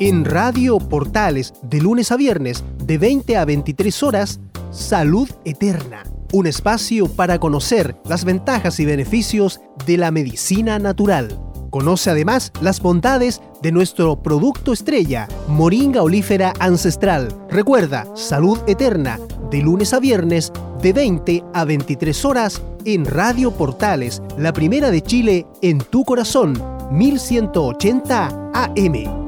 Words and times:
En 0.00 0.24
Radio 0.24 0.78
Portales, 0.78 1.54
de 1.62 1.80
lunes 1.80 2.12
a 2.12 2.16
viernes, 2.16 2.62
de 2.84 2.98
20 2.98 3.36
a 3.36 3.44
23 3.44 4.02
horas, 4.04 4.38
Salud 4.70 5.28
Eterna. 5.44 6.04
Un 6.32 6.46
espacio 6.46 7.08
para 7.08 7.40
conocer 7.40 7.96
las 8.04 8.24
ventajas 8.24 8.78
y 8.78 8.84
beneficios 8.84 9.60
de 9.86 9.96
la 9.96 10.12
medicina 10.12 10.78
natural. 10.78 11.36
Conoce 11.70 12.10
además 12.10 12.52
las 12.60 12.80
bondades 12.80 13.42
de 13.60 13.72
nuestro 13.72 14.22
producto 14.22 14.72
estrella, 14.72 15.26
Moringa 15.48 16.02
Olífera 16.02 16.52
Ancestral. 16.60 17.34
Recuerda, 17.50 18.06
Salud 18.14 18.58
Eterna, 18.68 19.18
de 19.50 19.62
lunes 19.62 19.92
a 19.92 19.98
viernes, 19.98 20.52
de 20.80 20.92
20 20.92 21.42
a 21.52 21.64
23 21.64 22.24
horas, 22.24 22.62
en 22.84 23.04
Radio 23.04 23.50
Portales, 23.50 24.22
la 24.38 24.52
primera 24.52 24.92
de 24.92 25.02
Chile, 25.02 25.44
en 25.60 25.78
tu 25.78 26.04
corazón, 26.04 26.62
1180 26.92 28.50
AM. 28.54 29.27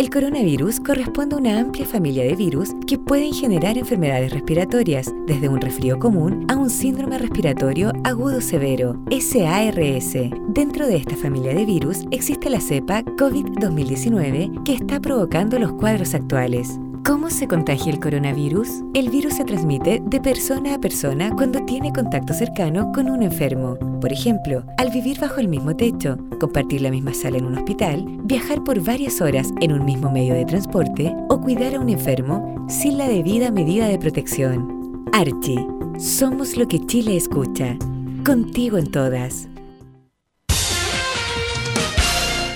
El 0.00 0.08
coronavirus 0.08 0.80
corresponde 0.80 1.34
a 1.34 1.38
una 1.38 1.60
amplia 1.60 1.84
familia 1.84 2.24
de 2.24 2.34
virus 2.34 2.70
que 2.86 2.96
pueden 2.96 3.34
generar 3.34 3.76
enfermedades 3.76 4.32
respiratorias, 4.32 5.12
desde 5.26 5.50
un 5.50 5.60
resfrío 5.60 5.98
común 5.98 6.46
a 6.48 6.56
un 6.56 6.70
síndrome 6.70 7.18
respiratorio 7.18 7.92
agudo 8.02 8.40
severo, 8.40 8.98
SARS. 9.10 10.14
Dentro 10.48 10.86
de 10.86 10.96
esta 10.96 11.16
familia 11.16 11.52
de 11.52 11.66
virus 11.66 12.06
existe 12.12 12.48
la 12.48 12.62
cepa 12.62 13.02
COVID-2019 13.02 14.64
que 14.64 14.72
está 14.72 15.00
provocando 15.00 15.58
los 15.58 15.74
cuadros 15.74 16.14
actuales. 16.14 16.80
¿Cómo 17.04 17.30
se 17.30 17.48
contagia 17.48 17.90
el 17.92 17.98
coronavirus? 17.98 18.68
El 18.94 19.08
virus 19.08 19.34
se 19.34 19.44
transmite 19.44 20.02
de 20.04 20.20
persona 20.20 20.74
a 20.74 20.78
persona 20.78 21.30
cuando 21.34 21.64
tiene 21.64 21.92
contacto 21.92 22.34
cercano 22.34 22.92
con 22.92 23.08
un 23.08 23.22
enfermo. 23.22 23.76
Por 24.00 24.12
ejemplo, 24.12 24.64
al 24.76 24.90
vivir 24.90 25.18
bajo 25.18 25.40
el 25.40 25.48
mismo 25.48 25.74
techo, 25.74 26.18
compartir 26.38 26.82
la 26.82 26.90
misma 26.90 27.14
sala 27.14 27.38
en 27.38 27.46
un 27.46 27.56
hospital, 27.56 28.04
viajar 28.24 28.62
por 28.64 28.84
varias 28.84 29.20
horas 29.22 29.48
en 29.60 29.72
un 29.72 29.84
mismo 29.86 30.10
medio 30.12 30.34
de 30.34 30.44
transporte 30.44 31.14
o 31.30 31.40
cuidar 31.40 31.74
a 31.74 31.80
un 31.80 31.88
enfermo 31.88 32.66
sin 32.68 32.98
la 32.98 33.08
debida 33.08 33.50
medida 33.50 33.88
de 33.88 33.98
protección. 33.98 35.04
Archie, 35.12 35.66
somos 35.98 36.56
lo 36.58 36.68
que 36.68 36.84
Chile 36.86 37.16
escucha. 37.16 37.76
Contigo 38.24 38.76
en 38.76 38.90
todas. 38.90 39.48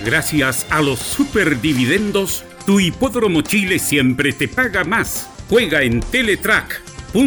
Gracias 0.05 0.67
a 0.69 0.83
los 0.83 0.99
superdividendos 0.99 2.45
tu 2.67 2.81
hipódromo 2.81 3.43
Chile 3.43 3.79
siempre 3.79 4.33
te 4.33 4.49
paga 4.49 4.85
más. 4.85 5.29
Juega 5.49 5.83
en 5.83 6.01
Teletrack.cl. 6.01 7.19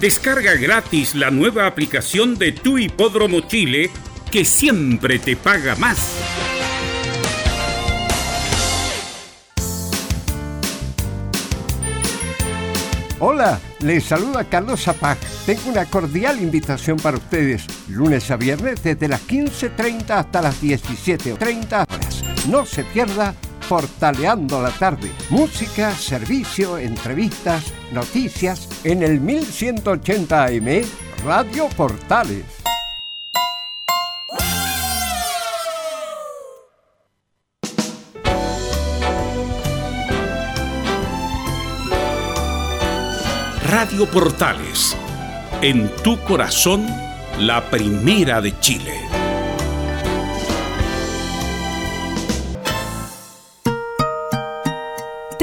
Descarga 0.00 0.54
gratis 0.54 1.14
la 1.14 1.30
nueva 1.30 1.66
aplicación 1.66 2.36
de 2.36 2.52
Tu 2.52 2.78
hipódromo 2.78 3.40
Chile 3.40 3.90
que 4.30 4.44
siempre 4.44 5.18
te 5.18 5.36
paga 5.36 5.76
más. 5.76 6.16
Hola, 13.20 13.60
les 13.80 14.04
saluda 14.04 14.44
Carlos 14.44 14.82
Zapac. 14.82 15.18
Tengo 15.44 15.70
una 15.70 15.86
cordial 15.86 16.40
invitación 16.40 16.98
para 16.98 17.16
ustedes. 17.16 17.64
Lunes 17.88 18.30
a 18.30 18.36
viernes 18.36 18.82
desde 18.82 19.08
las 19.08 19.26
15.30 19.26 20.10
hasta 20.10 20.42
las 20.42 20.62
17.30 20.62 21.86
horas. 21.88 22.24
No 22.46 22.64
se 22.64 22.84
pierda 22.84 23.34
Portaleando 23.68 24.62
la 24.62 24.70
tarde. 24.70 25.10
Música, 25.28 25.92
servicio, 25.92 26.78
entrevistas, 26.78 27.72
noticias 27.92 28.68
en 28.84 29.02
el 29.02 29.20
1180 29.20 30.44
AM 30.44 30.82
Radio 31.24 31.68
Portales. 31.76 32.44
Radio 43.68 44.06
Portales. 44.06 44.96
En 45.60 45.94
tu 46.02 46.18
corazón, 46.24 46.86
la 47.38 47.68
primera 47.68 48.40
de 48.40 48.58
Chile. 48.60 49.07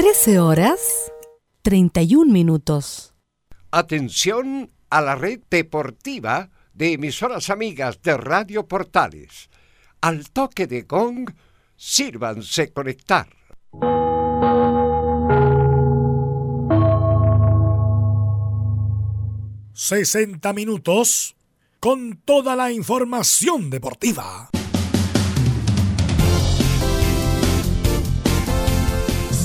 13 0.06 0.38
horas 0.38 1.12
31 1.62 2.32
minutos. 2.32 3.12
Atención 3.72 4.70
a 4.88 5.00
la 5.00 5.16
red 5.16 5.40
deportiva 5.50 6.48
de 6.74 6.92
emisoras 6.92 7.50
amigas 7.50 8.00
de 8.02 8.16
Radio 8.16 8.68
Portales. 8.68 9.50
Al 10.00 10.30
toque 10.30 10.68
de 10.68 10.82
gong, 10.82 11.34
sírvanse 11.74 12.72
conectar. 12.72 13.26
...60 19.74 20.54
minutos... 20.54 21.34
...con 21.80 22.22
toda 22.24 22.54
la 22.54 22.70
información 22.70 23.70
deportiva. 23.70 24.50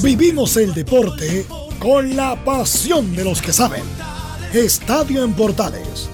Vivimos 0.03 0.57
el 0.57 0.73
deporte 0.73 1.45
con 1.77 2.15
la 2.15 2.43
pasión 2.43 3.15
de 3.15 3.23
los 3.23 3.39
que 3.39 3.53
saben. 3.53 3.83
Estadio 4.51 5.23
en 5.23 5.33
Portales. 5.33 6.09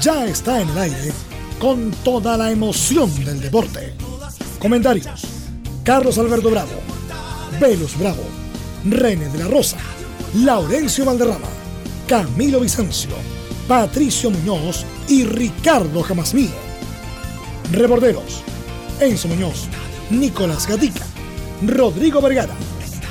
Ya 0.00 0.24
está 0.24 0.62
en 0.62 0.70
el 0.70 0.78
aire 0.78 1.12
con 1.58 1.90
toda 2.02 2.38
la 2.38 2.50
emoción 2.50 3.12
del 3.22 3.38
deporte. 3.42 3.92
Comentarios. 4.58 5.26
Carlos 5.84 6.16
Alberto 6.16 6.50
Bravo. 6.50 6.70
Velus 7.60 7.98
Bravo. 7.98 8.22
René 8.86 9.28
de 9.28 9.38
la 9.38 9.48
Rosa. 9.48 9.76
Laurencio 10.36 11.04
Valderrama. 11.04 11.48
Camilo 12.08 12.60
Vicencio. 12.60 13.10
Patricio 13.68 14.30
Muñoz 14.30 14.86
y 15.08 15.24
Ricardo 15.24 16.02
Jamasmí. 16.02 16.48
Reborderos. 17.70 18.42
Enzo 18.98 19.28
Muñoz. 19.28 19.68
Nicolás 20.08 20.66
Gatica. 20.66 21.04
Rodrigo 21.66 22.22
Vergara. 22.22 22.54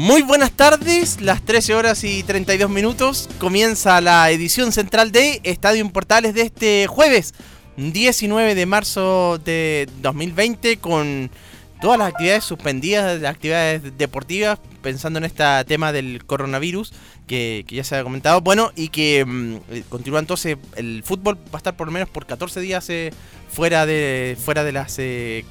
Muy 0.00 0.22
buenas 0.22 0.52
tardes, 0.52 1.20
las 1.20 1.42
13 1.42 1.74
horas 1.74 2.04
y 2.04 2.22
32 2.22 2.70
minutos. 2.70 3.28
Comienza 3.40 4.00
la 4.00 4.30
edición 4.30 4.70
central 4.70 5.10
de 5.10 5.40
Estadio 5.42 5.90
Portales 5.90 6.34
de 6.34 6.42
este 6.42 6.86
jueves, 6.86 7.34
19 7.76 8.54
de 8.54 8.64
marzo 8.64 9.40
de 9.44 9.88
2020, 10.00 10.76
con 10.76 11.32
todas 11.80 11.98
las 11.98 12.08
actividades 12.08 12.44
suspendidas, 12.44 13.20
las 13.20 13.34
actividades 13.34 13.96
deportivas, 13.96 14.58
pensando 14.82 15.18
en 15.18 15.24
este 15.24 15.44
tema 15.66 15.92
del 15.92 16.24
coronavirus 16.24 16.92
que, 17.26 17.64
ya 17.68 17.84
se 17.84 17.96
ha 17.96 18.02
comentado. 18.02 18.40
Bueno, 18.40 18.72
y 18.74 18.88
que 18.88 19.24
mm, 19.24 19.54
eh, 19.70 19.82
continúa 19.88 20.18
entonces, 20.18 20.56
el 20.76 21.02
fútbol 21.04 21.36
va 21.36 21.54
a 21.54 21.56
estar 21.58 21.76
por 21.76 21.86
lo 21.86 21.92
menos 21.92 22.08
por 22.08 22.26
14 22.26 22.60
días 22.60 22.88
eh, 22.90 23.12
fuera 23.48 23.86
de 23.86 24.36
fuera 24.42 24.64
de 24.64 24.72
las... 24.72 24.98
Eh, 24.98 25.44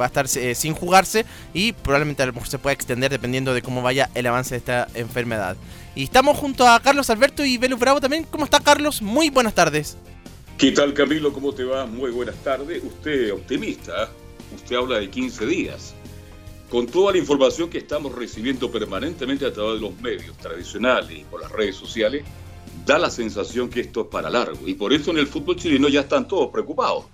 va 0.00 0.04
a 0.04 0.08
estar 0.08 0.28
sin 0.28 0.74
jugarse 0.74 1.24
y 1.52 1.72
probablemente 1.72 2.22
a 2.22 2.26
lo 2.26 2.32
mejor 2.32 2.48
se 2.48 2.58
pueda 2.58 2.72
extender 2.72 3.10
dependiendo 3.10 3.52
de 3.52 3.62
cómo 3.62 3.82
vaya 3.82 4.10
el 4.14 4.26
avance 4.26 4.54
de 4.54 4.58
esta 4.58 4.88
enfermedad. 4.94 5.56
Y 5.94 6.04
estamos 6.04 6.36
junto 6.38 6.66
a 6.66 6.80
Carlos 6.80 7.10
Alberto 7.10 7.44
y 7.44 7.58
Velus 7.58 7.80
Bravo 7.80 8.00
también. 8.00 8.24
¿Cómo 8.24 8.44
está 8.44 8.60
Carlos? 8.60 9.02
Muy 9.02 9.30
buenas 9.30 9.54
tardes. 9.54 9.96
¿Qué 10.56 10.72
tal 10.72 10.94
Camilo? 10.94 11.32
¿Cómo 11.32 11.52
te 11.52 11.64
va? 11.64 11.86
Muy 11.86 12.10
buenas 12.10 12.36
tardes. 12.36 12.82
Usted 12.84 13.32
optimista, 13.32 14.08
usted 14.54 14.76
habla 14.76 14.98
de 14.98 15.10
15 15.10 15.46
días. 15.46 15.94
Con 16.70 16.86
toda 16.86 17.12
la 17.12 17.18
información 17.18 17.70
que 17.70 17.78
estamos 17.78 18.14
recibiendo 18.14 18.70
permanentemente 18.70 19.46
a 19.46 19.52
través 19.52 19.80
de 19.80 19.88
los 19.88 20.00
medios 20.00 20.36
tradicionales 20.36 21.18
y 21.18 21.24
por 21.24 21.40
las 21.40 21.50
redes 21.50 21.76
sociales, 21.76 22.24
da 22.84 22.98
la 22.98 23.10
sensación 23.10 23.70
que 23.70 23.80
esto 23.80 24.02
es 24.02 24.06
para 24.08 24.28
largo. 24.28 24.66
Y 24.66 24.74
por 24.74 24.92
eso 24.92 25.10
en 25.10 25.18
el 25.18 25.26
fútbol 25.26 25.56
chileno 25.56 25.88
ya 25.88 26.00
están 26.00 26.28
todos 26.28 26.50
preocupados. 26.50 27.04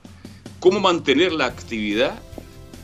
¿Cómo 0.59 0.81
mantener 0.81 1.33
la 1.33 1.47
actividad? 1.47 2.21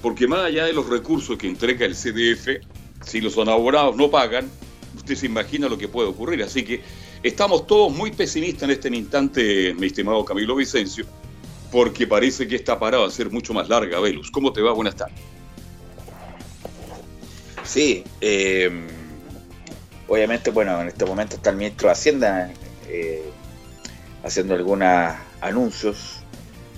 Porque 0.03 0.29
más 0.29 0.41
allá 0.41 0.65
de 0.67 0.73
los 0.73 0.89
recursos 0.89 1.37
que 1.37 1.49
entrega 1.49 1.87
el 1.87 1.95
CDF, 1.95 2.65
si 3.05 3.21
los 3.21 3.37
abonados 3.39 3.97
no 3.97 4.11
pagan, 4.11 4.51
usted 4.97 5.15
se 5.15 5.27
imagina 5.27 5.69
lo 5.69 5.79
que 5.79 5.89
puede 5.89 6.09
ocurrir. 6.09 6.43
Así 6.43 6.63
que 6.63 6.83
estamos 7.23 7.67
todos 7.67 7.93
muy 7.93 8.13
pesimistas 8.13 8.65
en 8.65 8.71
este 8.71 8.89
instante, 8.89 9.75
mi 9.75 9.87
estimado 9.89 10.25
Camilo 10.25 10.55
Vicencio, 10.57 11.05
porque 11.71 12.07
parece 12.07 12.49
que 12.49 12.57
esta 12.57 12.79
parada 12.79 13.05
va 13.05 13.09
a 13.09 13.13
ser 13.13 13.31
mucho 13.31 13.55
más 13.55 13.69
larga, 13.69 14.01
Velus. 14.01 14.31
¿Cómo 14.31 14.53
te 14.53 14.61
va? 14.61 14.73
Buenas 14.73 14.97
tardes. 14.97 15.19
Sí, 17.65 18.05
em, 18.21 18.89
obviamente, 20.09 20.51
bueno, 20.51 20.81
en 20.81 20.89
este 20.89 21.05
momento 21.05 21.37
está 21.37 21.51
el 21.51 21.57
ministro 21.57 21.89
de 21.89 21.93
Hacienda 21.93 22.51
eh, 22.89 23.31
haciendo 24.25 24.55
algunos 24.55 25.15
anuncios, 25.41 26.25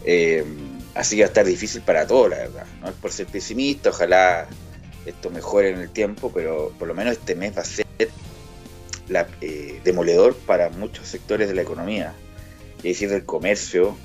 em, 0.04 0.78
así 0.94 1.16
que 1.16 1.22
va 1.22 1.26
a 1.26 1.28
estar 1.28 1.46
difícil 1.46 1.80
para 1.82 2.06
todos, 2.06 2.30
la 2.30 2.38
verdad. 2.38 2.66
No 2.80 2.88
es 2.88 2.94
por 2.94 3.10
ser 3.10 3.26
pesimista, 3.26 3.90
ojalá 3.90 4.46
esto 5.06 5.30
mejore 5.30 5.70
en 5.70 5.80
el 5.80 5.90
tiempo, 5.90 6.30
pero 6.32 6.72
por 6.78 6.88
lo 6.88 6.94
menos 6.94 7.12
este 7.14 7.34
mes 7.34 7.56
va 7.56 7.62
a 7.62 7.64
ser 7.64 7.86
eh, 9.40 9.80
demoledor 9.84 10.34
para 10.34 10.68
muchos 10.70 11.08
sectores 11.08 11.48
de 11.48 11.54
la 11.54 11.62
economía, 11.62 12.14
es 12.78 12.82
decir, 12.82 13.10
del 13.10 13.24
comercio, 13.24 13.96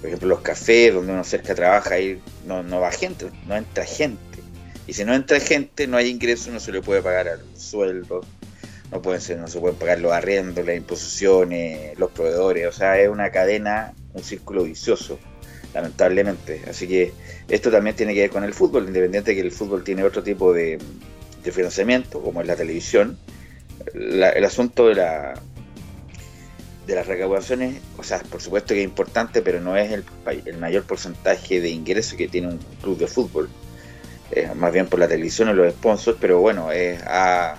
por 0.00 0.06
ejemplo, 0.06 0.28
los 0.28 0.40
cafés, 0.40 0.94
donde 0.94 1.12
uno 1.12 1.24
cerca 1.24 1.54
trabaja, 1.54 1.94
ahí 1.94 2.20
no, 2.46 2.62
no 2.62 2.80
va 2.80 2.90
gente, 2.92 3.30
no 3.46 3.56
entra 3.56 3.84
gente 3.84 4.36
y 4.86 4.92
si 4.92 5.04
no 5.04 5.14
entra 5.14 5.40
gente, 5.40 5.86
no 5.86 5.96
hay 5.96 6.08
ingresos, 6.08 6.52
no 6.52 6.60
se 6.60 6.70
le 6.70 6.80
puede 6.80 7.02
pagar 7.02 7.28
al 7.28 7.40
sueldo, 7.56 8.20
no, 8.92 9.02
pueden 9.02 9.20
ser, 9.20 9.38
no 9.38 9.48
se 9.48 9.58
pueden 9.58 9.76
pagar 9.76 9.98
los 9.98 10.12
arriendos, 10.12 10.64
las 10.64 10.76
imposiciones, 10.76 11.98
los 11.98 12.12
proveedores. 12.12 12.68
O 12.68 12.72
sea, 12.72 13.00
es 13.00 13.08
una 13.08 13.30
cadena, 13.30 13.94
un 14.14 14.22
círculo 14.22 14.62
vicioso, 14.62 15.18
lamentablemente. 15.74 16.62
Así 16.70 16.86
que 16.86 17.12
esto 17.48 17.70
también 17.70 17.96
tiene 17.96 18.14
que 18.14 18.20
ver 18.20 18.30
con 18.30 18.44
el 18.44 18.54
fútbol, 18.54 18.86
independiente 18.86 19.32
de 19.32 19.36
que 19.36 19.42
el 19.42 19.52
fútbol 19.52 19.82
tiene 19.82 20.04
otro 20.04 20.22
tipo 20.22 20.52
de, 20.52 20.78
financiamiento, 21.42 22.20
como 22.22 22.40
es 22.40 22.46
la 22.46 22.56
televisión. 22.56 23.18
el 23.94 24.44
asunto 24.44 24.88
de 24.88 24.96
la 24.96 25.34
de 26.86 26.94
las 26.94 27.06
recaudaciones, 27.06 27.80
o 27.98 28.02
sea, 28.02 28.20
por 28.20 28.40
supuesto 28.40 28.74
que 28.74 28.80
es 28.80 28.84
importante, 28.84 29.42
pero 29.42 29.60
no 29.60 29.76
es 29.76 29.90
el, 29.92 30.04
el 30.44 30.58
mayor 30.58 30.84
porcentaje 30.84 31.60
de 31.60 31.70
ingresos 31.70 32.14
que 32.14 32.28
tiene 32.28 32.48
un 32.48 32.58
club 32.80 32.96
de 32.98 33.06
fútbol 33.08 33.48
eh, 34.32 34.50
más 34.56 34.72
bien 34.72 34.88
por 34.88 34.98
la 34.98 35.06
televisión 35.06 35.48
y 35.50 35.52
los 35.52 35.72
sponsors, 35.72 36.18
pero 36.20 36.40
bueno, 36.40 36.68
ha, 37.06 37.56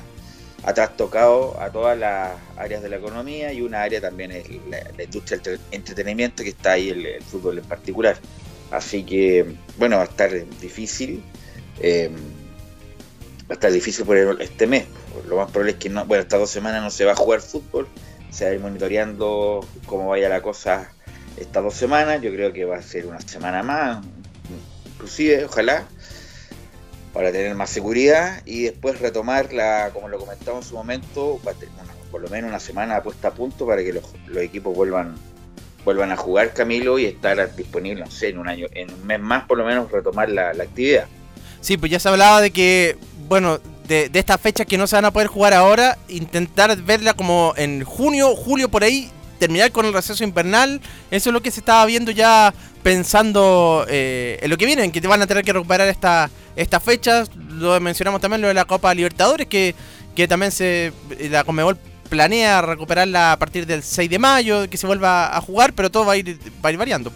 trastocado 0.75 1.59
a 1.61 1.71
todas 1.71 1.97
las 1.97 2.33
áreas 2.57 2.81
de 2.81 2.89
la 2.89 2.97
economía 2.97 3.53
y 3.53 3.61
una 3.61 3.83
área 3.83 4.01
también 4.01 4.33
es 4.33 4.45
la, 4.69 5.01
industria 5.01 5.37
del 5.37 5.61
entretenimiento 5.71 6.43
que 6.43 6.49
está 6.49 6.73
ahí 6.73 6.89
el, 6.89 7.23
fútbol 7.23 7.59
en 7.59 7.63
particular. 7.63 8.17
Así 8.69 9.03
que, 9.03 9.45
bueno, 9.77 9.95
va 9.95 10.03
a 10.03 10.07
estar 10.07 10.29
difícil. 10.59 11.23
Eh, 11.79 12.09
va 13.43 13.51
a 13.51 13.53
estar 13.53 13.71
difícil 13.71 14.05
por 14.05 14.17
este 14.41 14.67
mes. 14.67 14.85
Lo 15.29 15.37
más 15.37 15.49
probable 15.49 15.71
es 15.71 15.77
que 15.77 15.89
no, 15.89 16.05
bueno, 16.05 16.23
estas 16.23 16.41
dos 16.41 16.49
semanas 16.49 16.83
no 16.83 16.91
se 16.91 17.05
va 17.05 17.13
a 17.13 17.15
jugar 17.15 17.39
fútbol. 17.39 17.87
Se 18.37 18.45
va 18.45 18.51
a 18.51 18.53
ir 18.53 18.59
monitoreando 18.59 19.67
cómo 19.87 20.09
vaya 20.09 20.29
la 20.29 20.41
cosa 20.41 20.91
estas 21.37 21.63
dos 21.63 21.73
semanas. 21.73 22.21
Yo 22.21 22.31
creo 22.31 22.53
que 22.53 22.65
va 22.65 22.77
a 22.77 22.83
ser 22.83 23.07
una 23.07 23.19
semana 23.19 23.63
más, 23.63 24.05
inclusive, 24.85 25.45
ojalá 25.45 25.87
para 27.17 27.31
tener 27.31 27.55
más 27.55 27.71
seguridad 27.71 28.43
y 28.45 28.65
después 28.65 28.99
retomarla, 28.99 29.89
como 29.91 30.07
lo 30.07 30.19
comentamos 30.19 30.65
en 30.65 30.69
su 30.69 30.75
momento, 30.75 31.41
por 32.11 32.21
lo 32.21 32.29
menos 32.29 32.51
una 32.51 32.59
semana 32.59 33.01
puesta 33.01 33.29
a 33.29 33.33
punto 33.33 33.65
para 33.65 33.83
que 33.83 33.91
los, 33.91 34.03
equipos 34.39 34.75
vuelvan 34.75 35.15
vuelvan 35.83 36.11
a 36.11 36.15
jugar 36.15 36.53
Camilo 36.53 36.99
y 36.99 37.05
estar 37.05 37.55
disponibles, 37.55 38.05
no 38.05 38.11
sé, 38.11 38.29
en 38.29 38.37
un 38.37 38.47
año, 38.47 38.67
en 38.71 38.93
un 38.93 39.07
mes 39.07 39.19
más 39.19 39.45
por 39.45 39.57
lo 39.57 39.65
menos 39.65 39.91
retomar 39.91 40.29
la, 40.29 40.51
actividad. 40.51 41.07
Sí, 41.59 41.75
pues 41.75 41.91
ya 41.91 41.99
se 41.99 42.07
hablaba 42.07 42.39
de 42.39 42.51
que, 42.51 42.97
bueno, 43.27 43.59
de, 43.87 44.09
de 44.09 44.19
estas 44.19 44.39
fechas 44.39 44.65
que 44.65 44.77
no 44.77 44.87
se 44.87 44.95
van 44.95 45.05
a 45.05 45.11
poder 45.11 45.27
jugar 45.27 45.53
ahora, 45.53 45.97
intentar 46.09 46.75
verla 46.83 47.13
como 47.13 47.53
en 47.57 47.83
junio, 47.83 48.35
julio 48.35 48.69
por 48.69 48.83
ahí, 48.83 49.11
terminar 49.37 49.71
con 49.71 49.85
el 49.85 49.93
receso 49.93 50.23
invernal. 50.23 50.81
Eso 51.11 51.29
es 51.29 51.33
lo 51.33 51.41
que 51.41 51.51
se 51.51 51.59
estaba 51.59 51.85
viendo 51.85 52.11
ya 52.11 52.53
pensando 52.83 53.85
eh, 53.89 54.39
en 54.41 54.49
lo 54.49 54.57
que 54.57 54.65
viene, 54.65 54.83
en 54.83 54.91
que 54.91 55.01
te 55.01 55.07
van 55.07 55.21
a 55.21 55.27
tener 55.27 55.43
que 55.43 55.53
recuperar 55.53 55.87
esta, 55.87 56.29
estas 56.55 56.83
fechas. 56.83 57.29
Lo 57.49 57.79
mencionamos 57.79 58.21
también 58.21 58.41
lo 58.41 58.47
de 58.47 58.53
la 58.53 58.65
Copa 58.65 58.93
Libertadores, 58.93 59.47
que, 59.47 59.75
que 60.15 60.27
también 60.27 60.51
se 60.51 60.91
la 61.29 61.43
Comebol 61.43 61.77
planea 62.09 62.61
recuperarla 62.61 63.33
a 63.33 63.39
partir 63.39 63.65
del 63.65 63.83
6 63.83 64.09
de 64.09 64.19
mayo, 64.19 64.69
que 64.69 64.77
se 64.77 64.87
vuelva 64.87 65.35
a 65.35 65.41
jugar, 65.41 65.73
pero 65.73 65.91
todo 65.91 66.05
va 66.05 66.13
a 66.13 66.17
ir, 66.17 66.39
va 66.63 66.69
a 66.69 66.71
ir 66.71 66.77
variando. 66.77 67.11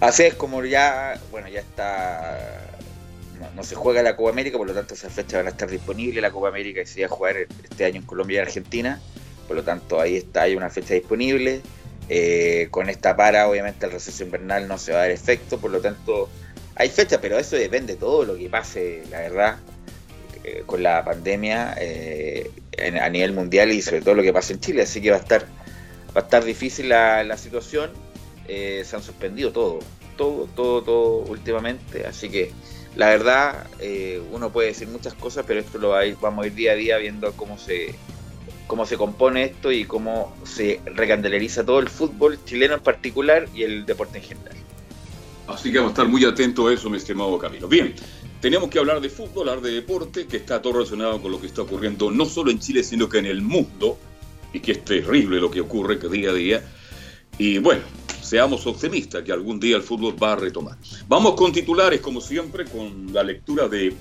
Así 0.00 0.24
es 0.24 0.34
como 0.34 0.64
ya, 0.64 1.14
bueno, 1.30 1.48
ya 1.48 1.60
está 1.60 2.36
no, 3.54 3.62
se 3.62 3.74
juega 3.74 4.02
la 4.02 4.16
Copa 4.16 4.30
América, 4.30 4.58
por 4.58 4.66
lo 4.66 4.74
tanto 4.74 4.94
esas 4.94 5.12
fechas 5.12 5.34
van 5.34 5.46
a 5.46 5.50
estar 5.50 5.70
disponibles. 5.70 6.22
La 6.22 6.30
Copa 6.30 6.48
América 6.48 6.84
se 6.86 7.00
va 7.00 7.06
a 7.06 7.10
jugar 7.10 7.36
este 7.62 7.84
año 7.84 8.00
en 8.00 8.06
Colombia 8.06 8.36
y 8.36 8.38
Argentina. 8.40 9.00
Por 9.46 9.56
lo 9.56 9.62
tanto, 9.62 10.00
ahí 10.00 10.16
está, 10.16 10.42
hay 10.42 10.56
una 10.56 10.70
fecha 10.70 10.94
disponible. 10.94 11.60
Eh, 12.08 12.68
con 12.70 12.88
esta 12.88 13.16
para, 13.16 13.48
obviamente, 13.48 13.86
el 13.86 13.92
receso 13.92 14.24
invernal 14.24 14.68
no 14.68 14.78
se 14.78 14.92
va 14.92 14.98
a 14.98 15.00
dar 15.02 15.10
efecto, 15.10 15.58
por 15.58 15.70
lo 15.70 15.80
tanto, 15.80 16.28
hay 16.74 16.88
fecha, 16.88 17.20
pero 17.20 17.38
eso 17.38 17.56
depende 17.56 17.94
de 17.94 17.98
todo 17.98 18.24
lo 18.24 18.36
que 18.36 18.48
pase, 18.48 19.02
la 19.10 19.20
verdad, 19.20 19.56
eh, 20.44 20.62
con 20.66 20.82
la 20.82 21.04
pandemia 21.04 21.74
eh, 21.78 22.50
a 23.00 23.08
nivel 23.08 23.32
mundial 23.32 23.70
y 23.72 23.82
sobre 23.82 24.00
todo 24.00 24.14
lo 24.14 24.22
que 24.22 24.32
pase 24.32 24.54
en 24.54 24.60
Chile. 24.60 24.82
Así 24.82 25.00
que 25.00 25.10
va 25.10 25.16
a 25.16 25.20
estar, 25.20 25.42
va 26.16 26.20
a 26.20 26.24
estar 26.24 26.44
difícil 26.44 26.88
la, 26.88 27.36
situación. 27.36 27.90
se 28.46 28.88
han 28.92 29.02
suspendido 29.02 29.52
todo, 29.52 29.78
todo, 30.16 30.48
todo, 30.56 30.82
todo 30.82 31.16
últimamente. 31.30 32.06
Así 32.06 32.28
que 32.28 32.50
la 32.96 33.08
verdad, 33.08 33.66
uno 34.30 34.50
puede 34.50 34.68
decir 34.68 34.88
muchas 34.88 35.14
cosas, 35.14 35.44
pero 35.46 35.60
esto 35.60 35.78
lo 35.78 35.94
vamos 36.20 36.44
a 36.44 36.46
ir 36.46 36.54
día 36.54 36.72
a 36.72 36.74
día 36.74 36.98
viendo 36.98 37.32
cómo 37.32 37.58
se 37.58 37.94
cómo 38.66 38.86
se 38.86 38.96
compone 38.96 39.44
esto 39.44 39.70
y 39.70 39.84
cómo 39.84 40.34
se 40.44 40.80
recandeleriza 40.86 41.62
todo 41.62 41.78
el 41.78 41.90
fútbol 41.90 42.38
chileno 42.46 42.74
en 42.74 42.80
particular 42.80 43.46
y 43.54 43.64
el 43.64 43.84
deporte 43.84 44.16
en 44.16 44.24
general. 44.24 44.56
Así 45.46 45.70
que 45.70 45.76
vamos 45.76 45.90
a 45.90 45.92
estar 45.92 46.08
muy 46.08 46.24
atentos 46.24 46.70
a 46.70 46.72
eso, 46.72 46.88
mi 46.88 46.96
estimado 46.96 47.36
Camilo. 47.38 47.68
Bien, 47.68 47.94
tenemos 48.40 48.70
que 48.70 48.78
hablar 48.78 49.02
de 49.02 49.10
fútbol, 49.10 49.50
hablar 49.50 49.62
de 49.62 49.72
deporte, 49.72 50.26
que 50.26 50.38
está 50.38 50.62
todo 50.62 50.74
relacionado 50.74 51.20
con 51.20 51.32
lo 51.32 51.38
que 51.38 51.48
está 51.48 51.60
ocurriendo 51.60 52.10
no 52.10 52.24
solo 52.24 52.50
en 52.50 52.60
Chile, 52.60 52.82
sino 52.82 53.10
que 53.10 53.18
en 53.18 53.26
el 53.26 53.42
mundo, 53.42 53.98
y 54.54 54.60
que 54.60 54.72
es 54.72 54.84
terrible 54.84 55.38
lo 55.38 55.50
que 55.50 55.60
ocurre 55.60 55.96
día 55.96 56.30
a 56.30 56.32
día. 56.32 56.62
Y 57.36 57.58
bueno, 57.58 57.82
seamos 58.32 58.66
optimistas 58.66 59.22
que 59.22 59.30
algún 59.30 59.60
día 59.60 59.76
el 59.76 59.82
fútbol 59.82 60.16
va 60.20 60.32
a 60.32 60.36
retomar. 60.36 60.74
Vamos 61.06 61.34
con 61.34 61.52
titulares, 61.52 62.00
como 62.00 62.18
siempre, 62.18 62.64
con 62.64 63.12
la 63.12 63.22
lectura 63.22 63.68
de 63.68 63.94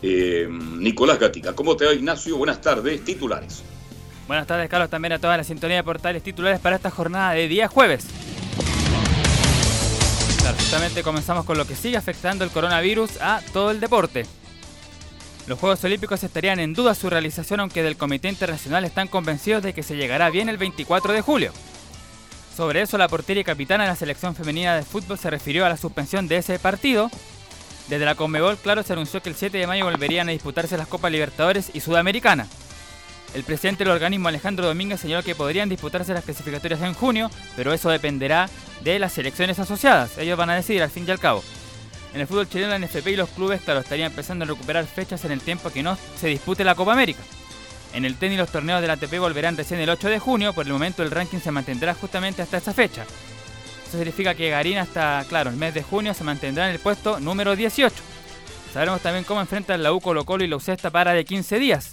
eh, 0.00 0.48
Nicolás 0.48 1.18
Gatica. 1.18 1.52
¿Cómo 1.52 1.76
te 1.76 1.86
va, 1.86 1.92
Ignacio? 1.92 2.36
Buenas 2.36 2.60
tardes, 2.60 3.02
titulares. 3.02 3.64
Buenas 4.28 4.46
tardes, 4.46 4.70
Carlos, 4.70 4.88
también 4.88 5.14
a 5.14 5.18
toda 5.18 5.36
la 5.36 5.42
sintonía 5.42 5.78
de 5.78 5.82
portales 5.82 6.22
titulares 6.22 6.60
para 6.60 6.76
esta 6.76 6.92
jornada 6.92 7.32
de 7.32 7.48
día 7.48 7.66
jueves. 7.66 8.06
Justamente 10.58 11.02
comenzamos 11.02 11.44
con 11.44 11.58
lo 11.58 11.66
que 11.66 11.74
sigue 11.74 11.96
afectando 11.96 12.44
el 12.44 12.50
coronavirus 12.50 13.20
a 13.20 13.42
todo 13.52 13.72
el 13.72 13.80
deporte. 13.80 14.26
Los 15.48 15.58
Juegos 15.58 15.82
Olímpicos 15.82 16.22
estarían 16.22 16.60
en 16.60 16.72
duda 16.72 16.94
su 16.94 17.10
realización, 17.10 17.58
aunque 17.58 17.82
del 17.82 17.96
Comité 17.96 18.28
Internacional 18.28 18.84
están 18.84 19.08
convencidos 19.08 19.64
de 19.64 19.72
que 19.72 19.82
se 19.82 19.96
llegará 19.96 20.30
bien 20.30 20.48
el 20.48 20.56
24 20.56 21.12
de 21.12 21.20
julio. 21.20 21.52
Sobre 22.56 22.82
eso, 22.82 22.98
la 22.98 23.08
portera 23.08 23.40
y 23.40 23.44
capitana 23.44 23.84
de 23.84 23.90
la 23.90 23.96
selección 23.96 24.34
femenina 24.34 24.76
de 24.76 24.82
fútbol 24.82 25.18
se 25.18 25.30
refirió 25.30 25.64
a 25.64 25.70
la 25.70 25.76
suspensión 25.76 26.28
de 26.28 26.36
ese 26.36 26.58
partido, 26.58 27.10
Desde 27.88 28.04
la 28.04 28.14
Conmebol, 28.14 28.58
claro, 28.58 28.82
se 28.82 28.92
anunció 28.92 29.22
que 29.22 29.28
el 29.28 29.34
7 29.34 29.58
de 29.58 29.66
mayo 29.66 29.84
volverían 29.84 30.28
a 30.28 30.32
disputarse 30.32 30.76
las 30.76 30.86
Copas 30.86 31.10
Libertadores 31.10 31.70
y 31.74 31.80
Sudamericana. 31.80 32.46
El 33.34 33.42
presidente 33.44 33.84
del 33.84 33.92
organismo, 33.92 34.28
Alejandro 34.28 34.66
Domínguez, 34.66 35.00
señaló 35.00 35.22
que 35.22 35.34
podrían 35.34 35.68
disputarse 35.68 36.12
las 36.12 36.24
clasificatorias 36.24 36.82
en 36.82 36.94
junio, 36.94 37.30
pero 37.56 37.72
eso 37.72 37.90
dependerá 37.90 38.48
de 38.84 38.98
las 38.98 39.12
selecciones 39.12 39.58
asociadas. 39.58 40.16
Ellos 40.18 40.38
van 40.38 40.50
a 40.50 40.54
decidir 40.54 40.82
al 40.82 40.90
fin 40.90 41.04
y 41.08 41.10
al 41.10 41.18
cabo. 41.18 41.42
En 42.14 42.20
el 42.20 42.26
fútbol 42.26 42.48
chileno, 42.48 42.70
la 42.70 42.78
NFP 42.78 43.08
y 43.08 43.16
los 43.16 43.30
clubes, 43.30 43.62
claro, 43.62 43.80
estarían 43.80 44.10
empezando 44.10 44.44
a 44.44 44.48
recuperar 44.48 44.84
fechas 44.84 45.24
en 45.24 45.32
el 45.32 45.40
tiempo 45.40 45.70
que 45.70 45.82
no 45.82 45.96
se 46.20 46.28
dispute 46.28 46.62
la 46.62 46.74
Copa 46.74 46.92
América. 46.92 47.22
En 47.92 48.04
el 48.04 48.16
tenis, 48.16 48.38
los 48.38 48.50
torneos 48.50 48.80
de 48.80 48.86
la 48.86 48.94
ATP 48.94 49.18
volverán 49.18 49.56
recién 49.56 49.80
el 49.80 49.90
8 49.90 50.08
de 50.08 50.18
junio. 50.18 50.52
Por 50.52 50.66
el 50.66 50.72
momento, 50.72 51.02
el 51.02 51.10
ranking 51.10 51.38
se 51.38 51.50
mantendrá 51.50 51.94
justamente 51.94 52.42
hasta 52.42 52.56
esa 52.56 52.72
fecha. 52.72 53.04
Eso 53.86 53.98
significa 53.98 54.34
que 54.34 54.48
Garín 54.48 54.78
hasta, 54.78 55.24
claro, 55.28 55.50
el 55.50 55.56
mes 55.56 55.74
de 55.74 55.82
junio 55.82 56.14
se 56.14 56.24
mantendrá 56.24 56.66
en 56.66 56.72
el 56.72 56.78
puesto 56.78 57.20
número 57.20 57.54
18. 57.54 57.94
Sabremos 58.72 59.02
también 59.02 59.24
cómo 59.24 59.42
enfrentan 59.42 59.82
la 59.82 59.92
U 59.92 60.00
Colo 60.00 60.24
Colo 60.24 60.44
y 60.44 60.48
la 60.48 60.56
UCESTA 60.56 60.90
para 60.90 61.12
de 61.12 61.26
15 61.26 61.58
días. 61.58 61.92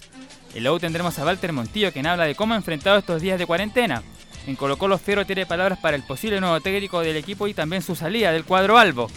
En 0.56 0.64
la 0.64 0.72
U 0.72 0.80
tendremos 0.80 1.20
a 1.20 1.26
Walter 1.26 1.52
Montillo, 1.52 1.92
quien 1.92 2.08
habla 2.08 2.24
de 2.24 2.36
cómo 2.36 2.54
ha 2.54 2.58
enfrentado 2.58 2.98
estos 2.98 3.22
días 3.22 3.38
de 3.38 3.46
cuarentena. 3.46 4.02
En 4.48 4.56
Colo 4.56 4.78
Colo 4.78 4.98
Fiero 4.98 5.26
tiene 5.26 5.46
palabras 5.46 5.78
para 5.80 5.98
el 5.98 6.04
posible 6.04 6.40
nuevo 6.40 6.62
técnico 6.62 7.02
del 7.02 7.18
equipo 7.18 7.48
y 7.48 7.54
también 7.54 7.82
su 7.82 7.96
salida 7.96 8.32
del 8.32 8.46
cuadro 8.46 8.78
Albo. 8.78 9.12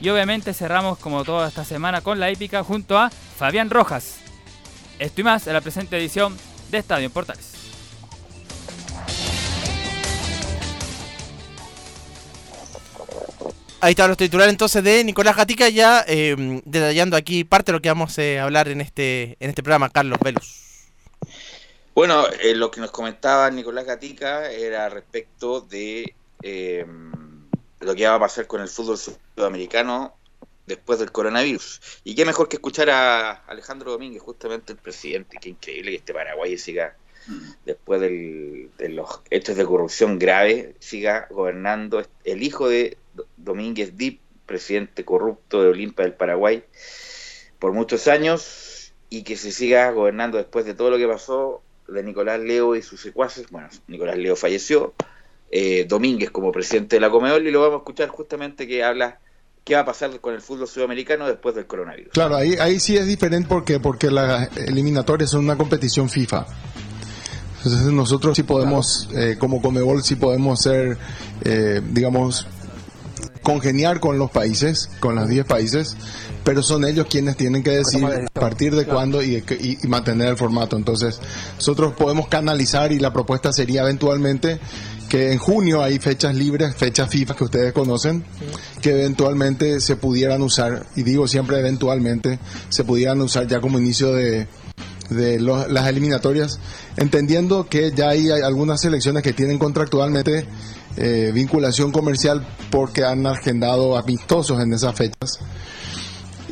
Y 0.00 0.08
obviamente 0.08 0.54
cerramos 0.54 0.98
como 0.98 1.24
toda 1.24 1.48
esta 1.48 1.64
semana 1.64 2.00
con 2.00 2.20
la 2.20 2.30
épica 2.30 2.62
junto 2.62 2.96
a 2.96 3.10
Fabián 3.10 3.70
Rojas. 3.70 4.29
Esto 5.00 5.22
y 5.22 5.24
más 5.24 5.46
en 5.46 5.54
la 5.54 5.62
presente 5.62 5.96
edición 5.96 6.36
de 6.70 6.76
Estadio 6.76 7.06
en 7.06 7.12
Portales. 7.12 7.54
Ahí 13.80 13.92
está 13.92 14.06
los 14.06 14.18
titulares 14.18 14.52
entonces 14.52 14.84
de 14.84 15.02
Nicolás 15.02 15.36
Gatica 15.36 15.70
ya 15.70 16.04
eh, 16.06 16.60
detallando 16.66 17.16
aquí 17.16 17.44
parte 17.44 17.72
de 17.72 17.78
lo 17.78 17.80
que 17.80 17.88
vamos 17.88 18.18
eh, 18.18 18.38
a 18.38 18.44
hablar 18.44 18.68
en 18.68 18.82
este, 18.82 19.38
en 19.40 19.48
este 19.48 19.62
programa, 19.62 19.88
Carlos 19.88 20.18
Velus. 20.22 20.90
Bueno, 21.94 22.26
eh, 22.42 22.54
lo 22.54 22.70
que 22.70 22.82
nos 22.82 22.90
comentaba 22.90 23.50
Nicolás 23.50 23.86
Gatica 23.86 24.50
era 24.50 24.90
respecto 24.90 25.62
de 25.62 26.14
eh, 26.42 26.84
lo 27.80 27.94
que 27.94 28.06
va 28.06 28.16
a 28.16 28.20
pasar 28.20 28.46
con 28.46 28.60
el 28.60 28.68
fútbol 28.68 28.98
sudamericano 28.98 30.14
después 30.70 30.98
del 30.98 31.12
coronavirus. 31.12 31.80
Y 32.04 32.14
qué 32.14 32.24
mejor 32.24 32.48
que 32.48 32.56
escuchar 32.56 32.90
a 32.90 33.30
Alejandro 33.46 33.92
Domínguez, 33.92 34.22
justamente 34.22 34.72
el 34.72 34.78
presidente. 34.78 35.38
Qué 35.40 35.50
increíble 35.50 35.90
que 35.90 35.96
este 35.98 36.14
Paraguay 36.14 36.56
siga, 36.58 36.96
después 37.64 38.00
de 38.00 38.70
los 38.88 39.20
hechos 39.30 39.56
de 39.56 39.64
corrupción 39.64 40.18
grave, 40.18 40.74
siga 40.78 41.26
gobernando 41.30 42.04
el 42.24 42.42
hijo 42.42 42.68
de 42.68 42.96
Domínguez 43.36 43.96
Dip, 43.96 44.20
presidente 44.46 45.04
corrupto 45.04 45.62
de 45.62 45.68
Olimpia 45.68 46.04
del 46.04 46.14
Paraguay, 46.14 46.64
por 47.58 47.72
muchos 47.72 48.08
años 48.08 48.92
y 49.10 49.22
que 49.22 49.36
se 49.36 49.52
siga 49.52 49.90
gobernando 49.90 50.38
después 50.38 50.64
de 50.64 50.74
todo 50.74 50.90
lo 50.90 50.98
que 50.98 51.06
pasó 51.06 51.62
de 51.86 52.02
Nicolás 52.02 52.40
Leo 52.40 52.74
y 52.76 52.82
sus 52.82 53.00
secuaces. 53.00 53.50
Bueno, 53.50 53.68
Nicolás 53.88 54.16
Leo 54.16 54.36
falleció, 54.36 54.94
eh, 55.50 55.84
Domínguez 55.88 56.30
como 56.30 56.52
presidente 56.52 56.96
de 56.96 57.00
la 57.00 57.10
Comedol 57.10 57.46
y 57.46 57.50
lo 57.50 57.60
vamos 57.60 57.74
a 57.74 57.78
escuchar 57.78 58.08
justamente 58.08 58.68
que 58.68 58.84
habla 58.84 59.20
qué 59.64 59.74
va 59.74 59.80
a 59.82 59.84
pasar 59.84 60.18
con 60.20 60.34
el 60.34 60.40
fútbol 60.40 60.66
sudamericano 60.68 61.26
después 61.26 61.54
del 61.54 61.66
coronavirus. 61.66 62.12
Claro, 62.12 62.36
ahí, 62.36 62.54
ahí 62.60 62.80
sí 62.80 62.96
es 62.96 63.06
diferente 63.06 63.48
porque, 63.48 63.78
porque 63.80 64.10
las 64.10 64.56
eliminatorias 64.56 65.30
son 65.30 65.44
una 65.44 65.56
competición 65.56 66.08
FIFA. 66.08 66.46
Entonces 67.58 67.92
nosotros 67.92 68.36
sí 68.36 68.42
podemos, 68.42 69.08
eh, 69.14 69.36
como 69.38 69.60
Comebol, 69.60 70.02
sí 70.02 70.16
podemos 70.16 70.60
ser, 70.62 70.96
eh, 71.44 71.82
digamos, 71.90 72.46
congeniar 73.42 74.00
con 74.00 74.18
los 74.18 74.30
países, 74.30 74.90
con 75.00 75.14
los 75.14 75.28
10 75.28 75.44
países, 75.46 75.96
pero 76.44 76.62
son 76.62 76.84
ellos 76.86 77.06
quienes 77.08 77.36
tienen 77.36 77.62
que 77.62 77.70
decir 77.70 78.04
a 78.04 78.40
partir 78.40 78.74
de 78.74 78.86
cuándo 78.86 79.22
y, 79.22 79.36
y- 79.60 79.78
y 79.82 79.88
mantener 79.88 80.28
el 80.28 80.36
formato. 80.36 80.76
Entonces 80.76 81.20
nosotros 81.56 81.94
podemos 81.94 82.28
canalizar 82.28 82.92
y 82.92 82.98
la 82.98 83.12
propuesta 83.12 83.52
sería 83.52 83.82
eventualmente 83.82 84.58
que 85.10 85.32
en 85.32 85.38
junio 85.38 85.82
hay 85.82 85.98
fechas 85.98 86.36
libres, 86.36 86.76
fechas 86.76 87.10
FIFA 87.10 87.34
que 87.34 87.44
ustedes 87.44 87.72
conocen, 87.72 88.24
que 88.80 88.90
eventualmente 88.90 89.80
se 89.80 89.96
pudieran 89.96 90.40
usar, 90.40 90.86
y 90.94 91.02
digo 91.02 91.26
siempre 91.26 91.58
eventualmente, 91.58 92.38
se 92.68 92.84
pudieran 92.84 93.20
usar 93.20 93.48
ya 93.48 93.60
como 93.60 93.80
inicio 93.80 94.12
de, 94.12 94.46
de 95.10 95.40
las 95.40 95.88
eliminatorias, 95.88 96.60
entendiendo 96.96 97.68
que 97.68 97.90
ya 97.90 98.10
hay, 98.10 98.30
hay 98.30 98.42
algunas 98.42 98.80
selecciones 98.80 99.24
que 99.24 99.32
tienen 99.32 99.58
contractualmente 99.58 100.46
eh, 100.96 101.32
vinculación 101.34 101.90
comercial 101.90 102.46
porque 102.70 103.04
han 103.04 103.26
agendado 103.26 103.98
amistosos 103.98 104.60
en 104.60 104.72
esas 104.72 104.94
fechas. 104.94 105.40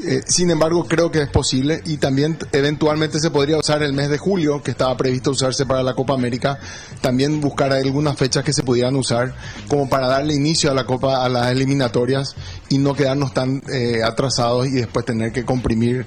Eh, 0.08 0.22
sin 0.24 0.50
embargo, 0.50 0.86
creo 0.88 1.10
que 1.10 1.20
es 1.20 1.28
posible 1.28 1.82
y 1.84 1.98
también 1.98 2.38
eventualmente 2.52 3.20
se 3.20 3.30
podría 3.30 3.58
usar 3.58 3.82
el 3.82 3.92
mes 3.92 4.08
de 4.08 4.16
julio, 4.16 4.62
que 4.62 4.70
estaba 4.70 4.96
previsto 4.96 5.32
usarse 5.32 5.66
para 5.66 5.82
la 5.82 5.92
Copa 5.92 6.14
América, 6.14 6.58
también 7.02 7.42
buscar 7.42 7.74
algunas 7.74 8.16
fechas 8.16 8.42
que 8.42 8.54
se 8.54 8.62
pudieran 8.62 8.96
usar 8.96 9.34
como 9.68 9.86
para 9.86 10.08
darle 10.08 10.32
inicio 10.32 10.70
a 10.70 10.74
la 10.74 10.86
Copa, 10.86 11.22
a 11.22 11.28
las 11.28 11.52
eliminatorias 11.52 12.34
y 12.70 12.78
no 12.78 12.94
quedarnos 12.94 13.34
tan 13.34 13.62
eh, 13.70 14.02
atrasados 14.02 14.68
y 14.68 14.76
después 14.76 15.04
tener 15.04 15.30
que 15.30 15.44
comprimir 15.44 16.06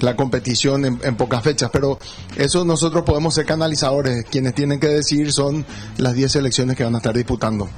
la 0.00 0.16
competición 0.16 0.84
en, 0.84 1.00
en 1.04 1.16
pocas 1.16 1.44
fechas. 1.44 1.70
Pero 1.72 2.00
eso 2.36 2.64
nosotros 2.64 3.04
podemos 3.04 3.32
ser 3.32 3.46
canalizadores. 3.46 4.24
Quienes 4.24 4.56
tienen 4.56 4.80
que 4.80 4.88
decidir 4.88 5.32
son 5.32 5.64
las 5.98 6.14
10 6.14 6.32
selecciones 6.32 6.76
que 6.76 6.82
van 6.82 6.96
a 6.96 6.98
estar 6.98 7.14
disputando. 7.14 7.70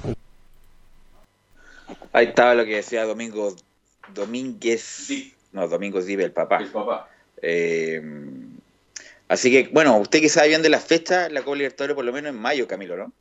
Ahí 2.14 2.28
estaba 2.28 2.54
lo 2.54 2.64
que 2.64 2.76
decía 2.76 3.04
Domingo 3.04 3.54
Domínguez, 4.14 5.34
no, 5.52 5.69
Domingo 5.69 6.00
Dive, 6.00 6.25
el 6.25 6.33
papá. 6.33 6.61
Eh, 7.40 8.02
así 9.28 9.50
que, 9.50 9.71
bueno, 9.73 9.97
usted 9.99 10.21
que 10.21 10.28
sabe 10.28 10.49
bien 10.49 10.62
de 10.62 10.69
las 10.69 10.85
fechas, 10.85 11.31
la 11.33 11.43
Copa 11.43 11.57
Libertadores 11.57 11.95
por 11.95 12.05
lo 12.05 12.12
menos 12.12 12.31
en 12.31 12.40
mayo, 12.40 12.67
Camilo, 12.67 12.97
¿no? 12.97 13.12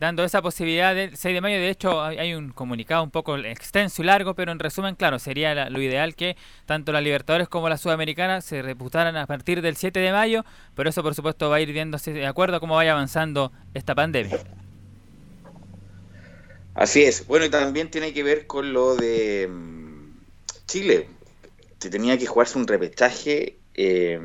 Dando 0.00 0.24
esa 0.24 0.40
posibilidad 0.40 0.94
del 0.94 1.16
6 1.16 1.34
de 1.34 1.40
mayo. 1.40 1.56
De 1.56 1.68
hecho, 1.68 2.02
hay 2.02 2.34
un 2.34 2.50
comunicado 2.50 3.02
un 3.02 3.10
poco 3.10 3.36
extenso 3.36 4.02
y 4.02 4.06
largo, 4.06 4.34
pero 4.34 4.52
en 4.52 4.58
resumen, 4.58 4.94
claro, 4.94 5.18
sería 5.18 5.68
lo 5.68 5.82
ideal 5.82 6.14
que 6.14 6.36
tanto 6.66 6.92
la 6.92 7.00
Libertadores 7.00 7.48
como 7.48 7.68
la 7.68 7.76
Sudamericana 7.76 8.40
se 8.40 8.62
reputaran 8.62 9.16
a 9.16 9.26
partir 9.26 9.60
del 9.60 9.76
7 9.76 10.00
de 10.00 10.12
mayo, 10.12 10.44
pero 10.74 10.88
eso 10.88 11.02
por 11.02 11.14
supuesto 11.14 11.50
va 11.50 11.56
a 11.56 11.60
ir 11.60 11.72
viéndose 11.72 12.12
de 12.12 12.26
acuerdo 12.26 12.56
a 12.56 12.60
cómo 12.60 12.76
vaya 12.76 12.92
avanzando 12.92 13.52
esta 13.74 13.94
pandemia. 13.94 14.38
Así 16.78 17.02
es. 17.02 17.26
Bueno, 17.26 17.44
y 17.44 17.50
también 17.50 17.90
tiene 17.90 18.14
que 18.14 18.22
ver 18.22 18.46
con 18.46 18.72
lo 18.72 18.94
de 18.94 19.48
mm, 19.50 20.12
Chile. 20.68 21.08
Se 21.80 21.90
tenía 21.90 22.16
que 22.16 22.26
jugarse 22.26 22.56
un 22.56 22.68
repechaje 22.68 23.56
eh, 23.74 24.20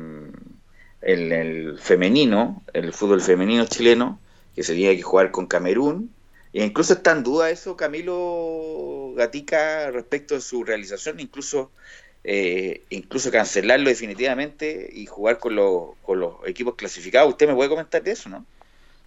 en 1.02 1.32
el 1.32 1.80
femenino, 1.80 2.62
el 2.72 2.92
fútbol 2.92 3.20
femenino 3.20 3.66
chileno, 3.66 4.20
que 4.54 4.62
se 4.62 4.74
tenía 4.74 4.94
que 4.94 5.02
jugar 5.02 5.32
con 5.32 5.46
Camerún. 5.46 6.14
E 6.52 6.64
incluso 6.64 6.92
está 6.92 7.10
en 7.10 7.24
duda 7.24 7.50
eso, 7.50 7.76
Camilo 7.76 9.14
Gatica, 9.16 9.90
respecto 9.90 10.36
de 10.36 10.40
su 10.40 10.62
realización, 10.62 11.18
incluso 11.18 11.72
eh, 12.22 12.84
incluso 12.90 13.32
cancelarlo 13.32 13.88
definitivamente 13.88 14.88
y 14.92 15.06
jugar 15.06 15.40
con, 15.40 15.56
los 15.56 15.96
con 16.02 16.20
los 16.20 16.34
equipos 16.46 16.76
clasificados. 16.76 17.30
¿Usted 17.30 17.48
me 17.48 17.54
puede 17.56 17.70
comentar 17.70 18.00
de 18.00 18.12
eso, 18.12 18.28
no? 18.28 18.46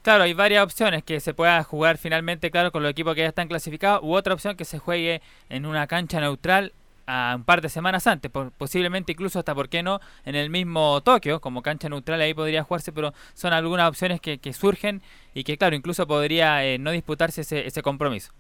Claro, 0.08 0.24
hay 0.24 0.34
varias 0.34 0.64
opciones 0.64 1.04
que 1.04 1.20
se 1.20 1.34
pueda 1.34 1.62
jugar 1.66 1.98
finalmente, 1.98 2.50
claro, 2.50 2.72
con 2.72 2.82
los 2.82 2.92
equipos 2.92 3.14
que 3.14 3.24
ya 3.24 3.28
están 3.28 3.50
clasificados, 3.50 4.00
u 4.04 4.14
otra 4.16 4.34
opción 4.34 4.56
que 4.56 4.64
se 4.64 4.80
juegue 4.80 5.22
en 5.50 5.66
una 5.66 5.86
cancha 5.86 6.22
neutral 6.22 6.72
a 7.08 7.34
un 7.36 7.44
par 7.44 7.60
de 7.60 7.68
semanas 7.68 8.08
antes, 8.08 8.32
por- 8.32 8.52
posiblemente 8.54 9.12
incluso 9.12 9.38
hasta, 9.38 9.54
¿por 9.54 9.68
qué 9.68 9.84
no?, 9.84 10.00
en 10.24 10.36
el 10.36 10.50
mismo 10.50 11.02
Tokio, 11.02 11.42
como 11.42 11.62
cancha 11.62 11.90
neutral 11.90 12.22
ahí 12.22 12.34
podría 12.34 12.64
jugarse, 12.64 12.94
pero 12.94 13.14
son 13.34 13.52
algunas 13.52 13.90
opciones 13.90 14.22
que, 14.22 14.54
surgen 14.54 15.02
y 15.34 15.44
que, 15.44 15.58
claro, 15.58 15.76
incluso 15.76 16.08
podría 16.08 16.64
eh, 16.66 16.78
no 16.80 16.92
disputarse 16.92 17.42
ese, 17.42 17.68
ese 17.68 17.82
compromiso. 17.82 18.32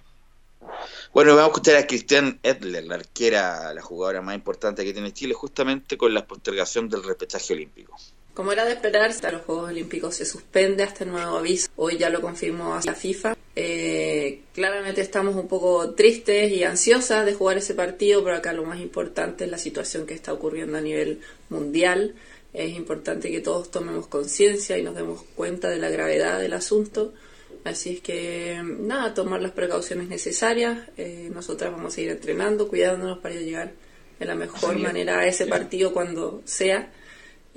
Bueno, 1.13 1.31
vamos 1.31 1.49
a 1.49 1.51
escuchar 1.51 1.75
a 1.75 1.85
Cristian 1.85 2.39
Edler, 2.43 2.85
la 2.85 2.95
arquera, 2.95 3.73
la 3.73 3.81
jugadora 3.81 4.21
más 4.21 4.35
importante 4.35 4.85
que 4.85 4.93
tiene 4.93 5.11
Chile, 5.11 5.33
justamente 5.33 5.97
con 5.97 6.13
la 6.13 6.25
postergación 6.25 6.87
del 6.87 7.03
repechaje 7.03 7.51
olímpico. 7.51 7.93
Como 8.37 8.51
era 8.51 8.65
de 8.65 8.73
esperar, 8.73 9.09
hasta 9.09 9.31
los 9.31 9.41
Juegos 9.41 9.71
Olímpicos 9.71 10.13
se 10.13 10.23
suspende 10.23 10.83
hasta 10.83 11.03
el 11.03 11.09
nuevo 11.09 11.37
aviso. 11.37 11.71
Hoy 11.75 11.97
ya 11.97 12.11
lo 12.11 12.21
confirmó 12.21 12.79
la 12.85 12.93
FIFA. 12.93 13.35
Eh, 13.55 14.41
claramente 14.53 15.01
estamos 15.01 15.35
un 15.35 15.47
poco 15.47 15.95
tristes 15.95 16.51
y 16.51 16.63
ansiosas 16.63 17.25
de 17.25 17.33
jugar 17.33 17.57
ese 17.57 17.73
partido, 17.73 18.23
pero 18.23 18.35
acá 18.35 18.53
lo 18.53 18.63
más 18.63 18.79
importante 18.79 19.45
es 19.45 19.49
la 19.49 19.57
situación 19.57 20.05
que 20.05 20.13
está 20.13 20.33
ocurriendo 20.33 20.77
a 20.77 20.81
nivel 20.81 21.19
mundial. 21.49 22.13
Es 22.53 22.75
importante 22.75 23.31
que 23.31 23.39
todos 23.39 23.71
tomemos 23.71 24.05
conciencia 24.05 24.77
y 24.77 24.83
nos 24.83 24.93
demos 24.93 25.23
cuenta 25.35 25.71
de 25.71 25.77
la 25.77 25.89
gravedad 25.89 26.39
del 26.39 26.53
asunto. 26.53 27.15
Así 27.63 27.95
es 27.95 28.01
que, 28.01 28.61
nada, 28.63 29.15
tomar 29.15 29.41
las 29.41 29.53
precauciones 29.53 30.09
necesarias. 30.09 30.77
Eh, 30.95 31.31
nosotras 31.33 31.71
vamos 31.71 31.91
a 31.91 31.95
seguir 31.95 32.11
entrenando, 32.11 32.67
cuidándonos 32.67 33.17
para 33.17 33.33
llegar 33.33 33.71
de 34.19 34.25
la 34.27 34.35
mejor 34.35 34.77
manera 34.77 35.21
a 35.21 35.25
ese 35.25 35.47
partido 35.47 35.91
cuando 35.91 36.43
sea. 36.45 36.91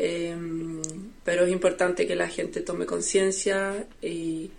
Eh, 0.03 0.35
pero 1.25 1.45
es 1.45 1.53
importante 1.53 2.07
que 2.07 2.17
la 2.17 2.27
gente 2.27 2.63
tome 2.63 2.87
conciencia 2.87 3.87
y, 4.01 4.51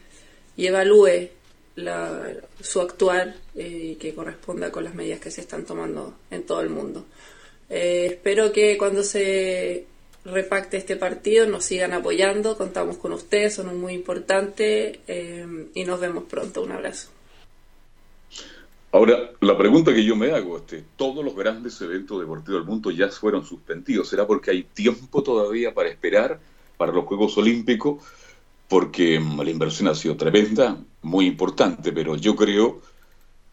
evalúe 0.56 1.30
su 2.60 2.80
actuar 2.80 3.34
y 3.56 3.96
que 3.96 4.14
corresponda 4.14 4.72
con 4.72 4.84
las 4.84 4.94
medidas 4.94 5.20
que 5.20 5.32
se 5.32 5.42
están 5.42 5.66
tomando 5.66 6.16
en 6.30 6.44
todo 6.44 6.62
el 6.62 6.70
mundo. 6.70 7.08
espero 7.68 8.52
que 8.52 8.78
cuando 8.78 9.02
se 9.02 9.88
repacte 10.24 10.78
este 10.78 10.98
partido 10.98 11.48
nos 11.48 11.66
sigan 11.66 11.94
apoyando, 11.94 12.56
contamos 12.56 12.98
con 12.98 13.14
ustedes, 13.14 13.56
son 13.56 13.76
muy 13.80 13.94
importantes 13.94 15.00
y 15.74 15.84
nos 15.84 16.00
vemos 16.00 16.26
pronto. 16.26 16.62
Un 16.62 16.74
abrazo. 16.74 17.10
Ahora, 18.94 19.32
la 19.40 19.58
pregunta 19.58 19.94
que 19.94 20.04
yo 20.04 20.18
me 20.18 20.32
hago, 20.32 20.58
este, 20.58 20.84
todos 20.98 21.24
los 21.24 21.34
grandes 21.34 21.80
eventos 21.82 22.20
deportivos 22.20 22.60
del 22.60 22.70
mundo 22.70 22.92
ya 22.92 23.08
fueron 23.08 23.46
suspendidos. 23.46 24.10
¿Será 24.10 24.28
porque 24.28 24.52
hay 24.52 24.64
tiempo 24.64 25.24
todavía 25.24 25.74
para 25.74 25.88
esperar 25.88 26.42
para 26.76 26.92
los 26.92 27.06
Juegos 27.06 27.38
Olímpicos? 27.38 28.04
Porque 28.68 29.18
mm, 29.18 29.42
la 29.42 29.50
inversión 29.50 29.88
ha 29.88 29.96
sido 29.96 30.18
tremenda, 30.18 30.78
muy 31.04 31.26
importante, 31.26 31.94
pero 31.94 32.18
yo 32.18 32.36
creo 32.36 32.82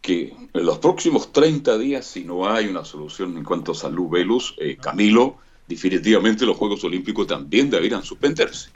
que 0.01 0.35
en 0.53 0.67
los 0.67 0.79
próximos 0.79 1.33
30 1.33 1.79
días, 1.79 2.05
si 2.05 2.25
no 2.25 2.49
hay 2.49 2.67
una 2.67 2.85
solución 2.85 3.37
en 3.37 3.45
cuanto 3.45 3.73
a 3.73 3.75
salud, 3.77 4.09
Velus, 4.09 4.57
eh, 4.59 4.77
Camilo, 4.77 5.37
definitivamente 5.69 6.47
los 6.47 6.57
Juegos 6.57 6.83
Olímpicos 6.83 7.29
también 7.29 7.71
deberían 7.71 8.03
suspenderse. 8.03 8.71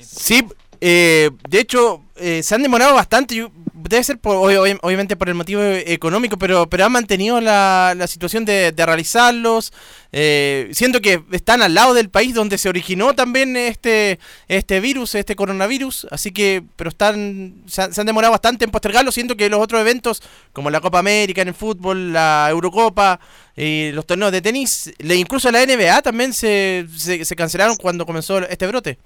Sí, 0.00 0.42
eh, 0.80 1.30
de 1.48 1.60
hecho, 1.60 2.04
eh, 2.16 2.42
se 2.42 2.54
han 2.54 2.62
demorado 2.62 2.94
bastante. 2.94 3.50
Debe 3.88 4.04
ser 4.04 4.18
por, 4.18 4.36
obviamente 4.36 5.16
por 5.16 5.28
el 5.28 5.34
motivo 5.34 5.62
económico, 5.62 6.36
pero, 6.36 6.68
pero 6.68 6.84
han 6.84 6.92
mantenido 6.92 7.40
la, 7.40 7.94
situación 8.06 8.44
de, 8.44 8.72
realizarlos. 8.76 9.72
Eh, 10.12 10.70
siento 10.72 11.00
que 11.00 11.22
están 11.30 11.62
al 11.62 11.74
lado 11.74 11.94
del 11.94 12.10
país 12.10 12.34
donde 12.34 12.58
se 12.58 12.68
originó 12.68 13.14
también 13.14 13.56
este, 13.56 14.18
este 14.48 14.80
virus, 14.80 15.14
este 15.14 15.36
coronavirus. 15.36 16.06
Así 16.10 16.32
que, 16.32 16.62
pero 16.76 16.90
están 16.90 17.62
se 17.66 17.82
han, 17.82 18.06
demorado 18.06 18.32
bastante 18.32 18.64
en 18.64 18.70
postergarlo. 18.70 19.12
Siento 19.12 19.36
que 19.36 19.48
los 19.48 19.60
otros 19.60 19.80
eventos, 19.80 20.22
como 20.52 20.70
la 20.70 20.80
Copa 20.80 20.98
América 20.98 21.42
en 21.42 21.48
el 21.48 21.54
fútbol, 21.54 22.12
la 22.12 22.48
Eurocopa 22.50 23.20
y 23.56 23.92
los 23.92 24.06
torneos 24.06 24.32
de 24.32 24.42
tenis, 24.42 24.92
incluso 24.98 25.50
la 25.50 25.64
NBA 25.64 26.02
también 26.02 26.32
se, 26.32 26.86
se 26.96 27.36
cancelaron 27.36 27.76
cuando 27.76 28.06
comenzó 28.06 28.38
este 28.38 28.66
brote. 28.66 28.98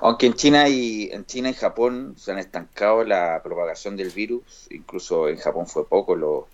Aunque 0.00 0.26
en 0.26 0.34
China 0.34 0.68
y 0.68 1.10
en 1.12 1.24
China 1.24 1.50
y 1.50 1.54
Japón 1.54 2.14
se 2.18 2.32
han 2.32 2.38
estancado 2.38 3.04
la 3.04 3.42
propagación 3.42 3.96
del 3.96 4.10
virus, 4.10 4.66
incluso 4.70 5.28
en 5.28 5.38
Japón 5.38 5.66
fue 5.66 5.88
poco 5.88 6.48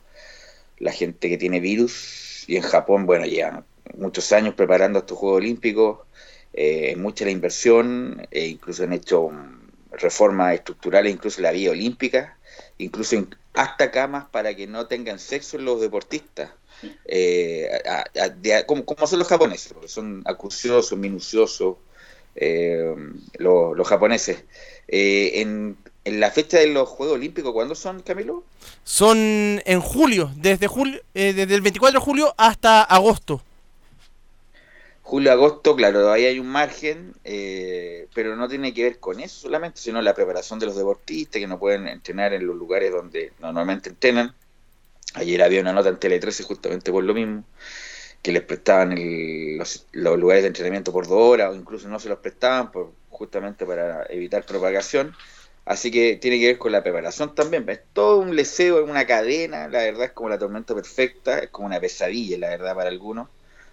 la 0.79 0.93
gente 0.93 1.29
que 1.29 1.39
tiene 1.39 1.61
virus 1.61 2.45
y 2.49 2.57
en 2.57 2.63
Japón, 2.63 3.07
bueno, 3.07 3.27
ya 3.27 3.65
muchos 3.97 4.33
años 4.33 4.55
preparando 4.55 5.01
estos 5.01 5.19
Juegos 5.19 5.39
Olímpicos, 5.39 6.01
eh, 6.53 6.97
mucha 6.97 7.25
la 7.25 7.31
inversión, 7.31 8.27
e 8.31 8.47
incluso 8.47 8.85
han 8.85 8.93
hecho 8.93 9.31
reformas 9.91 10.55
estructurales, 10.55 11.13
incluso 11.13 11.41
la 11.41 11.53
vía 11.53 11.71
olímpica, 11.71 12.37
incluso 12.79 13.17
hasta 13.55 13.91
camas 13.91 14.27
para 14.31 14.55
que 14.55 14.67
no 14.67 14.87
tengan 14.87 15.19
sexo 15.19 15.59
los 15.59 15.81
deportistas. 15.81 16.51
Eh, 17.05 17.69
como, 18.67 18.85
como, 18.85 19.07
son 19.07 19.21
los 19.21 19.29
japoneses, 19.29 19.73
porque 19.73 19.89
son 19.89 20.23
acuciosos, 20.25 20.99
minuciosos, 20.99 21.77
eh, 22.37 22.95
los 23.39 23.89
japoneses. 23.89 24.45
Eh, 24.89 25.41
en, 25.41 25.77
la 26.05 26.31
fecha 26.31 26.59
de 26.59 26.67
los 26.67 26.89
Juegos 26.89 27.15
Olímpicos, 27.17 27.53
¿cuándo 27.53 27.75
son, 27.75 28.03
Camilo? 28.03 28.43
Son 28.83 29.17
en 29.19 29.81
julio, 29.81 30.33
desde, 30.37 30.67
julio, 30.67 31.01
eh, 31.15 31.33
desde 31.33 31.55
el 31.55 31.61
24 31.61 32.01
de 32.01 32.05
julio 32.05 32.35
hasta 32.37 32.83
agosto. 32.83 33.41
Julio-agosto, 35.03 35.77
claro, 35.77 36.11
ahí 36.11 36.25
hay 36.25 36.39
un 36.39 36.49
margen, 36.49 37.15
eh, 37.25 38.09
pero 38.15 38.35
no 38.35 38.49
tiene 38.49 38.73
que 38.73 38.83
ver 38.83 38.99
con 38.99 39.21
eso 39.21 39.43
solamente, 39.43 39.81
sino 39.81 40.01
la 40.01 40.15
preparación 40.15 40.59
de 40.59 40.67
los 40.67 40.77
deportistas 40.77 41.41
que 41.41 41.47
no 41.47 41.59
pueden 41.59 41.87
entrenar 41.87 42.33
en 42.33 42.47
los 42.47 42.57
lugares 42.57 42.91
donde 42.91 43.33
normalmente 43.41 43.91
entrenan. 43.91 44.35
Ayer 45.15 45.43
había 45.43 45.61
una 45.61 45.73
nota 45.73 45.91
en 45.91 45.99
Tele 45.99 46.19
13 46.19 46.45
justamente 46.45 46.91
por 46.91 47.05
lo 47.05 47.15
mismo 47.15 47.45
que 48.23 48.33
les 48.33 48.43
prestaban 48.43 48.95
los, 49.59 49.87
lugares 49.93 50.45
de 50.45 50.49
entrenamiento 50.49 50.93
por 50.93 51.09
dos 51.09 51.19
horas 51.21 51.51
o 51.51 51.57
incluso 51.57 51.89
no 51.89 51.99
se 51.99 52.09
los 52.09 52.19
prestaban 52.19 52.71
por, 52.71 52.93
justamente 53.11 53.67
para 53.67 54.07
evitar 54.09 54.47
propagación. 54.47 55.15
Así 55.65 55.91
que 55.91 56.17
tiene 56.17 56.41
que 56.41 56.47
ver 56.47 56.59
con 56.59 56.73
la 56.73 56.83
preparación 56.83 57.35
también. 57.35 57.69
Es 57.69 57.81
todo 57.93 58.19
un 58.19 58.35
leseo, 58.37 58.83
es 58.83 58.89
una 58.89 59.07
cadena, 59.07 59.69
la 59.69 59.83
verdad 59.83 60.05
es 60.07 60.13
como 60.13 60.29
la 60.29 60.39
tormenta 60.39 60.75
perfecta, 60.75 61.39
es 61.41 61.51
como 61.51 61.67
una 61.67 61.81
pesadilla, 61.81 62.39
la 62.39 62.49
verdad, 62.49 62.75
para 62.77 62.89
algunos. 62.89 63.29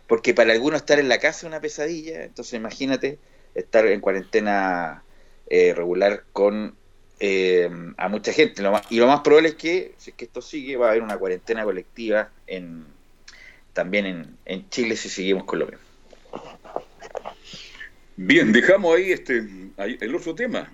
Porque 0.07 0.33
para 0.33 0.51
algunos 0.53 0.81
estar 0.81 0.99
en 0.99 1.09
la 1.09 1.19
casa 1.19 1.39
es 1.39 1.43
una 1.45 1.61
pesadilla, 1.61 2.23
entonces 2.23 2.53
imagínate 2.55 3.19
estar 3.53 3.85
en 3.85 4.01
cuarentena 4.01 5.03
eh, 5.47 5.73
regular 5.75 6.23
con 6.33 6.75
eh, 7.19 7.69
a 7.97 8.07
mucha 8.07 8.33
gente. 8.33 8.63
y 8.89 8.97
lo 8.97 9.07
más 9.07 9.21
probable 9.21 9.49
es 9.49 9.55
que, 9.55 9.93
si 9.97 10.11
es 10.11 10.15
que 10.15 10.25
esto 10.25 10.41
sigue, 10.41 10.77
va 10.77 10.87
a 10.87 10.89
haber 10.91 11.03
una 11.03 11.17
cuarentena 11.17 11.63
colectiva 11.63 12.29
en, 12.47 12.85
también 13.79 14.37
en, 14.43 14.69
Chile 14.69 14.97
si 14.97 15.07
seguimos 15.07 15.45
con 15.45 15.59
lo 15.59 15.65
mismo. 15.65 15.79
Bien, 18.17 18.51
dejamos 18.51 18.93
ahí 18.93 19.13
este 19.13 19.47
el 19.77 20.15
otro 20.15 20.35
tema. 20.35 20.69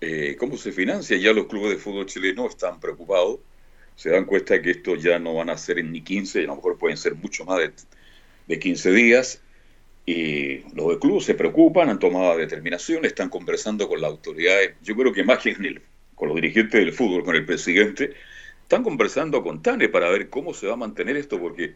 Eh, 0.00 0.34
¿Cómo 0.38 0.56
se 0.56 0.72
financia? 0.72 1.18
Ya 1.18 1.34
los 1.34 1.46
clubes 1.46 1.72
de 1.72 1.76
fútbol 1.76 2.06
chileno 2.06 2.48
están 2.48 2.80
preocupados. 2.80 3.40
Se 3.96 4.08
dan 4.08 4.24
cuenta 4.24 4.62
que 4.62 4.70
esto 4.70 4.96
ya 4.96 5.18
no 5.18 5.34
van 5.34 5.50
a 5.50 5.58
ser 5.58 5.78
en 5.78 5.92
ni 5.92 6.00
15, 6.00 6.38
a 6.38 6.42
lo 6.44 6.56
mejor 6.56 6.78
pueden 6.78 6.96
ser 6.96 7.16
mucho 7.16 7.44
más 7.44 7.58
de, 7.58 7.70
de 8.48 8.58
15 8.58 8.92
días. 8.92 9.42
Y 10.06 10.60
los 10.74 10.96
clubes 10.96 11.24
se 11.24 11.34
preocupan, 11.34 11.90
han 11.90 11.98
tomado 11.98 12.38
determinaciones, 12.38 13.10
están 13.10 13.28
conversando 13.28 13.86
con 13.90 14.00
las 14.00 14.10
autoridades. 14.10 14.72
Yo 14.82 14.96
creo 14.96 15.12
que 15.12 15.22
más 15.22 15.40
que 15.40 15.54
con 16.14 16.28
los 16.28 16.36
dirigentes 16.36 16.80
del 16.80 16.94
fútbol, 16.94 17.24
con 17.24 17.36
el 17.36 17.44
presidente, 17.44 18.14
están 18.70 18.84
conversando 18.84 19.42
con 19.42 19.62
Tane 19.62 19.88
para 19.88 20.08
ver 20.10 20.30
cómo 20.30 20.54
se 20.54 20.68
va 20.68 20.74
a 20.74 20.76
mantener 20.76 21.16
esto, 21.16 21.38
porque 21.40 21.74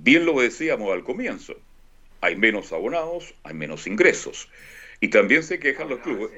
Bien 0.00 0.24
lo 0.24 0.40
decíamos 0.40 0.92
al 0.92 1.02
comienzo, 1.02 1.56
hay 2.20 2.36
menos 2.36 2.72
abonados, 2.72 3.34
hay 3.42 3.54
menos 3.54 3.86
ingresos. 3.86 4.48
Y 5.00 5.08
también 5.08 5.42
se 5.42 5.58
quejan 5.58 5.88
los 5.88 6.00
clubes. 6.00 6.30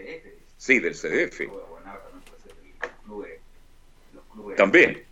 Sí, 0.57 0.79
del 0.79 0.95
CDF. 0.95 1.43
También. 4.57 5.03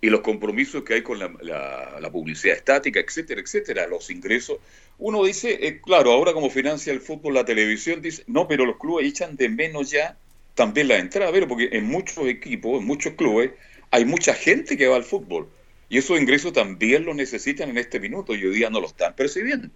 Y 0.00 0.10
los 0.10 0.20
compromisos 0.20 0.82
que 0.82 0.94
hay 0.94 1.02
con 1.02 1.18
la, 1.18 2.10
publicidad 2.10 2.56
estática, 2.56 2.98
etcétera, 2.98 3.40
etcétera, 3.40 3.86
los 3.86 4.10
ingresos. 4.10 4.58
Uno 4.98 5.24
dice, 5.24 5.58
eh, 5.66 5.80
claro, 5.80 6.10
ahora 6.10 6.32
como 6.32 6.50
financia 6.50 6.92
el 6.92 7.00
fútbol, 7.00 7.34
la 7.34 7.44
televisión, 7.44 8.02
dice, 8.02 8.24
no, 8.26 8.48
pero 8.48 8.66
los 8.66 8.78
clubes 8.78 9.06
echan 9.06 9.36
de 9.36 9.48
menos 9.48 9.90
ya 9.90 10.16
también 10.54 10.88
la 10.88 10.98
entrada, 10.98 11.30
pero 11.30 11.48
porque 11.48 11.68
en 11.72 11.86
muchos 11.86 12.26
equipos, 12.26 12.80
en 12.80 12.86
muchos 12.86 13.14
clubes, 13.14 13.52
hay 13.90 14.04
mucha 14.04 14.34
gente 14.34 14.76
que 14.76 14.88
va 14.88 14.96
al 14.96 15.04
fútbol. 15.04 15.48
Y 15.92 15.98
esos 15.98 16.18
ingresos 16.18 16.54
también 16.54 17.04
los 17.04 17.14
necesitan 17.14 17.68
en 17.68 17.76
este 17.76 18.00
minuto 18.00 18.34
y 18.34 18.42
hoy 18.46 18.54
día 18.54 18.70
no 18.70 18.80
lo 18.80 18.86
están 18.86 19.14
percibiendo. 19.14 19.68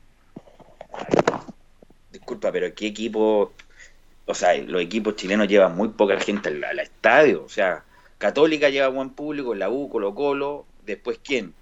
Disculpa, 2.10 2.50
pero 2.50 2.74
¿qué 2.74 2.86
equipo? 2.86 3.52
O 4.24 4.34
sea, 4.34 4.56
los 4.56 4.80
equipos 4.80 5.16
chilenos 5.16 5.46
llevan 5.46 5.76
muy 5.76 5.88
poca 5.88 6.18
gente 6.18 6.48
al, 6.48 6.78
estadio. 6.78 7.44
O 7.44 7.50
sea, 7.50 7.84
Católica 8.16 8.70
lleva 8.70 8.88
buen 8.88 9.10
público, 9.10 9.54
la 9.54 9.68
U, 9.68 9.90
Colo 9.90 10.14
Colo, 10.14 10.64
después 10.86 11.20
¿quién? 11.22 11.52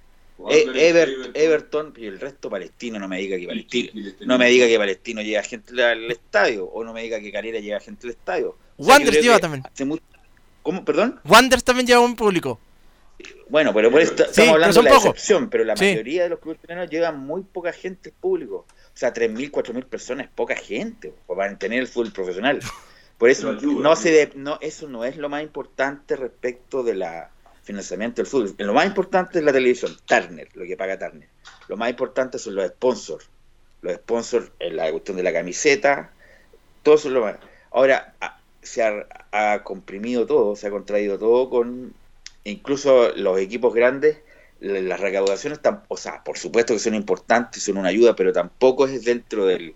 E- 0.48 1.32
Everton 1.34 1.92
y 1.96 2.06
el 2.06 2.20
resto 2.20 2.48
palestino, 2.48 3.00
no 3.00 3.08
me 3.08 3.18
diga 3.18 3.36
que 3.36 3.48
palestino, 3.48 3.90
no 4.20 4.38
me 4.38 4.50
diga 4.50 4.68
que 4.68 4.78
palestino 4.78 5.20
lleva 5.22 5.42
gente 5.42 5.82
al 5.82 6.08
estadio, 6.12 6.66
o 6.66 6.84
no 6.84 6.92
me 6.92 7.02
diga 7.02 7.18
que 7.18 7.32
Calera 7.32 7.58
lleva 7.58 7.80
gente 7.80 8.06
al 8.06 8.12
estadio. 8.12 8.56
Wanders 8.78 9.20
lleva 9.20 9.40
también. 9.40 9.64
¿Cómo? 10.62 10.84
¿Perdón? 10.84 11.18
Wanders 11.24 11.64
también 11.64 11.88
lleva 11.88 12.02
un 12.02 12.14
público. 12.14 12.60
Bueno, 13.48 13.74
pero 13.74 13.90
por 13.90 14.00
esto 14.00 14.24
estamos 14.24 14.54
hablando 14.54 14.82
de 14.82 14.88
la 14.90 14.96
excepción, 14.96 15.50
pero 15.50 15.64
la 15.64 15.74
mayoría 15.74 16.24
de 16.24 16.28
los 16.30 16.38
clubes 16.38 16.60
chilenos 16.60 16.88
llevan 16.88 17.18
muy 17.20 17.42
poca 17.42 17.72
gente 17.72 18.10
al 18.10 18.16
público. 18.16 18.66
O 18.68 18.96
sea, 18.96 19.12
3.000, 19.12 19.50
4.000 19.50 19.84
personas 19.84 20.28
poca 20.34 20.56
gente 20.56 21.12
para 21.26 21.48
mantener 21.48 21.80
el 21.80 21.86
fútbol 21.86 22.12
profesional. 22.12 22.60
Por 23.18 23.28
eso 23.30 23.52
no 23.62 23.96
se 23.96 24.32
no 24.34 24.58
eso 24.60 24.88
no 24.88 25.04
es 25.04 25.16
lo 25.16 25.28
más 25.28 25.42
importante 25.42 26.16
respecto 26.16 26.82
de 26.82 26.94
la 26.94 27.30
financiamiento 27.62 28.22
del 28.22 28.26
fútbol. 28.26 28.54
Lo 28.58 28.74
más 28.74 28.86
importante 28.86 29.38
es 29.38 29.44
la 29.44 29.52
televisión, 29.52 29.96
Turner, 30.06 30.48
lo 30.54 30.64
que 30.64 30.76
paga 30.76 30.98
Turner. 30.98 31.28
Lo 31.68 31.76
más 31.76 31.90
importante 31.90 32.38
son 32.38 32.54
los 32.54 32.68
sponsors. 32.68 33.28
Los 33.80 33.94
sponsors, 33.96 34.50
en 34.58 34.76
la 34.76 34.90
cuestión 34.90 35.16
de 35.16 35.22
la 35.22 35.32
camiseta, 35.32 36.10
todo 36.82 36.94
eso 36.94 37.08
es 37.08 37.14
lo 37.14 37.22
más. 37.22 37.36
Ahora, 37.70 38.14
se 38.62 38.82
ha 38.82 39.62
comprimido 39.62 40.26
todo, 40.26 40.56
se 40.56 40.66
ha 40.66 40.70
contraído 40.70 41.18
todo 41.18 41.50
con 41.50 41.94
incluso 42.44 43.10
los 43.16 43.38
equipos 43.38 43.74
grandes, 43.74 44.18
las 44.60 45.00
recaudaciones, 45.00 45.60
o 45.88 45.96
sea, 45.96 46.22
por 46.24 46.38
supuesto 46.38 46.74
que 46.74 46.78
son 46.78 46.94
importantes, 46.94 47.62
son 47.62 47.76
una 47.78 47.88
ayuda, 47.88 48.14
pero 48.14 48.32
tampoco 48.32 48.86
es 48.86 49.04
dentro 49.04 49.46
de 49.46 49.74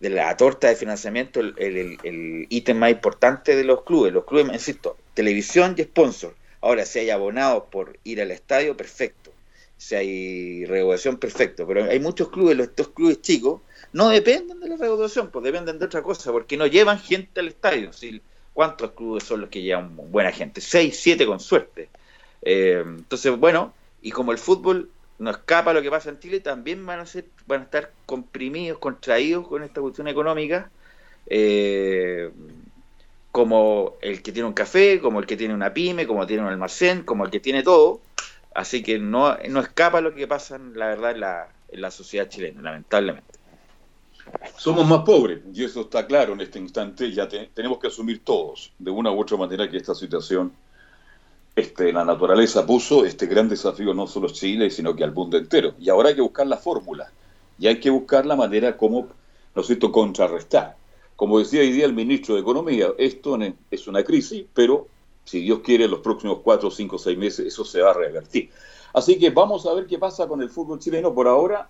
la 0.00 0.36
torta 0.36 0.68
de 0.68 0.76
financiamiento 0.76 1.40
el, 1.40 2.46
ítem 2.50 2.76
más 2.76 2.90
importante 2.90 3.56
de 3.56 3.64
los 3.64 3.82
clubes. 3.82 4.12
Los 4.12 4.24
clubes, 4.24 4.52
insisto, 4.52 4.96
televisión 5.14 5.74
y 5.78 5.82
sponsor. 5.82 6.34
Ahora, 6.60 6.84
si 6.86 7.00
hay 7.00 7.10
abonados 7.10 7.64
por 7.70 7.98
ir 8.04 8.20
al 8.20 8.30
estadio, 8.30 8.76
perfecto. 8.76 9.32
Si 9.76 9.94
hay 9.94 10.64
recaudación, 10.66 11.18
perfecto. 11.18 11.66
Pero 11.66 11.84
hay 11.84 12.00
muchos 12.00 12.28
clubes, 12.28 12.58
estos 12.58 12.88
clubes 12.88 13.20
chicos, 13.20 13.60
no 13.92 14.08
dependen 14.08 14.60
de 14.60 14.68
la 14.68 14.76
recaudación, 14.76 15.30
pues 15.30 15.44
dependen 15.44 15.78
de 15.78 15.86
otra 15.86 16.02
cosa, 16.02 16.32
porque 16.32 16.56
no 16.56 16.66
llevan 16.66 16.98
gente 16.98 17.40
al 17.40 17.48
estadio. 17.48 17.92
Si 17.92 18.20
¿Cuántos 18.54 18.92
clubes 18.92 19.24
son 19.24 19.42
los 19.42 19.50
que 19.50 19.62
llevan 19.62 19.96
buena 19.96 20.32
gente? 20.32 20.60
Seis, 20.60 20.98
siete 20.98 21.26
con 21.26 21.40
suerte. 21.40 21.88
Eh, 22.40 22.82
entonces, 22.86 23.36
bueno, 23.36 23.74
y 24.00 24.12
como 24.12 24.32
el 24.32 24.38
fútbol 24.38 24.90
no 25.18 25.30
escapa 25.30 25.72
lo 25.72 25.82
que 25.82 25.90
pasa 25.90 26.10
en 26.10 26.20
Chile, 26.20 26.40
también 26.40 26.84
van 26.86 27.00
a 27.00 27.06
ser, 27.06 27.26
van 27.46 27.62
a 27.62 27.64
estar 27.64 27.90
comprimidos, 28.06 28.78
contraídos 28.78 29.46
con 29.48 29.62
esta 29.64 29.80
cuestión 29.80 30.08
económica, 30.08 30.70
eh, 31.26 32.30
como 33.32 33.96
el 34.00 34.22
que 34.22 34.32
tiene 34.32 34.46
un 34.46 34.54
café, 34.54 35.00
como 35.00 35.18
el 35.18 35.26
que 35.26 35.36
tiene 35.36 35.54
una 35.54 35.74
pyme, 35.74 36.06
como 36.06 36.26
tiene 36.26 36.42
un 36.42 36.48
almacén, 36.48 37.02
como 37.02 37.24
el 37.24 37.30
que 37.30 37.40
tiene 37.40 37.62
todo. 37.62 38.00
Así 38.54 38.84
que 38.84 39.00
no, 39.00 39.36
no 39.48 39.60
escapa 39.60 40.00
lo 40.00 40.14
que 40.14 40.28
pasa, 40.28 40.58
la 40.58 40.86
verdad, 40.86 41.10
en 41.10 41.20
la, 41.20 41.48
en 41.72 41.80
la 41.80 41.90
sociedad 41.90 42.28
chilena, 42.28 42.62
lamentablemente. 42.62 43.43
Somos 44.56 44.86
más 44.86 45.02
pobres, 45.04 45.40
y 45.52 45.64
eso 45.64 45.82
está 45.82 46.06
claro 46.06 46.32
en 46.32 46.40
este 46.40 46.58
instante. 46.58 47.12
Ya 47.12 47.28
tenemos 47.28 47.78
que 47.78 47.88
asumir 47.88 48.24
todos, 48.24 48.72
de 48.78 48.90
una 48.90 49.10
u 49.12 49.20
otra 49.20 49.36
manera, 49.36 49.70
que 49.70 49.76
esta 49.76 49.94
situación, 49.94 50.52
este, 51.54 51.92
la 51.92 52.04
naturaleza 52.04 52.66
puso 52.66 53.04
este 53.04 53.26
gran 53.26 53.48
desafío 53.48 53.92
no 53.94 54.06
solo 54.06 54.28
a 54.28 54.32
Chile, 54.32 54.70
sino 54.70 54.94
que 54.94 55.04
al 55.04 55.12
mundo 55.12 55.36
entero. 55.36 55.74
Y 55.78 55.88
ahora 55.90 56.08
hay 56.08 56.14
que 56.14 56.20
buscar 56.20 56.46
la 56.46 56.56
fórmula, 56.56 57.12
y 57.58 57.66
hay 57.66 57.78
que 57.78 57.90
buscar 57.90 58.26
la 58.26 58.36
manera 58.36 58.76
como, 58.76 59.08
¿no 59.54 59.60
es 59.60 59.66
cierto?, 59.66 59.92
contrarrestar. 59.92 60.76
Como 61.16 61.38
decía 61.38 61.60
hoy 61.60 61.70
día 61.70 61.84
el 61.84 61.94
ministro 61.94 62.34
de 62.34 62.40
Economía, 62.40 62.88
esto 62.98 63.38
es 63.70 63.86
una 63.86 64.02
crisis, 64.02 64.44
pero 64.52 64.88
si 65.24 65.40
Dios 65.40 65.60
quiere, 65.60 65.84
en 65.84 65.90
los 65.90 66.00
próximos 66.00 66.40
cuatro, 66.42 66.70
cinco, 66.70 66.98
seis 66.98 67.16
meses 67.16 67.46
eso 67.46 67.64
se 67.64 67.80
va 67.80 67.90
a 67.90 67.94
revertir. 67.94 68.50
Así 68.92 69.18
que 69.18 69.30
vamos 69.30 69.64
a 69.66 69.74
ver 69.74 69.86
qué 69.86 69.98
pasa 69.98 70.26
con 70.26 70.42
el 70.42 70.50
fútbol 70.50 70.78
chileno. 70.78 71.14
Por 71.14 71.28
ahora, 71.28 71.68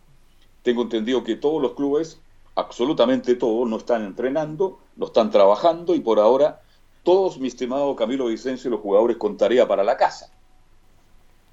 tengo 0.62 0.82
entendido 0.82 1.22
que 1.22 1.36
todos 1.36 1.60
los 1.60 1.72
clubes 1.72 2.20
absolutamente 2.54 3.34
todos, 3.34 3.68
no 3.68 3.78
están 3.78 4.04
entrenando, 4.04 4.78
no 4.96 5.06
están 5.06 5.30
trabajando 5.30 5.94
y 5.94 6.00
por 6.00 6.18
ahora 6.18 6.60
todos, 7.02 7.38
mi 7.38 7.48
estimado 7.48 7.94
Camilo 7.96 8.26
Vicencio, 8.26 8.70
los 8.70 8.80
jugadores 8.80 9.16
con 9.16 9.36
tarea 9.36 9.68
para 9.68 9.84
la 9.84 9.96
casa. 9.96 10.30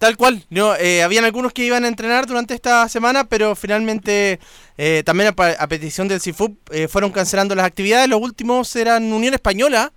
Tal 0.01 0.17
cual, 0.17 0.43
no, 0.49 0.75
eh, 0.77 1.03
habían 1.03 1.25
algunos 1.25 1.53
que 1.53 1.63
iban 1.63 1.83
a 1.85 1.87
entrenar 1.87 2.25
durante 2.25 2.55
esta 2.55 2.89
semana, 2.89 3.25
pero 3.25 3.55
finalmente 3.55 4.39
eh, 4.75 5.03
también 5.05 5.31
a, 5.37 5.67
petición 5.67 6.07
del 6.07 6.19
CIFUP 6.19 6.57
eh, 6.71 6.87
fueron 6.87 7.11
cancelando 7.11 7.53
las 7.53 7.67
actividades. 7.67 8.09
Los 8.09 8.19
últimos 8.19 8.75
eran 8.75 9.13
Unión 9.13 9.35
Española 9.35 9.93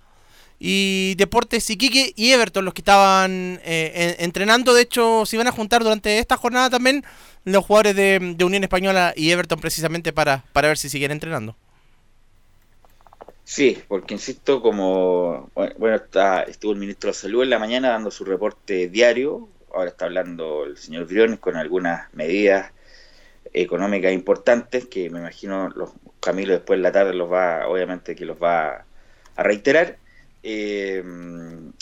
y 0.59 1.15
Deportes 1.15 1.69
Iquique 1.69 2.13
y 2.15 2.31
Everton 2.31 2.65
los 2.65 2.73
que 2.73 2.81
estaban 2.81 3.59
entrenando. 3.63 4.73
De 4.73 4.81
hecho, 4.81 5.25
se 5.25 5.35
iban 5.35 5.47
a 5.47 5.51
juntar 5.51 5.83
durante 5.83 6.19
esta 6.19 6.37
jornada 6.37 6.69
también 6.69 7.03
los 7.43 7.65
jugadores 7.65 7.95
de, 7.95 8.35
Unión 8.43 8.63
Española 8.63 9.13
y 9.15 9.31
Everton 9.31 9.59
precisamente 9.59 10.13
para, 10.13 10.43
para 10.53 10.67
ver 10.67 10.77
si 10.77 10.89
siguen 10.89 11.11
entrenando. 11.11 11.55
Sí, 13.45 13.77
porque 13.87 14.15
insisto, 14.15 14.59
como 14.61 15.51
bueno, 15.53 15.95
está, 15.95 16.41
estuvo 16.43 16.71
el 16.71 16.79
ministro 16.79 17.11
de 17.11 17.13
Salud 17.13 17.43
en 17.43 17.51
la 17.51 17.59
mañana 17.59 17.89
dando 17.89 18.09
su 18.09 18.25
reporte 18.25 18.89
diario, 18.89 19.47
ahora 19.71 19.91
está 19.91 20.05
hablando 20.05 20.65
el 20.65 20.77
señor 20.77 21.05
Briones 21.05 21.39
con 21.39 21.55
algunas 21.55 22.11
medidas 22.13 22.71
económicas 23.53 24.11
importantes 24.13 24.85
que 24.87 25.11
me 25.11 25.19
imagino 25.19 25.69
los 25.69 25.91
Camilo 26.19 26.53
después 26.53 26.77
en 26.77 26.83
la 26.83 26.91
tarde 26.91 27.13
los 27.13 27.31
va, 27.31 27.67
obviamente 27.67 28.15
que 28.15 28.25
los 28.25 28.41
va 28.41 28.85
a 29.35 29.43
reiterar. 29.43 29.97
Eh, 30.47 31.03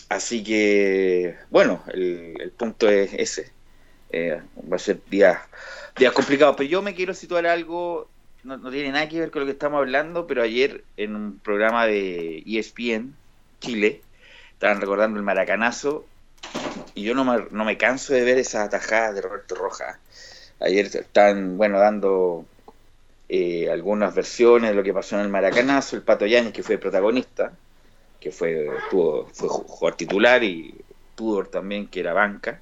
así 0.07 0.41
que, 0.41 1.35
bueno, 1.49 1.83
el, 1.93 2.33
el 2.39 2.51
punto 2.51 2.87
es 2.87 3.11
ese. 3.13 3.51
Eh, 4.09 4.41
va 4.71 4.77
a 4.77 4.79
ser 4.79 5.01
días, 5.09 5.37
días 5.97 6.13
complicados. 6.13 6.55
Pero 6.55 6.69
yo 6.69 6.81
me 6.81 6.95
quiero 6.95 7.13
situar 7.13 7.45
algo, 7.45 8.07
no, 8.45 8.71
tiene 8.71 8.93
nada 8.93 9.09
que 9.09 9.19
ver 9.19 9.31
con 9.31 9.41
lo 9.41 9.47
que 9.47 9.51
estamos 9.51 9.79
hablando, 9.79 10.27
pero 10.27 10.43
ayer 10.43 10.85
en 10.95 11.15
un 11.15 11.39
programa 11.39 11.85
de 11.87 12.41
ESPN 12.45 13.13
Chile, 13.59 14.01
estaban 14.53 14.79
recordando 14.79 15.17
el 15.19 15.25
maracanazo, 15.25 16.05
y 16.95 17.03
yo 17.03 17.15
no 17.15 17.25
me, 17.25 17.47
no 17.51 17.65
me 17.65 17.77
canso 17.77 18.13
de 18.13 18.23
ver 18.23 18.37
esas 18.37 18.67
atajadas 18.67 19.15
de 19.15 19.21
Roberto 19.23 19.55
Rojas. 19.55 19.97
Ayer 20.61 20.85
están, 20.85 21.57
bueno, 21.57 21.79
dando 21.79 22.45
eh, 23.27 23.69
algunas 23.69 24.15
versiones 24.15 24.69
de 24.69 24.75
lo 24.75 24.83
que 24.83 24.93
pasó 24.93 25.15
en 25.15 25.23
el 25.23 25.29
maracanazo, 25.29 25.97
el 25.97 26.03
Pato 26.03 26.25
Yáñez, 26.25 26.53
que 26.53 26.63
fue 26.63 26.77
protagonista, 26.77 27.51
que 28.23 28.31
fue, 28.31 28.69
tuvo, 28.89 29.27
fue 29.33 29.49
jugador 29.49 29.97
titular, 29.97 30.43
y 30.43 30.73
Tudor 31.15 31.49
también, 31.49 31.87
que 31.87 31.99
era 31.99 32.13
banca 32.13 32.61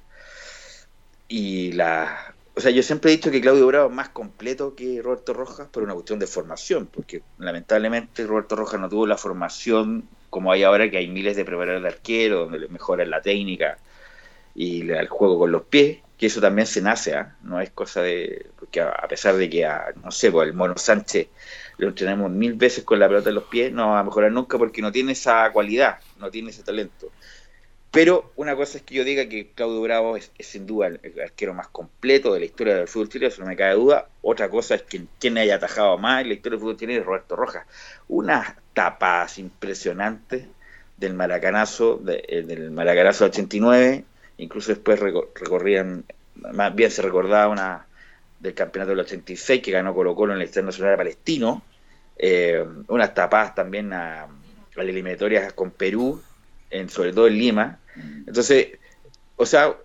y 1.32 1.72
la... 1.72 2.34
O 2.54 2.60
sea, 2.60 2.70
yo 2.70 2.82
siempre 2.82 3.10
he 3.10 3.16
dicho 3.16 3.30
que 3.30 3.40
Claudio 3.40 3.66
Bravo 3.66 3.88
es 3.88 3.94
más 3.94 4.10
completo 4.10 4.74
que 4.74 5.00
Roberto 5.00 5.32
Rojas 5.32 5.68
por 5.68 5.82
una 5.82 5.94
cuestión 5.94 6.18
de 6.18 6.26
formación, 6.26 6.86
porque 6.86 7.22
lamentablemente 7.38 8.26
Roberto 8.26 8.56
Rojas 8.56 8.78
no 8.78 8.90
tuvo 8.90 9.06
la 9.06 9.16
formación 9.16 10.06
como 10.28 10.52
hay 10.52 10.62
ahora, 10.62 10.90
que 10.90 10.98
hay 10.98 11.08
miles 11.08 11.36
de 11.36 11.46
preparadores 11.46 11.82
de 11.82 11.88
arquero, 11.88 12.40
donde 12.40 12.58
le 12.58 12.68
mejoran 12.68 13.08
la 13.08 13.22
técnica 13.22 13.78
y 14.54 14.90
el 14.90 15.08
juego 15.08 15.38
con 15.38 15.52
los 15.52 15.62
pies, 15.62 16.00
que 16.18 16.26
eso 16.26 16.42
también 16.42 16.66
se 16.66 16.82
nace, 16.82 17.14
¿ah? 17.14 17.36
no 17.42 17.60
es 17.60 17.70
cosa 17.70 18.02
de... 18.02 18.46
Porque 18.58 18.82
a 18.82 19.08
pesar 19.08 19.36
de 19.36 19.48
que, 19.48 19.64
a, 19.64 19.94
no 20.02 20.10
sé, 20.10 20.30
pues 20.30 20.48
el 20.48 20.54
Mono 20.54 20.76
Sánchez 20.76 21.28
lo 21.78 21.88
entrenamos 21.88 22.30
mil 22.30 22.54
veces 22.54 22.84
con 22.84 22.98
la 22.98 23.08
pelota 23.08 23.28
en 23.30 23.34
los 23.36 23.44
pies, 23.44 23.72
no 23.72 23.90
va 23.90 24.00
a 24.00 24.04
mejorar 24.04 24.32
nunca 24.32 24.58
porque 24.58 24.82
no 24.82 24.92
tiene 24.92 25.12
esa 25.12 25.50
cualidad, 25.52 25.98
no 26.18 26.30
tiene 26.30 26.50
ese 26.50 26.62
talento. 26.62 27.10
Pero 27.92 28.32
una 28.36 28.56
cosa 28.56 28.78
es 28.78 28.84
que 28.84 28.94
yo 28.94 29.04
diga 29.04 29.28
que 29.28 29.50
Claudio 29.54 29.82
Bravo 29.82 30.16
es, 30.16 30.32
sin 30.38 30.66
duda 30.66 30.86
el, 30.86 31.20
arquero 31.22 31.52
más 31.52 31.68
completo 31.68 32.32
de 32.32 32.40
la 32.40 32.46
historia 32.46 32.74
del 32.74 32.88
fútbol 32.88 33.10
chileno, 33.10 33.28
eso 33.28 33.42
no 33.42 33.48
me 33.48 33.56
cabe 33.56 33.74
duda. 33.74 34.08
Otra 34.22 34.48
cosa 34.48 34.76
es 34.76 34.82
que 34.82 35.02
quien 35.20 35.36
haya 35.36 35.56
atajado 35.56 35.98
más 35.98 36.22
en 36.22 36.28
la 36.28 36.34
historia 36.34 36.56
del 36.56 36.60
fútbol 36.62 36.76
chileno 36.78 37.00
es 37.00 37.06
Roberto 37.06 37.36
Rojas. 37.36 37.66
Unas 38.08 38.54
tapas 38.72 39.38
impresionantes 39.38 40.46
del 40.96 41.12
maracanazo, 41.12 42.00
eh, 42.08 42.42
del 42.42 42.70
maracanazo 42.70 43.26
89, 43.26 44.04
incluso 44.38 44.72
después 44.72 44.98
recorrían, 44.98 46.04
más 46.36 46.74
bien 46.74 46.90
se 46.90 47.02
recordaba 47.02 47.48
una 47.48 47.86
del 48.42 48.54
campeonato 48.54 48.90
del 48.90 49.00
86 49.00 49.62
que 49.62 49.70
ganó 49.70 49.94
Colo 49.94 50.14
Colo 50.14 50.34
en 50.34 50.40
el 50.40 50.46
Internacional 50.46 50.96
Palestino, 50.96 51.62
eh, 52.18 52.64
unas 52.88 53.14
tapadas 53.14 53.54
también 53.54 53.92
a, 53.92 54.24
a 54.24 54.28
eliminatorias 54.76 55.52
con 55.52 55.70
Perú, 55.70 56.20
en, 56.70 56.90
sobre 56.90 57.12
todo 57.12 57.28
en 57.28 57.38
Lima, 57.38 57.78
entonces, 58.26 58.78
o 59.36 59.46
sea, 59.46 59.76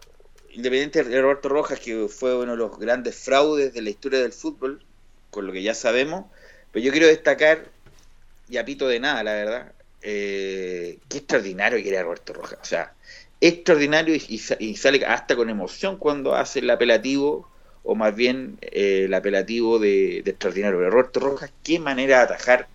independiente 0.52 1.04
de 1.04 1.22
Roberto 1.22 1.50
Rojas, 1.50 1.80
que 1.80 2.08
fue 2.08 2.36
uno 2.36 2.54
de 2.54 2.58
los 2.58 2.80
grandes 2.80 3.16
fraudes 3.16 3.74
de 3.74 3.82
la 3.82 3.90
historia 3.90 4.20
del 4.20 4.34
fútbol, 4.34 4.82
con 5.30 5.46
lo 5.46 5.54
que 5.54 5.62
ya 5.62 5.74
sabemos, 5.74 6.26
pero 6.72 6.84
yo 6.84 6.92
quiero 6.92 7.08
destacar, 7.08 7.70
y 8.50 8.58
apito 8.58 8.88
de 8.88 9.00
nada, 9.00 9.24
la 9.24 9.34
verdad, 9.34 9.72
eh, 10.02 11.00
qué 11.10 11.18
extraordinario 11.18 11.82
que 11.82 11.90
era 11.90 12.04
Roberto 12.04 12.34
Rojas. 12.34 12.60
O 12.62 12.66
sea, 12.66 12.94
extraordinario 13.42 14.16
y, 14.16 14.38
sale 14.76 15.06
hasta 15.06 15.36
con 15.36 15.50
emoción 15.50 15.98
cuando 15.98 16.36
hace 16.36 16.60
el 16.60 16.70
apelativo, 16.70 17.50
o 17.88 17.96
más 17.96 18.16
bien 18.16 18.58
eh, 18.62 19.04
el 19.06 19.14
apelativo 19.14 19.80
de, 19.80 20.22
de, 20.24 20.32
extraordinario. 20.32 20.78
Pero 20.78 20.92
Roberto 20.92 21.20
Rojas, 21.20 21.52
qué 21.64 21.80
manera 21.80 22.18
de 22.18 22.24
atajar. 22.24 22.68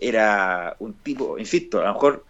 Era 0.00 0.76
un 0.78 0.94
tipo, 0.94 1.38
insisto, 1.38 1.80
a 1.80 1.84
lo 1.84 1.92
mejor 1.92 2.24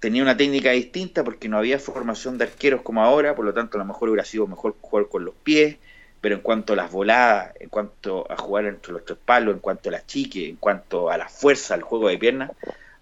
tenía 0.00 0.22
una 0.22 0.36
técnica 0.36 0.70
distinta 0.70 1.22
porque 1.22 1.48
no 1.48 1.58
había 1.58 1.78
formación 1.78 2.38
de 2.38 2.44
arqueros 2.44 2.82
como 2.82 3.02
ahora, 3.02 3.34
por 3.36 3.44
lo 3.44 3.52
tanto 3.52 3.76
a 3.76 3.80
lo 3.80 3.84
mejor 3.84 4.08
hubiera 4.08 4.24
sido 4.24 4.46
mejor 4.46 4.74
jugar 4.80 5.08
con 5.08 5.24
los 5.24 5.34
pies, 5.34 5.76
pero 6.20 6.34
en 6.36 6.40
cuanto 6.40 6.72
a 6.72 6.76
las 6.76 6.90
voladas, 6.90 7.54
en 7.60 7.68
cuanto 7.68 8.30
a 8.30 8.36
jugar 8.36 8.64
entre 8.66 8.92
los 8.92 9.04
tres 9.04 9.18
palos, 9.22 9.54
en 9.54 9.60
cuanto 9.60 9.90
a 9.90 9.92
las 9.92 10.06
chiques, 10.06 10.48
en 10.48 10.56
cuanto 10.56 11.10
a 11.10 11.18
la 11.18 11.28
fuerza, 11.28 11.74
al 11.74 11.82
juego 11.82 12.08
de 12.08 12.18
piernas, 12.18 12.52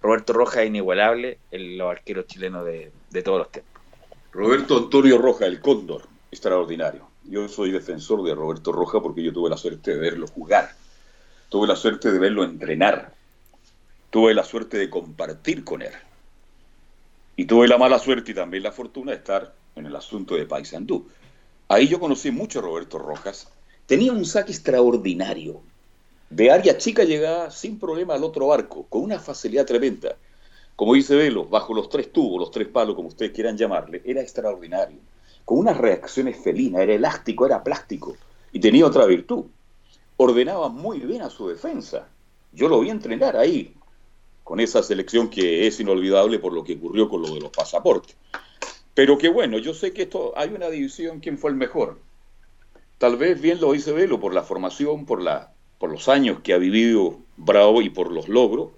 Roberto 0.02 0.32
Rojas 0.32 0.62
es 0.62 0.68
inigualable 0.68 1.38
en 1.50 1.78
los 1.78 1.90
arqueros 1.90 2.26
chilenos 2.26 2.64
de, 2.64 2.90
todos 3.22 3.38
los 3.38 3.52
tiempos. 3.52 3.72
Roberto 4.32 4.78
Antonio 4.78 5.18
Rojas, 5.18 5.48
el 5.48 5.60
cóndor, 5.60 6.02
extraordinario. 6.30 7.07
Yo 7.30 7.46
soy 7.48 7.70
defensor 7.70 8.22
de 8.22 8.34
Roberto 8.34 8.72
Rojas 8.72 9.02
porque 9.02 9.22
yo 9.22 9.32
tuve 9.32 9.50
la 9.50 9.58
suerte 9.58 9.92
de 9.92 9.98
verlo 9.98 10.26
jugar, 10.26 10.70
tuve 11.50 11.66
la 11.66 11.76
suerte 11.76 12.10
de 12.10 12.18
verlo 12.18 12.42
entrenar, 12.42 13.12
tuve 14.10 14.32
la 14.32 14.44
suerte 14.44 14.78
de 14.78 14.88
compartir 14.88 15.62
con 15.62 15.82
él 15.82 15.92
y 17.36 17.44
tuve 17.44 17.68
la 17.68 17.76
mala 17.76 17.98
suerte 17.98 18.32
y 18.32 18.34
también 18.34 18.62
la 18.62 18.72
fortuna 18.72 19.12
de 19.12 19.18
estar 19.18 19.54
en 19.76 19.86
el 19.86 19.94
asunto 19.94 20.36
de 20.36 20.46
Paysandú. 20.46 21.06
Ahí 21.68 21.86
yo 21.86 22.00
conocí 22.00 22.30
mucho 22.30 22.58
a 22.58 22.62
Roberto 22.62 22.98
Rojas. 22.98 23.48
Tenía 23.86 24.10
un 24.10 24.24
saque 24.24 24.50
extraordinario. 24.50 25.60
De 26.30 26.50
área 26.50 26.78
chica 26.78 27.04
llegaba 27.04 27.50
sin 27.50 27.78
problema 27.78 28.14
al 28.14 28.24
otro 28.24 28.52
arco, 28.52 28.86
con 28.88 29.02
una 29.02 29.20
facilidad 29.20 29.66
tremenda. 29.66 30.16
Como 30.74 30.94
dice 30.94 31.14
Velo, 31.14 31.44
bajo 31.44 31.74
los 31.74 31.88
tres 31.88 32.10
tubos, 32.10 32.40
los 32.40 32.50
tres 32.50 32.68
palos, 32.68 32.96
como 32.96 33.08
ustedes 33.08 33.32
quieran 33.32 33.56
llamarle, 33.56 34.02
era 34.04 34.20
extraordinario. 34.20 34.98
Con 35.48 35.60
unas 35.60 35.78
reacciones 35.78 36.36
felinas, 36.36 36.82
era 36.82 36.92
elástico, 36.92 37.46
era 37.46 37.64
plástico. 37.64 38.14
Y 38.52 38.60
tenía 38.60 38.84
otra 38.84 39.06
virtud. 39.06 39.46
Ordenaba 40.18 40.68
muy 40.68 40.98
bien 40.98 41.22
a 41.22 41.30
su 41.30 41.48
defensa. 41.48 42.06
Yo 42.52 42.68
lo 42.68 42.80
vi 42.80 42.90
entrenar 42.90 43.34
ahí, 43.34 43.74
con 44.44 44.60
esa 44.60 44.82
selección 44.82 45.30
que 45.30 45.66
es 45.66 45.80
inolvidable 45.80 46.38
por 46.38 46.52
lo 46.52 46.64
que 46.64 46.74
ocurrió 46.74 47.08
con 47.08 47.22
lo 47.22 47.32
de 47.32 47.40
los 47.40 47.50
pasaportes. 47.50 48.14
Pero 48.92 49.16
que 49.16 49.30
bueno, 49.30 49.56
yo 49.56 49.72
sé 49.72 49.94
que 49.94 50.02
esto 50.02 50.34
hay 50.36 50.50
una 50.50 50.68
división 50.68 51.20
quién 51.20 51.38
fue 51.38 51.48
el 51.48 51.56
mejor. 51.56 51.98
Tal 52.98 53.16
vez 53.16 53.40
bien 53.40 53.58
lo 53.58 53.72
dice 53.72 53.92
Velo 53.92 54.20
por 54.20 54.34
la 54.34 54.42
formación, 54.42 55.06
por 55.06 55.22
la 55.22 55.54
por 55.78 55.90
los 55.90 56.10
años 56.10 56.40
que 56.42 56.52
ha 56.52 56.58
vivido 56.58 57.16
Bravo 57.38 57.80
y 57.80 57.88
por 57.88 58.12
los 58.12 58.28
logros. 58.28 58.68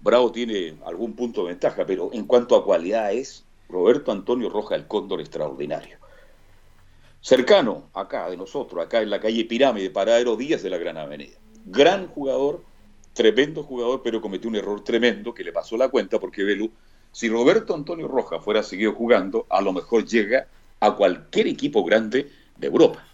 Bravo 0.00 0.32
tiene 0.32 0.74
algún 0.84 1.12
punto 1.12 1.42
de 1.42 1.50
ventaja, 1.50 1.86
pero 1.86 2.10
en 2.12 2.24
cuanto 2.24 2.56
a 2.56 2.64
cualidad 2.64 3.12
es 3.12 3.41
Roberto 3.72 4.12
Antonio 4.12 4.50
Roja, 4.50 4.76
el 4.76 4.86
cóndor 4.86 5.20
extraordinario. 5.20 5.98
Cercano, 7.20 7.88
acá 7.94 8.28
de 8.28 8.36
nosotros, 8.36 8.84
acá 8.84 9.00
en 9.00 9.10
la 9.10 9.20
calle 9.20 9.44
Pirámide, 9.44 9.90
Paradero 9.90 10.36
Díaz 10.36 10.62
de 10.62 10.70
la 10.70 10.76
Gran 10.76 10.98
Avenida. 10.98 11.38
Gran 11.64 12.06
jugador, 12.08 12.62
tremendo 13.12 13.62
jugador, 13.62 14.02
pero 14.02 14.20
cometió 14.20 14.50
un 14.50 14.56
error 14.56 14.84
tremendo 14.84 15.32
que 15.32 15.44
le 15.44 15.52
pasó 15.52 15.76
la 15.76 15.88
cuenta 15.88 16.20
porque 16.20 16.44
Velu, 16.44 16.70
si 17.12 17.28
Roberto 17.28 17.74
Antonio 17.74 18.08
Roja 18.08 18.40
fuera 18.40 18.62
seguido 18.62 18.92
jugando, 18.92 19.46
a 19.48 19.60
lo 19.60 19.72
mejor 19.72 20.04
llega 20.04 20.48
a 20.80 20.94
cualquier 20.96 21.46
equipo 21.46 21.84
grande 21.84 22.30
de 22.56 22.66
Europa. 22.66 23.04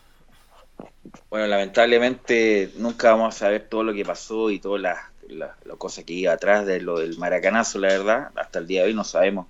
Bueno, 1.31 1.47
lamentablemente 1.47 2.73
nunca 2.77 3.12
vamos 3.12 3.35
a 3.35 3.38
saber 3.38 3.68
todo 3.68 3.83
lo 3.83 3.92
que 3.92 4.05
pasó 4.05 4.51
y 4.51 4.59
todas 4.59 4.81
las, 4.81 4.99
las, 5.29 5.57
cosas 5.77 6.05
que 6.05 6.14
iba 6.14 6.33
atrás 6.33 6.66
de 6.66 6.81
lo 6.81 6.99
del 6.99 7.18
maracanazo, 7.18 7.79
la 7.79 7.88
verdad. 7.88 8.31
Hasta 8.37 8.59
el 8.59 8.66
día 8.66 8.83
de 8.83 8.88
hoy 8.88 8.94
no 8.94 9.05
sabemos. 9.05 9.47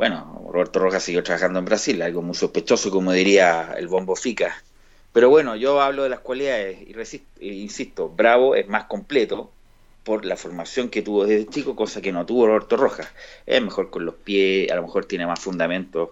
Bueno, 0.00 0.46
Roberto 0.50 0.78
Rojas 0.78 1.02
siguió 1.02 1.22
trabajando 1.22 1.58
en 1.58 1.66
Brasil, 1.66 2.00
algo 2.00 2.22
muy 2.22 2.34
sospechoso, 2.34 2.90
como 2.90 3.12
diría 3.12 3.74
el 3.76 3.86
Bombo 3.86 4.16
Fica. 4.16 4.62
Pero 5.12 5.28
bueno, 5.28 5.56
yo 5.56 5.82
hablo 5.82 6.04
de 6.04 6.08
las 6.08 6.20
cualidades 6.20 6.78
y 6.80 6.94
e 7.46 7.52
insisto, 7.52 8.08
Bravo 8.08 8.54
es 8.54 8.66
más 8.66 8.84
completo 8.84 9.50
por 10.02 10.24
la 10.24 10.38
formación 10.38 10.88
que 10.88 11.02
tuvo 11.02 11.26
desde 11.26 11.50
chico, 11.50 11.76
cosa 11.76 12.00
que 12.00 12.12
no 12.12 12.24
tuvo 12.24 12.46
Roberto 12.46 12.78
Rojas. 12.78 13.08
Es 13.44 13.60
mejor 13.60 13.90
con 13.90 14.06
los 14.06 14.14
pies, 14.14 14.72
a 14.72 14.76
lo 14.76 14.84
mejor 14.84 15.04
tiene 15.04 15.26
más 15.26 15.38
fundamentos 15.38 16.08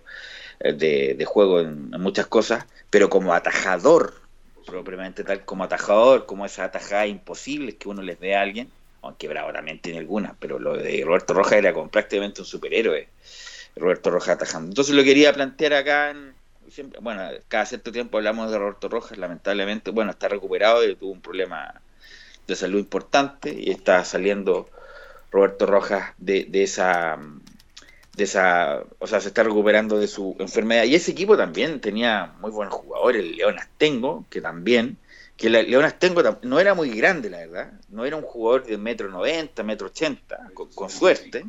eh, 0.61 0.74
de, 0.74 1.24
juego 1.24 1.61
en, 1.61 1.88
muchas 1.92 2.27
cosas, 2.27 2.66
pero 2.90 3.09
como 3.09 3.33
atajador, 3.33 4.20
propiamente 4.66 5.24
tal, 5.24 5.46
como 5.46 5.64
atajador, 5.64 6.27
como 6.27 6.44
esa 6.44 6.64
atajada 6.64 7.07
imposible 7.07 7.77
que 7.77 7.88
uno 7.88 8.03
les 8.03 8.20
dé 8.20 8.37
a 8.37 8.42
alguien, 8.42 8.70
aunque 9.01 9.29
Bravo 9.29 9.51
también 9.51 9.79
tiene 9.79 9.98
algunas, 9.98 10.35
pero 10.38 10.59
lo 10.59 10.77
de 10.77 11.03
Roberto 11.07 11.33
Rojas 11.33 11.55
era 11.55 11.72
como 11.72 11.88
prácticamente 11.88 12.42
un 12.42 12.46
superhéroe, 12.46 13.09
Roberto 13.79 14.11
Rojas 14.11 14.37
atajando. 14.37 14.69
Entonces 14.71 14.95
lo 14.95 15.05
quería 15.05 15.33
plantear 15.33 15.75
acá 15.75 16.11
en, 16.11 16.35
bueno, 17.01 17.23
cada 17.49 17.67
cierto 17.67 17.93
tiempo 17.93 18.19
hablamos 18.19 18.51
de 18.51 18.59
Roberto 18.59 18.88
Rojas, 18.88 19.19
lamentablemente, 19.19 19.91
bueno, 19.91 20.11
está 20.11 20.29
recuperado 20.29 20.87
y 20.88 20.95
tuvo 20.97 21.12
un 21.12 21.21
problema 21.21 21.81
de 22.47 22.57
salud 22.57 22.79
importante 22.79 23.55
y 23.59 23.71
está 23.71 24.05
saliendo 24.05 24.69
Roberto 25.31 25.67
Rojas 25.67 26.14
de, 26.19 26.49
esa 26.53 27.19
de 28.17 28.25
esa, 28.25 28.83
o 28.99 29.07
sea, 29.07 29.21
se 29.21 29.29
está 29.29 29.43
recuperando 29.43 29.99
de 29.99 30.09
su 30.09 30.35
enfermedad. 30.38 30.85
Y 30.85 30.95
ese 30.95 31.12
equipo 31.12 31.37
también 31.37 31.81
tenía 31.81 32.33
muy 32.41 32.51
buenos 32.51 32.75
jugadores, 32.75 33.23
el 33.23 33.37
León 33.37 33.59
Astengo, 33.59 34.25
que 34.29 34.41
también, 34.41 34.97
que 35.37 35.51
León 35.51 35.85
Astengo 35.85 36.23
no 36.43 36.59
era 36.59 36.75
muy 36.75 36.91
grande, 36.91 37.31
la 37.31 37.38
verdad, 37.38 37.73
no 37.91 38.05
era 38.05 38.17
un 38.17 38.23
jugador 38.23 38.67
de 38.67 38.77
metro 38.77 39.09
noventa, 39.09 39.62
metro 39.62 39.87
ochenta, 39.87 40.49
con, 40.55 40.91
suerte, 40.91 41.45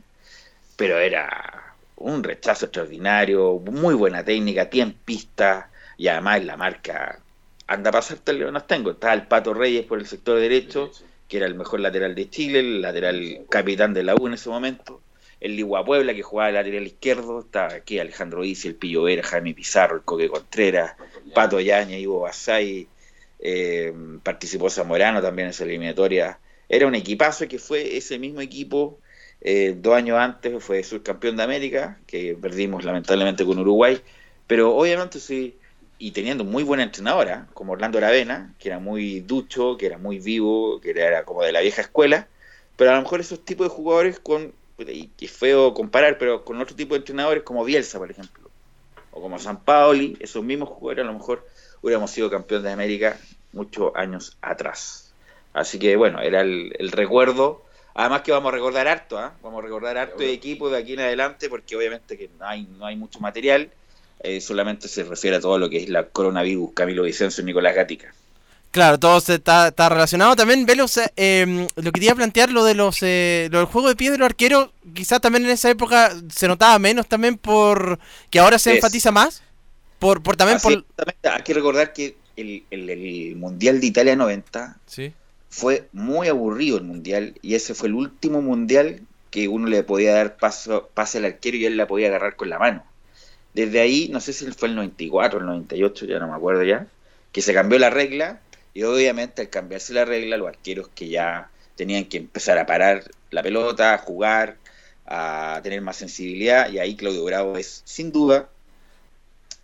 pero 0.75 0.99
era 0.99 1.68
un 1.99 2.23
rechazo 2.23 2.65
extraordinario, 2.65 3.59
muy 3.59 3.93
buena 3.93 4.23
técnica, 4.23 4.69
tiene 4.69 4.95
pista, 5.05 5.69
y 5.97 6.07
además 6.07 6.43
la 6.45 6.57
marca 6.57 7.19
anda 7.67 7.89
a 7.89 7.93
pasarte 7.93 8.31
el 8.31 8.39
León 8.39 8.57
Astengo. 8.57 8.91
Estaba 8.91 9.13
el 9.13 9.27
Pato 9.27 9.53
Reyes 9.53 9.85
por 9.85 9.99
el 9.99 10.07
sector 10.07 10.39
derecho, 10.39 10.91
que 11.27 11.37
era 11.37 11.45
el 11.45 11.55
mejor 11.55 11.79
lateral 11.81 12.15
de 12.15 12.29
Chile, 12.29 12.59
el 12.59 12.81
lateral 12.81 13.45
capitán 13.49 13.93
de 13.93 14.03
la 14.03 14.15
U 14.15 14.27
en 14.27 14.33
ese 14.33 14.49
momento 14.49 15.01
el 15.39 15.55
Ligua 15.55 15.85
Puebla, 15.85 16.13
que 16.13 16.21
jugaba 16.21 16.51
lateral 16.51 16.85
izquierdo, 16.85 17.39
está 17.39 17.73
aquí 17.73 17.99
Alejandro 17.99 18.43
Isi, 18.43 18.67
el 18.67 18.75
Pillo 18.75 19.03
Vera, 19.03 19.23
Jaime 19.23 19.53
Pizarro, 19.53 19.95
el 19.95 20.01
Coque 20.03 20.27
Contreras, 20.27 20.95
Pato 21.33 21.59
Yaña, 21.59 21.97
Ivo 21.97 22.21
Basay, 22.21 22.87
eh, 23.39 23.93
participó 24.21 24.69
Zamorano 24.69 25.21
también 25.21 25.47
en 25.47 25.51
esa 25.51 25.63
eliminatoria. 25.63 26.39
Era 26.67 26.87
un 26.87 26.95
equipazo 26.95 27.47
que 27.47 27.57
fue 27.57 27.97
ese 27.97 28.19
mismo 28.19 28.41
equipo 28.41 28.99
eh, 29.41 29.75
dos 29.77 29.95
años 29.95 30.17
antes, 30.17 30.63
fue 30.63 30.83
subcampeón 30.83 31.37
de 31.37 31.43
América, 31.43 31.99
que 32.07 32.37
perdimos 32.39 32.83
lamentablemente 32.83 33.45
con 33.45 33.59
Uruguay, 33.59 34.01
pero 34.47 34.75
obviamente 34.75 35.19
sí, 35.19 35.57
y 35.97 36.11
teniendo 36.11 36.43
muy 36.43 36.63
buena 36.63 36.83
entrenadora, 36.83 37.47
como 37.53 37.73
Orlando 37.73 37.97
Aravena, 37.97 38.53
que 38.59 38.69
era 38.69 38.79
muy 38.79 39.19
ducho, 39.21 39.77
que 39.77 39.85
era 39.85 39.97
muy 39.97 40.19
vivo, 40.19 40.79
que 40.81 40.91
era 40.91 41.23
como 41.23 41.43
de 41.43 41.51
la 41.51 41.61
vieja 41.61 41.81
escuela, 41.81 42.27
pero 42.75 42.91
a 42.91 42.95
lo 42.95 43.01
mejor 43.01 43.19
esos 43.19 43.43
tipos 43.43 43.67
de 43.67 43.75
jugadores 43.75 44.19
con 44.19 44.53
y 44.87 45.11
es 45.19 45.31
feo 45.31 45.73
comparar, 45.73 46.17
pero 46.17 46.45
con 46.45 46.61
otro 46.61 46.75
tipo 46.75 46.93
de 46.93 46.99
entrenadores 46.99 47.43
como 47.43 47.65
Bielsa, 47.65 47.97
por 47.97 48.09
ejemplo, 48.09 48.49
o 49.11 49.21
como 49.21 49.39
San 49.39 49.63
Paoli, 49.63 50.17
esos 50.19 50.43
mismos 50.43 50.69
jugadores 50.69 51.03
a 51.03 51.07
lo 51.07 51.13
mejor 51.13 51.45
hubiéramos 51.81 52.11
sido 52.11 52.29
campeón 52.29 52.63
de 52.63 52.71
América 52.71 53.17
muchos 53.51 53.91
años 53.95 54.37
atrás. 54.41 55.13
Así 55.53 55.79
que 55.79 55.95
bueno, 55.95 56.21
era 56.21 56.41
el, 56.41 56.91
recuerdo. 56.91 57.65
Además 57.99 58.21
que 58.21 58.31
vamos 58.31 58.53
a 58.53 58.55
recordar 58.55 58.87
harto, 58.87 59.19
¿ah? 59.19 59.33
vamos 59.43 59.59
a 59.59 59.65
recordar 59.65 59.97
harto 59.97 60.19
de 60.19 60.31
equipo 60.31 60.69
de 60.69 60.77
aquí 60.77 60.93
en 60.93 61.01
adelante, 61.01 61.49
porque 61.49 61.75
obviamente 61.75 62.17
que 62.17 62.29
no 62.39 62.47
hay, 62.47 62.65
no 62.77 62.85
hay 62.85 62.95
mucho 62.95 63.19
material, 63.19 63.69
eh, 64.21 64.39
solamente 64.39 64.87
se 64.87 65.03
refiere 65.03 65.35
a 65.35 65.41
todo 65.41 65.59
lo 65.59 65.69
que 65.69 65.83
es 65.83 65.89
la 65.89 66.05
coronavirus, 66.05 66.71
Camilo 66.73 67.03
Vicencio 67.03 67.41
y 67.41 67.47
Nicolás 67.47 67.75
Gatica. 67.75 68.13
Claro, 68.71 68.97
todo 68.99 69.17
está, 69.17 69.67
está 69.67 69.89
relacionado. 69.89 70.33
También, 70.37 70.65
Velos, 70.65 70.97
eh, 71.17 71.67
lo 71.75 71.83
que 71.83 71.91
quería 71.91 72.15
plantear, 72.15 72.51
lo 72.51 72.63
de 72.63 72.73
los 72.73 72.99
eh, 73.01 73.49
lo 73.51 73.57
del 73.57 73.67
juego 73.67 73.89
de 73.89 73.97
pies 73.97 74.13
de 74.13 74.17
los 74.17 74.27
arqueros, 74.27 74.69
quizás 74.93 75.19
también 75.19 75.43
en 75.43 75.51
esa 75.51 75.69
época 75.69 76.15
se 76.29 76.47
notaba 76.47 76.79
menos 76.79 77.05
también 77.05 77.37
por 77.37 77.99
que 78.29 78.39
ahora 78.39 78.59
se 78.59 78.75
enfatiza 78.75 79.11
más. 79.11 79.43
Por, 79.99 80.23
por 80.23 80.37
también 80.37 80.61
por... 80.61 80.85
Hay 81.23 81.43
que 81.43 81.53
recordar 81.53 81.91
que 81.91 82.15
el, 82.37 82.63
el, 82.71 83.35
Mundial 83.35 83.81
de 83.81 83.87
Italia 83.87 84.15
90 84.15 84.77
¿Sí? 84.85 85.13
Fue 85.49 85.87
muy 85.93 86.27
aburrido 86.27 86.77
el 86.77 86.83
Mundial 86.83 87.35
y 87.41 87.55
ese 87.55 87.73
fue 87.73 87.89
el 87.89 87.95
último 87.95 88.41
Mundial 88.41 89.01
que 89.31 89.47
uno 89.47 89.67
le 89.67 89.83
podía 89.83 90.13
dar 90.13 90.37
paso, 90.37 90.89
pase 90.93 91.19
al 91.19 91.25
arquero 91.25 91.57
y 91.57 91.65
él 91.65 91.77
la 91.77 91.87
podía 91.87 92.07
agarrar 92.07 92.35
con 92.35 92.49
la 92.49 92.59
mano. 92.59 92.83
Desde 93.53 93.79
ahí, 93.79 94.09
no 94.11 94.19
sé 94.19 94.33
si 94.33 94.45
fue 94.51 94.69
el 94.69 94.75
94 94.75 95.39
o 95.39 95.41
el 95.41 95.47
98, 95.47 96.05
ya 96.05 96.19
no 96.19 96.27
me 96.27 96.35
acuerdo 96.35 96.63
ya, 96.63 96.87
que 97.31 97.41
se 97.41 97.53
cambió 97.53 97.79
la 97.79 97.89
regla 97.89 98.39
y 98.73 98.83
obviamente 98.83 99.41
al 99.41 99.49
cambiarse 99.49 99.93
la 99.93 100.05
regla, 100.05 100.37
los 100.37 100.47
arqueros 100.47 100.89
que 100.89 101.09
ya 101.09 101.49
tenían 101.75 102.05
que 102.05 102.17
empezar 102.17 102.57
a 102.57 102.65
parar 102.65 103.09
la 103.31 103.43
pelota, 103.43 103.93
a 103.93 103.97
jugar, 103.97 104.57
a 105.05 105.59
tener 105.63 105.81
más 105.81 105.97
sensibilidad, 105.97 106.69
y 106.69 106.79
ahí 106.79 106.95
Claudio 106.95 107.23
Bravo 107.23 107.57
es 107.57 107.81
sin 107.85 108.11
duda 108.11 108.49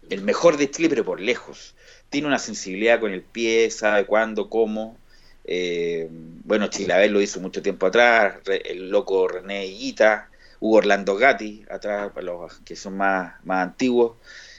el 0.09 0.21
mejor 0.21 0.57
de 0.57 0.69
Chile, 0.69 0.89
pero 0.89 1.05
por 1.05 1.19
lejos. 1.19 1.75
Tiene 2.09 2.27
una 2.27 2.39
sensibilidad 2.39 2.99
con 2.99 3.11
el 3.11 3.21
pie, 3.21 3.69
sabe 3.71 4.05
cuándo, 4.05 4.49
cómo. 4.49 4.97
Eh, 5.47 6.07
bueno, 6.09 6.67
Chilabel 6.67 7.11
lo 7.11 7.21
hizo 7.21 7.39
mucho 7.39 7.61
tiempo 7.61 7.85
atrás, 7.85 8.35
el 8.47 8.89
loco 8.89 9.27
René 9.27 9.67
Higuita, 9.67 10.29
Hugo 10.59 10.77
Orlando 10.77 11.15
Gatti, 11.15 11.65
atrás, 11.69 12.11
para 12.13 12.25
los 12.25 12.59
que 12.59 12.75
son 12.75 12.97
más, 12.97 13.33
más 13.45 13.63
antiguos. 13.63 14.17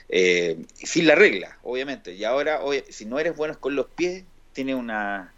Eh, 0.09 0.65
sin 0.75 1.07
la 1.07 1.15
regla, 1.15 1.57
obviamente. 1.63 2.13
Y 2.13 2.23
ahora, 2.23 2.61
si 2.89 3.05
no 3.05 3.19
eres 3.19 3.35
bueno 3.35 3.59
con 3.59 3.75
los 3.75 3.87
pies, 3.87 4.23
tiene 4.53 4.73
una 4.75 5.33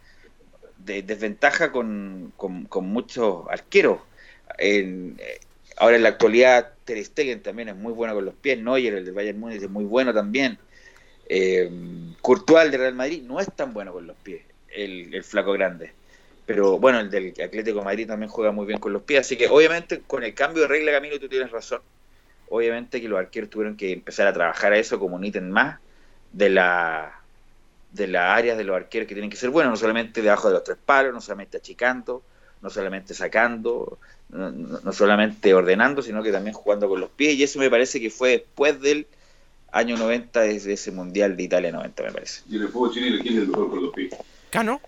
desventaja 0.77 1.71
con, 1.71 2.33
muchos 2.81 3.45
arqueros. 3.49 3.99
En, 4.57 5.15
eh, 5.19 5.39
ahora 5.77 5.95
en 5.97 6.03
la 6.03 6.09
actualidad 6.09 6.73
Ter 6.85 7.03
Stegen 7.03 7.41
también 7.41 7.69
es 7.69 7.75
muy 7.75 7.93
bueno 7.93 8.13
con 8.13 8.25
los 8.25 8.35
pies, 8.35 8.59
Neuer, 8.59 8.93
el 8.95 9.05
de 9.05 9.11
Bayern 9.11 9.39
Múnich, 9.39 9.61
es 9.61 9.69
muy 9.69 9.85
bueno 9.85 10.13
también. 10.13 10.57
Eh, 11.27 11.69
Courtois, 12.21 12.65
el 12.65 12.71
de 12.71 12.77
Real 12.77 12.95
Madrid, 12.95 13.23
no 13.23 13.39
es 13.39 13.47
tan 13.55 13.73
bueno 13.73 13.93
con 13.93 14.07
los 14.07 14.17
pies, 14.17 14.41
el, 14.75 15.23
flaco 15.23 15.53
grande. 15.53 15.91
Pero 16.45 16.79
bueno, 16.79 16.99
el 16.99 17.09
del 17.09 17.33
Atlético 17.43 17.83
Madrid 17.83 18.07
también 18.07 18.29
juega 18.29 18.51
muy 18.51 18.65
bien 18.65 18.79
con 18.79 18.93
los 18.93 19.03
pies. 19.03 19.21
Así 19.21 19.37
que 19.37 19.47
obviamente 19.47 20.01
con 20.05 20.23
el 20.23 20.33
cambio 20.33 20.63
de 20.63 20.67
regla, 20.67 20.91
Camilo, 20.91 21.19
tú 21.19 21.29
tienes 21.29 21.51
razón. 21.51 21.81
Obviamente 22.49 22.99
que 22.99 23.07
los 23.07 23.19
arqueros 23.19 23.49
tuvieron 23.49 23.77
que 23.77 23.93
empezar 23.93 24.27
a 24.27 24.33
trabajar 24.33 24.73
a 24.73 24.77
eso 24.77 24.99
como 24.99 25.15
un 25.15 25.23
ítem 25.23 25.47
más 25.47 25.79
de 26.31 26.49
la 26.49 27.19
de 27.91 28.07
las 28.07 28.37
áreas 28.37 28.57
de 28.57 28.63
los 28.63 28.75
arqueros 28.75 29.07
que 29.07 29.15
tienen 29.15 29.31
que 29.31 29.37
ser 29.37 29.49
buenos, 29.49 29.71
no 29.71 29.77
solamente 29.77 30.21
debajo 30.21 30.47
de 30.47 30.53
los 30.55 30.63
tres 30.63 30.77
palos, 30.83 31.13
no 31.13 31.21
solamente 31.21 31.57
achicando, 31.57 32.21
no 32.61 32.69
solamente 32.69 33.13
sacando, 33.13 33.97
no, 34.29 34.93
solamente 34.93 35.53
ordenando, 35.53 36.01
sino 36.01 36.21
que 36.21 36.31
también 36.31 36.53
jugando 36.53 36.87
con 36.87 36.99
los 36.99 37.09
pies. 37.09 37.35
Y 37.35 37.43
eso 37.43 37.59
me 37.59 37.69
parece 37.69 37.99
que 37.99 38.09
fue 38.09 38.29
después 38.31 38.79
del 38.81 39.07
año 39.71 39.97
90, 39.97 40.41
desde 40.41 40.73
ese 40.73 40.91
Mundial 40.91 41.35
de 41.35 41.43
Italia 41.43 41.71
90, 41.71 42.03
me 42.03 42.11
parece. 42.11 42.41
¿Y 42.49 42.57
en 42.57 42.63
el 42.63 42.69
fútbol 42.69 42.93
chileno 42.93 43.21
quién 43.21 43.35
es 43.35 43.41
el 43.41 43.47
mejor 43.47 43.69
con 43.69 43.83
los 43.83 43.93
pies? 43.93 44.13
Cano. 44.49 44.81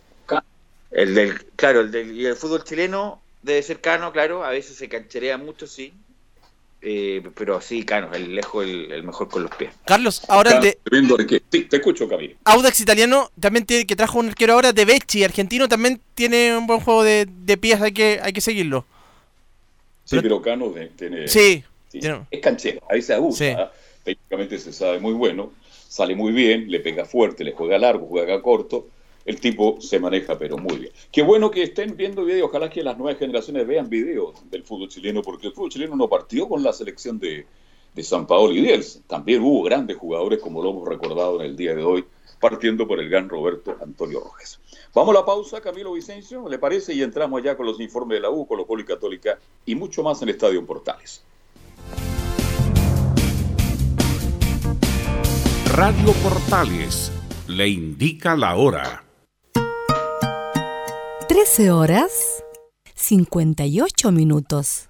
El 0.91 1.15
del, 1.15 1.45
claro, 1.55 1.81
el 1.81 1.91
del 1.91 2.19
y 2.19 2.25
el 2.25 2.35
fútbol 2.35 2.65
chileno 2.65 3.21
debe 3.41 3.63
ser 3.63 3.79
Cano, 3.79 4.11
claro, 4.11 4.43
a 4.43 4.49
veces 4.49 4.75
se 4.75 4.89
cancherea 4.89 5.37
mucho, 5.37 5.65
sí, 5.65 5.93
eh, 6.83 7.21
pero 7.35 7.61
sí, 7.61 7.83
Cano, 7.83 8.11
el 8.13 8.33
lejos 8.33 8.65
el, 8.65 9.03
mejor 9.03 9.29
con 9.29 9.43
los 9.43 9.55
pies. 9.55 9.71
Carlos, 9.85 10.23
ahora 10.27 10.59
de. 10.59 10.79
Sí, 11.51 11.63
te 11.65 11.77
escucho, 11.77 12.09
Camilo. 12.09 12.35
Audax 12.43 12.81
italiano 12.81 13.29
también 13.39 13.65
tiene 13.65 13.85
que 13.85 13.95
trajo 13.95 14.17
un 14.17 14.29
arquero 14.29 14.53
ahora 14.53 14.73
de 14.73 14.83
Becci, 14.83 15.23
argentino 15.23 15.69
también 15.69 16.01
tiene 16.15 16.57
un 16.57 16.65
buen 16.65 16.79
juego 16.79 17.03
de, 17.03 17.27
pies, 17.59 17.79
hay 17.81 17.91
que, 17.91 18.19
hay 18.21 18.33
que 18.33 18.41
seguirlo. 18.41 18.85
Sí, 20.05 20.17
pero, 20.21 20.41
Cano 20.41 20.73
tiene. 20.97 21.27
Sí. 21.27 21.63
Es 21.93 22.41
canchero, 22.41 22.81
ahí 22.89 23.01
se 23.01 23.13
abusa. 23.13 23.71
Técnicamente 24.03 24.57
se 24.57 24.73
sabe 24.73 24.99
muy 24.99 25.13
bueno, 25.13 25.53
sale 25.87 26.15
muy 26.15 26.31
bien, 26.31 26.71
le 26.71 26.79
pega 26.79 27.05
fuerte, 27.05 27.43
le 27.43 27.51
juega 27.51 27.77
largo, 27.77 28.07
juega 28.07 28.41
corto. 28.41 28.87
El 29.25 29.39
tipo 29.39 29.77
se 29.79 29.99
maneja 29.99 30.37
pero 30.37 30.57
muy 30.57 30.77
bien. 30.77 30.91
Qué 31.11 31.21
bueno 31.21 31.51
que 31.51 31.63
estén 31.63 31.95
viendo 31.95 32.25
videos, 32.25 32.49
ojalá 32.49 32.69
que 32.69 32.83
las 32.83 32.97
nuevas 32.97 33.19
generaciones 33.19 33.67
vean 33.67 33.89
videos 33.89 34.35
del 34.49 34.63
fútbol 34.63 34.89
chileno, 34.89 35.21
porque 35.21 35.47
el 35.47 35.53
fútbol 35.53 35.69
chileno 35.69 35.95
no 35.95 36.07
partió 36.07 36.47
con 36.47 36.63
la 36.63 36.73
selección 36.73 37.19
de, 37.19 37.45
de 37.93 38.03
San 38.03 38.27
Paolo 38.27 38.53
y 38.53 38.61
Diels. 38.61 39.01
También 39.07 39.41
hubo 39.41 39.63
grandes 39.63 39.97
jugadores, 39.97 40.39
como 40.39 40.61
lo 40.61 40.71
hemos 40.71 40.87
recordado 40.87 41.39
en 41.41 41.47
el 41.47 41.55
día 41.55 41.75
de 41.75 41.83
hoy, 41.83 42.05
partiendo 42.39 42.87
por 42.87 42.99
el 42.99 43.09
gran 43.09 43.29
Roberto 43.29 43.77
Antonio 43.81 44.19
Rojas. 44.19 44.59
Vamos 44.93 45.15
a 45.15 45.19
la 45.19 45.25
pausa, 45.25 45.61
Camilo 45.61 45.93
Vicencio, 45.93 46.49
¿le 46.49 46.59
parece? 46.59 46.93
Y 46.93 47.01
entramos 47.01 47.41
ya 47.43 47.55
con 47.55 47.65
los 47.65 47.79
informes 47.79 48.17
de 48.17 48.21
la 48.21 48.29
U, 48.29 48.45
Colo 48.45 48.65
Colo 48.65 48.81
y 48.81 48.85
Católica 48.85 49.39
y 49.65 49.75
mucho 49.75 50.03
más 50.03 50.21
en 50.21 50.29
el 50.29 50.35
Estadio 50.35 50.65
Portales. 50.65 51.23
Radio 55.73 56.11
Portales 56.21 57.11
le 57.47 57.69
indica 57.69 58.35
la 58.35 58.55
hora. 58.55 59.10
13 61.31 61.71
horas 61.71 62.43
58 62.93 64.11
minutos. 64.11 64.89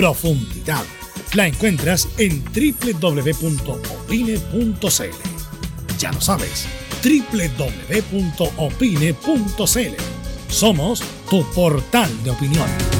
profundidad. 0.00 0.84
La 1.34 1.46
encuentras 1.46 2.08
en 2.16 2.42
www.opine.cl. 2.42 3.58
Ya 5.98 6.10
lo 6.12 6.20
sabes, 6.22 6.66
www.opine.cl. 7.04 7.52
Somos 10.48 11.02
tu 11.28 11.44
portal 11.52 12.24
de 12.24 12.30
opinión. 12.30 12.99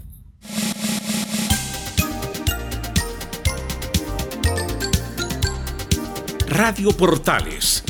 Radio 6.49 6.93
Portales, 6.93 7.83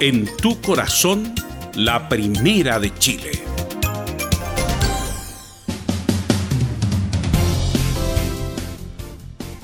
en 0.00 0.28
tu 0.38 0.60
corazón, 0.60 1.34
la 1.74 2.08
primera 2.08 2.80
de 2.80 2.92
Chile. 2.98 3.30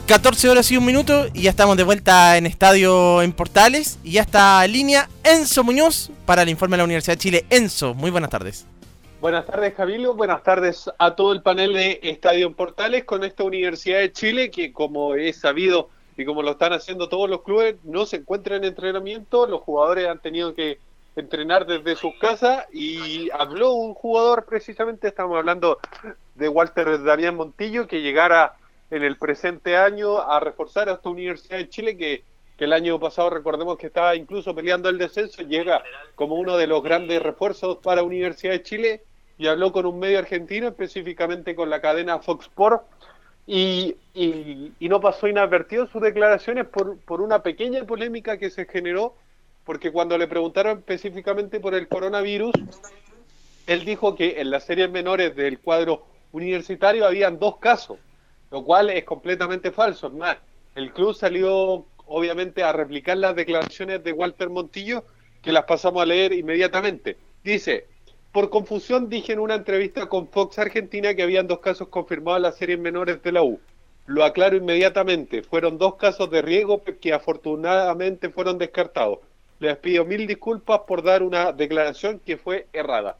...14 0.07 0.49
horas 0.49 0.71
y 0.71 0.77
un 0.77 0.85
minuto 0.85 1.27
y 1.35 1.43
ya 1.43 1.51
estamos 1.51 1.77
de 1.77 1.83
vuelta 1.83 2.37
en 2.37 2.47
Estadio 2.47 3.23
en 3.23 3.33
Portales 3.33 3.99
y 4.05 4.13
ya 4.13 4.21
está 4.21 4.65
en 4.65 4.71
línea 4.71 5.09
Enzo 5.25 5.65
Muñoz 5.65 6.13
para 6.25 6.43
el 6.43 6.49
informe 6.49 6.75
de 6.75 6.79
la 6.79 6.85
Universidad 6.85 7.15
de 7.15 7.19
Chile. 7.19 7.47
Enzo, 7.51 7.93
muy 7.93 8.13
buenas 8.13 8.31
tardes. 8.31 8.69
Buenas 9.21 9.47
tardes, 9.47 9.75
Javilo. 9.75 10.15
Buenas 10.15 10.45
tardes 10.45 10.89
a 10.99 11.17
todo 11.17 11.33
el 11.33 11.43
panel 11.43 11.73
de 11.73 11.99
Estadio 12.05 12.47
en 12.47 12.55
Portales 12.55 13.03
con 13.03 13.25
esta 13.25 13.43
Universidad 13.43 13.99
de 13.99 14.13
Chile 14.13 14.53
que, 14.53 14.73
como 14.73 15.17
es 15.17 15.41
sabido 15.41 15.91
y 16.17 16.25
como 16.25 16.45
lo 16.45 16.53
están 16.53 16.73
haciendo 16.73 17.09
todos 17.09 17.29
los 17.29 17.43
clubes, 17.43 17.75
no 17.83 18.07
se 18.07 18.19
encuentra 18.19 18.55
en 18.55 18.63
entrenamiento. 18.63 19.49
Los 19.49 19.63
jugadores 19.63 20.07
han 20.07 20.21
tenido 20.21 20.55
que 20.55 20.79
entrenar 21.17 21.67
desde 21.67 21.97
sus 21.97 22.15
casas 22.21 22.65
y 22.73 23.29
habló 23.33 23.73
un 23.73 23.95
jugador, 23.95 24.45
precisamente 24.45 25.09
estamos 25.09 25.37
hablando 25.37 25.81
de 26.37 26.49
Walter 26.49 27.03
Damián 27.03 27.35
Montillo, 27.35 27.89
que 27.89 28.03
llegara 28.03 28.55
en 28.91 29.03
el 29.03 29.17
presente 29.17 29.77
año 29.77 30.21
a 30.21 30.41
reforzar 30.41 30.89
a 30.89 30.95
esta 30.95 31.09
Universidad 31.09 31.59
de 31.59 31.69
Chile 31.69 31.97
que, 31.97 32.23
el 32.59 32.73
año 32.73 32.99
pasado 32.99 33.29
recordemos 33.29 33.77
que 33.77 33.89
estaba 33.89 34.17
incluso 34.17 34.55
peleando 34.55 34.89
el 34.89 34.97
descenso, 34.97 35.43
llega 35.43 35.83
como 36.15 36.37
uno 36.37 36.57
de 36.57 36.67
los 36.67 36.83
grandes 36.83 37.23
refuerzos 37.23 37.77
para 37.83 38.03
Universidad 38.03 38.53
de 38.53 38.63
Chile 38.63 39.03
y 39.37 39.47
habló 39.47 39.73
con 39.73 39.85
un 39.85 39.99
medio 39.99 40.19
argentino, 40.19 40.69
específicamente 40.69 41.55
con 41.55 41.69
la 41.69 41.83
cadena 41.83 42.19
Fox 42.21 42.47
Sport, 42.47 42.83
y, 43.47 43.97
y, 44.15 44.73
y 44.81 44.89
no 44.89 45.03
pasó 45.03 45.29
inadvertido 45.29 45.87
sus 45.87 46.01
declaraciones 46.01 46.67
por, 46.67 46.99
por 47.01 47.21
una 47.21 47.43
pequeña 47.43 47.85
polémica 47.85 48.39
que 48.39 48.49
se 48.49 48.65
generó, 48.65 49.15
porque 49.67 49.93
cuando 49.93 50.17
le 50.17 50.27
preguntaron 50.27 50.79
específicamente 50.79 51.61
por 51.61 51.75
el 51.75 51.89
coronavirus, 51.89 52.53
él 53.67 53.85
dijo 53.85 54.15
que 54.15 54.41
en 54.41 54.51
las 54.51 54.65
series 54.65 54.91
menores 54.91 55.37
del 55.37 55.59
cuadro 55.59 56.07
universitario 56.33 57.05
habían 57.05 57.39
dos 57.39 57.59
casos, 57.59 57.99
lo 58.51 58.65
cual 58.65 58.91
es 58.91 59.05
completamente 59.05 59.71
falso. 59.71 60.07
Es 60.09 60.13
más, 60.13 60.37
el 60.75 60.93
club 60.93 61.15
salió 61.15 61.87
obviamente 62.07 62.63
a 62.63 62.73
replicar 62.73 63.17
las 63.17 63.35
declaraciones 63.35 64.03
de 64.05 64.13
Walter 64.13 64.49
Montillo, 64.49 65.05
que 65.43 65.53
las 65.53 65.65
pasamos 65.65 66.03
a 66.03 66.07
leer 66.07 66.33
inmediatamente. 66.33 67.17
Dice, 67.43 67.87
por 68.33 68.51
confusión 68.51 69.09
dije 69.09 69.33
en 69.33 69.39
una 69.39 69.55
entrevista 69.55 70.07
con 70.07 70.29
Fox 70.29 70.59
Argentina 70.59 71.15
que 71.15 71.23
habían 71.23 71.47
dos 71.47 71.61
casos 71.61 71.89
confirmados 71.89 72.39
en 72.39 72.43
las 72.43 72.57
series 72.57 72.79
menores 72.79 73.23
de 73.23 73.33
la 73.33 73.43
U. 73.43 73.61
Lo 74.07 74.25
aclaro 74.25 74.57
inmediatamente, 74.57 75.43
fueron 75.43 75.79
dos 75.79 75.97
casos 75.97 76.31
de 76.31 76.43
riesgo 76.43 76.83
que 77.01 77.13
afortunadamente 77.13 78.31
fueron 78.31 78.59
descartados. 78.59 79.19
Les 79.59 79.77
pido 79.79 80.05
mil 80.05 80.27
disculpas 80.27 80.81
por 80.87 81.03
dar 81.03 81.23
una 81.23 81.53
declaración 81.53 82.21
que 82.21 82.37
fue 82.37 82.67
errada. 82.73 83.17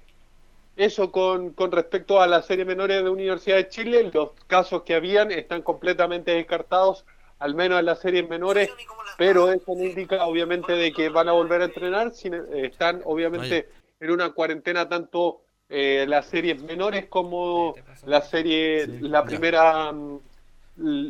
Eso 0.77 1.11
con, 1.11 1.53
con 1.55 1.73
respecto 1.73 2.21
a 2.21 2.27
las 2.27 2.45
series 2.47 2.67
menores 2.67 3.03
de 3.03 3.09
Universidad 3.09 3.57
de 3.57 3.69
Chile, 3.69 4.11
los 4.13 4.33
casos 4.47 4.83
que 4.83 4.95
habían 4.95 5.33
están 5.33 5.63
completamente 5.63 6.33
descartados, 6.33 7.07
al 7.39 7.55
menos 7.55 7.81
en 7.81 7.87
las 7.87 8.01
series 8.01 8.29
menores, 8.29 8.71
pero 9.17 9.51
eso 9.51 9.75
no 9.75 9.85
indica 9.85 10.27
obviamente 10.27 10.73
de 10.73 10.93
que 10.93 11.09
van 11.09 11.29
a 11.29 11.33
volver 11.33 11.63
a 11.63 11.67
entrenar, 11.67 12.13
sino, 12.13 12.37
eh, 12.37 12.67
están 12.67 13.01
obviamente 13.07 13.69
en 14.01 14.11
una 14.11 14.31
cuarentena 14.31 14.87
tanto 14.87 15.43
eh, 15.69 16.05
las 16.09 16.27
series 16.27 16.63
menores 16.63 17.07
como 17.07 17.75
la 18.05 18.21
serie, 18.21 18.87
la 18.87 19.25
primera, 19.25 19.93
mm, 19.93 21.07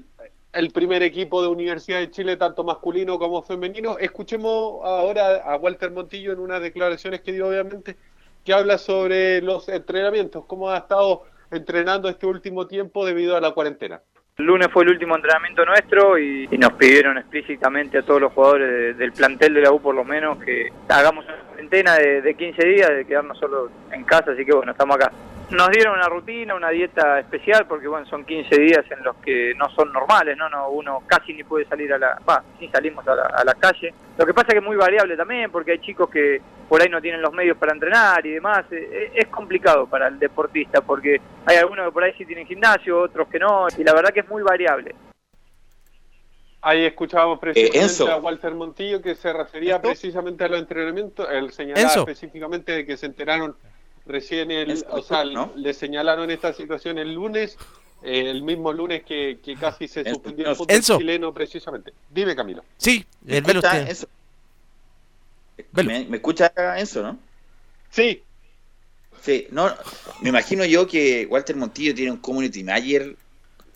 el 0.52 0.70
primer 0.70 1.02
equipo 1.02 1.42
de 1.42 1.48
Universidad 1.48 1.98
de 1.98 2.10
Chile, 2.10 2.36
tanto 2.36 2.64
masculino 2.64 3.18
como 3.18 3.42
femenino. 3.42 3.98
Escuchemos 3.98 4.80
ahora 4.84 5.42
a 5.44 5.56
Walter 5.56 5.90
Montillo 5.90 6.32
en 6.32 6.38
unas 6.38 6.62
declaraciones 6.62 7.20
que 7.20 7.32
dio 7.32 7.48
obviamente, 7.48 7.96
que 8.46 8.54
habla 8.54 8.78
sobre 8.78 9.42
los 9.42 9.68
entrenamientos, 9.68 10.44
cómo 10.46 10.70
ha 10.70 10.78
estado 10.78 11.24
entrenando 11.50 12.08
este 12.08 12.26
último 12.26 12.66
tiempo 12.66 13.04
debido 13.04 13.36
a 13.36 13.40
la 13.40 13.50
cuarentena. 13.50 14.00
El 14.38 14.44
lunes 14.46 14.68
fue 14.72 14.84
el 14.84 14.90
último 14.90 15.16
entrenamiento 15.16 15.64
nuestro 15.64 16.18
y, 16.18 16.46
nos 16.58 16.72
pidieron 16.74 17.18
explícitamente 17.18 17.98
a 17.98 18.02
todos 18.02 18.20
los 18.20 18.32
jugadores 18.32 18.68
de- 18.70 18.94
del 18.94 19.12
plantel 19.12 19.54
de 19.54 19.62
la 19.62 19.72
U 19.72 19.80
por 19.80 19.94
lo 19.94 20.04
menos 20.04 20.38
que 20.44 20.68
hagamos 20.88 21.24
una 21.24 21.42
cuarentena 21.66 21.96
de, 21.96 22.22
de 22.22 22.34
15 22.34 22.66
días, 22.66 22.90
de 22.90 23.04
quedarnos 23.04 23.38
solo 23.38 23.70
en 23.90 24.04
casa, 24.04 24.32
así 24.32 24.44
que 24.44 24.52
bueno, 24.52 24.72
estamos 24.72 24.96
acá. 24.96 25.10
Nos 25.50 25.70
dieron 25.70 25.94
una 25.94 26.08
rutina, 26.08 26.56
una 26.56 26.70
dieta 26.70 27.20
especial, 27.20 27.66
porque 27.68 27.86
bueno, 27.86 28.04
son 28.06 28.24
15 28.24 28.60
días 28.60 28.84
en 28.90 29.04
los 29.04 29.14
que 29.16 29.54
no 29.56 29.68
son 29.70 29.92
normales, 29.92 30.36
¿no? 30.36 30.48
no 30.48 30.70
uno 30.70 31.02
casi 31.06 31.34
ni 31.34 31.44
puede 31.44 31.64
salir 31.66 31.92
a 31.92 31.98
la... 31.98 32.18
Va, 32.28 32.42
sí 32.58 32.68
salimos 32.68 33.06
a 33.06 33.14
la, 33.14 33.22
a 33.26 33.44
la 33.44 33.54
calle. 33.54 33.94
Lo 34.18 34.26
que 34.26 34.34
pasa 34.34 34.48
es 34.48 34.54
que 34.54 34.58
es 34.58 34.64
muy 34.64 34.76
variable 34.76 35.16
también, 35.16 35.52
porque 35.52 35.72
hay 35.72 35.78
chicos 35.78 36.10
que 36.10 36.40
por 36.68 36.82
ahí 36.82 36.88
no 36.88 37.00
tienen 37.00 37.22
los 37.22 37.32
medios 37.32 37.56
para 37.56 37.72
entrenar 37.72 38.26
y 38.26 38.32
demás. 38.32 38.64
Eh, 38.72 39.12
Es 39.14 39.28
complicado 39.28 39.86
para 39.86 40.08
el 40.08 40.18
deportista, 40.18 40.80
porque 40.80 41.20
hay 41.44 41.56
algunos 41.58 41.86
que 41.86 41.92
por 41.92 42.02
ahí 42.02 42.12
sí 42.18 42.26
tienen 42.26 42.46
gimnasio, 42.46 43.02
otros 43.02 43.28
que 43.28 43.38
no, 43.38 43.68
y 43.78 43.84
la 43.84 43.94
verdad 43.94 44.10
que 44.10 44.20
es 44.20 44.28
muy 44.28 44.42
variable. 44.42 44.96
Ahí 46.68 46.84
escuchábamos 46.84 47.38
precisamente 47.38 47.80
Enzo. 47.80 48.10
a 48.10 48.16
Walter 48.16 48.52
Montillo 48.54 49.00
que 49.00 49.14
se 49.14 49.32
refería 49.32 49.80
precisamente 49.80 50.42
a 50.42 50.48
los 50.48 50.58
entrenamientos, 50.58 51.28
él 51.30 51.52
señalaba 51.52 51.86
Enzo. 51.86 52.00
específicamente 52.00 52.72
de 52.72 52.84
que 52.84 52.96
se 52.96 53.06
enteraron 53.06 53.54
recién, 54.04 54.50
el, 54.50 54.72
Enzo, 54.72 54.86
o 54.90 55.00
sea, 55.00 55.24
¿no? 55.24 55.52
le 55.54 55.72
señalaron 55.74 56.28
esta 56.32 56.52
situación 56.52 56.98
el 56.98 57.14
lunes, 57.14 57.56
eh, 58.02 58.28
el 58.30 58.42
mismo 58.42 58.72
lunes 58.72 59.04
que, 59.04 59.38
que 59.44 59.54
casi 59.54 59.86
se 59.86 60.00
Enzo, 60.00 60.14
suspendió 60.14 60.50
el 60.50 60.56
fútbol 60.56 60.74
Enzo. 60.76 60.98
chileno 60.98 61.32
precisamente. 61.32 61.92
Dime 62.10 62.34
Camilo. 62.34 62.64
Sí, 62.78 63.06
¿Me 63.22 63.36
el 63.36 63.44
velo 63.44 63.60
escucha, 63.60 63.76
usted. 63.78 63.88
Enzo? 63.90 64.08
Velo. 65.70 65.88
¿Me, 65.90 66.04
me 66.06 66.16
escucha 66.16 66.52
Enzo, 66.78 67.02
no? 67.02 67.18
Sí, 67.90 68.22
Sí, 69.22 69.46
no, 69.50 69.74
me 70.20 70.28
imagino 70.28 70.64
yo 70.64 70.86
que 70.86 71.26
Walter 71.28 71.56
Montillo 71.56 71.94
tiene 71.94 72.12
un 72.12 72.18
community 72.18 72.62
manager, 72.62 73.16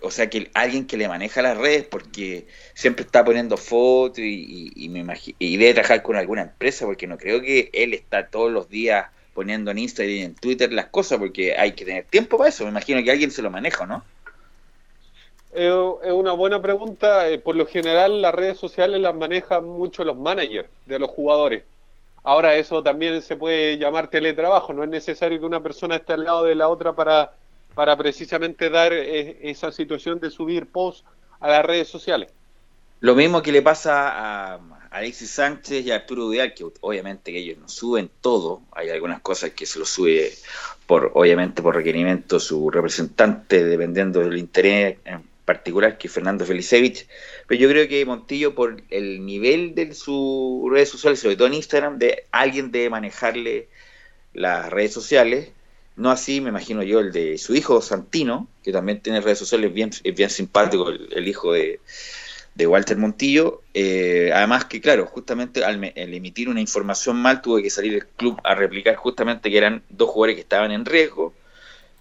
o 0.02 0.10
sea, 0.10 0.30
que 0.30 0.50
alguien 0.54 0.86
que 0.86 0.96
le 0.96 1.08
maneja 1.08 1.42
las 1.42 1.56
redes, 1.56 1.84
porque 1.84 2.46
siempre 2.74 3.04
está 3.04 3.24
poniendo 3.24 3.56
fotos 3.56 4.20
y, 4.20 4.88
me 4.90 5.04
y 5.38 5.56
debe 5.56 5.74
trabajar 5.74 6.02
con 6.02 6.16
alguna 6.16 6.42
empresa, 6.42 6.86
porque 6.86 7.06
no 7.06 7.18
creo 7.18 7.40
que 7.40 7.70
él 7.72 7.94
está 7.94 8.28
todos 8.28 8.50
los 8.50 8.68
días 8.68 9.06
poniendo 9.34 9.70
en 9.70 9.78
Instagram 9.78 10.14
y 10.14 10.22
en 10.22 10.34
Twitter 10.34 10.72
las 10.72 10.86
cosas, 10.86 11.18
porque 11.18 11.56
hay 11.56 11.72
que 11.72 11.84
tener 11.84 12.04
tiempo 12.04 12.38
para 12.38 12.50
eso. 12.50 12.64
Me 12.64 12.70
imagino 12.70 13.02
que 13.02 13.10
alguien 13.10 13.30
se 13.30 13.42
lo 13.42 13.50
maneja, 13.50 13.86
¿no? 13.86 14.02
es 15.52 16.12
una 16.12 16.32
buena 16.32 16.62
pregunta. 16.62 17.28
eh, 17.28 17.38
por 17.38 17.56
lo 17.56 17.66
general 17.66 18.22
las 18.22 18.34
redes 18.34 18.58
sociales 18.58 19.00
las 19.00 19.14
manejan 19.14 19.64
mucho 19.64 20.04
los 20.04 20.16
managers 20.16 20.68
de 20.86 20.98
los 20.98 21.10
jugadores. 21.10 21.64
Ahora 22.22 22.54
eso 22.56 22.82
también 22.82 23.22
se 23.22 23.36
puede 23.36 23.78
llamar 23.78 24.08
teletrabajo, 24.08 24.72
no 24.72 24.84
es 24.84 24.90
necesario 24.90 25.40
que 25.40 25.46
una 25.46 25.62
persona 25.62 25.96
esté 25.96 26.12
al 26.12 26.24
lado 26.24 26.44
de 26.44 26.54
la 26.54 26.68
otra 26.68 26.92
para, 26.92 27.32
para 27.74 27.96
precisamente 27.96 28.70
dar 28.70 28.92
eh, 28.92 29.38
esa 29.42 29.72
situación 29.72 30.20
de 30.20 30.30
subir 30.30 30.66
posts 30.66 31.04
a 31.40 31.48
las 31.48 31.64
redes 31.64 31.88
sociales. 31.88 32.30
Lo 33.00 33.14
mismo 33.14 33.40
que 33.40 33.52
le 33.52 33.62
pasa 33.62 34.54
a 34.54 34.60
Alexis 34.90 35.30
Sánchez 35.30 35.86
y 35.86 35.90
a 35.90 35.96
Arturo 35.96 36.28
Vidal, 36.28 36.52
que 36.52 36.66
obviamente 36.80 37.34
ellos 37.36 37.56
no 37.58 37.68
suben 37.68 38.10
todo, 38.20 38.60
hay 38.72 38.90
algunas 38.90 39.20
cosas 39.20 39.50
que 39.50 39.64
se 39.64 39.78
lo 39.78 39.86
sube 39.86 40.32
por, 40.86 41.12
obviamente 41.14 41.62
por 41.62 41.74
requerimiento 41.74 42.38
su 42.38 42.70
representante, 42.70 43.64
dependiendo 43.64 44.20
del 44.20 44.36
interés 44.36 44.98
en 45.04 45.22
particular, 45.46 45.96
que 45.96 46.08
Fernando 46.08 46.44
Felicevich, 46.44 47.06
pero 47.46 47.60
yo 47.60 47.68
creo 47.68 47.88
que 47.88 48.04
Montillo, 48.04 48.54
por 48.54 48.82
el 48.90 49.24
nivel 49.24 49.74
de 49.74 49.94
sus 49.94 50.70
redes 50.70 50.90
sociales, 50.90 51.20
sobre 51.20 51.36
todo 51.36 51.46
en 51.46 51.54
Instagram, 51.54 51.98
de 51.98 52.26
alguien 52.32 52.70
debe 52.70 52.90
manejarle 52.90 53.68
las 54.34 54.70
redes 54.70 54.92
sociales, 54.92 55.50
no 56.00 56.10
así, 56.10 56.40
me 56.40 56.50
imagino 56.50 56.82
yo, 56.82 57.00
el 57.00 57.12
de 57.12 57.38
su 57.38 57.54
hijo 57.54 57.80
Santino, 57.82 58.48
que 58.62 58.72
también 58.72 59.00
tiene 59.02 59.20
redes 59.20 59.38
sociales 59.38 59.72
bien, 59.72 59.90
es 60.04 60.14
bien 60.16 60.30
simpático, 60.30 60.88
el, 60.90 61.08
el 61.12 61.28
hijo 61.28 61.52
de, 61.52 61.80
de 62.54 62.66
Walter 62.66 62.96
Montillo. 62.98 63.62
Eh, 63.74 64.30
además 64.34 64.66
que, 64.66 64.80
claro, 64.80 65.06
justamente 65.06 65.64
al, 65.64 65.78
me- 65.78 65.94
al 65.96 66.14
emitir 66.14 66.48
una 66.48 66.60
información 66.60 67.16
mal, 67.16 67.42
tuvo 67.42 67.62
que 67.62 67.70
salir 67.70 67.94
el 67.94 68.06
club 68.08 68.40
a 68.44 68.54
replicar 68.54 68.96
justamente 68.96 69.50
que 69.50 69.58
eran 69.58 69.84
dos 69.90 70.10
jugadores 70.10 70.36
que 70.36 70.42
estaban 70.42 70.72
en 70.72 70.84
riesgo, 70.86 71.34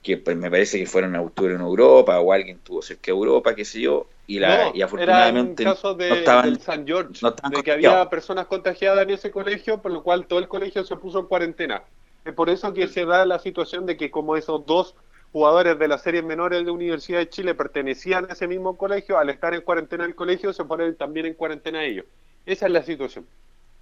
que 0.03 0.17
pues, 0.17 0.37
me 0.37 0.49
parece 0.51 0.79
que 0.79 0.85
fueron 0.87 1.15
a 1.15 1.23
estuvieron 1.23 1.61
en 1.61 1.67
Europa 1.67 2.19
o 2.19 2.33
alguien 2.33 2.59
tuvo 2.59 2.81
cerca 2.81 3.07
de 3.07 3.11
Europa, 3.17 3.55
qué 3.55 3.65
sé 3.65 3.81
yo, 3.81 4.07
y, 4.27 4.39
la, 4.39 4.69
No, 4.69 4.73
y 4.73 4.81
afortunadamente 4.81 5.63
era 5.63 5.73
un 5.73 5.75
caso 5.75 5.93
de, 5.95 6.09
no 6.09 6.15
estaban... 6.15 6.53
del 6.53 6.61
San 6.61 6.85
George, 6.87 7.21
no 7.21 7.29
de 7.41 7.63
que 7.63 7.71
había 7.71 8.09
personas 8.09 8.47
contagiadas 8.47 9.03
en 9.03 9.09
ese 9.11 9.31
colegio, 9.31 9.81
por 9.81 9.91
lo 9.91 10.03
cual 10.03 10.27
todo 10.27 10.39
el 10.39 10.47
colegio 10.47 10.83
se 10.83 10.95
puso 10.97 11.19
en 11.19 11.27
cuarentena. 11.27 11.83
Es 12.25 12.33
por 12.33 12.49
eso 12.49 12.73
que 12.73 12.87
se 12.87 13.05
da 13.05 13.25
la 13.25 13.39
situación 13.39 13.85
de 13.85 13.97
que 13.97 14.11
como 14.11 14.35
esos 14.35 14.65
dos 14.65 14.95
jugadores 15.31 15.77
de 15.77 15.87
las 15.87 16.01
series 16.01 16.23
menores 16.23 16.65
de 16.65 16.71
Universidad 16.71 17.19
de 17.19 17.29
Chile 17.29 17.53
pertenecían 17.55 18.25
a 18.29 18.33
ese 18.33 18.47
mismo 18.47 18.77
colegio, 18.77 19.17
al 19.17 19.29
estar 19.29 19.53
en 19.53 19.61
cuarentena 19.61 20.05
el 20.05 20.15
colegio, 20.15 20.53
se 20.53 20.65
ponen 20.65 20.95
también 20.95 21.25
en 21.27 21.33
cuarentena 21.33 21.83
ellos. 21.83 22.05
Esa 22.45 22.65
es 22.65 22.71
la 22.71 22.83
situación. 22.83 23.25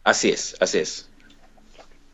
Así 0.03 0.29
es, 0.29 0.55
así 0.59 0.79
es. 0.79 1.09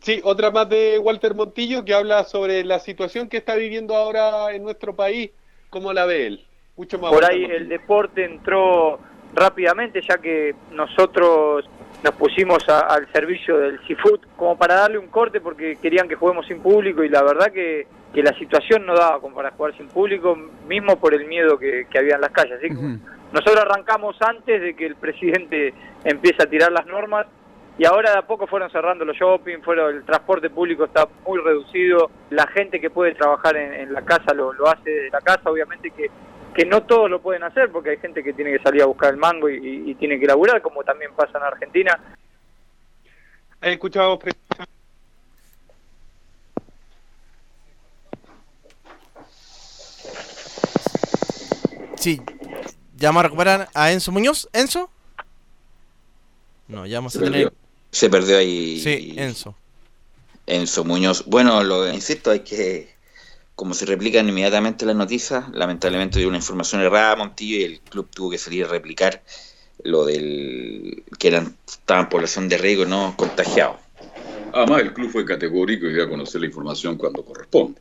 Sí, 0.02 0.20
otra 0.24 0.52
más 0.52 0.68
de 0.70 1.00
Walter 1.00 1.34
Montillo 1.34 1.86
que 1.86 1.94
habla 1.94 2.26
sobre 2.26 2.64
la 2.64 2.80
situación 2.80 3.30
que 3.30 3.38
está 3.38 3.56
viviendo 3.56 3.96
ahora 3.96 4.54
en 4.54 4.64
nuestro 4.64 4.96
país, 4.96 5.32
cómo 5.70 5.94
la 5.94 6.06
ve 6.06 6.28
él. 6.28 6.46
Mucho 6.76 7.00
más 7.00 7.12
Por 7.12 7.24
ahí 7.24 7.42
Montillo. 7.42 7.58
el 7.58 7.70
deporte 7.70 8.26
entró 8.26 9.00
rápidamente 9.34 10.02
ya 10.08 10.18
que 10.18 10.54
nosotros 10.72 11.66
nos 12.04 12.14
pusimos 12.16 12.68
a- 12.70 12.82
al 12.82 13.12
servicio 13.14 13.58
del 13.58 13.80
seafood 13.88 14.20
como 14.36 14.58
para 14.58 14.76
darle 14.76 14.98
un 14.98 15.08
corte 15.08 15.40
porque 15.42 15.78
querían 15.82 16.08
que 16.08 16.16
juguemos 16.16 16.46
sin 16.48 16.60
público 16.62 17.04
y 17.04 17.10
la 17.10 17.24
verdad 17.24 17.52
que, 17.52 17.88
que 18.14 18.22
la 18.22 18.34
situación 18.38 18.86
no 18.86 18.94
daba 18.96 19.20
como 19.22 19.36
para 19.36 19.52
jugar 19.52 19.76
sin 19.78 19.88
público, 19.88 20.36
mismo 20.68 20.98
por 21.00 21.14
el 21.14 21.26
miedo 21.26 21.58
que, 21.58 21.88
que 21.90 21.98
había 22.00 22.16
en 22.16 22.22
las 22.22 22.32
calles. 22.32 22.58
Así 22.58 22.68
que 22.68 22.76
nosotros 23.32 23.58
arrancamos 23.58 24.16
antes 24.22 24.62
de 24.62 24.76
que 24.76 24.86
el 24.86 24.96
presidente 24.96 25.74
empiece 26.04 26.44
a 26.44 26.50
tirar 26.50 26.72
las 26.72 26.86
normas 26.86 27.26
y 27.80 27.86
ahora 27.86 28.12
de 28.12 28.20
a 28.20 28.22
poco 28.28 28.46
fueron 28.46 28.70
cerrando 28.70 29.04
los 29.06 29.18
shopping, 29.18 29.62
fueron, 29.64 29.96
el 29.96 30.04
transporte 30.04 30.50
público 30.52 30.84
está 30.86 31.08
muy 31.26 31.40
reducido, 31.40 32.12
la 32.30 32.46
gente 32.48 32.80
que 32.80 32.92
puede 32.92 33.16
trabajar 33.16 33.56
en, 33.58 33.74
en 33.74 33.94
la 33.94 34.04
casa 34.04 34.32
lo, 34.36 34.54
lo 34.54 34.68
hace 34.68 34.90
de 34.90 35.10
la 35.10 35.22
casa, 35.22 35.50
obviamente 35.50 35.90
que, 35.90 36.08
que 36.54 36.66
no 36.66 36.84
todos 36.84 37.10
lo 37.10 37.22
pueden 37.22 37.44
hacer 37.44 37.72
porque 37.72 37.92
hay 37.92 37.98
gente 37.98 38.24
que 38.24 38.34
tiene 38.34 38.52
que 38.56 38.64
salir 38.64 38.82
a 38.82 38.86
buscar 38.86 39.12
el 39.12 39.18
mango 39.18 39.50
y, 39.50 39.56
y- 39.58 39.92
y 39.92 39.96
tiene 39.96 40.20
que 40.20 40.26
laburar, 40.28 40.62
como 40.62 40.84
también 40.84 41.12
pasa 41.16 41.38
en 41.38 41.44
Argentina. 41.44 42.00
Ahí 43.62 43.74
escuchábamos 43.74 44.20
pre- 44.20 44.34
Sí, 51.98 52.22
vamos 53.02 53.20
a 53.22 53.24
recuperar 53.24 53.70
a 53.74 53.92
Enzo 53.92 54.12
Muñoz. 54.12 54.50
¿Enzo? 54.54 54.90
No, 56.68 56.86
ya 56.86 56.98
vamos 56.98 57.14
Se 57.14 57.20
a 57.20 57.22
tener... 57.24 57.44
perdió, 57.46 57.60
se 57.92 58.10
perdió 58.10 58.38
ahí 58.38 58.80
Sí, 58.82 59.14
Enzo. 59.18 59.56
Enzo 60.46 60.84
Muñoz. 60.84 61.26
Bueno, 61.26 61.64
lo 61.64 61.90
insisto, 61.92 62.32
hay 62.32 62.42
que, 62.42 62.93
como 63.56 63.74
se 63.74 63.86
replican 63.86 64.28
inmediatamente 64.28 64.86
las 64.86 64.96
noticias, 64.96 65.46
lamentablemente 65.54 66.20
dio 66.20 66.28
una 66.28 66.38
información 66.38 66.82
errada 66.82 67.12
a 67.14 67.16
Montillo 67.16 67.58
y 67.58 67.64
el 67.64 67.80
club 67.82 68.08
tuvo 68.14 68.32
que 68.32 68.38
salir 68.38 68.66
a 68.66 68.68
replicar 68.68 69.22
lo 69.84 70.06
del 70.06 71.04
que 71.20 71.28
eran 71.28 71.56
estaban 71.68 72.06
en 72.06 72.10
población 72.10 72.50
de 72.50 72.58
riesgo 72.58 72.86
no 72.86 73.14
contagiados. 73.18 73.78
Además, 74.54 74.82
el 74.82 74.94
club 74.94 75.12
fue 75.12 75.26
categórico 75.26 75.88
y 75.88 75.94
dio 75.94 76.04
a 76.04 76.10
conocer 76.10 76.42
la 76.42 76.48
información 76.48 76.98
cuando 76.98 77.24
corresponde. 77.24 77.80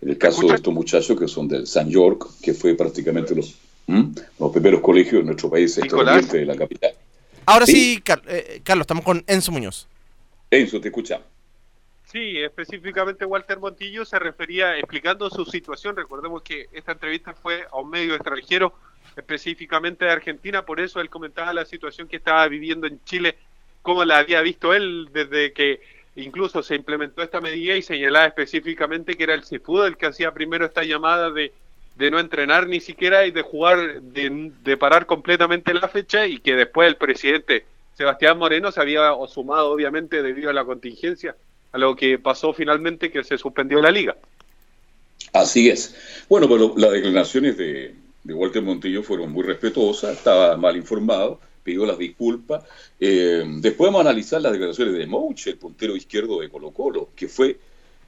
En 0.00 0.10
el 0.10 0.18
caso 0.18 0.46
de 0.48 0.54
estos 0.54 0.72
muchachos 0.74 1.18
que 1.18 1.28
son 1.28 1.48
del 1.48 1.66
San 1.66 1.90
York, 1.90 2.26
que 2.42 2.52
fue 2.54 2.74
prácticamente 2.74 3.34
los, 3.34 3.54
¿m? 3.86 4.10
los 4.38 4.52
primeros 4.52 4.80
colegios 4.80 5.20
en 5.20 5.26
nuestro 5.26 5.50
país 5.50 5.76
extraoriente 5.78 6.38
de 6.38 6.44
la 6.46 6.56
capital. 6.56 6.92
Ahora 7.46 7.64
sí, 7.66 7.94
Sí. 7.94 8.00
Car- 8.02 8.22
eh, 8.26 8.60
Carlos, 8.64 8.82
estamos 8.84 9.04
con 9.04 9.22
Enzo 9.26 9.52
Muñoz. 9.52 9.86
Enzo, 10.50 10.80
te 10.80 10.88
escuchamos. 10.88 11.26
Sí, 12.06 12.38
específicamente 12.38 13.24
Walter 13.24 13.58
Montillo 13.58 14.04
se 14.04 14.20
refería 14.20 14.78
explicando 14.78 15.28
su 15.28 15.44
situación. 15.44 15.96
Recordemos 15.96 16.40
que 16.42 16.68
esta 16.72 16.92
entrevista 16.92 17.34
fue 17.34 17.66
a 17.70 17.80
un 17.80 17.90
medio 17.90 18.14
extranjero, 18.14 18.72
específicamente 19.16 20.04
de 20.04 20.12
Argentina, 20.12 20.64
por 20.64 20.78
eso 20.78 21.00
él 21.00 21.10
comentaba 21.10 21.52
la 21.52 21.64
situación 21.64 22.06
que 22.06 22.16
estaba 22.16 22.46
viviendo 22.46 22.86
en 22.86 23.02
Chile, 23.04 23.36
cómo 23.82 24.04
la 24.04 24.18
había 24.18 24.40
visto 24.40 24.72
él 24.72 25.08
desde 25.12 25.52
que 25.52 25.80
incluso 26.14 26.62
se 26.62 26.76
implementó 26.76 27.22
esta 27.22 27.40
medida 27.40 27.74
y 27.74 27.82
señalaba 27.82 28.26
específicamente 28.26 29.16
que 29.16 29.24
era 29.24 29.34
el 29.34 29.44
CIFUD 29.44 29.86
el 29.86 29.96
que 29.96 30.06
hacía 30.06 30.32
primero 30.32 30.64
esta 30.64 30.84
llamada 30.84 31.30
de, 31.30 31.52
de 31.96 32.10
no 32.10 32.20
entrenar 32.20 32.68
ni 32.68 32.80
siquiera 32.80 33.26
y 33.26 33.32
de 33.32 33.42
jugar, 33.42 34.00
de, 34.00 34.52
de, 34.62 34.76
parar 34.76 35.06
completamente 35.06 35.74
la 35.74 35.88
fecha 35.88 36.26
y 36.26 36.38
que 36.38 36.54
después 36.54 36.88
el 36.88 36.96
presidente 36.96 37.66
Sebastián 37.94 38.38
Moreno 38.38 38.70
se 38.70 38.80
había 38.80 39.12
sumado 39.26 39.70
obviamente 39.70 40.22
debido 40.22 40.50
a 40.50 40.54
la 40.54 40.64
contingencia 40.64 41.34
a 41.72 41.78
lo 41.78 41.94
que 41.96 42.18
pasó 42.18 42.52
finalmente 42.52 43.10
que 43.10 43.24
se 43.24 43.38
suspendió 43.38 43.80
la 43.80 43.90
liga. 43.90 44.16
Así 45.32 45.68
es. 45.68 45.94
Bueno, 46.28 46.48
pero 46.48 46.74
las 46.76 46.92
declaraciones 46.92 47.56
de, 47.56 47.94
Walter 48.24 48.62
Montillo 48.62 49.02
fueron 49.02 49.32
muy 49.32 49.44
respetuosas, 49.44 50.16
estaba 50.16 50.56
mal 50.56 50.76
informado, 50.76 51.40
pidió 51.62 51.86
las 51.86 51.98
disculpas. 51.98 52.64
Eh, 52.98 53.44
después 53.58 53.88
vamos 53.88 54.04
a 54.04 54.10
analizar 54.10 54.40
las 54.40 54.52
declaraciones 54.52 54.94
de 54.94 55.06
Mouche, 55.06 55.50
el 55.50 55.58
puntero 55.58 55.94
izquierdo 55.94 56.40
de 56.40 56.48
Colo 56.48 56.70
Colo, 56.70 57.10
que 57.14 57.28
fue 57.28 57.58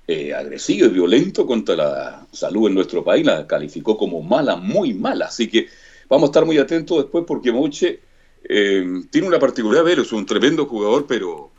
eh, 0.07 0.33
agresivo 0.33 0.87
y 0.87 0.91
violento 0.91 1.47
contra 1.47 1.77
la 1.77 2.27
salud 2.33 2.69
en 2.69 2.75
nuestro 2.75 3.05
país, 3.05 3.27
la 3.27 3.47
calificó 3.47 3.97
como 3.99 4.23
mala, 4.23 4.57
muy 4.57 4.95
mala. 4.95 5.27
Así 5.27 5.49
que 5.49 5.69
vamos 6.09 6.29
a 6.29 6.31
estar 6.31 6.47
muy 6.47 6.57
atentos 6.59 6.97
después 6.97 7.25
porque 7.27 7.53
Mouche 7.53 8.01
eh, 8.49 9.03
tiene 9.11 9.29
una 9.29 9.39
particularidad, 9.39 9.85
pero 9.85 10.03
es 10.03 10.13
un 10.13 10.25
tremendo 10.25 10.65
jugador, 10.67 11.07
pero 11.07 11.51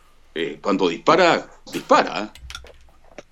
cuando 0.61 0.89
dispara, 0.89 1.49
dispara. 1.71 2.31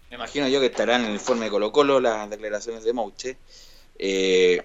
Me 0.10 0.16
imagino 0.16 0.48
yo 0.48 0.60
que 0.60 0.68
estarán 0.68 1.02
en 1.02 1.08
el 1.08 1.14
informe 1.14 1.46
de 1.46 1.52
Colo 1.52 1.72
Colo 1.72 2.00
las 2.00 2.30
declaraciones 2.30 2.84
de 2.84 2.94
Mouche. 2.94 3.38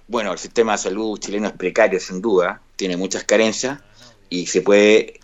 bueno, 0.08 0.32
el 0.32 0.38
sistema 0.38 0.72
de 0.72 0.78
salud 0.78 1.18
chileno 1.18 1.48
es 1.48 1.54
precario, 1.54 1.98
sin 2.00 2.22
duda, 2.22 2.62
tiene 2.76 2.96
muchas 2.96 3.24
carencias, 3.24 3.80
y 4.30 4.46
se 4.46 4.62
puede, 4.62 5.20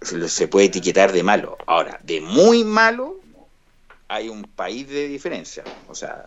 se 0.00 0.48
puede 0.48 0.66
etiquetar 0.66 1.12
de 1.12 1.22
malo. 1.22 1.58
Ahora, 1.66 2.00
de 2.02 2.20
muy 2.20 2.64
malo, 2.64 3.20
hay 4.08 4.28
un 4.28 4.44
país 4.44 4.88
de 4.88 5.08
diferencia. 5.08 5.64
O 5.88 5.94
sea, 5.94 6.26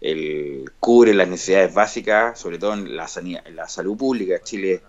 el 0.00 0.72
cubre 0.80 1.14
las 1.14 1.28
necesidades 1.28 1.72
básicas, 1.72 2.38
sobre 2.38 2.58
todo 2.58 2.74
en 2.74 2.96
la, 2.96 3.08
en 3.16 3.56
la 3.56 3.68
salud 3.68 3.96
pública. 3.96 4.42
Chile 4.42 4.82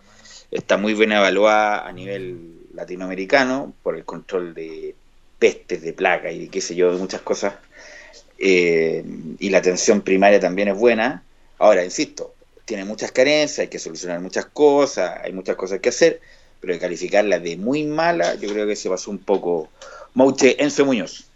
está 0.50 0.78
muy 0.78 0.96
bien 0.96 1.12
evaluada 1.12 1.88
a 1.88 1.92
nivel 1.92 2.62
latinoamericano 2.74 3.74
por 3.84 3.96
el 3.96 4.06
control 4.06 4.54
de 4.54 4.96
pestes, 5.40 5.82
de 5.82 5.94
plaga 5.94 6.32
y 6.32 6.46
de 6.46 6.48
qué 6.50 6.62
sé 6.62 6.76
yo, 6.76 6.92
de 6.92 6.98
muchas 6.98 7.22
cosas. 7.22 7.56
Eh, 8.38 9.04
y 9.40 9.50
la 9.50 9.60
atención 9.60 10.02
primaria 10.02 10.40
también 10.40 10.68
es 10.68 10.78
buena. 10.78 11.24
Ahora, 11.60 11.84
insisto, 11.84 12.34
tiene 12.66 12.86
muchas 12.86 13.12
carencias, 13.12 13.60
hay 13.60 13.68
que 13.68 13.80
solucionar 13.80 14.20
muchas 14.20 14.46
cosas, 14.46 15.20
hay 15.24 15.34
muchas 15.34 15.56
cosas 15.56 15.80
que 15.80 15.90
hacer, 15.90 16.22
pero 16.60 16.74
de 16.74 16.80
calificarla 16.80 17.40
de 17.40 17.58
muy 17.58 17.84
mala, 17.84 18.36
yo 18.36 18.50
creo 18.50 18.68
que 18.68 18.76
se 18.76 18.90
pasó 18.90 19.12
un 19.12 19.20
poco. 19.20 19.70
Mouche 20.14 20.62
Enzo 20.64 20.86
Muñoz. 20.86 21.28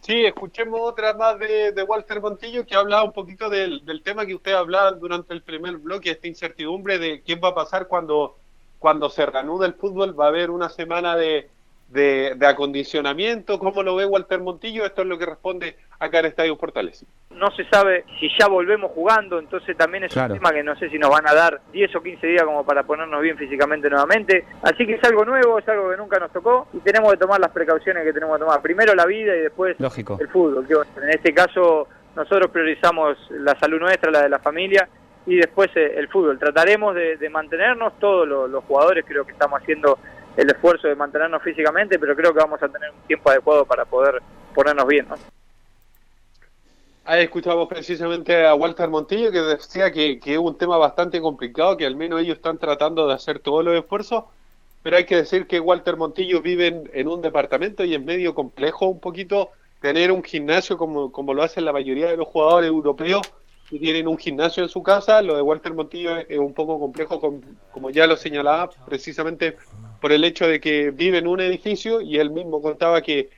Sí, 0.00 0.24
escuchemos 0.24 0.80
otra 0.82 1.14
más 1.14 1.38
de, 1.38 1.84
Walter 1.86 2.20
Montillo 2.20 2.66
que 2.66 2.74
hablaba 2.74 3.04
un 3.04 3.12
poquito 3.12 3.48
del, 3.48 3.82
tema 4.02 4.26
que 4.26 4.34
usted 4.34 4.52
hablaba 4.52 4.90
durante 4.92 5.32
el 5.32 5.42
primer 5.42 5.76
bloque, 5.76 6.10
esta 6.10 6.26
incertidumbre 6.26 6.98
de 6.98 7.22
quién 7.22 7.40
va 7.42 7.50
a 7.50 7.54
pasar 7.54 7.86
cuando, 7.86 8.36
cuando 8.82 9.08
se 9.08 9.24
reanuda 9.24 9.64
el 9.64 9.74
fútbol. 9.74 10.18
Va 10.18 10.26
a 10.26 10.28
haber 10.28 10.50
una 10.50 10.68
semana 10.68 11.16
de, 11.16 11.48
de, 11.88 12.36
acondicionamiento. 12.46 13.60
¿Cómo 13.60 13.84
lo 13.84 13.94
ve 13.94 14.04
Walter 14.04 14.40
Montillo? 14.40 14.84
Esto 14.84 15.02
es 15.02 15.08
lo 15.08 15.16
que 15.18 15.26
responde 15.26 15.76
acá 16.00 16.18
en 16.18 16.26
Estadio 16.26 16.58
Portales. 16.58 17.06
No 17.30 17.52
se 17.52 17.64
sabe 17.66 18.04
si 18.18 18.28
ya 18.36 18.48
volvemos 18.48 18.90
jugando, 18.90 19.38
entonces 19.38 19.76
también 19.76 20.02
es 20.04 20.16
un 20.16 20.32
tema 20.32 20.50
que 20.50 20.64
no 20.64 20.74
sé 20.76 20.90
si 20.90 20.98
nos 20.98 21.10
van 21.10 21.28
a 21.28 21.32
dar 21.32 21.60
10 21.72 21.94
o 21.94 22.02
15 22.02 22.26
días 22.26 22.42
como 22.42 22.66
para 22.66 22.82
ponernos 22.82 23.22
bien 23.22 23.38
físicamente 23.38 23.88
nuevamente. 23.88 24.44
Así 24.62 24.84
que 24.84 24.94
es 24.94 25.04
algo 25.04 25.24
nuevo, 25.24 25.60
es 25.60 25.68
algo 25.68 25.88
que 25.90 25.96
nunca 25.96 26.18
nos 26.18 26.32
tocó 26.32 26.66
y 26.72 26.78
tenemos 26.78 27.12
que 27.12 27.18
tomar 27.18 27.38
las 27.38 27.52
precauciones 27.52 28.04
que 28.04 28.12
tenemos 28.12 28.36
que 28.36 28.44
tomar. 28.44 28.60
Primero 28.62 28.96
la 28.96 29.06
vida 29.06 29.36
y 29.36 29.42
después 29.42 29.76
el 29.78 30.28
fútbol. 30.28 30.66
en 31.00 31.10
este 31.10 31.32
caso 31.32 31.86
nosotros 32.16 32.50
priorizamos 32.50 33.16
la 33.30 33.56
salud 33.60 33.78
nuestra, 33.78 34.10
la 34.10 34.22
de 34.22 34.28
la 34.28 34.40
familia 34.40 34.88
y 35.26 35.36
después 35.36 35.70
eh, 35.76 35.94
el 35.96 36.08
fútbol. 36.08 36.38
Trataremos 36.38 36.94
de, 36.94 37.30
mantenernos, 37.30 37.98
todos 37.98 38.26
los 38.26 38.64
jugadores 38.64 39.04
creo 39.06 39.24
que 39.24 39.32
estamos 39.32 39.60
haciendo 39.60 39.98
el 40.36 40.50
esfuerzo 40.50 40.88
de 40.88 40.94
mantenernos 40.94 41.42
físicamente, 41.42 41.98
pero 41.98 42.16
creo 42.16 42.32
que 42.32 42.38
vamos 42.38 42.62
a 42.62 42.68
tener 42.68 42.90
un 42.90 43.06
tiempo 43.06 43.30
adecuado 43.30 43.64
para 43.64 43.84
poder 43.84 44.22
ponernos 44.54 44.86
bien. 44.86 45.06
¿no? 45.08 45.16
Ahí 47.04 47.24
escuchamos 47.24 47.68
precisamente 47.68 48.46
a 48.46 48.54
Walter 48.54 48.88
Montillo 48.88 49.30
que 49.30 49.40
decía 49.40 49.90
que, 49.90 50.18
que, 50.20 50.34
es 50.34 50.38
un 50.38 50.56
tema 50.56 50.78
bastante 50.78 51.20
complicado, 51.20 51.76
que 51.76 51.86
al 51.86 51.96
menos 51.96 52.20
ellos 52.20 52.36
están 52.36 52.58
tratando 52.58 53.06
de 53.06 53.14
hacer 53.14 53.40
todos 53.40 53.64
los 53.64 53.74
esfuerzos, 53.74 54.24
pero 54.82 54.96
hay 54.96 55.04
que 55.04 55.16
decir 55.16 55.46
que 55.46 55.60
Walter 55.60 55.96
Montillo 55.96 56.40
vive 56.40 56.84
en, 56.92 57.08
un 57.08 57.20
departamento 57.20 57.84
y 57.84 57.94
es 57.94 58.02
medio 58.02 58.34
complejo 58.34 58.86
un 58.86 59.00
poquito 59.00 59.50
tener 59.80 60.12
un 60.12 60.22
gimnasio 60.22 60.78
como, 60.78 61.10
como 61.12 61.34
lo 61.34 61.42
hacen 61.42 61.64
la 61.64 61.72
mayoría 61.72 62.08
de 62.08 62.16
los 62.16 62.28
jugadores 62.28 62.68
europeos 62.68 63.22
tienen 63.78 64.08
un 64.08 64.18
gimnasio 64.18 64.62
en 64.62 64.68
su 64.68 64.82
casa. 64.82 65.22
Lo 65.22 65.36
de 65.36 65.42
Walter 65.42 65.72
Montillo 65.74 66.16
es, 66.16 66.38
un 66.38 66.54
poco 66.54 66.78
complejo, 66.78 67.40
como 67.70 67.90
ya 67.90 68.06
lo 68.06 68.16
señalaba, 68.16 68.70
precisamente 68.86 69.56
por 70.00 70.12
el 70.12 70.24
hecho 70.24 70.46
de 70.46 70.60
que 70.60 70.90
vive 70.90 71.18
en 71.18 71.26
un 71.26 71.40
edificio 71.40 72.00
y 72.00 72.18
él 72.18 72.30
mismo 72.30 72.60
contaba 72.60 73.02
que, 73.02 73.30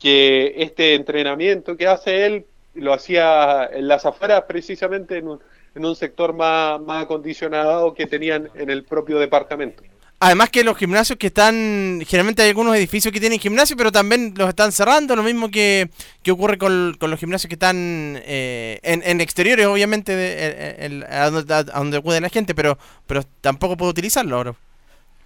este 0.00 0.94
entrenamiento 0.94 1.76
que 1.76 1.88
hace 1.88 2.26
él 2.26 2.46
lo 2.74 2.92
hacía 2.92 3.68
en 3.72 3.88
las 3.88 4.06
afueras 4.06 4.44
precisamente 4.46 5.18
en 5.18 5.26
un, 5.26 5.40
en 5.74 5.84
un 5.84 5.96
sector 5.96 6.32
más 6.34 6.80
acondicionado 7.02 7.94
que 7.94 8.06
tenían 8.06 8.48
en 8.54 8.70
el 8.70 8.84
propio 8.84 9.18
departamento. 9.18 9.82
Además 10.20 10.50
que 10.50 10.64
los 10.64 10.76
gimnasios 10.76 11.16
que 11.16 11.28
están, 11.28 12.02
generalmente 12.04 12.42
hay 12.42 12.48
algunos 12.48 12.74
edificios 12.74 13.12
que 13.12 13.20
tienen 13.20 13.38
gimnasio, 13.38 13.76
pero 13.76 13.92
también 13.92 14.34
los 14.36 14.48
están 14.48 14.72
cerrando, 14.72 15.14
lo 15.14 15.22
mismo 15.22 15.48
que, 15.48 15.90
que 16.24 16.32
ocurre 16.32 16.58
con, 16.58 16.96
con, 16.98 17.10
los 17.10 17.20
gimnasios 17.20 17.48
que 17.48 17.54
están 17.54 18.20
eh, 18.24 18.80
en, 18.82 19.02
en, 19.04 19.20
exteriores, 19.20 19.66
obviamente, 19.66 20.16
de, 20.16 21.06
a, 21.08 21.30
donde, 21.30 21.54
a, 21.54 21.62
donde 21.62 21.98
acude 21.98 22.20
la 22.20 22.30
gente, 22.30 22.52
pero, 22.56 22.78
pero 23.06 23.22
tampoco 23.40 23.76
puedo 23.76 23.92
utilizarlo 23.92 24.36
ahora. 24.36 24.54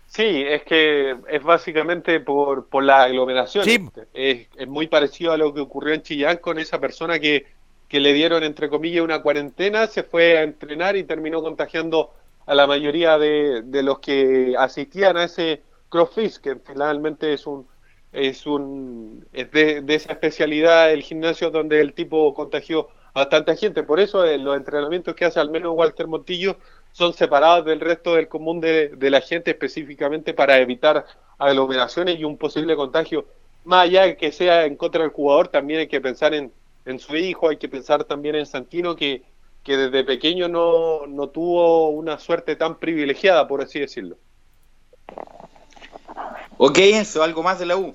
Sí, 0.09 0.45
es 0.47 0.63
que 0.65 1.17
es 1.27 1.43
básicamente 1.43 2.21
por, 2.21 2.67
por 2.67 2.85
la 2.85 3.05
aglomeración. 3.05 3.67
Es, 4.13 4.47
es, 4.55 4.69
muy 4.69 4.89
parecido 4.89 5.33
a 5.33 5.39
lo 5.39 5.55
que 5.55 5.61
ocurrió 5.63 5.95
en 5.95 6.03
Chillán 6.03 6.37
con 6.37 6.59
esa 6.59 6.79
persona 6.79 7.19
que, 7.19 7.47
que 7.89 7.99
le 7.99 8.13
dieron, 8.13 8.43
entre 8.43 8.69
comillas, 8.69 9.03
una 9.03 9.23
cuarentena, 9.23 9.87
se 9.87 10.03
fue 10.03 10.37
a 10.37 10.43
entrenar 10.43 10.97
y 10.97 11.05
terminó 11.05 11.43
contagiando 11.43 12.13
a 12.47 12.55
la 12.55 12.67
mayoría 12.67 13.19
de, 13.19 13.63
de 13.63 13.83
los 13.83 13.99
que 14.01 14.55
asistían 14.59 15.17
a 15.17 15.25
ese 15.25 15.63
CrossFit, 15.89 16.37
que 16.39 16.57
finalmente 16.57 17.33
es 17.33 17.47
un 17.47 17.67
es 18.13 18.47
un 18.47 19.27
es 19.33 19.51
de, 19.53 19.81
de, 19.81 19.95
esa 19.95 20.13
especialidad 20.13 20.93
el 20.93 21.03
gimnasio 21.03 21.51
donde 21.51 21.81
el 21.81 21.95
tipo 21.95 22.35
contagió 22.35 22.89
a 23.15 23.29
tanta 23.29 23.57
gente. 23.57 23.83
Por 23.83 24.01
eso 24.01 24.25
eh, 24.25 24.39
los 24.39 24.57
entrenamientos 24.57 25.15
que 25.15 25.25
hace 25.25 25.41
al 25.41 25.51
menos 25.51 25.75
Walter 25.77 26.07
Montillo 26.07 26.57
son 26.93 27.15
separados 27.15 27.65
del 27.65 27.81
resto 27.81 28.15
del 28.15 28.29
común 28.29 28.61
de, 28.61 28.97
la 28.99 29.21
gente 29.21 29.51
específicamente 29.53 30.35
para 30.35 30.59
evitar 30.59 31.07
aglomeraciones 31.39 32.19
y 32.19 32.25
un 32.25 32.37
posible 32.37 32.77
contagio. 32.77 33.27
Más 33.65 33.85
allá 33.85 34.03
de 34.03 34.17
que 34.17 34.33
sea 34.33 34.67
en 34.67 34.77
contra 34.77 35.03
del 35.03 35.11
jugador, 35.11 35.49
también 35.49 35.81
hay 35.81 35.89
que 35.89 36.01
pensar 36.01 36.35
en, 36.35 36.53
en 36.85 36.99
su 36.99 37.17
hijo, 37.17 37.49
hay 37.49 37.57
que 37.57 37.69
pensar 37.69 38.05
también 38.05 38.35
en 38.35 38.47
Santino, 38.47 38.97
que, 38.97 39.23
que 39.63 39.77
desde 39.77 40.05
pequeño 40.05 40.49
no, 40.49 41.07
no 41.07 41.29
tuvo 41.29 41.91
una 41.91 42.19
suerte 42.19 42.57
tan 42.57 42.79
privilegiada, 42.79 43.47
por 43.47 43.63
así 43.63 43.81
decirlo. 43.81 44.17
Ok, 46.57 46.79
eso, 46.79 47.23
algo 47.23 47.43
más 47.43 47.59
de 47.59 47.67
la 47.67 47.77
U. 47.77 47.95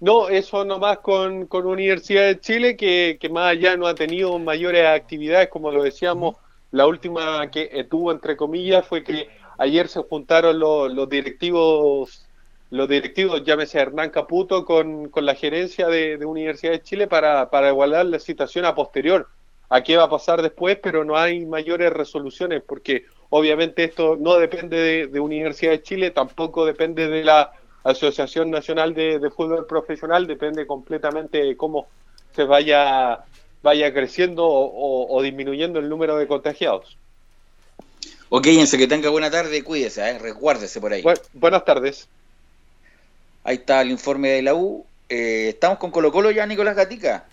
No, 0.00 0.28
eso 0.28 0.64
nomás 0.64 0.98
con, 0.98 1.46
con 1.46 1.66
Universidad 1.66 2.26
de 2.26 2.40
Chile, 2.40 2.76
que, 2.76 3.16
que 3.20 3.28
más 3.28 3.52
allá 3.52 3.76
no 3.76 3.86
ha 3.86 3.94
tenido 3.94 4.38
mayores 4.38 4.86
actividades, 4.86 5.48
como 5.48 5.70
lo 5.70 5.82
decíamos, 5.82 6.36
la 6.72 6.86
última 6.86 7.50
que 7.50 7.86
tuvo, 7.88 8.10
entre 8.10 8.36
comillas, 8.36 8.86
fue 8.86 9.04
que 9.04 9.28
ayer 9.58 9.88
se 9.88 10.02
juntaron 10.02 10.58
los, 10.58 10.92
los 10.92 11.08
directivos, 11.08 12.26
los 12.70 12.88
directivos, 12.88 13.44
llámese 13.44 13.78
Hernán 13.78 14.10
Caputo, 14.10 14.64
con, 14.64 15.08
con 15.08 15.24
la 15.24 15.34
gerencia 15.34 15.86
de, 15.86 16.24
Universidad 16.26 16.72
de 16.72 16.82
Chile 16.82 17.06
para, 17.06 17.48
para 17.50 17.68
igualar 17.68 18.06
la 18.06 18.18
situación 18.18 18.64
a 18.64 18.74
posterior. 18.74 19.28
A 19.68 19.82
qué 19.82 19.96
va 19.96 20.04
a 20.04 20.10
pasar 20.10 20.42
después, 20.42 20.78
pero 20.82 21.04
no 21.04 21.16
hay 21.16 21.44
mayores 21.46 21.92
resoluciones, 21.92 22.62
porque 22.66 23.06
obviamente 23.30 23.84
esto 23.84 24.16
no 24.18 24.36
depende 24.38 25.08
de, 25.08 25.20
Universidad 25.20 25.72
de 25.72 25.82
Chile, 25.82 26.10
tampoco 26.10 26.64
depende 26.64 27.08
de 27.08 27.24
la 27.24 27.52
Asociación 27.82 28.50
Nacional 28.50 28.94
de, 28.94 29.18
de 29.18 29.30
Fútbol 29.30 29.66
Profesional, 29.66 30.26
depende 30.26 30.66
completamente 30.66 31.38
de 31.38 31.56
cómo 31.56 31.86
se 32.34 32.44
vaya 32.44 33.24
vaya 33.64 33.94
creciendo 33.94 34.44
o, 34.46 35.22
disminuyendo 35.22 35.78
el 35.78 35.88
número 35.88 36.18
de 36.18 36.26
contagiados. 36.28 36.98
Ok, 38.28 38.46
Enzo, 38.48 38.76
que 38.76 38.86
tenga 38.86 39.08
buena 39.08 39.30
tarde, 39.30 39.64
cuídese, 39.64 40.06
¿eh? 40.06 40.18
resguárdese 40.18 40.80
por 40.82 40.92
ahí. 40.92 41.02
buenas 41.32 41.64
tardes. 41.64 42.06
Ahí 43.42 43.56
está 43.56 43.80
el 43.80 43.90
informe 43.90 44.28
de 44.30 44.42
la 44.42 44.54
U. 44.54 44.84
Eh, 45.08 45.48
¿Estamos 45.48 45.78
con 45.78 45.90
Colo 45.90 46.12
Colo 46.12 46.30
ya, 46.30 46.44
Nicolás 46.44 46.76
Gatica? 46.76 47.24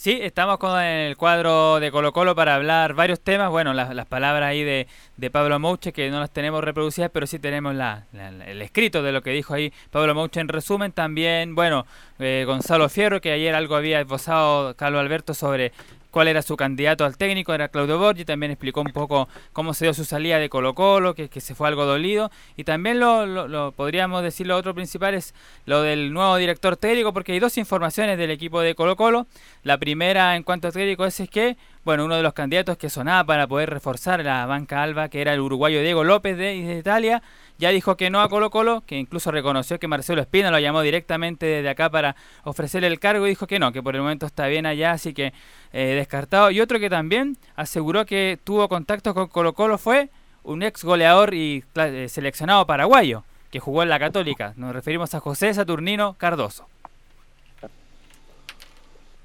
Sí, 0.00 0.16
estamos 0.22 0.58
con 0.58 0.80
el 0.80 1.16
cuadro 1.16 1.80
de 1.80 1.90
Colo 1.90 2.12
Colo 2.12 2.36
para 2.36 2.54
hablar 2.54 2.94
varios 2.94 3.20
temas. 3.20 3.50
Bueno, 3.50 3.74
las, 3.74 3.92
las 3.96 4.06
palabras 4.06 4.48
ahí 4.48 4.62
de, 4.62 4.86
de, 5.16 5.28
Pablo 5.28 5.58
Mouche 5.58 5.92
que 5.92 6.08
no 6.08 6.20
las 6.20 6.30
tenemos 6.30 6.62
reproducidas, 6.62 7.10
pero 7.12 7.26
sí 7.26 7.40
tenemos 7.40 7.74
la, 7.74 8.06
la, 8.12 8.28
el 8.28 8.62
escrito 8.62 9.02
de 9.02 9.10
lo 9.10 9.22
que 9.22 9.30
dijo 9.30 9.54
ahí 9.54 9.72
Pablo 9.90 10.14
Mouche 10.14 10.38
en 10.38 10.46
resumen. 10.46 10.92
También, 10.92 11.56
bueno, 11.56 11.84
eh, 12.20 12.44
Gonzalo 12.46 12.88
Fierro, 12.88 13.20
que 13.20 13.32
ayer 13.32 13.56
algo 13.56 13.74
había 13.74 14.00
esbozado 14.00 14.76
Carlos 14.76 15.00
Alberto 15.00 15.34
sobre 15.34 15.72
cuál 16.10 16.28
era 16.28 16.42
su 16.42 16.56
candidato 16.56 17.04
al 17.04 17.16
técnico, 17.16 17.54
era 17.54 17.68
Claudio 17.68 17.98
Borgi, 17.98 18.24
también 18.24 18.52
explicó 18.52 18.80
un 18.80 18.92
poco 18.92 19.28
cómo 19.52 19.74
se 19.74 19.84
dio 19.84 19.94
su 19.94 20.04
salida 20.04 20.38
de 20.38 20.48
Colo 20.48 20.74
Colo, 20.74 21.14
que, 21.14 21.28
se 21.40 21.54
fue 21.54 21.68
algo 21.68 21.84
dolido, 21.84 22.30
y 22.56 22.64
también 22.64 22.98
lo, 22.98 23.26
lo, 23.26 23.72
podríamos 23.72 24.22
decir 24.22 24.46
lo 24.46 24.56
otro 24.56 24.74
principal 24.74 25.14
es 25.14 25.34
lo 25.66 25.82
del 25.82 26.12
nuevo 26.12 26.36
director 26.36 26.76
técnico, 26.76 27.12
porque 27.12 27.32
hay 27.32 27.40
dos 27.40 27.58
informaciones 27.58 28.18
del 28.18 28.30
equipo 28.30 28.60
de 28.60 28.74
Colo 28.74 28.96
Colo, 28.96 29.26
la 29.62 29.78
primera 29.78 30.36
en 30.36 30.42
cuanto 30.42 30.68
a 30.68 30.72
técnico 30.72 31.04
es 31.04 31.22
que, 31.30 31.56
bueno, 31.88 32.04
uno 32.04 32.16
de 32.16 32.22
los 32.22 32.34
candidatos 32.34 32.76
que 32.76 32.90
sonaba 32.90 33.24
para 33.24 33.46
poder 33.46 33.70
reforzar 33.70 34.22
la 34.22 34.44
banca 34.44 34.82
alba, 34.82 35.08
que 35.08 35.22
era 35.22 35.32
el 35.32 35.40
uruguayo 35.40 35.80
Diego 35.80 36.04
López 36.04 36.36
de, 36.36 36.54
Italia, 36.78 37.22
ya 37.56 37.70
dijo 37.70 37.96
que 37.96 38.10
no 38.10 38.20
a 38.20 38.28
Colo 38.28 38.50
Colo, 38.50 38.82
que 38.82 38.98
incluso 38.98 39.30
reconoció 39.30 39.78
que 39.78 39.88
Marcelo 39.88 40.20
Espina 40.20 40.50
lo 40.50 40.58
llamó 40.58 40.82
directamente 40.82 41.46
desde 41.46 41.70
acá 41.70 41.88
para 41.88 42.14
ofrecerle 42.44 42.88
el 42.88 43.00
cargo 43.00 43.24
y 43.24 43.30
dijo 43.30 43.46
que 43.46 43.58
no, 43.58 43.72
que 43.72 43.82
por 43.82 43.94
el 43.94 44.02
momento 44.02 44.26
está 44.26 44.48
bien 44.48 44.66
allá, 44.66 44.92
así 44.92 45.14
que 45.14 45.32
eh, 45.72 45.94
descartado. 45.94 46.50
Y 46.50 46.60
otro 46.60 46.78
que 46.78 46.90
también 46.90 47.38
aseguró 47.56 48.04
que 48.04 48.38
tuvo 48.44 48.68
contacto 48.68 49.14
con 49.14 49.28
Colo 49.28 49.54
Colo 49.54 49.78
fue 49.78 50.10
un 50.42 50.62
ex 50.62 50.84
goleador 50.84 51.32
y 51.32 51.64
eh, 51.74 52.06
seleccionado 52.10 52.66
paraguayo 52.66 53.24
que 53.50 53.60
jugó 53.60 53.82
en 53.82 53.88
la 53.88 53.98
Católica. 53.98 54.52
Nos 54.56 54.74
referimos 54.74 55.14
a 55.14 55.20
José 55.20 55.54
Saturnino 55.54 56.16
Cardoso, 56.18 56.68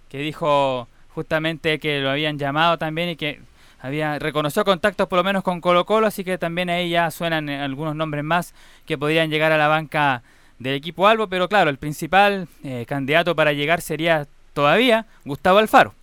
que 0.07 0.19
dijo 0.19 0.87
justamente 1.13 1.79
que 1.79 1.99
lo 1.99 2.09
habían 2.09 2.37
llamado 2.37 2.77
también 2.77 3.09
y 3.09 3.15
que 3.15 3.39
había 3.79 4.17
reconoció 4.17 4.63
contactos 4.63 5.07
por 5.07 5.17
lo 5.17 5.23
menos 5.23 5.43
con 5.43 5.59
Colo 5.59 5.85
Colo, 5.85 6.07
así 6.07 6.23
que 6.23 6.37
también 6.37 6.69
ahí 6.69 6.89
ya 6.89 7.11
suenan 7.11 7.49
algunos 7.49 7.95
nombres 7.95 8.23
más 8.23 8.53
que 8.85 8.97
podrían 8.97 9.29
llegar 9.29 9.51
a 9.51 9.57
la 9.57 9.67
banca 9.67 10.23
del 10.59 10.75
equipo 10.75 11.07
Albo, 11.07 11.27
pero 11.27 11.49
claro, 11.49 11.69
el 11.69 11.77
principal 11.77 12.47
eh, 12.63 12.85
candidato 12.87 13.35
para 13.35 13.53
llegar 13.53 13.81
sería 13.81 14.27
todavía 14.53 15.05
Gustavo 15.25 15.59
Alfaro. 15.59 15.93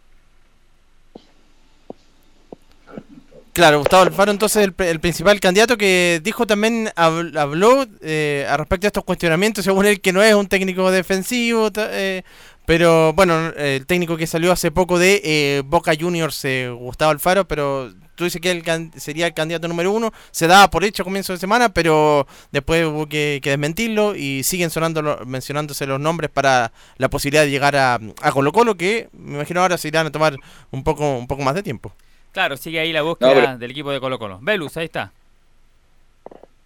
Claro, 3.53 3.79
Gustavo 3.79 4.03
Alfaro, 4.03 4.31
entonces 4.31 4.63
el, 4.63 4.75
el, 4.87 5.01
principal 5.01 5.41
candidato 5.41 5.77
que 5.77 6.21
dijo 6.23 6.47
también, 6.47 6.91
habló 6.95 7.85
eh, 8.01 8.47
a 8.49 8.57
respecto 8.57 8.87
a 8.87 8.89
estos 8.89 9.05
cuestionamientos, 9.05 9.65
según 9.65 9.87
él, 9.87 10.01
que 10.01 10.13
no 10.13 10.23
es 10.23 10.35
un 10.35 10.47
técnico 10.47 10.91
defensivo, 10.91 11.69
eh, 11.77 12.23
pero 12.71 13.13
bueno, 13.15 13.49
el 13.57 13.85
técnico 13.85 14.17
que 14.17 14.29
salió 14.29 14.53
hace 14.53 14.71
poco 14.71 14.97
de 14.97 15.21
eh, 15.25 15.63
Boca 15.67 15.91
Juniors, 15.99 16.47
Gustavo 16.79 17.11
Alfaro, 17.11 17.45
pero 17.49 17.93
tú 18.15 18.23
dices 18.23 18.41
que 18.41 18.53
él 18.53 18.63
sería 18.97 19.27
el 19.27 19.35
candidato 19.35 19.67
número 19.67 19.91
uno, 19.91 20.13
se 20.31 20.47
daba 20.47 20.71
por 20.71 20.85
hecho 20.85 21.03
a 21.03 21.05
comienzo 21.05 21.33
de 21.33 21.41
semana, 21.41 21.71
pero 21.71 22.29
después 22.53 22.87
hubo 22.87 23.09
que, 23.09 23.41
que 23.43 23.51
desmentirlo 23.51 24.15
y 24.15 24.45
siguen 24.45 24.71
sonando 24.71 25.03
mencionándose 25.27 25.85
los 25.85 25.99
nombres 25.99 26.31
para 26.31 26.71
la 26.97 27.09
posibilidad 27.11 27.43
de 27.43 27.51
llegar 27.51 27.75
a, 27.75 27.99
a 28.23 28.31
Colo 28.31 28.53
Colo, 28.53 28.77
que 28.77 29.09
me 29.15 29.35
imagino 29.35 29.63
ahora 29.63 29.77
se 29.77 29.89
irán 29.89 30.07
a 30.07 30.13
tomar 30.13 30.37
un 30.71 30.85
poco, 30.85 31.19
un 31.19 31.27
poco 31.27 31.43
más 31.43 31.57
de 31.57 31.65
tiempo. 31.65 31.93
Claro, 32.31 32.57
sigue 32.57 32.79
ahí 32.79 32.93
la 32.93 33.03
búsqueda 33.03 33.31
no, 33.31 33.35
pero... 33.35 33.59
del 33.59 33.71
equipo 33.73 33.91
de 33.91 33.99
Colo 33.99 34.21
Colo. 34.21 34.39
Velus, 34.41 34.77
ahí 34.77 34.85
está. 34.85 35.11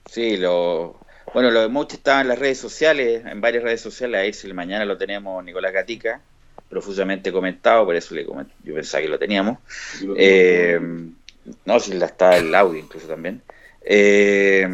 Sí, 0.05 0.37
lo 0.37 0.97
bueno, 1.35 1.51
lo 1.51 1.61
de 1.61 1.69
Mochi 1.69 1.97
estaba 1.97 2.23
en 2.23 2.29
las 2.29 2.39
redes 2.39 2.59
sociales, 2.59 3.25
en 3.27 3.41
varias 3.41 3.65
redes 3.65 3.81
sociales, 3.81 4.21
ahí 4.21 4.33
si 4.33 4.51
mañana 4.53 4.85
lo 4.85 4.97
tenemos 4.97 5.45
Nicolás 5.45 5.73
Gatica, 5.73 6.21
profusamente 6.71 7.33
comentado, 7.33 7.85
por 7.85 7.97
eso 7.97 8.15
le 8.15 8.25
comenté, 8.25 8.55
yo 8.63 8.75
pensaba 8.75 9.03
que 9.03 9.09
lo 9.09 9.19
teníamos. 9.19 9.59
Eh, 10.17 10.81
no, 11.67 11.81
si 11.81 11.93
la 11.95 12.07
está 12.07 12.37
el 12.37 12.55
audio 12.55 12.79
incluso 12.79 13.09
también. 13.09 13.43
Eh, 13.83 14.67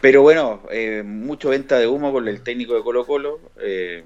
pero 0.00 0.22
bueno, 0.22 0.62
eh, 0.72 1.04
mucho 1.04 1.50
venta 1.50 1.78
de 1.78 1.86
humo 1.86 2.12
con 2.12 2.26
el 2.26 2.42
técnico 2.42 2.74
de 2.74 2.82
Colo 2.82 3.06
Colo, 3.06 3.38
eh, 3.60 4.02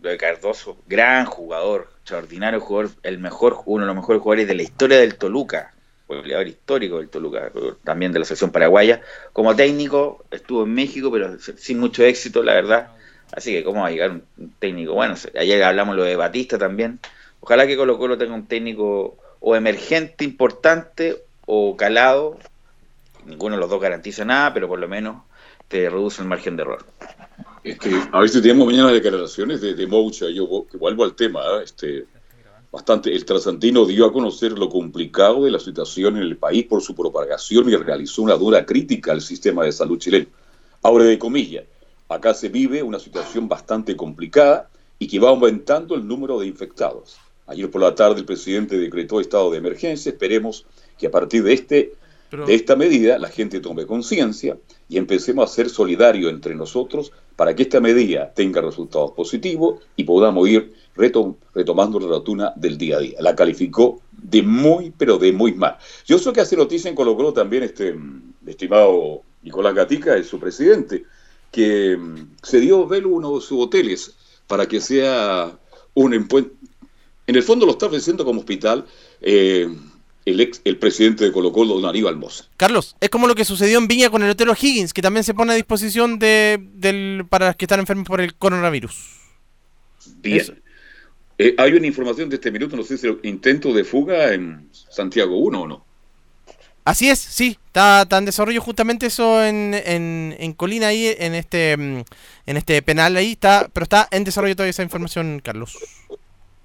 lo 0.00 0.10
de 0.10 0.16
Cardoso, 0.16 0.78
gran 0.86 1.26
jugador, 1.26 1.90
extraordinario 2.02 2.60
jugador, 2.60 2.92
el 3.02 3.18
mejor, 3.18 3.60
uno 3.66 3.82
de 3.82 3.88
los 3.88 3.96
mejores 3.96 4.22
jugadores 4.22 4.46
de 4.46 4.54
la 4.54 4.62
historia 4.62 5.00
del 5.00 5.16
Toluca, 5.16 5.74
goleador 6.16 6.48
histórico 6.48 6.98
del 6.98 7.08
Toluca, 7.08 7.50
también 7.84 8.12
de 8.12 8.18
la 8.18 8.24
selección 8.24 8.50
paraguaya. 8.50 9.00
Como 9.32 9.54
técnico 9.56 10.24
estuvo 10.30 10.64
en 10.64 10.74
México, 10.74 11.10
pero 11.10 11.38
sin 11.38 11.78
mucho 11.78 12.04
éxito, 12.04 12.42
la 12.42 12.54
verdad. 12.54 12.92
Así 13.32 13.52
que, 13.52 13.62
¿cómo 13.62 13.82
va 13.82 13.88
a 13.88 13.90
llegar 13.90 14.10
un 14.10 14.52
técnico? 14.58 14.94
Bueno, 14.94 15.14
ayer 15.38 15.62
hablamos 15.62 15.96
lo 15.96 16.04
de 16.04 16.16
Batista 16.16 16.58
también. 16.58 16.98
Ojalá 17.40 17.66
que 17.66 17.76
Colo 17.76 17.98
Colo 17.98 18.18
tenga 18.18 18.34
un 18.34 18.46
técnico 18.46 19.16
o 19.40 19.56
emergente 19.56 20.24
importante 20.24 21.22
o 21.46 21.76
calado. 21.76 22.38
Ninguno 23.24 23.56
de 23.56 23.60
los 23.60 23.70
dos 23.70 23.80
garantiza 23.80 24.24
nada, 24.24 24.52
pero 24.52 24.68
por 24.68 24.78
lo 24.78 24.88
menos 24.88 25.22
te 25.68 25.88
reduce 25.88 26.22
el 26.22 26.28
margen 26.28 26.56
de 26.56 26.62
error. 26.62 26.84
Este, 27.62 27.90
a 28.12 28.24
tenemos 28.26 28.66
mañana 28.66 28.90
declaraciones 28.90 29.60
de, 29.60 29.74
de 29.74 29.86
Moucha. 29.86 30.26
Yo 30.30 30.66
vuelvo 30.74 31.04
al 31.04 31.14
tema. 31.14 31.40
¿eh? 31.40 31.64
Este, 31.64 32.06
bastante. 32.70 33.14
El 33.14 33.24
trasantino 33.24 33.84
dio 33.84 34.06
a 34.06 34.12
conocer 34.12 34.58
lo 34.58 34.68
complicado 34.68 35.44
de 35.44 35.50
la 35.50 35.58
situación 35.58 36.16
en 36.16 36.22
el 36.22 36.36
país 36.36 36.66
por 36.66 36.82
su 36.82 36.94
propagación 36.94 37.68
y 37.68 37.76
realizó 37.76 38.22
una 38.22 38.34
dura 38.34 38.64
crítica 38.64 39.12
al 39.12 39.20
sistema 39.20 39.64
de 39.64 39.72
salud 39.72 39.98
chileno. 39.98 40.26
Ahora 40.82 41.04
de 41.04 41.18
comillas, 41.18 41.64
acá 42.08 42.34
se 42.34 42.48
vive 42.48 42.82
una 42.82 42.98
situación 42.98 43.48
bastante 43.48 43.96
complicada 43.96 44.70
y 44.98 45.08
que 45.08 45.18
va 45.18 45.30
aumentando 45.30 45.94
el 45.94 46.06
número 46.06 46.38
de 46.38 46.46
infectados. 46.46 47.18
Ayer 47.46 47.70
por 47.70 47.80
la 47.80 47.94
tarde 47.94 48.20
el 48.20 48.26
presidente 48.26 48.78
decretó 48.78 49.20
estado 49.20 49.50
de 49.50 49.58
emergencia. 49.58 50.10
Esperemos 50.10 50.66
que 50.98 51.08
a 51.08 51.10
partir 51.10 51.42
de 51.42 51.52
este 51.52 51.94
Pero... 52.30 52.46
de 52.46 52.54
esta 52.54 52.76
medida 52.76 53.18
la 53.18 53.28
gente 53.28 53.60
tome 53.60 53.86
conciencia 53.86 54.56
y 54.88 54.98
empecemos 54.98 55.50
a 55.50 55.52
ser 55.52 55.68
solidarios 55.68 56.30
entre 56.30 56.54
nosotros 56.54 57.12
para 57.34 57.56
que 57.56 57.62
esta 57.62 57.80
medida 57.80 58.32
tenga 58.34 58.60
resultados 58.60 59.12
positivos 59.12 59.80
y 59.96 60.04
podamos 60.04 60.48
ir 60.48 60.74
retom 60.96 61.36
retomando 61.54 61.98
la 62.00 62.06
rotuna 62.06 62.52
del 62.56 62.76
día 62.78 62.96
a 62.96 63.00
día. 63.00 63.18
La 63.20 63.34
calificó 63.34 64.00
de 64.12 64.42
muy, 64.42 64.92
pero 64.96 65.18
de 65.18 65.32
muy 65.32 65.54
mal. 65.54 65.76
Yo 66.06 66.18
sé 66.18 66.32
que 66.32 66.40
hace 66.40 66.56
noticia 66.56 66.88
en 66.88 66.94
Colo 66.94 67.16
Colo 67.16 67.32
también 67.32 67.62
este 67.62 67.94
estimado 68.46 69.22
Nicolás 69.42 69.74
Gatica, 69.74 70.16
es 70.16 70.26
su 70.26 70.38
presidente, 70.38 71.04
que 71.50 71.98
se 72.42 72.60
dio 72.60 72.86
velo 72.86 73.10
uno 73.10 73.36
de 73.36 73.40
sus 73.40 73.58
hoteles 73.58 74.14
para 74.46 74.66
que 74.66 74.80
sea 74.80 75.58
un 75.94 76.14
encuentro. 76.14 76.54
En 77.26 77.36
el 77.36 77.42
fondo 77.42 77.66
lo 77.66 77.72
está 77.72 77.86
ofreciendo 77.86 78.24
como 78.24 78.40
hospital 78.40 78.86
eh, 79.20 79.68
el 80.24 80.40
ex 80.40 80.60
el 80.64 80.78
presidente 80.78 81.24
de 81.24 81.32
Colo 81.32 81.52
Colo, 81.52 81.74
don 81.74 81.86
Aníbal 81.88 82.16
Mosa. 82.16 82.48
Carlos, 82.56 82.96
es 83.00 83.08
como 83.08 83.26
lo 83.26 83.34
que 83.34 83.44
sucedió 83.44 83.78
en 83.78 83.88
Viña 83.88 84.10
con 84.10 84.22
el 84.22 84.30
Hotel 84.30 84.50
Higgins, 84.50 84.92
que 84.92 85.02
también 85.02 85.24
se 85.24 85.34
pone 85.34 85.52
a 85.52 85.56
disposición 85.56 86.18
de, 86.18 86.58
del, 86.74 87.24
para 87.28 87.48
los 87.48 87.56
que 87.56 87.64
están 87.64 87.80
enfermos 87.80 88.06
por 88.06 88.20
el 88.20 88.34
coronavirus. 88.34 88.94
Bien. 90.16 90.62
Eh, 91.42 91.54
hay 91.56 91.72
una 91.72 91.86
información 91.86 92.28
de 92.28 92.34
este 92.34 92.50
minuto, 92.50 92.76
no 92.76 92.82
sé 92.82 92.98
si 92.98 93.06
el 93.06 93.18
intento 93.22 93.72
de 93.72 93.82
fuga 93.82 94.34
en 94.34 94.68
Santiago 94.72 95.38
1 95.38 95.62
o 95.62 95.66
no. 95.66 95.86
Así 96.84 97.08
es, 97.08 97.18
sí, 97.18 97.56
está, 97.66 98.02
está 98.02 98.18
en 98.18 98.26
desarrollo 98.26 98.60
justamente 98.60 99.06
eso 99.06 99.42
en, 99.42 99.72
en, 99.72 100.36
en, 100.38 100.52
Colina 100.52 100.88
ahí, 100.88 101.06
en 101.18 101.34
este 101.34 101.72
en 101.72 102.04
este 102.44 102.82
penal 102.82 103.16
ahí, 103.16 103.32
está, 103.32 103.70
pero 103.72 103.84
está 103.84 104.06
en 104.10 104.24
desarrollo 104.24 104.54
todavía 104.54 104.72
esa 104.72 104.82
información, 104.82 105.40
Carlos. 105.42 105.78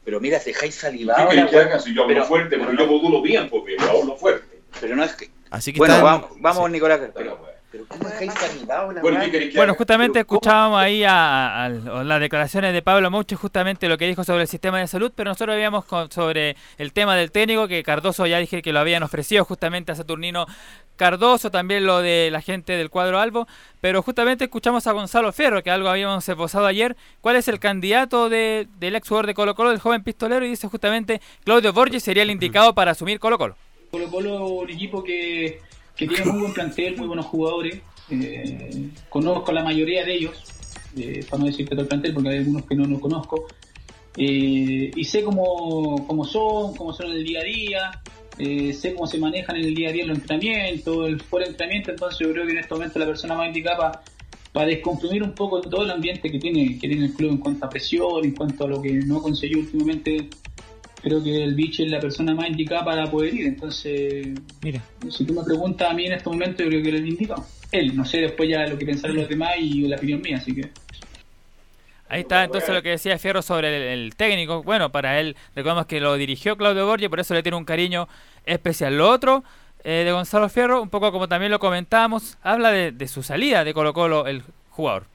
Pero 0.03 0.19
mira, 0.19 0.39
dejáis 0.39 0.76
salivado. 0.76 1.30
¿Qué 1.30 1.47
que 1.49 1.57
haga 1.57 1.80
si 1.80 1.95
yo 1.95 2.03
hablo 2.03 2.13
pero, 2.13 2.26
fuerte? 2.26 2.57
Porque 2.57 2.76
yo 2.78 2.86
modulo 2.86 3.21
bien, 3.21 3.49
porque 3.49 3.78
yo 3.80 4.01
hablo 4.01 4.17
fuerte. 4.17 4.59
Pero 4.82 4.97
no 4.97 5.05
es 5.05 5.13
que... 5.13 5.30
Así 5.51 5.71
que 5.71 5.78
bueno, 5.78 5.93
está 5.93 6.03
vamos, 6.03 6.32
vamos 6.41 6.65
sí. 6.65 6.71
Nicolás. 6.73 6.99
Pero, 7.15 7.55
pero 7.76 7.88
¿cómo 7.89 8.07
dejáis 8.07 8.34
salivado 8.36 8.93
la 8.93 9.01
bueno, 9.01 9.19
bueno, 9.53 9.76
justamente 9.76 10.19
escuchábamos 10.19 10.80
ahí 10.80 11.03
a, 11.03 11.63
a, 11.63 11.65
a, 11.65 11.69
las 11.69 12.21
declaraciones 12.21 12.71
de 12.71 12.82
Pablo 12.82 13.11
Mouche, 13.11 13.36
justamente 13.36 13.89
lo 13.89 13.97
que 13.97 14.07
dijo 14.07 14.23
sobre 14.23 14.43
el 14.43 14.47
sistema 14.47 14.80
de 14.80 14.88
salud, 14.88 15.11
pero 15.13 15.32
nosotros 15.32 15.55
habíamos 15.55 15.84
con, 15.84 16.09
sobre 16.09 16.55
el 16.78 16.93
tema 16.93 17.17
del 17.17 17.32
técnico, 17.32 17.67
que 17.67 17.84
Cardoso 17.84 18.26
ya 18.28 18.39
dije 18.39 18.61
que 18.61 18.71
lo 18.71 18.80
habían 18.80 19.03
ofrecido 19.03 19.43
justamente 19.43 19.91
a 19.91 19.95
Saturnino 19.95 20.45
Cardoso, 20.95 21.51
también 21.51 21.86
lo 21.86 21.99
de 21.99 22.30
la 22.32 22.39
gente 22.39 22.78
del 22.78 22.89
cuadro 22.89 23.19
Albo, 23.19 23.45
pero 23.82 24.01
justamente 24.01 24.45
escuchamos 24.45 24.88
a 24.88 24.93
Gonzalo 24.93 25.34
Ferro, 25.34 25.61
que 25.61 25.69
algo 25.69 25.89
habíamos 25.89 26.28
esbozado 26.30 26.67
ayer, 26.67 26.95
cuál 27.19 27.36
es 27.36 27.49
el 27.49 27.59
candidato 27.59 28.30
de, 28.30 28.69
del 28.80 28.95
ex 28.95 29.09
jugador 29.09 29.28
de 29.28 29.34
Colo 29.34 29.53
Colo, 29.53 29.71
del 29.71 29.80
joven 29.80 30.01
pistolero, 30.01 30.45
y 30.45 30.49
dice 30.49 30.69
justamente 30.69 31.19
Claudio 31.43 31.73
Borges 31.73 32.03
sería 32.03 32.23
el 32.23 32.32
indicado 32.32 32.73
para 32.73 32.91
asumir 32.91 33.19
Colo 33.19 33.38
Colo. 33.38 33.57
Colo 33.91 34.09
Colo, 34.09 34.45
un 34.45 34.69
equipo 34.69 35.03
que, 35.03 35.59
que 35.96 36.08
tiene 36.08 36.26
muy 36.32 36.41
buen 36.41 36.54
plantel, 36.54 36.98
muy 36.98 37.08
buenos 37.08 37.26
jugadores, 37.26 37.82
eh, 38.10 38.89
conozco 39.10 39.52
la 39.52 39.64
mayoría 39.64 40.04
de 40.04 40.16
ellos, 40.16 40.43
eh, 40.98 41.26
para 41.30 41.41
no 41.41 41.46
decir 41.48 41.66
que 41.66 41.72
todo 41.72 41.82
el 41.82 41.88
plantel, 41.88 42.14
porque 42.14 42.30
hay 42.30 42.38
algunos 42.38 42.66
que 42.66 42.76
no 42.76 42.86
los 42.86 43.00
conozco, 43.00 43.48
eh, 44.18 44.91
y 44.96 45.04
sé 45.04 45.24
cómo, 45.24 46.06
cómo 46.08 46.26
son, 46.26 46.76
cómo 46.76 46.93
son 46.93 47.08
en 47.08 47.18
el 47.18 47.24
día 47.24 47.39
a 47.41 47.43
día, 47.43 48.02
eh, 48.38 48.74
sé 48.74 48.93
cómo 48.93 49.08
se 49.08 49.18
manejan 49.18 49.58
en 49.58 49.66
el 49.66 49.76
día 49.76 49.89
a 49.89 49.91
día 49.91 50.06
los 50.06 50.18
entrenamientos, 50.18 51.08
el 51.08 51.22
fuera 51.22 51.46
de 51.46 51.52
entrenamiento, 51.52 51.91
entonces 51.91 52.20
yo 52.20 52.32
creo 52.32 52.46
que 52.46 52.52
en 52.52 52.58
este 52.60 52.74
momento 52.74 53.00
la 53.00 53.06
persona 53.06 53.36
más 53.36 53.48
indicada 53.48 54.04
para 54.52 54.68
descomprimir 54.68 55.24
un 55.24 55.34
poco 55.34 55.60
todo 55.62 55.84
el 55.84 55.91
ambiente 55.91 56.32
que 56.32 56.39
tiene, 56.39 56.78
que 56.80 56.88
tiene 56.88 57.06
el 57.06 57.14
club 57.14 57.32
en 57.32 57.38
cuanto 57.38 57.66
a 57.66 57.70
presión, 57.70 58.24
en 58.24 58.32
cuanto 58.32 58.64
a 58.64 58.68
lo 58.68 58.82
que 58.82 58.93
no 58.93 59.22
consiguió 59.22 59.60
últimamente, 59.60 60.30
creo 61.06 61.24
que 61.24 61.43
el 61.43 61.53
bicho 61.53 61.84
es 61.84 61.91
la 61.91 61.99
persona 61.99 62.34
más 62.34 62.49
indicada 62.49 62.84
para 62.84 63.06
poder 63.06 63.36
ir. 63.36 63.45
Entonces, 63.45 64.28
Mira. 64.64 64.82
si 65.08 65.24
tú 65.24 65.36
me 65.36 65.43
preguntas 65.43 65.89
a 65.89 65.93
mí 65.93 66.08
en 66.08 66.14
este 66.14 66.28
momento, 66.28 66.64
yo 66.64 66.70
creo 66.70 66.82
que 66.82 66.89
él 66.89 67.08
indica. 67.08 67.36
Él, 67.72 67.95
no 67.95 68.03
sé 68.03 68.22
después 68.22 68.49
ya 68.49 68.66
lo 68.66 68.78
que 68.78 68.88
pensarán 68.88 69.18
los 69.18 69.30
demás 69.30 69.51
y 69.60 69.88
la 69.88 69.97
opinión 69.97 70.22
mía, 70.22 70.38
así 70.38 70.56
que. 70.56 70.70
Ahí 72.10 72.22
está 72.22 72.43
entonces 72.43 72.70
lo 72.70 72.82
que 72.82 72.89
decía 72.89 73.18
Fierro 73.20 73.43
sobre 73.43 73.93
el, 73.93 73.99
el 73.99 74.16
técnico. 74.16 74.64
Bueno, 74.64 74.91
para 74.91 75.20
él, 75.20 75.36
recordemos 75.56 75.86
que 75.86 75.99
lo 75.99 76.16
dirigió 76.16 76.58
Claudio 76.58 76.88
Borges, 76.88 77.10
por 77.10 77.20
eso 77.20 77.36
le 77.36 77.43
tiene 77.43 77.58
un 77.58 77.66
cariño 77.66 78.08
especial. 78.45 78.97
Lo 78.97 79.10
otro 79.10 79.43
eh, 79.84 80.03
de 80.06 80.12
Gonzalo 80.12 80.49
Fierro, 80.49 80.82
un 80.82 80.89
poco 80.89 81.12
como 81.12 81.28
también 81.28 81.51
lo 81.51 81.60
comentábamos, 81.60 82.38
habla 82.41 82.72
de, 82.72 82.91
de 82.91 83.08
su 83.08 83.22
salida 83.22 83.64
de 83.64 83.74
Colo 83.76 83.93
Colo, 83.93 84.26
el 84.26 84.41
jugador. 84.70 85.06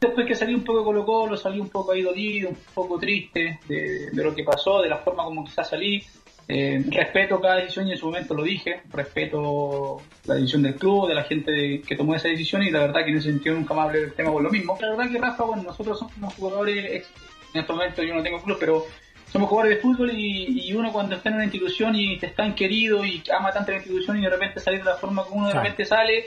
Después 0.00 0.26
que 0.26 0.34
salí 0.34 0.54
un 0.54 0.62
poco 0.62 0.80
de 0.80 0.84
Colo 0.84 1.04
Colo, 1.06 1.36
salí 1.36 1.58
un 1.58 1.68
poco 1.70 1.92
ahí 1.92 2.02
dolido, 2.02 2.50
un 2.50 2.56
poco 2.74 2.98
triste 2.98 3.58
de, 3.66 4.10
de 4.12 4.24
lo 4.24 4.34
que 4.34 4.44
pasó, 4.44 4.82
de 4.82 4.88
la 4.90 4.98
forma 4.98 5.24
como 5.24 5.44
quizás 5.44 5.70
salí. 5.70 6.02
Eh, 6.48 6.84
respeto 6.90 7.40
cada 7.40 7.56
decisión 7.56 7.88
y 7.88 7.92
en 7.92 7.98
su 7.98 8.06
momento 8.06 8.32
lo 8.32 8.44
dije, 8.44 8.82
respeto 8.92 10.00
la 10.26 10.34
decisión 10.36 10.62
del 10.62 10.76
club, 10.76 11.08
de 11.08 11.14
la 11.14 11.24
gente 11.24 11.82
que 11.84 11.96
tomó 11.96 12.14
esa 12.14 12.28
decisión 12.28 12.62
y 12.62 12.70
la 12.70 12.80
verdad 12.82 13.04
que 13.04 13.10
en 13.10 13.16
ese 13.16 13.30
sentido 13.32 13.56
nunca 13.56 13.74
más 13.74 13.86
hablé 13.86 14.02
del 14.02 14.12
tema 14.12 14.30
por 14.30 14.42
lo 14.42 14.50
mismo. 14.50 14.78
La 14.80 14.90
verdad 14.90 15.10
que 15.10 15.18
Rafa, 15.18 15.42
bueno, 15.44 15.64
nosotros 15.64 15.98
somos 15.98 16.34
jugadores, 16.34 16.84
ex- 16.92 17.10
en 17.52 17.60
este 17.62 17.72
momento 17.72 18.02
yo 18.04 18.14
no 18.14 18.22
tengo 18.22 18.40
club, 18.42 18.58
pero 18.60 18.86
somos 19.32 19.48
jugadores 19.48 19.76
de 19.78 19.82
fútbol 19.82 20.10
y, 20.12 20.68
y 20.68 20.72
uno 20.74 20.92
cuando 20.92 21.16
está 21.16 21.30
en 21.30 21.34
una 21.36 21.44
institución 21.44 21.96
y 21.96 22.16
te 22.18 22.26
están 22.26 22.54
querido 22.54 23.04
y 23.04 23.24
ama 23.36 23.50
tanto 23.50 23.72
la 23.72 23.78
institución 23.78 24.18
y 24.18 24.22
de 24.22 24.30
repente 24.30 24.60
salir 24.60 24.80
de 24.80 24.90
la 24.90 24.96
forma 24.96 25.24
como 25.24 25.40
uno 25.40 25.48
de 25.48 25.54
repente 25.54 25.84
sale, 25.84 26.26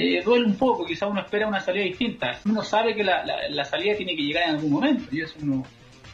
eh, 0.00 0.22
duele 0.24 0.46
un 0.46 0.56
poco, 0.56 0.84
quizás 0.86 1.08
uno 1.10 1.20
espera 1.20 1.46
una 1.46 1.60
salida 1.60 1.84
distinta. 1.84 2.38
Uno 2.44 2.62
sabe 2.62 2.94
que 2.94 3.04
la, 3.04 3.24
la- 3.24 3.48
la 3.48 3.64
salida 3.64 3.96
tiene 3.96 4.14
que 4.16 4.22
llegar 4.22 4.44
en 4.48 4.56
algún 4.56 4.70
momento 4.72 5.04
y 5.14 5.20
eso 5.22 5.34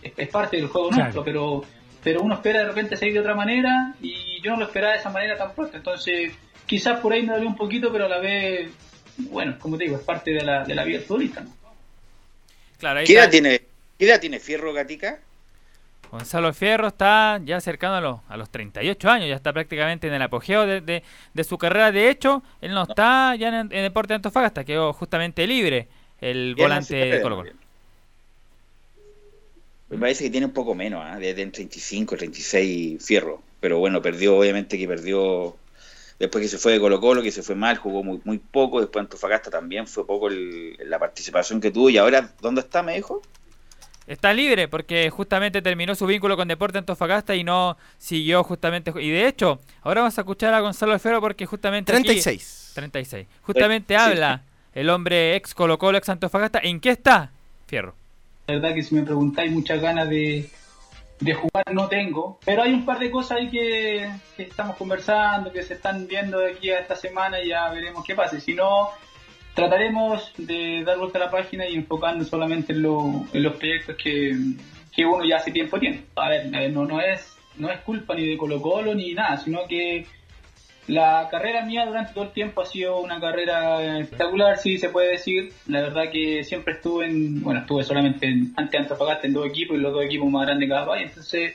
es, 0.02 0.12
es 0.16 0.28
parte 0.28 0.56
del 0.56 0.68
juego 0.68 0.88
Claro. 0.88 1.02
nuestro, 1.04 1.24
pero 1.24 1.64
pero 2.02 2.20
uno 2.22 2.34
espera 2.34 2.60
de 2.60 2.66
repente 2.66 2.96
salir 2.96 3.14
de 3.14 3.20
otra 3.20 3.34
manera 3.34 3.92
y 4.00 4.40
yo 4.40 4.52
no 4.52 4.58
lo 4.58 4.66
esperaba 4.66 4.92
de 4.92 4.98
esa 5.00 5.10
manera 5.10 5.36
tan 5.36 5.52
pronto. 5.54 5.76
Entonces, 5.76 6.32
quizás 6.64 7.00
por 7.00 7.12
ahí 7.12 7.22
me 7.22 7.32
dolió 7.32 7.48
un 7.48 7.56
poquito, 7.56 7.90
pero 7.90 8.04
a 8.06 8.08
la 8.08 8.18
vez, 8.20 8.70
bueno, 9.18 9.56
como 9.58 9.76
te 9.76 9.84
digo, 9.84 9.96
es 9.96 10.02
parte 10.04 10.30
de 10.30 10.44
la, 10.44 10.62
de 10.62 10.74
la 10.76 10.84
vida 10.84 11.00
futbolista. 11.00 11.40
¿no? 11.40 11.50
Claro, 12.78 13.00
ahí 13.00 13.06
¿Qué 13.06 13.14
edad 13.14 13.28
tiene, 13.28 13.60
qué 13.98 14.06
edad 14.06 14.20
tiene 14.20 14.38
Fierro 14.38 14.72
Gatica? 14.72 15.18
Gonzalo 16.18 16.52
Fierro 16.54 16.88
está 16.88 17.40
ya 17.44 17.60
cercano 17.60 17.96
a 17.96 18.00
los, 18.00 18.20
a 18.28 18.36
los 18.36 18.50
38 18.50 19.10
años, 19.10 19.28
ya 19.28 19.34
está 19.36 19.52
prácticamente 19.52 20.06
en 20.08 20.14
el 20.14 20.22
apogeo 20.22 20.66
de, 20.66 20.80
de- 20.80 21.02
de 21.34 21.44
su 21.44 21.58
carrera. 21.58 21.92
De 21.92 22.08
hecho, 22.10 22.42
él 22.60 22.72
no 22.74 22.82
está 22.84 23.34
ya 23.36 23.48
en, 23.48 23.54
en 23.54 23.68
Deporte 23.82 24.12
de 24.12 24.16
Antofagasta, 24.16 24.64
quedó 24.64 24.92
justamente 24.92 25.46
libre 25.46 25.88
el 26.20 26.54
Bien, 26.54 26.56
volante 26.56 26.94
de 26.96 27.20
Colo 27.20 27.36
Colo. 27.36 27.52
Me 29.88 29.98
parece 29.98 30.24
que 30.24 30.30
tiene 30.30 30.46
un 30.46 30.52
poco 30.52 30.74
menos, 30.74 31.02
¿ah? 31.04 31.18
de, 31.18 31.32
de 31.34 31.46
35, 31.46 32.16
36 32.16 33.04
Fierro. 33.04 33.42
Pero 33.60 33.78
bueno, 33.78 34.02
perdió, 34.02 34.36
obviamente 34.38 34.78
que 34.78 34.88
perdió 34.88 35.56
después 36.18 36.42
que 36.42 36.48
se 36.48 36.58
fue 36.58 36.72
de 36.72 36.80
Colo 36.80 37.00
Colo, 37.00 37.22
que 37.22 37.32
se 37.32 37.42
fue 37.42 37.54
mal, 37.56 37.76
jugó 37.78 38.02
muy, 38.04 38.20
muy 38.24 38.38
poco. 38.38 38.80
Después 38.80 39.02
Antofagasta 39.04 39.50
también 39.50 39.86
fue 39.86 40.06
poco 40.06 40.28
el- 40.28 40.76
la 40.84 40.98
participación 40.98 41.60
que 41.60 41.70
tuvo. 41.72 41.90
Y 41.90 41.98
ahora, 41.98 42.34
¿dónde 42.40 42.62
está, 42.62 42.82
me 42.82 42.96
dijo? 42.96 43.22
Está 44.06 44.32
libre 44.32 44.68
porque 44.68 45.10
justamente 45.10 45.62
terminó 45.62 45.94
su 45.94 46.06
vínculo 46.06 46.36
con 46.36 46.46
Deporte 46.48 46.78
Antofagasta 46.78 47.34
y 47.34 47.42
no 47.42 47.76
siguió 47.98 48.44
justamente. 48.44 48.92
Y 49.00 49.10
de 49.10 49.26
hecho, 49.26 49.58
ahora 49.82 50.02
vamos 50.02 50.16
a 50.16 50.20
escuchar 50.20 50.54
a 50.54 50.60
Gonzalo 50.60 50.96
Fierro 50.98 51.20
porque 51.20 51.44
justamente. 51.46 51.92
aquí- 51.92 52.02
36. 52.04 52.72
36. 52.74 53.26
Justamente 53.42 53.94
Sí. 53.94 54.00
habla 54.00 54.42
el 54.74 54.90
hombre 54.90 55.34
ex 55.36 55.54
Colo 55.54 55.78
Colo, 55.78 55.98
ex 55.98 56.08
Antofagasta. 56.08 56.60
¿En 56.62 56.78
qué 56.80 56.90
está, 56.90 57.30
Fierro? 57.66 57.94
La 58.46 58.54
verdad 58.54 58.74
que 58.74 58.82
si 58.82 58.94
me 58.94 59.02
preguntáis 59.02 59.50
muchas 59.50 59.80
ganas 59.80 60.08
de, 60.08 60.48
de 61.18 61.34
jugar 61.34 61.64
no 61.72 61.88
tengo, 61.88 62.38
pero 62.44 62.62
hay 62.62 62.72
un 62.74 62.84
par 62.84 63.00
de 63.00 63.10
cosas 63.10 63.38
ahí 63.38 63.50
que, 63.50 64.08
que 64.36 64.44
estamos 64.44 64.76
conversando, 64.76 65.50
que 65.50 65.64
se 65.64 65.74
están 65.74 66.06
viendo 66.06 66.38
de 66.38 66.52
aquí 66.52 66.70
a 66.70 66.78
esta 66.78 66.94
semana 66.94 67.40
y 67.40 67.48
ya 67.48 67.68
veremos 67.70 68.04
qué 68.04 68.14
pasa. 68.14 68.38
Si 68.38 68.54
no, 68.54 68.90
trataremos 69.56 70.32
de 70.36 70.84
dar 70.84 70.98
vuelta 70.98 71.18
a 71.18 71.22
la 71.24 71.30
página 71.30 71.66
y 71.66 71.74
enfocarnos 71.74 72.28
solamente 72.28 72.72
en, 72.74 72.82
lo- 72.82 73.24
en 73.32 73.42
los 73.42 73.56
proyectos 73.56 73.96
que, 73.96 74.36
que 74.94 75.04
uno 75.04 75.24
ya 75.24 75.36
hace 75.38 75.50
tiempo 75.50 75.80
tiene. 75.80 76.02
A 76.14 76.28
ver, 76.28 76.70
no, 76.70 76.84
no, 76.84 77.00
es, 77.00 77.36
no 77.56 77.70
es 77.70 77.80
culpa 77.80 78.14
ni 78.14 78.26
de 78.26 78.36
Colo 78.36 78.60
Colo 78.62 78.94
ni 78.94 79.14
nada, 79.14 79.38
sino 79.38 79.66
que 79.66 80.06
la 80.88 81.26
carrera 81.30 81.64
mía 81.64 81.84
durante 81.86 82.12
todo 82.12 82.24
el 82.24 82.30
tiempo 82.30 82.60
ha 82.60 82.66
sido 82.66 83.00
una 83.00 83.18
carrera 83.18 83.98
espectacular, 83.98 84.58
si 84.58 84.78
se 84.78 84.90
puede 84.90 85.12
decir. 85.12 85.52
La 85.66 85.80
verdad 85.80 86.12
que 86.12 86.44
siempre 86.44 86.74
estuve 86.74 87.06
en, 87.06 87.42
bueno, 87.42 87.60
estuve 87.60 87.82
solamente 87.82 88.26
en, 88.26 88.52
ante 88.56 88.76
Antofagasta 88.78 89.26
en 89.26 89.32
dos 89.32 89.46
equipos 89.46 89.76
y 89.76 89.80
los 89.80 89.92
dos 89.92 90.04
equipos 90.04 90.30
más 90.30 90.46
grandes 90.46 90.68
de 90.68 90.74
cada 90.74 90.86
país. 90.86 91.08
Entonces, 91.08 91.54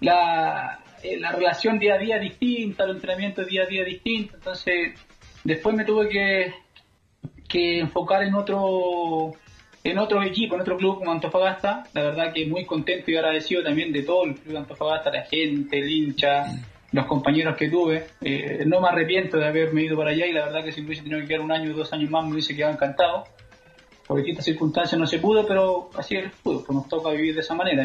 la, 0.00 0.78
eh, 1.02 1.18
la 1.18 1.32
relación 1.32 1.78
día 1.78 1.94
a 1.94 1.98
día 1.98 2.16
es 2.16 2.22
distinta, 2.22 2.84
el 2.84 2.92
entrenamiento 2.92 3.44
día 3.44 3.64
a 3.64 3.66
día 3.66 3.82
es 3.82 3.88
distinto. 3.88 4.36
Entonces, 4.36 4.94
después 5.42 5.74
me 5.76 5.84
tuve 5.84 6.08
que, 6.08 6.54
que 7.54 7.78
enfocar 7.78 8.24
en 8.24 8.34
otro 8.34 9.32
en 9.84 9.98
otro 9.98 10.22
equipo, 10.22 10.56
en 10.56 10.62
otro 10.62 10.76
club 10.76 10.98
como 10.98 11.12
Antofagasta. 11.12 11.84
La 11.92 12.02
verdad 12.02 12.32
que 12.32 12.46
muy 12.46 12.64
contento 12.64 13.10
y 13.10 13.16
agradecido 13.16 13.62
también 13.62 13.92
de 13.92 14.02
todo 14.02 14.24
el 14.24 14.34
club 14.34 14.52
de 14.52 14.58
Antofagasta, 14.58 15.10
la 15.12 15.22
gente, 15.22 15.78
el 15.78 15.88
hincha, 15.88 16.46
los 16.90 17.06
compañeros 17.06 17.56
que 17.56 17.68
tuve. 17.68 18.06
Eh, 18.22 18.64
no 18.66 18.80
me 18.80 18.88
arrepiento 18.88 19.36
de 19.36 19.46
haberme 19.46 19.82
ido 19.82 19.96
para 19.96 20.10
allá 20.10 20.26
y 20.26 20.32
la 20.32 20.46
verdad 20.46 20.64
que 20.64 20.72
si 20.72 20.80
me 20.80 20.88
hubiese 20.88 21.02
tenido 21.02 21.20
que 21.20 21.28
quedar 21.28 21.42
un 21.42 21.52
año 21.52 21.70
o 21.72 21.76
dos 21.76 21.92
años 21.92 22.10
más 22.10 22.24
me 22.24 22.32
hubiese 22.32 22.56
quedado 22.56 22.72
encantado. 22.72 23.24
Por 24.06 24.16
distintas 24.16 24.44
circunstancias 24.46 24.98
no 24.98 25.06
se 25.06 25.18
pudo, 25.18 25.46
pero 25.46 25.90
así 25.96 26.16
es 26.16 26.24
el 26.24 26.30
fútbol, 26.30 26.64
pues 26.66 26.76
nos 26.76 26.88
toca 26.88 27.10
vivir 27.10 27.34
de 27.34 27.40
esa 27.40 27.54
manera. 27.54 27.84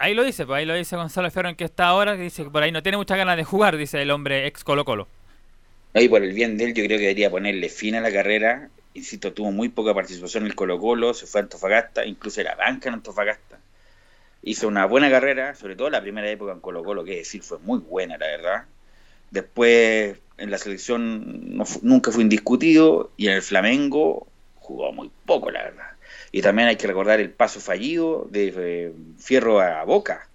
Ahí 0.00 0.14
lo 0.14 0.24
dice, 0.24 0.44
pues 0.46 0.58
ahí 0.58 0.66
lo 0.66 0.74
dice 0.74 0.96
Gonzalo 0.96 1.30
Fierro 1.30 1.48
en 1.48 1.56
que 1.56 1.64
está 1.64 1.86
ahora, 1.88 2.16
que 2.16 2.22
dice 2.22 2.44
que 2.44 2.50
por 2.50 2.62
ahí 2.62 2.72
no 2.72 2.82
tiene 2.82 2.98
muchas 2.98 3.16
ganas 3.16 3.36
de 3.36 3.44
jugar, 3.44 3.76
dice 3.76 4.00
el 4.00 4.10
hombre 4.10 4.46
ex 4.46 4.64
Colo 4.64 4.84
Colo. 4.84 5.08
Ahí 5.94 6.08
por 6.08 6.22
el 6.22 6.32
bien 6.32 6.58
de 6.58 6.64
él, 6.64 6.74
yo 6.74 6.84
creo 6.84 6.98
que 6.98 7.04
debería 7.04 7.30
ponerle 7.30 7.68
fin 7.68 7.94
a 7.94 8.00
la 8.00 8.12
carrera. 8.12 8.68
Insisto, 8.94 9.32
tuvo 9.32 9.50
muy 9.52 9.68
poca 9.68 9.94
participación 9.94 10.44
en 10.44 10.50
el 10.50 10.54
Colo 10.54 10.78
Colo, 10.78 11.14
se 11.14 11.26
fue 11.26 11.40
a 11.40 11.44
Antofagasta, 11.44 12.04
incluso 12.04 12.40
era 12.40 12.54
banca 12.54 12.88
en 12.88 12.96
Antofagasta. 12.96 13.58
Hizo 14.42 14.68
una 14.68 14.86
buena 14.86 15.10
carrera, 15.10 15.54
sobre 15.54 15.76
todo 15.76 15.90
la 15.90 16.00
primera 16.00 16.28
época 16.30 16.52
en 16.52 16.60
Colo 16.60 16.84
Colo, 16.84 17.04
que 17.04 17.16
decir, 17.16 17.42
fue 17.42 17.58
muy 17.58 17.78
buena, 17.78 18.18
la 18.18 18.26
verdad. 18.26 18.64
Después 19.30 20.18
en 20.38 20.50
la 20.50 20.58
selección 20.58 21.56
no 21.56 21.64
nunca 21.82 22.12
fue 22.12 22.22
indiscutido 22.22 23.10
y 23.16 23.26
en 23.26 23.34
el 23.34 23.42
Flamengo 23.42 24.26
jugó 24.56 24.92
muy 24.92 25.10
poco, 25.26 25.50
la 25.50 25.64
verdad. 25.64 25.90
Y 26.32 26.42
también 26.42 26.68
hay 26.68 26.76
que 26.76 26.86
recordar 26.86 27.20
el 27.20 27.30
paso 27.30 27.60
fallido 27.60 28.26
de 28.30 28.52
eh, 28.56 28.92
Fierro 29.18 29.60
a 29.60 29.82
Boca, 29.84 30.28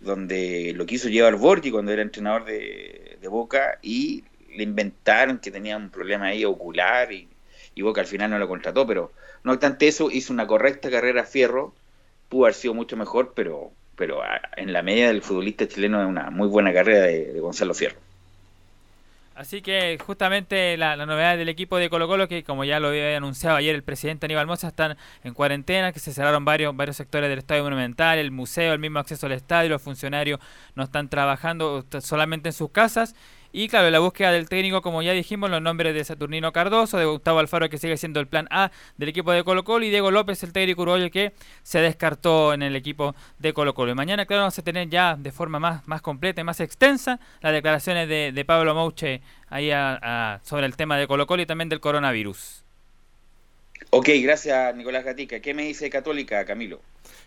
donde 0.00 0.72
lo 0.74 0.86
quiso 0.86 1.08
llevar 1.08 1.36
Borghi 1.36 1.70
cuando 1.70 1.92
era 1.92 2.02
entrenador 2.02 2.44
de, 2.44 3.18
de 3.20 3.28
Boca 3.28 3.78
y 3.82 4.24
le 4.56 4.62
inventaron 4.62 5.38
que 5.38 5.50
tenía 5.50 5.76
un 5.76 5.90
problema 5.90 6.26
ahí 6.26 6.44
ocular 6.44 7.12
y, 7.12 7.28
y 7.74 7.82
Boca 7.82 8.00
al 8.00 8.06
final 8.06 8.30
no 8.30 8.38
lo 8.38 8.48
contrató, 8.48 8.86
pero 8.86 9.12
no 9.42 9.52
obstante 9.52 9.88
eso 9.88 10.10
hizo 10.10 10.32
una 10.32 10.46
correcta 10.46 10.90
carrera 10.90 11.24
Fierro, 11.24 11.74
pudo 12.28 12.46
haber 12.46 12.54
sido 12.54 12.74
mucho 12.74 12.96
mejor, 12.96 13.32
pero, 13.36 13.70
pero 13.96 14.22
en 14.56 14.72
la 14.72 14.82
media 14.82 15.08
del 15.08 15.22
futbolista 15.22 15.68
chileno 15.68 16.00
es 16.02 16.08
una 16.08 16.30
muy 16.30 16.48
buena 16.48 16.72
carrera 16.72 17.02
de, 17.02 17.38
Gonzalo 17.40 17.74
Fierro. 17.74 17.96
Así 19.34 19.62
que 19.62 19.98
justamente 19.98 20.76
la, 20.76 20.94
la 20.94 21.06
novedad 21.06 21.36
del 21.36 21.48
equipo 21.48 21.76
de 21.76 21.90
Colo 21.90 22.06
Colo, 22.06 22.28
que 22.28 22.44
como 22.44 22.64
ya 22.64 22.78
lo 22.78 22.88
había 22.88 23.16
anunciado 23.16 23.56
ayer 23.56 23.74
el 23.74 23.82
presidente 23.82 24.26
Aníbal 24.26 24.46
Moza, 24.46 24.68
están 24.68 24.96
en 25.24 25.34
cuarentena, 25.34 25.92
que 25.92 25.98
se 25.98 26.12
cerraron 26.12 26.44
varios, 26.44 26.74
varios 26.76 26.96
sectores 26.96 27.28
del 27.28 27.40
Estadio 27.40 27.64
Monumental, 27.64 28.18
el 28.18 28.30
museo, 28.30 28.72
el 28.72 28.78
mismo 28.78 29.00
acceso 29.00 29.26
al 29.26 29.32
estadio, 29.32 29.70
los 29.70 29.82
funcionarios 29.82 30.38
no 30.76 30.84
están 30.84 31.08
trabajando 31.08 31.84
solamente 32.00 32.50
en 32.50 32.52
sus 32.52 32.70
casas. 32.70 33.16
Y 33.56 33.68
claro, 33.68 33.88
la 33.88 34.00
búsqueda 34.00 34.32
del 34.32 34.48
técnico, 34.48 34.82
como 34.82 35.00
ya 35.00 35.12
dijimos, 35.12 35.48
los 35.48 35.62
nombres 35.62 35.94
de 35.94 36.02
Saturnino 36.04 36.52
Cardoso, 36.52 36.98
de 36.98 37.04
Gustavo 37.04 37.38
Alfaro, 37.38 37.70
que 37.70 37.78
sigue 37.78 37.96
siendo 37.96 38.18
el 38.18 38.26
plan 38.26 38.48
A 38.50 38.72
del 38.96 39.08
equipo 39.08 39.30
de 39.30 39.44
Colo 39.44 39.62
Colo, 39.62 39.84
y 39.84 39.90
Diego 39.90 40.10
López, 40.10 40.42
el 40.42 40.52
técnico 40.52 40.82
uruguayo, 40.82 41.08
que 41.08 41.34
se 41.62 41.78
descartó 41.78 42.52
en 42.52 42.64
el 42.64 42.74
equipo 42.74 43.14
de 43.38 43.52
Colo 43.52 43.72
Colo. 43.72 43.92
Y 43.92 43.94
mañana, 43.94 44.26
claro, 44.26 44.42
vamos 44.42 44.58
a 44.58 44.62
tener 44.62 44.88
ya 44.90 45.14
de 45.16 45.30
forma 45.30 45.60
más, 45.60 45.86
más 45.86 46.02
completa 46.02 46.40
y 46.40 46.44
más 46.44 46.58
extensa 46.58 47.20
las 47.42 47.52
declaraciones 47.52 48.08
de, 48.08 48.32
de 48.32 48.44
Pablo 48.44 48.74
Mouche 48.74 49.22
ahí 49.48 49.70
a- 49.70 50.00
a- 50.02 50.40
sobre 50.44 50.66
el 50.66 50.74
tema 50.74 50.98
de 50.98 51.06
Colo 51.06 51.28
Colo 51.28 51.42
y 51.42 51.46
también 51.46 51.68
del 51.68 51.78
coronavirus. 51.78 52.64
Ok, 53.90 54.08
gracias 54.20 54.74
Nicolás 54.74 55.04
Gatica. 55.04 55.38
¿Qué 55.38 55.54
me 55.54 55.62
dice 55.62 55.88
Católica, 55.90 56.44
Camilo? 56.44 56.80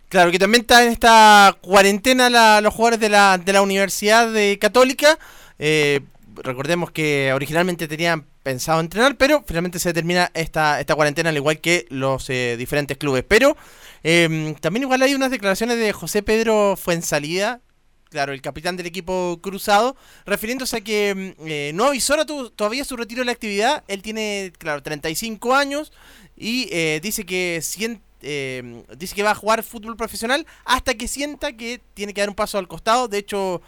Claro, 0.09 0.29
que 0.31 0.39
también 0.39 0.63
está 0.63 0.83
en 0.83 0.91
esta 0.91 1.55
cuarentena 1.61 2.29
la- 2.29 2.59
los 2.59 2.73
jugadores 2.73 2.99
de 2.99 3.07
la, 3.07 3.37
de 3.37 3.53
la 3.53 3.61
Universidad 3.61 4.29
de 4.29 4.59
Católica. 4.59 5.17
Eh, 5.57 6.01
recordemos 6.43 6.91
que 6.91 7.31
originalmente 7.33 7.87
tenían 7.87 8.25
pensado 8.43 8.79
entrenar, 8.79 9.17
pero 9.17 9.43
finalmente 9.45 9.79
se 9.79 9.93
termina 9.93 10.31
esta, 10.33 10.79
esta 10.79 10.95
cuarentena, 10.95 11.29
al 11.29 11.37
igual 11.37 11.59
que 11.59 11.85
los 11.89 12.29
eh, 12.29 12.55
diferentes 12.57 12.97
clubes. 12.97 13.23
Pero 13.27 13.57
eh, 14.03 14.55
también 14.61 14.83
igual 14.83 15.01
hay 15.01 15.15
unas 15.15 15.31
declaraciones 15.31 15.77
de 15.77 15.93
José 15.93 16.23
Pedro 16.23 16.75
Fuensalida 16.77 17.61
claro, 18.09 18.33
el 18.33 18.41
capitán 18.41 18.77
del 18.77 18.85
equipo 18.85 19.39
cruzado, 19.41 19.95
refiriéndose 20.25 20.77
a 20.77 20.81
que 20.81 21.35
mm, 21.37 21.47
eh, 21.47 21.71
no 21.73 21.85
avisó 21.85 22.15
todavía 22.25 22.85
su 22.85 22.97
retiro 22.97 23.21
de 23.21 23.25
la 23.25 23.31
actividad. 23.31 23.83
Él 23.87 24.01
tiene, 24.01 24.53
claro, 24.57 24.81
35 24.83 25.53
años 25.55 25.91
y 26.35 26.67
eh, 26.71 26.99
dice 27.01 27.25
que 27.25 27.59
siente 27.61 28.06
eh, 28.21 28.83
dice 28.97 29.15
que 29.15 29.23
va 29.23 29.31
a 29.31 29.35
jugar 29.35 29.63
fútbol 29.63 29.95
profesional 29.95 30.45
hasta 30.65 30.95
que 30.95 31.07
sienta 31.07 31.53
que 31.53 31.81
tiene 31.93 32.13
que 32.13 32.21
dar 32.21 32.29
un 32.29 32.35
paso 32.35 32.57
al 32.57 32.67
costado. 32.67 33.07
De 33.07 33.17
hecho, 33.17 33.61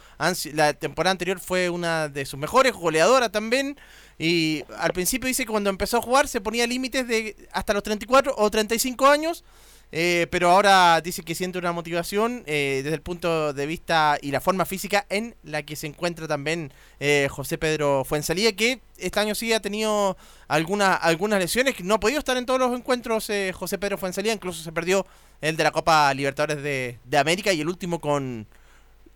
la 0.52 0.74
temporada 0.74 1.12
anterior 1.12 1.40
fue 1.40 1.70
una 1.70 2.08
de 2.08 2.24
sus 2.26 2.38
mejores, 2.38 2.72
goleadora 2.72 3.30
también. 3.30 3.78
Y 4.18 4.64
al 4.76 4.92
principio 4.92 5.28
dice 5.28 5.44
que 5.44 5.50
cuando 5.50 5.70
empezó 5.70 5.98
a 5.98 6.02
jugar 6.02 6.28
se 6.28 6.40
ponía 6.40 6.66
límites 6.66 7.06
de 7.06 7.48
hasta 7.52 7.72
los 7.72 7.82
34 7.82 8.34
o 8.36 8.50
35 8.50 9.06
años. 9.06 9.44
Eh, 9.92 10.28
pero 10.30 10.50
ahora 10.50 11.00
dice 11.00 11.22
que 11.22 11.34
siente 11.34 11.58
una 11.58 11.72
motivación 11.72 12.44
eh, 12.46 12.80
desde 12.84 12.94
el 12.94 13.02
punto 13.02 13.52
de 13.52 13.66
vista 13.66 14.18
y 14.22 14.30
la 14.30 14.40
forma 14.40 14.64
física 14.64 15.04
en 15.08 15.34
la 15.42 15.64
que 15.64 15.74
se 15.74 15.88
encuentra 15.88 16.28
también 16.28 16.72
eh, 17.00 17.26
José 17.30 17.58
Pedro 17.58 18.04
Fuensalía, 18.04 18.54
que 18.54 18.80
este 18.98 19.18
año 19.18 19.34
sí 19.34 19.52
ha 19.52 19.60
tenido 19.60 20.16
alguna, 20.46 20.94
algunas 20.94 21.40
lesiones, 21.40 21.74
que 21.74 21.82
no 21.82 21.94
ha 21.94 22.00
podido 22.00 22.20
estar 22.20 22.36
en 22.36 22.46
todos 22.46 22.60
los 22.60 22.76
encuentros 22.76 23.28
José 23.54 23.78
Pedro 23.78 23.98
Fuensalía, 23.98 24.32
incluso 24.32 24.62
se 24.62 24.72
perdió 24.72 25.06
el 25.40 25.56
de 25.56 25.64
la 25.64 25.72
Copa 25.72 26.12
Libertadores 26.14 26.62
de, 26.62 26.98
de, 27.04 27.18
América 27.18 27.52
y 27.52 27.60
el 27.60 27.68
último 27.68 28.00
con 28.00 28.46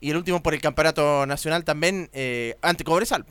y 0.01 0.11
el 0.11 0.17
último 0.17 0.43
por 0.43 0.55
el 0.55 0.61
Campeonato 0.61 1.25
Nacional 1.27 1.65
también 1.65 2.11
ante 2.63 2.85
Cobresal. 2.85 3.25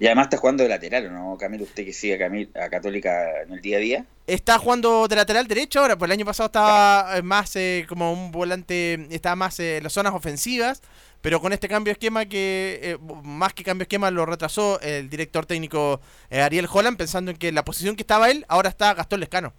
Y 0.00 0.06
además 0.06 0.26
está 0.26 0.38
jugando 0.38 0.62
de 0.62 0.70
lateral, 0.70 1.12
¿no, 1.12 1.36
Camilo? 1.36 1.64
Usted 1.64 1.84
que 1.84 1.92
sigue 1.92 2.24
a, 2.24 2.64
a 2.64 2.70
Católica 2.70 3.42
en 3.42 3.52
el 3.52 3.60
día 3.60 3.76
a 3.76 3.80
día. 3.80 4.06
Está 4.26 4.58
jugando 4.58 5.06
de 5.06 5.14
lateral 5.14 5.46
derecho 5.46 5.78
ahora, 5.80 5.98
pues 5.98 6.08
el 6.08 6.12
año 6.12 6.24
pasado 6.24 6.46
estaba 6.46 7.18
eh, 7.18 7.22
más 7.22 7.54
eh, 7.56 7.84
como 7.86 8.10
un 8.10 8.32
volante, 8.32 9.06
estaba 9.10 9.36
más 9.36 9.60
eh, 9.60 9.76
en 9.76 9.82
las 9.82 9.92
zonas 9.92 10.14
ofensivas, 10.14 10.80
pero 11.20 11.38
con 11.38 11.52
este 11.52 11.68
cambio 11.68 11.90
de 11.90 11.92
esquema 11.92 12.24
que, 12.24 12.98
más 13.22 13.52
que 13.52 13.62
cambio 13.62 13.80
de 13.80 13.84
esquema, 13.84 14.10
lo 14.10 14.24
retrasó 14.24 14.80
el 14.80 15.10
director 15.10 15.44
técnico 15.44 16.00
Ariel 16.30 16.66
Holland, 16.72 16.96
pensando 16.96 17.30
en 17.30 17.36
que 17.36 17.52
la 17.52 17.62
posición 17.62 17.94
que 17.94 18.02
estaba 18.02 18.30
él, 18.30 18.46
ahora 18.48 18.70
está 18.70 18.94
Gastón 18.94 19.20
Lescano. 19.20 19.52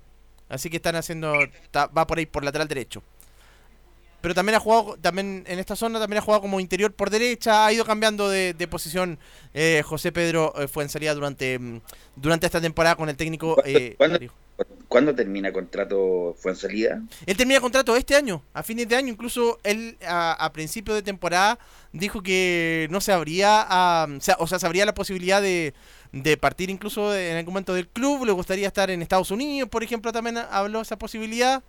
Así 0.50 0.72
que 0.72 0.78
están 0.78 0.96
haciendo, 0.96 1.36
va 1.76 2.08
por 2.08 2.18
ahí 2.18 2.26
por 2.26 2.44
lateral 2.44 2.68
derecho 2.68 3.04
pero 4.22 4.36
también 4.36 4.56
ha 4.56 4.60
jugado, 4.60 4.98
también 5.02 5.44
en 5.48 5.60
esta 5.60 5.76
zona 5.76 6.00
también 6.00 6.20
ha 6.20 6.22
jugado 6.22 6.42
como 6.42 6.60
interior 6.60 6.94
por 6.94 7.10
derecha, 7.10 7.66
ha 7.66 7.74
ido 7.74 7.84
cambiando 7.84 8.30
de, 8.30 8.54
posición 8.70 9.20
eh, 9.54 9.82
José 9.84 10.12
Pedro 10.12 10.54
eh, 10.58 10.68
fue 10.68 10.84
en 10.84 10.90
salida 10.90 11.14
durante, 11.14 11.58
mm, 11.60 11.82
durante 12.16 12.46
esta 12.46 12.62
temporada 12.62 12.96
con 12.96 13.10
el 13.10 13.18
técnico. 13.18 13.58
Eh, 13.66 13.98
¿Cuándo, 14.88 15.16
termina 15.16 15.52
contrato 15.52 16.36
fue 16.38 16.52
en 16.52 16.58
salida? 16.58 17.02
Él 17.26 17.36
termina 17.36 17.60
contrato 17.60 17.96
este 17.96 18.16
año, 18.16 18.44
a 18.54 18.62
fines 18.62 18.88
de 18.88 18.96
año, 18.96 19.08
incluso 19.08 19.58
él 19.64 19.98
a, 20.06 20.52
principio 20.54 20.94
de 20.94 21.02
temporada 21.02 21.58
dijo 21.94 22.22
que 22.22 22.88
no 22.92 23.02
se 23.02 23.12
habría, 23.12 23.66
o, 24.08 24.22
sea, 24.22 24.36
o 24.38 24.46
sea, 24.46 24.60
se 24.60 24.66
habría 24.68 24.86
la 24.86 24.94
posibilidad 24.94 25.42
de, 25.42 25.74
de 26.12 26.38
partir 26.38 26.70
incluso 26.70 27.16
en 27.16 27.38
algún 27.38 27.54
momento 27.54 27.74
del 27.74 27.88
club, 27.88 28.26
le 28.26 28.34
gustaría 28.34 28.68
estar 28.68 28.92
en 28.92 29.02
Estados 29.02 29.32
Unidos, 29.32 29.70
por 29.70 29.82
ejemplo, 29.82 30.12
también 30.12 30.38
habló 30.38 30.82
esa 30.82 30.98
posibilidad. 30.98 31.64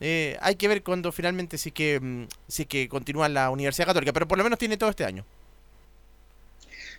Eh, 0.00 0.36
hay 0.40 0.56
que 0.56 0.68
ver 0.68 0.82
cuando 0.82 1.12
finalmente 1.12 1.58
sí 1.58 1.70
que, 1.70 2.00
mm, 2.00 2.26
sí 2.48 2.66
que 2.66 2.88
continúa 2.88 3.28
la 3.28 3.50
Universidad 3.50 3.86
Católica, 3.86 4.12
pero 4.12 4.28
por 4.28 4.38
lo 4.38 4.44
menos 4.44 4.58
tiene 4.58 4.76
todo 4.76 4.90
este 4.90 5.04
año. 5.04 5.24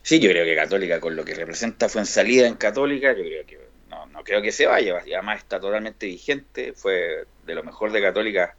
Sí, 0.02 0.20
yo 0.20 0.30
creo 0.30 0.46
que 0.46 0.56
Católica, 0.56 1.00
con 1.00 1.16
lo 1.16 1.26
que 1.26 1.34
representa 1.34 1.90
fue 1.90 2.02
en 2.02 2.08
salida 2.08 2.48
en 2.48 2.56
Católica, 2.56 3.14
yo 3.14 3.24
creo 3.24 3.46
que 3.46 3.60
no, 3.90 4.06
no 4.08 4.24
creo 4.24 4.42
que 4.42 4.52
se 4.52 4.68
vaya, 4.68 4.98
además 4.98 5.40
está 5.40 5.60
totalmente 5.60 6.06
vigente, 6.06 6.74
fue 6.74 7.26
de 7.46 7.56
lo 7.56 7.64
mejor 7.64 7.92
de 7.92 8.02
Católica 8.02 8.56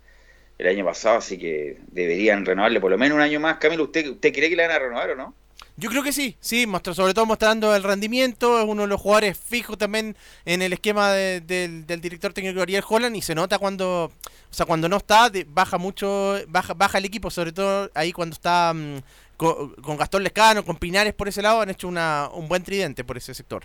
el 0.59 0.66
año 0.68 0.84
pasado, 0.84 1.18
así 1.18 1.39
que 1.39 1.78
deberían 1.89 2.45
renovarle 2.45 2.80
por 2.80 2.91
lo 2.91 2.99
menos 2.99 3.16
un 3.16 3.22
año 3.22 3.41
más. 3.41 3.59
Camilo, 3.59 3.84
¿usted, 3.84 4.09
usted 4.09 4.32
cree 4.32 4.49
que 4.51 4.57
le 4.57 4.66
van 4.66 4.76
a 4.76 4.78
renovar 4.78 5.11
o 5.11 5.16
no? 5.16 5.34
Yo 5.79 5.91
creo 5.91 6.03
que 6.03 6.12
sí, 6.12 6.39
sí, 6.41 6.66
mostró, 6.66 6.95
sobre 6.95 7.12
todo 7.12 7.27
mostrando 7.27 7.77
el 7.77 7.83
rendimiento, 7.83 8.59
es 8.59 8.64
uno 8.66 8.83
de 8.83 8.89
los 8.89 8.99
jugadores 8.99 9.39
fijos 9.39 9.77
también 9.77 10.16
en 10.47 10.62
el 10.62 10.72
esquema 10.72 11.11
del, 11.12 11.87
director 11.87 12.33
técnico 12.33 12.62
Ariel 12.62 12.83
Holland 12.89 13.14
y 13.14 13.20
se 13.20 13.35
nota 13.35 13.59
cuando, 13.59 14.05
o 14.05 14.12
sea, 14.55 14.64
cuando 14.64 14.89
no 14.89 14.97
está, 14.97 15.31
baja 15.49 15.77
mucho, 15.77 16.37
baja, 16.49 16.72
baja 16.72 16.97
el 16.97 17.05
equipo, 17.05 17.31
sobre 17.31 17.53
todo 17.53 17.91
ahí 17.93 18.12
cuando 18.12 18.33
está 18.33 18.72
mm, 18.74 19.01
con, 19.37 19.97
Gastón 19.99 20.22
Lescano, 20.22 20.64
con 20.64 20.77
Pinares 20.77 21.12
por 21.12 21.29
ese 21.29 21.43
lado, 21.43 21.61
han 21.61 21.68
hecho 21.68 21.89
una, 21.89 22.31
un 22.33 22.49
buen 22.49 22.62
tridente 22.62 23.05
por 23.05 23.18
ese 23.18 23.35
sector. 23.35 23.64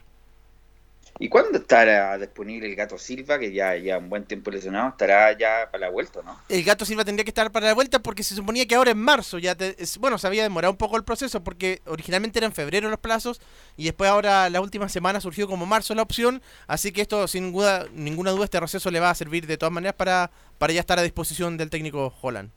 ¿Y 1.22 1.30
cuándo 1.30 1.60
estará 1.60 2.18
disponible 2.18 2.68
el 2.68 2.76
Gato 2.76 2.98
Silva, 2.98 3.38
que 3.38 3.54
ya 3.54 3.76
ya 3.76 4.00
un 4.00 4.10
buen 4.10 4.24
tiempo 4.24 4.50
lesionado, 4.50 4.90
estará 4.90 5.38
ya 5.38 5.70
para 5.72 5.86
la 5.86 5.92
vuelta, 5.92 6.24
no? 6.26 6.40
El 6.50 6.64
Gato 6.64 6.84
Silva 6.84 7.06
tendría 7.06 7.24
que 7.24 7.30
estar 7.30 7.52
para 7.52 7.68
la 7.68 7.76
vuelta 7.76 8.00
porque 8.00 8.24
se 8.24 8.34
suponía 8.34 8.66
que 8.66 8.74
ahora 8.74 8.90
en 8.90 8.98
marzo 8.98 9.38
ya, 9.38 9.56
bueno, 10.00 10.18
se 10.18 10.26
había 10.26 10.42
demorado 10.42 10.72
un 10.72 10.80
poco 10.80 10.98
el 10.98 11.04
proceso 11.04 11.44
porque 11.44 11.84
originalmente 11.86 12.40
era 12.40 12.48
en 12.48 12.54
febrero 12.54 12.90
los 12.90 12.98
plazos 12.98 13.40
y 13.78 13.84
después 13.84 14.10
ahora 14.10 14.50
la 14.50 14.62
última 14.62 14.90
semana 14.90 15.22
surgió 15.22 15.48
como 15.48 15.68
marzo 15.68 15.94
la 15.94 16.02
opción, 16.02 16.42
así 16.66 16.92
que 16.92 17.02
esto 17.02 17.28
sin 17.28 17.44
ninguna, 17.44 17.86
ninguna 17.94 18.32
duda 18.32 18.46
este 18.46 18.58
proceso 18.58 18.90
le 18.90 19.00
va 19.00 19.12
a 19.12 19.16
servir 19.16 19.46
de 19.46 19.58
todas 19.60 19.72
maneras 19.72 19.94
para, 19.94 20.32
para 20.58 20.74
ya 20.74 20.80
estar 20.80 20.98
a 20.98 21.04
disposición 21.04 21.56
del 21.56 21.70
técnico 21.70 22.12
Holland. 22.20 22.50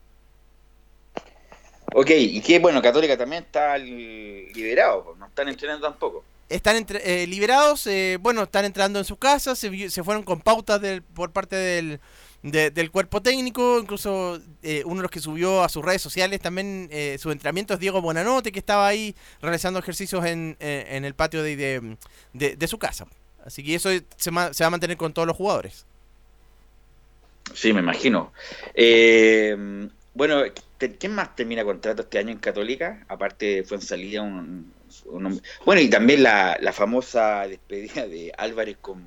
Ok, 1.93 2.13
y 2.17 2.41
que 2.41 2.61
bueno, 2.61 2.81
Católica 2.81 3.19
también 3.19 3.43
está 3.43 3.77
liberado, 3.77 5.15
no 5.19 5.27
están 5.27 5.51
entrenando 5.51 5.87
tampoco 5.87 6.25
están 6.49 6.77
entre, 6.77 7.23
eh, 7.23 7.27
liberados, 7.27 7.87
eh, 7.87 8.19
bueno, 8.21 8.43
están 8.43 8.65
entrando 8.65 8.99
en 8.99 9.05
sus 9.05 9.19
casas, 9.19 9.59
se, 9.59 10.05
fueron 10.05 10.23
con 10.23 10.41
pautas 10.41 10.81
del, 10.81 11.03
por 11.03 11.33
parte 11.33 11.57
del, 11.57 12.01
del 12.43 12.91
cuerpo 12.91 13.23
técnico, 13.23 13.79
incluso 13.81 14.39
eh, 14.63 14.83
uno 14.85 14.97
de 14.97 15.03
los 15.03 15.11
que 15.11 15.21
subió 15.21 15.63
a 15.63 15.69
sus 15.69 15.85
redes 15.85 16.03
sociales 16.03 16.41
también 16.41 16.91
su 17.19 17.31
entrenamiento 17.31 17.75
es 17.75 17.81
Diego 17.81 18.03
Bonanote, 18.03 18.53
que 18.53 18.59
estaba 18.59 18.87
ahí 18.87 19.15
realizando 19.41 19.79
ejercicios 19.79 20.25
en, 20.27 20.57
en 20.61 21.05
el 21.05 21.15
patio 21.15 21.43
de, 21.43 21.97
de, 22.35 22.69
su 22.69 22.79
casa. 22.79 23.07
Así 23.45 23.65
que 23.65 23.75
eso 23.75 23.89
se, 23.89 24.05
se, 24.17 24.31
va 24.31 24.51
a 24.51 24.71
mantener 24.71 24.97
con 24.97 25.13
todos 25.13 25.27
los 25.27 25.37
jugadores. 25.37 25.87
Sí, 27.55 27.73
me 27.73 27.81
imagino. 27.81 28.33
bueno, 30.15 30.43
¿quién 30.79 31.15
más 31.15 31.35
termina 31.37 31.65
contrato 31.65 32.03
este 32.03 32.19
año 32.19 32.31
en 32.31 32.39
Católica? 32.39 33.05
Aparte 33.09 33.65
fue 33.65 33.77
en 33.77 33.83
salida 33.83 34.23
un, 34.23 34.73
bueno, 35.65 35.81
y 35.81 35.89
también 35.89 36.23
la, 36.23 36.57
la 36.61 36.73
famosa 36.73 37.47
despedida 37.49 38.07
de 38.07 38.33
Álvarez 38.37 38.77
con 38.81 39.05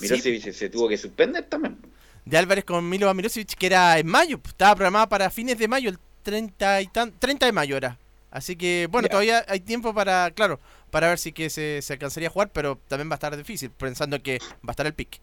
Mirosevic 0.00 0.52
se, 0.52 0.68
tuvo 0.68 0.88
que 0.88 0.96
suspender 0.96 1.44
también. 1.44 1.78
De 2.24 2.36
Álvarez 2.36 2.64
con 2.64 2.88
Milo 2.88 3.12
Mirosevic, 3.12 3.54
que 3.54 3.66
era 3.66 3.98
en 3.98 4.06
mayo, 4.06 4.38
pues, 4.38 4.52
estaba 4.52 4.74
programada 4.74 5.08
para 5.08 5.30
fines 5.30 5.58
de 5.58 5.68
mayo, 5.68 5.90
el 5.90 5.98
30, 6.22 6.82
y 6.82 6.86
30 6.88 7.46
de 7.46 7.52
mayo 7.52 7.76
era. 7.76 7.98
Así 8.30 8.56
que, 8.56 8.86
bueno, 8.90 9.08
todavía 9.08 9.44
hay 9.48 9.60
tiempo 9.60 9.92
para, 9.92 10.30
claro, 10.30 10.60
para 10.90 11.08
ver 11.08 11.18
si 11.18 11.32
que 11.32 11.50
se, 11.50 11.82
se, 11.82 11.94
alcanzaría 11.94 12.28
a 12.28 12.32
jugar, 12.32 12.50
pero 12.52 12.78
también 12.86 13.08
va 13.10 13.14
a 13.14 13.16
estar 13.16 13.36
difícil, 13.36 13.70
pensando 13.70 14.22
que 14.22 14.38
va 14.38 14.68
a 14.68 14.70
estar 14.70 14.86
el 14.86 14.94
pick. 14.94 15.20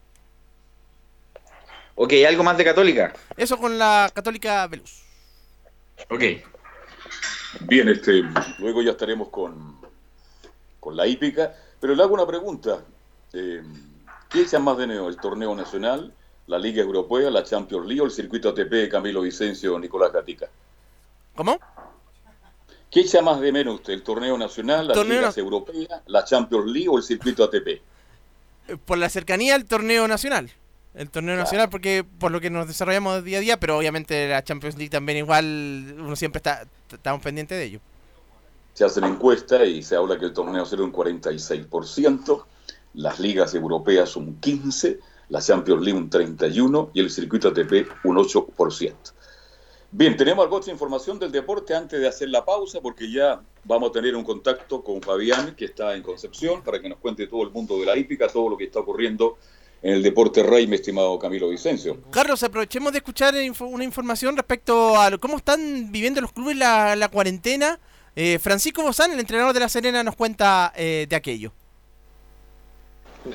Ok, 1.94 2.12
¿algo 2.26 2.44
más 2.44 2.58
de 2.58 2.64
Católica? 2.64 3.14
Eso 3.36 3.56
con 3.56 3.78
la 3.78 4.10
Católica 4.14 4.66
Velus. 4.66 5.07
Ok. 6.10 6.22
Bien, 7.60 7.88
este, 7.88 8.24
luego 8.58 8.82
ya 8.82 8.92
estaremos 8.92 9.28
con, 9.28 9.78
con 10.80 10.96
la 10.96 11.06
hípica, 11.06 11.54
pero 11.80 11.94
le 11.94 12.02
hago 12.02 12.14
una 12.14 12.26
pregunta. 12.26 12.84
Eh, 13.32 13.62
¿Qué 14.28 14.42
echa 14.42 14.58
más 14.58 14.76
de 14.78 14.86
neo? 14.86 15.08
¿El 15.08 15.16
torneo 15.16 15.54
nacional, 15.54 16.12
la 16.46 16.58
Liga 16.58 16.82
Europea, 16.82 17.30
la 17.30 17.42
Champions 17.42 17.86
League 17.86 18.00
o 18.00 18.04
el 18.04 18.10
circuito 18.10 18.50
ATP 18.50 18.90
Camilo 18.90 19.22
Vicencio 19.22 19.78
Nicolás 19.78 20.12
Gatica? 20.12 20.48
¿Cómo? 21.34 21.58
¿Qué 22.90 23.00
echa 23.00 23.20
más 23.22 23.40
de 23.40 23.52
menos 23.52 23.76
usted? 23.76 23.94
¿El 23.94 24.02
torneo 24.02 24.36
nacional, 24.36 24.88
la 24.88 25.02
Liga 25.02 25.32
Europea, 25.36 26.02
la 26.06 26.24
Champions 26.24 26.66
League 26.70 26.88
o 26.88 26.96
el 26.96 27.02
circuito 27.02 27.44
ATP? 27.44 27.68
Eh, 27.68 27.80
por 28.84 28.98
la 28.98 29.08
cercanía 29.08 29.54
al 29.54 29.64
torneo 29.64 30.06
nacional 30.08 30.50
el 30.94 31.10
torneo 31.10 31.36
nacional 31.36 31.68
porque 31.68 32.04
por 32.18 32.32
lo 32.32 32.40
que 32.40 32.50
nos 32.50 32.66
desarrollamos 32.66 33.22
día 33.24 33.38
a 33.38 33.40
día, 33.40 33.60
pero 33.60 33.78
obviamente 33.78 34.28
la 34.28 34.42
Champions 34.42 34.76
League 34.76 34.90
también 34.90 35.18
igual 35.18 35.94
uno 35.98 36.16
siempre 36.16 36.38
está 36.38 36.66
estamos 36.92 37.22
pendientes 37.22 37.58
de 37.58 37.64
ello. 37.64 37.80
Se 38.74 38.84
hace 38.84 39.00
la 39.00 39.08
encuesta 39.08 39.64
y 39.64 39.82
se 39.82 39.96
habla 39.96 40.18
que 40.18 40.26
el 40.26 40.32
torneo 40.32 40.64
será 40.64 40.82
un 40.82 40.92
46%, 40.92 42.44
las 42.94 43.18
ligas 43.18 43.54
europeas 43.54 44.16
un 44.16 44.40
15%, 44.40 44.98
la 45.30 45.42
Champions 45.42 45.82
League 45.82 45.98
un 45.98 46.08
31% 46.08 46.90
y 46.94 47.00
el 47.00 47.10
circuito 47.10 47.48
ATP 47.48 47.88
un 48.04 48.16
8%. 48.16 48.94
Bien, 49.90 50.16
tenemos 50.16 50.44
algo 50.44 50.60
de 50.60 50.70
información 50.70 51.18
del 51.18 51.32
deporte 51.32 51.74
antes 51.74 51.98
de 51.98 52.06
hacer 52.06 52.28
la 52.28 52.44
pausa 52.44 52.80
porque 52.80 53.10
ya 53.10 53.40
vamos 53.64 53.88
a 53.88 53.92
tener 53.92 54.14
un 54.16 54.22
contacto 54.22 54.82
con 54.82 55.00
Fabián 55.00 55.54
que 55.54 55.64
está 55.64 55.94
en 55.94 56.02
Concepción 56.02 56.62
para 56.62 56.80
que 56.80 56.88
nos 56.88 56.98
cuente 56.98 57.26
todo 57.26 57.42
el 57.42 57.50
mundo 57.50 57.78
de 57.78 57.86
la 57.86 57.96
hípica, 57.96 58.28
todo 58.28 58.50
lo 58.50 58.56
que 58.56 58.64
está 58.64 58.80
ocurriendo 58.80 59.38
en 59.82 59.94
el 59.94 60.02
deporte 60.02 60.42
rey, 60.42 60.66
mi 60.66 60.76
estimado 60.76 61.18
Camilo 61.18 61.48
Vicencio. 61.48 61.98
Carlos, 62.10 62.42
aprovechemos 62.42 62.92
de 62.92 62.98
escuchar 62.98 63.34
una 63.60 63.84
información 63.84 64.36
respecto 64.36 65.00
a 65.00 65.16
cómo 65.18 65.36
están 65.36 65.92
viviendo 65.92 66.20
los 66.20 66.32
clubes 66.32 66.56
la, 66.56 67.08
cuarentena. 67.12 67.78
Eh, 68.16 68.38
Francisco 68.40 68.82
Bozán, 68.82 69.12
el 69.12 69.20
entrenador 69.20 69.54
de 69.54 69.60
La 69.60 69.68
Serena, 69.68 70.02
nos 70.02 70.16
cuenta 70.16 70.72
eh, 70.76 71.06
de 71.08 71.16
aquello. 71.16 71.52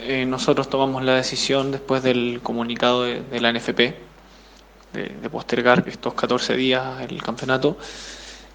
Eh, 0.02 0.26
nosotros 0.26 0.70
tomamos 0.70 1.04
la 1.04 1.16
decisión 1.16 1.72
después 1.72 2.04
del 2.04 2.39
comunicado 2.41 3.04
de, 3.04 3.39
la 3.39 3.52
NFP 3.52 3.80
de, 4.94 5.30
postergar 5.32 5.84
estos 5.88 6.14
14 6.14 6.56
días 6.56 7.02
el 7.02 7.22
campeonato 7.22 7.78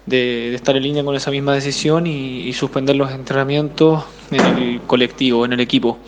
de, 0.05 0.53
estar 0.53 0.75
en 0.75 0.83
línea 0.83 1.03
con 1.03 1.15
esa 1.15 1.31
misma 1.31 1.53
decisión 1.53 2.07
y, 2.07 2.51
suspender 2.53 2.95
los 2.95 3.11
entrenamientos 3.11 4.03
en 4.31 4.45
el 4.57 4.81
colectivo, 4.81 5.45
en 5.45 5.53
el 5.53 5.59
equipo. 5.59 5.99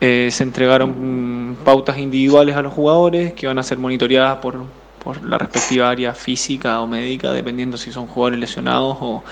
Eh, 0.00 0.28
se 0.30 0.42
entregaron 0.42 1.56
pautas 1.64 1.98
individuales 1.98 2.56
a 2.56 2.62
los 2.62 2.72
jugadores 2.72 3.32
que 3.32 3.46
van 3.46 3.58
a 3.58 3.62
ser 3.62 3.78
monitoreadas 3.78 4.38
por, 4.38 4.64
por 5.02 5.24
la 5.24 5.38
respectiva 5.38 5.88
área 5.88 6.12
física 6.14 6.80
o 6.80 6.86
médica, 6.86 7.32
dependiendo 7.32 7.76
si 7.76 7.92
son 7.92 8.06
jugadores 8.06 8.40
lesionados 8.40 8.98
o, 9.00 9.22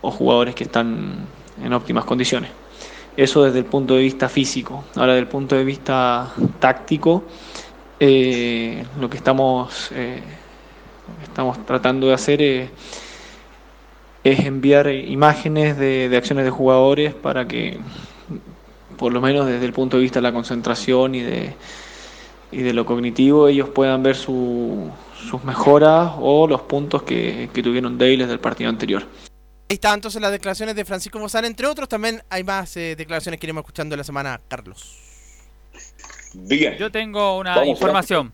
o 0.00 0.10
jugadores 0.10 0.54
que 0.54 0.64
están 0.64 1.26
en 1.62 1.72
óptimas 1.72 2.04
condiciones. 2.04 2.50
Eso 3.16 3.42
desde 3.44 3.58
el 3.58 3.64
punto 3.64 3.94
de 3.94 4.02
vista 4.02 4.28
físico. 4.28 4.84
Ahora, 4.94 5.14
desde 5.14 5.22
el 5.22 5.28
punto 5.28 5.56
de 5.56 5.64
vista 5.64 6.32
táctico, 6.60 7.24
eh, 7.98 8.84
lo 9.00 9.10
que 9.10 9.16
estamos, 9.16 9.90
eh, 9.92 10.22
estamos 11.24 11.64
tratando 11.66 12.06
de 12.06 12.14
hacer 12.14 12.42
es, 12.42 12.70
enviar 14.22 14.88
imágenes 14.88 15.76
de, 15.78 16.14
acciones 16.16 16.44
de 16.44 16.50
jugadores 16.50 17.14
para 17.14 17.48
que, 17.48 17.80
por 18.98 19.12
lo 19.12 19.20
menos 19.20 19.46
desde 19.46 19.64
el 19.64 19.72
punto 19.72 19.96
de 19.96 20.02
vista 20.02 20.18
de 20.18 20.24
la 20.24 20.32
concentración 20.32 21.14
y 21.14 21.22
de, 21.22 21.54
y 22.52 22.58
de 22.58 22.72
lo 22.74 22.84
cognitivo, 22.84 23.48
ellos 23.48 23.70
puedan 23.70 24.02
ver 24.02 24.16
sus 24.16 24.92
mejoras 25.44 26.12
o 26.18 26.46
los 26.46 26.62
puntos 26.62 27.04
que, 27.04 27.48
que 27.54 27.62
tuvieron 27.62 27.96
débiles 27.96 28.28
del 28.28 28.40
partido 28.40 28.68
anterior. 28.68 29.06
Ahí 29.70 29.74
están 29.74 29.94
entonces 29.94 30.20
las 30.20 30.32
declaraciones 30.32 30.74
de 30.76 30.84
Francisco 30.84 31.18
Bozal, 31.18 31.44
entre 31.44 31.66
otros. 31.66 31.88
También 31.88 32.22
hay 32.30 32.42
más 32.42 32.76
eh, 32.76 32.94
declaraciones 32.96 33.38
que 33.38 33.46
iremos 33.46 33.62
escuchando 33.62 33.96
la 33.96 34.04
semana, 34.04 34.40
Carlos. 34.48 34.96
Bien. 36.32 36.76
Yo 36.78 36.90
tengo 36.90 37.38
una 37.38 37.66
información. 37.66 38.32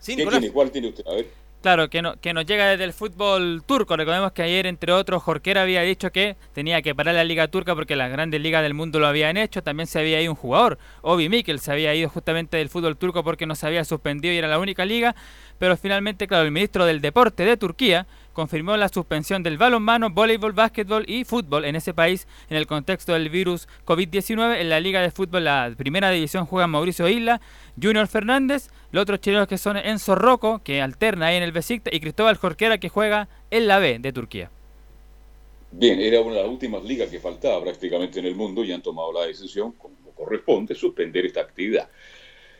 ¿Sí? 0.00 0.16
¿Cuál 0.52 0.70
tiene 0.70 0.88
usted? 0.88 1.06
A 1.06 1.14
ver. 1.14 1.43
Claro, 1.64 1.88
que, 1.88 2.02
no, 2.02 2.20
que 2.20 2.34
nos 2.34 2.44
llega 2.44 2.68
desde 2.68 2.84
el 2.84 2.92
fútbol 2.92 3.62
turco. 3.64 3.96
Recordemos 3.96 4.32
que 4.32 4.42
ayer, 4.42 4.66
entre 4.66 4.92
otros, 4.92 5.22
Jorquera 5.22 5.62
había 5.62 5.80
dicho 5.80 6.12
que 6.12 6.36
tenía 6.52 6.82
que 6.82 6.94
parar 6.94 7.14
la 7.14 7.24
liga 7.24 7.48
turca 7.48 7.74
porque 7.74 7.96
las 7.96 8.10
grandes 8.10 8.42
ligas 8.42 8.62
del 8.62 8.74
mundo 8.74 9.00
lo 9.00 9.06
habían 9.06 9.38
hecho. 9.38 9.62
También 9.62 9.86
se 9.86 9.98
había 9.98 10.20
ido 10.20 10.32
un 10.32 10.36
jugador, 10.36 10.76
Obi 11.00 11.30
Mikkel, 11.30 11.60
se 11.60 11.72
había 11.72 11.94
ido 11.94 12.10
justamente 12.10 12.58
del 12.58 12.68
fútbol 12.68 12.98
turco 12.98 13.24
porque 13.24 13.46
no 13.46 13.54
se 13.54 13.66
había 13.66 13.82
suspendido 13.86 14.34
y 14.34 14.36
era 14.36 14.46
la 14.46 14.58
única 14.58 14.84
liga. 14.84 15.16
Pero 15.58 15.78
finalmente, 15.78 16.26
claro, 16.26 16.44
el 16.44 16.50
ministro 16.50 16.84
del 16.84 17.00
Deporte 17.00 17.46
de 17.46 17.56
Turquía 17.56 18.06
confirmó 18.34 18.76
la 18.76 18.90
suspensión 18.90 19.42
del 19.42 19.56
balonmano, 19.56 20.10
voleibol, 20.10 20.52
básquetbol 20.52 21.04
y 21.08 21.24
fútbol 21.24 21.64
en 21.64 21.76
ese 21.76 21.94
país 21.94 22.28
en 22.50 22.58
el 22.58 22.66
contexto 22.66 23.14
del 23.14 23.30
virus 23.30 23.66
COVID-19. 23.86 24.60
En 24.60 24.68
la 24.68 24.80
Liga 24.80 25.00
de 25.00 25.10
Fútbol, 25.10 25.44
la 25.44 25.72
primera 25.74 26.10
división, 26.10 26.44
juegan 26.44 26.70
Mauricio 26.70 27.08
Isla, 27.08 27.40
Junior 27.80 28.06
Fernández, 28.06 28.68
los 28.92 29.02
otros 29.02 29.20
chilenos 29.20 29.48
que 29.48 29.56
son 29.56 29.78
Enzo 29.78 30.14
Rocco, 30.14 30.60
que 30.62 30.82
alterna 30.82 31.28
ahí 31.28 31.36
en 31.36 31.42
el 31.42 31.52
Besiktas, 31.52 31.94
y 31.94 32.00
Cristóbal 32.00 32.36
Jorquera, 32.36 32.76
que 32.78 32.90
juega 32.90 33.28
en 33.50 33.66
la 33.66 33.78
B 33.78 33.98
de 33.98 34.12
Turquía. 34.12 34.50
Bien, 35.70 35.98
era 35.98 36.20
una 36.20 36.36
de 36.36 36.42
las 36.42 36.50
últimas 36.50 36.84
ligas 36.84 37.08
que 37.08 37.18
faltaba 37.18 37.62
prácticamente 37.62 38.20
en 38.20 38.26
el 38.26 38.36
mundo 38.36 38.62
y 38.62 38.72
han 38.72 38.82
tomado 38.82 39.12
la 39.12 39.26
decisión, 39.26 39.72
como 39.72 39.94
corresponde, 40.14 40.74
suspender 40.74 41.24
esta 41.26 41.40
actividad. 41.40 41.88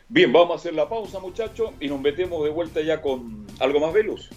Bien, 0.09 0.33
vamos 0.33 0.53
a 0.53 0.55
hacer 0.57 0.75
la 0.75 0.89
pausa, 0.89 1.19
muchachos, 1.19 1.71
y 1.81 1.89
nos 1.89 2.01
metemos 2.01 2.43
de 2.45 2.51
vuelta 2.51 2.81
ya 2.83 3.01
con 3.01 3.47
algo 3.59 3.81
más 3.81 3.93
veloz. 3.93 4.31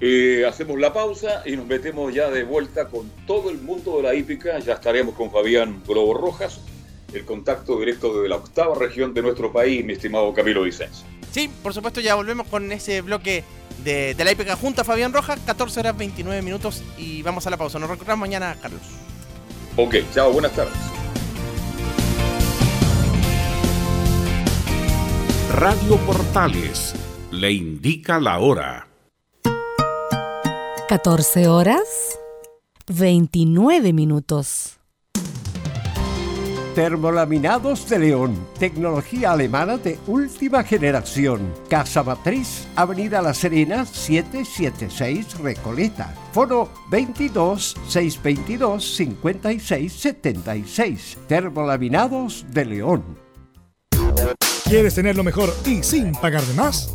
Eh, 0.00 0.44
hacemos 0.46 0.78
la 0.78 0.92
pausa 0.92 1.42
y 1.46 1.56
nos 1.56 1.66
metemos 1.66 2.12
ya 2.12 2.30
de 2.30 2.44
vuelta 2.44 2.88
con 2.88 3.10
todo 3.26 3.50
el 3.50 3.58
mundo 3.58 3.98
de 3.98 4.02
la 4.02 4.14
hípica. 4.14 4.58
Ya 4.58 4.74
estaremos 4.74 5.14
con 5.14 5.30
Fabián 5.30 5.82
Globo 5.86 6.14
Rojas, 6.14 6.60
el 7.12 7.24
contacto 7.24 7.78
directo 7.78 8.20
de 8.20 8.28
la 8.28 8.36
octava 8.36 8.74
región 8.74 9.14
de 9.14 9.22
nuestro 9.22 9.52
país, 9.52 9.84
mi 9.84 9.92
estimado 9.92 10.32
Camilo 10.34 10.62
Vicens. 10.62 11.04
Sí, 11.30 11.50
por 11.62 11.74
supuesto, 11.74 12.00
ya 12.00 12.14
volvemos 12.14 12.46
con 12.48 12.70
ese 12.70 13.00
bloque 13.00 13.44
de, 13.82 14.14
la 14.18 14.32
hípica 14.32 14.56
junto 14.56 14.82
a 14.82 14.84
Fabián 14.84 15.12
Rojas, 15.12 15.40
14 15.44 15.80
horas 15.80 15.96
29 15.96 16.42
minutos 16.42 16.82
y 16.98 17.22
vamos 17.22 17.46
a 17.46 17.50
la 17.50 17.56
pausa. 17.56 17.78
Nos 17.78 17.90
encontramos 17.90 18.20
mañana, 18.20 18.56
Carlos. 18.60 18.82
Ok, 19.76 19.96
chao, 20.12 20.32
buenas 20.32 20.52
tardes. 20.52 20.74
Radio 25.52 25.96
Portales 25.98 26.94
le 27.30 27.52
indica 27.52 28.20
la 28.20 28.38
hora. 28.38 28.93
14 30.88 31.48
horas 31.48 32.18
29 32.88 33.94
minutos. 33.94 34.78
Termolaminados 36.74 37.88
de 37.88 37.98
León, 38.00 38.46
tecnología 38.58 39.32
alemana 39.32 39.78
de 39.78 39.98
última 40.06 40.62
generación. 40.62 41.54
Casa 41.70 42.02
Matriz, 42.02 42.66
Avenida 42.76 43.22
La 43.22 43.32
Serena, 43.32 43.86
776 43.86 45.38
Recoleta. 45.38 46.14
Foro 46.32 46.68
22 46.90 47.76
622 47.88 48.84
56 48.96 49.90
76. 49.90 51.18
Termolaminados 51.26 52.44
de 52.50 52.64
León. 52.66 53.18
¿Quieres 54.64 54.94
tener 54.94 55.16
lo 55.16 55.24
mejor 55.24 55.50
y 55.64 55.82
sin 55.82 56.12
pagar 56.12 56.42
de 56.42 56.54
más? 56.54 56.94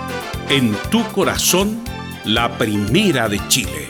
en 0.51 0.73
tu 0.89 1.01
corazón, 1.13 1.81
la 2.25 2.57
primera 2.57 3.29
de 3.29 3.39
Chile. 3.47 3.87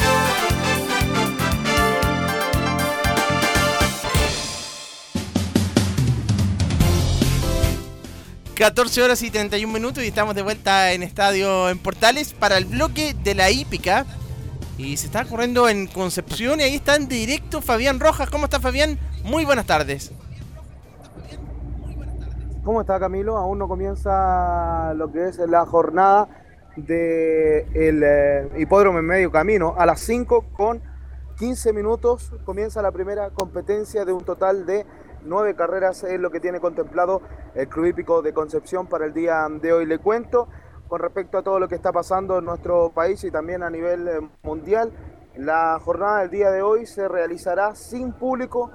...14 8.55 9.01
horas 9.01 9.24
y 9.24 9.32
31 9.32 9.74
minutos... 9.74 10.03
...y 10.03 10.07
estamos 10.07 10.36
de 10.36 10.43
vuelta 10.43 10.91
en 10.91 11.01
Estadio 11.01 11.68
en 11.70 11.80
Portales... 11.80 12.34
...para 12.34 12.59
el 12.59 12.66
bloque 12.66 13.16
de 13.24 13.34
la 13.34 13.49
hípica... 13.49 14.05
...y 14.78 14.97
se 14.97 15.07
está 15.07 15.26
corriendo 15.26 15.68
en 15.68 15.88
Concepción... 15.88 16.59
...y 16.59 16.64
ahí 16.64 16.76
está 16.76 16.95
en 16.95 17.07
directo 17.07 17.64
Fabián 17.64 17.99
Rojas... 17.99 18.30
¿Cómo 18.30 18.43
está 18.43 18.59
Fabián? 18.59 18.99
Muy 19.24 19.45
buenas 19.45 19.66
tardes. 19.66 20.12
¿Cómo 22.64 22.82
está 22.82 22.99
Camilo? 22.99 23.36
Aún 23.36 23.57
no 23.57 23.68
comienza 23.68 24.93
lo 24.93 25.12
que 25.12 25.30
es 25.30 25.39
la 25.39 25.66
jornada 25.66 26.30
del 26.76 28.04
eh, 28.04 28.50
hipódromo 28.58 29.00
en 29.00 29.06
medio 29.06 29.32
camino. 29.32 29.76
A 29.78 29.86
las 29.86 30.00
5 30.02 30.46
con 30.54 30.82
15 31.38 31.74
minutos 31.74 32.34
comienza 32.46 32.82
la 32.82 32.92
primera 32.92 33.30
competencia 33.32 34.06
de 34.06 34.14
un 34.14 34.24
total 34.24 34.66
de 34.66 34.86
Nueve 35.24 35.56
carreras 35.56 36.04
es 36.04 36.20
lo 36.20 36.32
que 36.32 36.40
tiene 36.40 36.60
contemplado 36.60 37.22
el 37.54 37.68
Club 37.68 37.86
Hípico 37.86 38.24
de 38.24 38.34
Concepción 38.34 38.88
para 38.88 39.06
el 39.06 39.14
día 39.14 39.48
de 39.50 39.72
hoy. 39.72 39.86
Le 39.86 40.00
cuento 40.00 40.48
con 40.88 41.00
respecto 41.00 41.38
a 41.38 41.44
todo 41.44 41.60
lo 41.60 41.68
que 41.68 41.76
está 41.76 41.92
pasando 41.92 42.40
en 42.40 42.46
nuestro 42.46 42.90
país 42.90 43.24
y 43.24 43.30
también 43.30 43.62
a 43.62 43.70
nivel 43.70 44.08
eh, 44.08 44.20
mundial. 44.42 44.92
La 45.36 45.80
jornada 45.80 46.22
del 46.22 46.32
día 46.32 46.50
de 46.50 46.64
hoy 46.64 46.88
se 46.88 47.08
realizará 47.08 47.76
sin 47.76 48.14
público, 48.14 48.72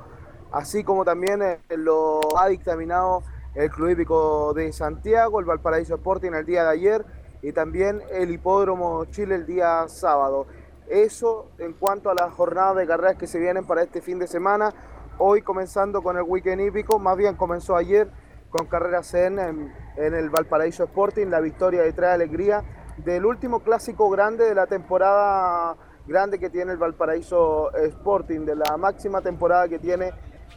así 0.53 0.85
como 0.85 1.05
también 1.05 1.43
eh, 1.43 1.59
lo 1.77 2.21
ha 2.39 2.47
dictaminado 2.47 3.25
el 3.57 3.69
Club 3.69 3.91
Hípico 3.91 4.55
de 4.55 4.73
Santiago, 4.73 5.41
el 5.41 5.47
Valparaíso 5.47 5.97
Sporting 5.97 6.31
el 6.33 6.47
día 6.47 6.63
de 6.63 6.71
ayer 6.71 7.07
y 7.43 7.53
también 7.53 8.03
el 8.13 8.31
Hipódromo 8.31 9.05
Chile 9.07 9.37
el 9.37 9.47
día 9.47 9.87
sábado. 9.89 10.47
Eso 10.89 11.51
en 11.59 11.73
cuanto 11.73 12.11
a 12.11 12.15
las 12.15 12.33
jornadas 12.33 12.77
de 12.77 12.87
carreras 12.87 13.17
que 13.17 13.27
se 13.27 13.39
vienen 13.39 13.67
para 13.67 13.83
este 13.83 14.01
fin 14.01 14.19
de 14.19 14.27
semana. 14.27 14.73
Hoy 15.19 15.43
comenzando 15.43 16.03
con 16.03 16.17
el 16.17 16.23
weekend 16.23 16.61
hípico, 16.61 16.99
más 16.99 17.17
bien 17.17 17.37
comenzó 17.37 17.77
ayer 17.77 18.09
con 18.51 18.67
carreras 18.67 19.13
en, 19.15 19.39
en, 19.39 20.15
el 20.15 20.31
Valparaíso 20.31 20.85
Sporting, 20.85 21.27
la 21.27 21.41
victoria 21.41 21.83
de 21.83 21.93
Trae 21.93 22.13
Alegría 22.13 22.63
del 22.99 23.27
último 23.27 23.61
clásico 23.61 24.09
grande 24.09 24.45
de 24.45 24.55
la 24.55 24.67
temporada 24.67 25.77
grande 26.07 26.39
que 26.39 26.51
tiene 26.51 26.73
el 26.73 26.79
Valparaíso 26.79 27.75
Sporting, 27.75 28.41
de 28.41 28.57
la 28.57 28.77
máxima 28.77 29.21
temporada 29.21 29.69
que 29.69 29.79
tiene 29.79 30.13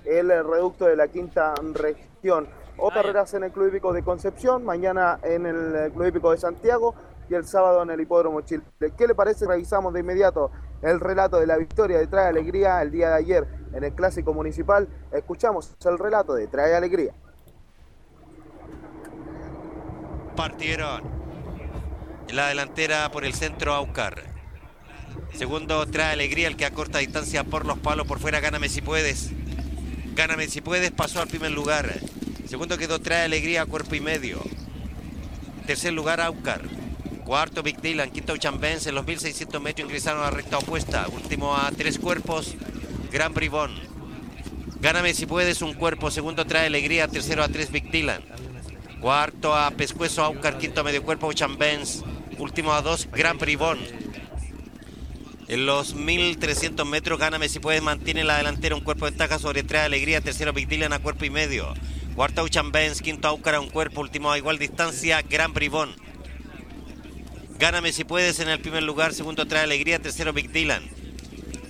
el 0.05 0.30
reducto 0.30 0.86
de 0.86 0.95
la 0.95 1.07
quinta 1.07 1.53
región. 1.73 2.47
O 2.82 2.91
carreras 2.91 3.34
en 3.34 3.43
el 3.43 3.51
Club 3.51 3.67
Hípico 3.67 3.93
de 3.93 4.03
Concepción, 4.03 4.63
mañana 4.63 5.19
en 5.23 5.45
el 5.45 5.91
Club 5.91 6.07
Hípico 6.07 6.32
de 6.32 6.38
Santiago 6.38 6.95
y 7.30 7.36
el 7.36 7.45
sábado 7.45 7.84
en 7.84 7.89
el 7.89 8.01
Hipódromo 8.01 8.41
Chile. 8.41 8.63
¿Qué 8.97 9.07
le 9.07 9.15
parece? 9.15 9.45
Revisamos 9.45 9.93
de 9.93 9.99
inmediato 9.99 10.51
el 10.82 10.99
relato 10.99 11.39
de 11.39 11.47
la 11.47 11.57
victoria 11.57 11.97
de 11.99 12.07
Trae 12.07 12.27
Alegría 12.27 12.82
el 12.82 12.91
día 12.91 13.09
de 13.09 13.15
ayer 13.15 13.47
en 13.73 13.84
el 13.84 13.93
Clásico 13.93 14.34
Municipal. 14.34 14.88
Escuchamos 15.11 15.75
el 15.86 15.97
relato 15.97 16.34
de 16.34 16.47
Trae 16.47 16.73
Alegría. 16.75 17.13
Partieron 20.36 21.01
en 22.30 22.36
la 22.36 22.47
delantera 22.47 23.11
por 23.11 23.25
el 23.25 23.34
centro 23.34 23.73
Aucar. 23.73 24.23
Segundo 25.34 25.86
trae 25.86 26.13
alegría 26.13 26.47
el 26.47 26.55
que 26.55 26.65
a 26.65 26.71
corta 26.71 26.99
distancia 26.99 27.43
por 27.43 27.65
los 27.65 27.77
palos 27.80 28.07
por 28.07 28.19
fuera. 28.19 28.39
Gáname 28.39 28.69
si 28.69 28.82
puedes. 28.82 29.32
Gáname 30.15 30.47
si 30.47 30.61
puedes. 30.61 30.91
Pasó 30.91 31.21
al 31.21 31.27
primer 31.27 31.51
lugar. 31.51 31.93
Segundo 32.50 32.80
quedó 32.80 33.00
trae 33.00 33.26
alegría 33.26 33.68
cuerpo 33.68 33.93
y 33.93 34.00
medio. 34.00 34.41
Tercer 35.68 35.93
lugar 35.93 36.20
Aucar. 36.20 36.64
Cuarto 37.24 37.62
Big 37.62 37.80
Dylan. 37.80 38.10
Quinto 38.10 38.36
Chambens. 38.38 38.88
En 38.88 38.95
los 38.95 39.06
1600 39.06 39.62
metros 39.62 39.88
ingresaron 39.88 40.24
a 40.24 40.32
recta 40.32 40.58
opuesta. 40.58 41.08
Último 41.10 41.56
a 41.56 41.70
tres 41.70 42.00
cuerpos. 42.00 42.56
Gran 43.12 43.36
Bribón. 43.36 43.76
Gáname 44.82 45.14
si 45.14 45.28
puedes 45.28 45.62
un 45.62 45.76
cuerpo. 45.76 46.10
Segundo 46.10 46.45
trae 46.45 46.66
alegría. 46.66 47.08
Tercero 47.08 47.43
a 47.43 47.50
tres 47.50 47.72
Big. 47.72 47.86
Cuarto 49.00 49.56
a 49.56 49.70
Pescuezo 49.70 50.24
Aucar. 50.24 50.58
Quinto 50.58 50.82
a 50.82 50.84
medio 50.84 51.04
cuerpo 51.04 51.32
Chambens. 51.32 52.04
Último 52.39 52.74
a 52.74 52.82
dos 52.82 53.08
Gran 53.12 53.38
Bribón. 53.38 53.78
En 55.47 55.68
los 55.68 55.93
1300 55.93 56.86
metros, 56.88 57.20
Gáname 57.20 57.50
si 57.50 57.60
puedes, 57.60 57.82
mantiene 57.82 58.24
la 58.24 58.38
delantera 58.38 58.76
un 58.76 58.82
cuerpo 58.82 59.06
de 59.06 59.12
ventaja 59.12 59.39
sobre 59.39 59.64
tres 59.64 59.82
Alegría, 59.82 60.22
tercero 60.22 60.54
Big 60.54 60.68
Dylan 60.68 60.93
a 60.93 61.00
cuerpo 61.00 61.26
y 61.26 61.32
medio. 61.32 61.74
Cuarto 62.20 62.43
Uchan 62.43 62.74
Benz, 62.74 63.01
quinto 63.01 63.30
Aucar 63.30 63.55
a 63.55 63.61
un 63.61 63.70
cuerpo, 63.70 64.01
último 64.01 64.30
a 64.30 64.38
igual 64.38 64.59
distancia, 64.59 65.22
Gran 65.22 65.53
Bribón. 65.53 65.95
Gáname 67.57 67.93
si 67.93 68.03
puedes 68.03 68.41
en 68.41 68.49
el 68.49 68.59
primer 68.59 68.84
lugar, 68.84 69.13
segundo 69.13 69.47
trae 69.47 69.63
Alegría, 69.63 69.99
tercero 69.99 70.34
Big 70.34 70.51
Dylan. 70.51 70.84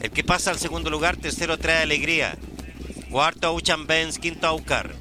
El 0.02 0.10
que 0.10 0.24
pasa 0.24 0.50
al 0.50 0.58
segundo 0.58 0.89
lugar, 0.89 1.18
tercero 1.18 1.60
trae 1.60 1.84
Alegría. 1.84 2.36
Cuarto 3.12 3.54
Uchan 3.54 3.86
Benz, 3.86 4.18
quinto 4.18 4.47
Aucar. 4.47 4.95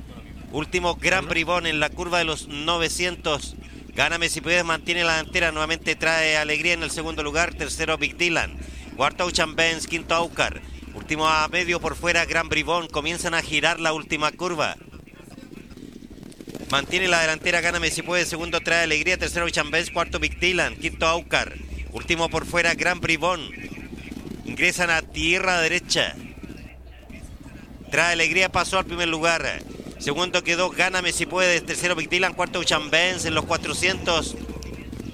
Último 0.52 0.96
Gran 0.96 1.26
Bribón 1.26 1.64
en 1.64 1.80
la 1.80 1.88
curva 1.88 2.18
de 2.18 2.24
los 2.24 2.48
900. 2.48 3.56
Gáname 3.94 4.28
si 4.28 4.42
puedes, 4.42 4.66
mantiene 4.66 5.02
la 5.02 5.16
delantera, 5.16 5.50
nuevamente 5.50 5.96
trae 5.96 6.36
Alegría 6.36 6.74
en 6.74 6.82
el 6.82 6.90
segundo 6.90 7.22
lugar, 7.22 7.54
tercero 7.54 7.96
Big 7.96 8.18
Dylan. 8.18 8.54
Cuarto 8.98 9.24
Uchan 9.24 9.56
Benz, 9.56 9.86
quinto 9.86 10.14
Aucar. 10.14 10.60
Último 10.92 11.26
a 11.26 11.48
medio 11.48 11.80
por 11.80 11.96
fuera, 11.96 12.26
Gran 12.26 12.50
Bribón. 12.50 12.86
Comienzan 12.88 13.32
a 13.32 13.40
girar 13.40 13.80
la 13.80 13.94
última 13.94 14.30
curva. 14.30 14.76
Mantiene 16.70 17.08
la 17.08 17.22
delantera, 17.22 17.62
gáname 17.62 17.90
si 17.90 18.02
puede. 18.02 18.26
Segundo 18.26 18.60
trae 18.60 18.82
Alegría, 18.82 19.16
tercero 19.16 19.46
Benz, 19.70 19.90
cuarto 19.90 20.18
Big 20.18 20.38
quinto 20.38 21.06
Aucar. 21.06 21.54
Último 21.92 22.28
por 22.28 22.44
fuera, 22.44 22.74
Gran 22.74 23.00
Bribón. 23.00 23.40
Ingresan 24.44 24.90
a 24.90 25.00
tierra 25.00 25.60
derecha. 25.62 26.14
Trae 27.90 28.12
Alegría, 28.12 28.50
pasó 28.50 28.78
al 28.78 28.84
primer 28.84 29.08
lugar. 29.08 29.62
Segundo 29.98 30.44
quedó 30.44 30.70
Gáname 30.70 31.12
si 31.12 31.24
puedes. 31.24 31.64
Tercero 31.64 31.96
Big. 31.96 32.10
Cuarto 32.34 32.60
Uchan 32.60 32.90
Benz 32.90 33.24
en 33.24 33.34
los 33.34 33.46
400. 33.46 34.36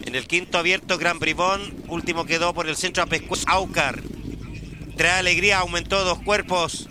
En 0.05 0.15
el 0.17 0.27
quinto 0.27 0.59
abierto 0.59 0.99
Gran 0.99 1.21
Bribón. 1.21 1.85
Último 1.87 2.27
quedó 2.27 2.53
por 2.53 2.69
el 2.69 2.77
centro 2.77 3.05
a 3.05 3.07
Pescuez 3.07 3.45
Aucar. 3.47 4.03
Trae 4.97 5.21
alegría. 5.21 5.61
Aumentó 5.61 6.05
dos 6.05 6.21
cuerpos. 6.21 6.89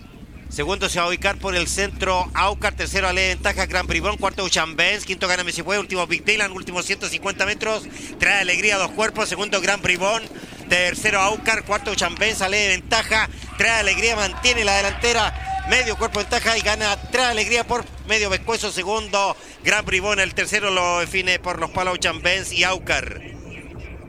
Segundo 0.54 0.88
se 0.88 1.00
va 1.00 1.06
a 1.06 1.08
ubicar 1.08 1.40
por 1.40 1.56
el 1.56 1.68
centro 1.68 2.30
Aucar. 2.36 2.76
Tercero 2.76 3.08
a 3.08 3.12
ventaja 3.12 3.66
Gran 3.66 3.88
Bribón. 3.88 4.18
Cuarto 4.18 4.44
Uchan 4.44 4.76
Benz. 4.76 5.04
Quinto 5.04 5.28
Gáname 5.28 5.52
si 5.52 5.64
puede. 5.64 5.80
Último 5.80 6.06
Big 6.06 6.24
Dylan. 6.24 6.52
Último 6.52 6.84
150 6.84 7.44
metros. 7.48 7.88
Trae 8.20 8.42
alegría 8.42 8.78
dos 8.78 8.92
cuerpos. 8.92 9.28
Segundo 9.28 9.60
Gran 9.62 9.82
Bribón. 9.82 10.22
Tercero 10.70 11.22
Aucar. 11.22 11.66
Cuarto. 11.66 11.92
Sale 11.98 12.58
de 12.58 12.68
ventaja. 12.68 13.28
Trae 13.58 13.80
alegría. 13.80 14.16
Mantiene 14.16 14.64
la 14.64 14.78
delantera 14.78 15.66
medio 15.72 15.98
cuerpo 15.98 16.20
ventaja 16.20 16.56
y 16.56 16.62
gana 16.62 17.02
trae 17.10 17.32
alegría 17.32 17.66
por 17.66 17.84
medio 18.08 18.30
pescuezo. 18.30 18.72
Segundo, 18.72 19.36
Gran 19.64 19.84
Bribón. 19.86 20.20
El 20.20 20.36
tercero 20.36 20.70
lo 20.70 21.00
define 21.00 21.40
por 21.40 21.60
los 21.60 21.72
palos 21.72 21.98
Benz 22.22 22.52
y 22.52 22.64
Aucar. 22.64 23.22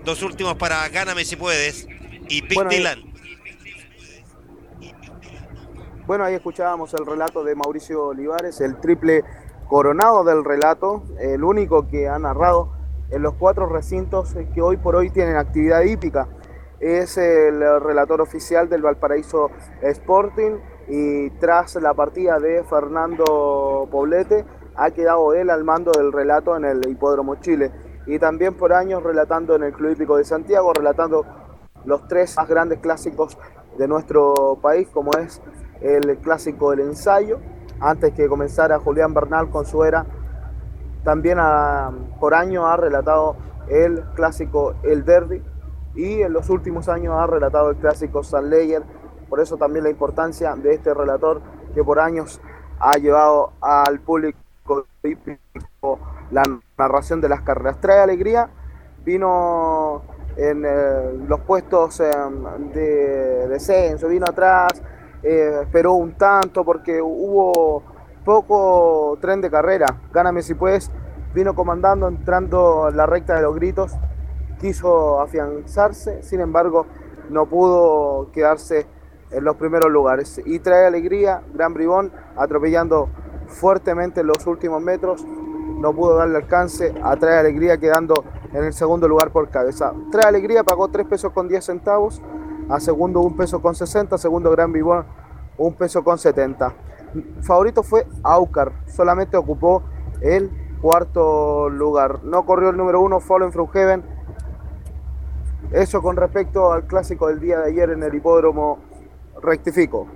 Dos 0.05 0.21
últimos 0.21 0.57
para 0.57 0.87
Gáname 0.91 1.25
si 1.25 1.37
puedes. 1.37 1.87
Y 2.29 2.43
Big 2.43 2.55
Bueno, 2.57 2.69
Dylan. 2.69 3.14
Bueno, 6.07 6.25
ahí 6.25 6.35
escuchábamos 6.35 6.93
el 6.93 7.07
relato 7.07 7.45
de 7.45 7.55
Mauricio 7.55 8.09
Olivares, 8.09 8.61
el 8.61 8.77
triple 8.77 9.25
coronado 9.69 10.23
del 10.23 10.45
relato, 10.45 11.03
el 11.19 11.43
único 11.43 11.89
que 11.89 12.09
ha 12.09 12.19
narrado 12.19 12.73
en 13.11 13.23
los 13.23 13.33
cuatro 13.33 13.65
recintos 13.65 14.37
que 14.53 14.61
hoy 14.61 14.77
por 14.77 14.97
hoy 14.97 15.09
tienen 15.09 15.37
actividad 15.37 15.81
hípica. 15.81 16.29
Es 16.79 17.17
el 17.17 17.81
relator 17.81 18.21
oficial 18.21 18.69
del 18.69 18.83
Valparaíso 18.83 19.51
Sporting 19.81 20.59
y 20.89 21.31
tras 21.41 21.77
la 21.77 21.95
partida 21.95 22.39
de 22.39 22.63
Fernando 22.65 23.89
Poblete 23.91 24.45
ha 24.77 24.91
quedado 24.91 25.33
él 25.33 25.49
al 25.49 25.65
mando 25.65 25.91
del 25.93 26.13
relato 26.13 26.55
en 26.55 26.67
el 26.67 26.87
Hipódromo 26.87 27.37
Chile 27.37 27.73
y 28.07 28.19
también 28.19 28.53
por 28.53 28.75
años 28.75 29.03
relatando 29.03 29.57
en 29.57 29.63
el 29.63 29.73
Club 29.73 29.93
Hípico 29.93 30.19
de 30.19 30.25
Santiago, 30.25 30.75
relatando 30.75 31.25
los 31.87 32.07
tres 32.09 32.37
más 32.37 32.47
grandes 32.47 32.81
clásicos 32.81 33.39
de 33.79 33.89
nuestro 33.89 34.59
país, 34.61 34.87
como 34.93 35.13
es 35.19 35.41
el 35.85 36.19
clásico 36.19 36.71
del 36.71 36.81
ensayo, 36.81 37.39
antes 37.81 38.13
que 38.15 38.27
comenzara 38.29 38.79
Julián 38.79 39.15
Bernal 39.15 39.51
con 39.51 39.67
su 39.67 39.85
era, 39.85 40.07
también 41.05 41.39
ha- 41.41 41.93
por 42.19 42.35
año 42.35 42.67
ha 42.67 42.77
relatado 42.77 43.37
el 43.69 44.03
clásico 44.15 44.75
El 44.83 45.05
Derby 45.05 45.43
y 45.95 46.23
en 46.23 46.33
los 46.33 46.49
últimos 46.51 46.89
años 46.89 47.15
ha 47.19 47.27
relatado 47.27 47.71
el 47.71 47.77
clásico 47.77 48.23
San 48.25 48.51
Leyer, 48.51 48.83
por 49.29 49.41
eso 49.41 49.57
también 49.57 49.85
la 49.85 49.91
importancia 49.91 50.55
de 50.57 50.73
este 50.75 50.93
relator 50.95 51.41
que 51.75 51.85
por 51.85 51.99
años 52.01 52.41
ha 52.81 52.97
llevado 52.97 53.53
al 53.61 54.01
público 54.01 54.39
la 56.31 56.43
narración 56.79 57.21
de 57.21 57.29
las 57.29 57.43
carreras. 57.43 57.81
Trae 57.81 58.01
alegría, 58.01 58.49
vino 59.05 60.03
en 60.37 60.65
eh, 60.65 61.13
los 61.29 61.41
puestos 61.41 62.01
eh, 62.01 62.11
de 62.73 63.49
descenso, 63.49 64.09
vino 64.09 64.27
atrás, 64.27 64.83
eh, 65.25 65.61
esperó 65.63 65.95
un 65.95 66.13
tanto 66.13 66.65
porque 66.65 67.01
hubo 67.01 67.83
poco 68.25 69.19
tren 69.21 69.41
de 69.41 69.51
carrera. 69.51 69.87
Gáname 70.13 70.43
si 70.43 70.55
puedes, 70.55 70.91
vino 71.35 71.55
comandando, 71.55 72.09
entrando 72.09 72.89
en 72.89 72.97
la 72.97 73.07
recta 73.07 73.35
de 73.35 73.43
los 73.43 73.55
gritos, 73.55 73.93
quiso 74.61 75.21
afianzarse, 75.21 76.23
sin 76.23 76.41
embargo 76.41 76.87
no 77.31 77.47
pudo 77.47 78.31
quedarse 78.33 78.87
en 79.31 79.45
los 79.45 79.57
primeros 79.57 79.91
lugares. 79.91 80.41
Y 80.45 80.59
trae 80.61 80.87
alegría, 80.87 81.43
Gran 81.53 81.75
Bribón, 81.75 82.13
atropellando 82.37 83.09
fuertemente 83.47 84.21
en 84.21 84.29
los 84.29 84.47
últimos 84.47 84.83
metros, 84.83 85.25
no 85.25 85.93
pudo 85.93 86.17
darle 86.17 86.37
alcance, 86.39 86.95
a 87.03 87.17
Trae 87.17 87.39
Alegría 87.39 87.77
quedando 87.79 88.25
en 88.53 88.65
el 88.65 88.73
segundo 88.73 89.09
lugar 89.09 89.31
por 89.31 89.49
cabeza. 89.51 89.93
Trae 90.11 90.27
Alegría 90.27 90.65
pagó 90.65 90.89
3 90.89 91.07
pesos 91.07 91.33
con 91.33 91.49
10 91.49 91.65
centavos, 91.65 92.23
a 92.69 92.81
segundo 92.81 93.21
1 93.21 93.37
peso 93.37 93.61
con 93.61 93.75
60, 93.75 94.17
segundo 94.19 94.51
Gran 94.51 94.73
Bribón 94.73 95.05
1 95.59 95.77
peso 95.77 96.03
con 96.03 96.19
70. 96.19 96.73
Favorito 97.43 97.83
fue 97.83 98.07
Aucar, 98.23 98.73
solamente 98.87 99.37
ocupó 99.37 99.83
el 100.21 100.51
cuarto 100.81 101.69
lugar. 101.71 102.25
No 102.25 102.45
corrió 102.45 102.71
el 102.71 102.77
número 102.77 103.01
1, 103.01 103.21
Fallen 103.21 103.53
from 103.53 103.69
Heaven. 103.69 104.03
Eso 105.73 106.03
con 106.03 106.17
respecto 106.17 106.73
al 106.73 106.87
clásico 106.87 107.29
del 107.29 107.41
día 107.41 107.61
de 107.61 107.71
ayer 107.71 107.91
en 107.91 108.03
el 108.03 108.15
hipódromo 108.15 108.79
rectifico. 109.43 110.07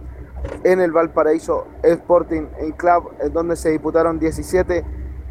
en 0.62 0.80
el 0.80 0.92
Valparaíso 0.92 1.66
Sporting 1.82 2.46
Club, 2.76 3.10
en 3.20 3.32
donde 3.32 3.56
se 3.56 3.70
disputaron 3.70 4.20
17 4.20 4.84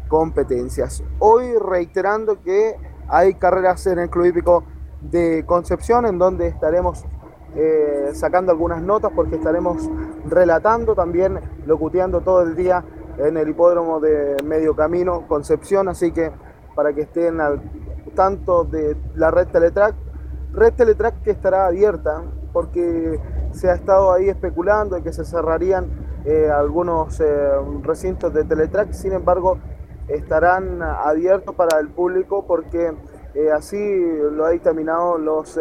competencias. 0.06 1.02
Hoy 1.18 1.54
reiterando 1.58 2.42
que 2.42 2.76
hay 3.08 3.34
carreras 3.34 3.86
en 3.86 3.98
el 4.00 4.10
Club 4.10 4.26
Hípico 4.26 4.64
de 5.00 5.44
Concepción, 5.46 6.06
en 6.06 6.18
donde 6.18 6.48
estaremos 6.48 7.04
eh, 7.56 8.10
sacando 8.12 8.52
algunas 8.52 8.82
notas 8.82 9.10
porque 9.14 9.36
estaremos 9.36 9.88
relatando 10.26 10.94
también, 10.94 11.40
locuteando 11.66 12.20
todo 12.20 12.42
el 12.42 12.54
día 12.54 12.84
en 13.18 13.36
el 13.36 13.48
hipódromo 13.48 14.00
de 14.00 14.36
Medio 14.44 14.76
Camino 14.76 15.26
Concepción, 15.26 15.88
así 15.88 16.12
que 16.12 16.30
para 16.74 16.92
que 16.92 17.02
estén 17.02 17.40
al 17.40 17.60
tanto 18.14 18.64
de 18.64 18.96
la 19.14 19.30
red 19.30 19.48
Teletrack, 19.48 19.94
red 20.52 20.72
Teletrack 20.74 21.22
que 21.22 21.30
estará 21.30 21.66
abierta 21.66 22.22
porque 22.52 23.18
se 23.52 23.70
ha 23.70 23.74
estado 23.74 24.12
ahí 24.12 24.28
especulando 24.28 24.96
de 24.96 25.02
que 25.02 25.12
se 25.12 25.24
cerrarían 25.24 25.86
eh, 26.24 26.50
algunos 26.50 27.20
eh, 27.20 27.50
recintos 27.82 28.32
de 28.34 28.44
Teletrack, 28.44 28.92
sin 28.92 29.12
embargo 29.12 29.58
estarán 30.08 30.82
abiertos 30.82 31.54
para 31.54 31.78
el 31.80 31.88
público 31.88 32.44
porque 32.46 32.94
eh, 33.38 33.52
así 33.52 33.78
lo 34.32 34.44
ha 34.44 34.50
dictaminado 34.50 35.16
los 35.16 35.58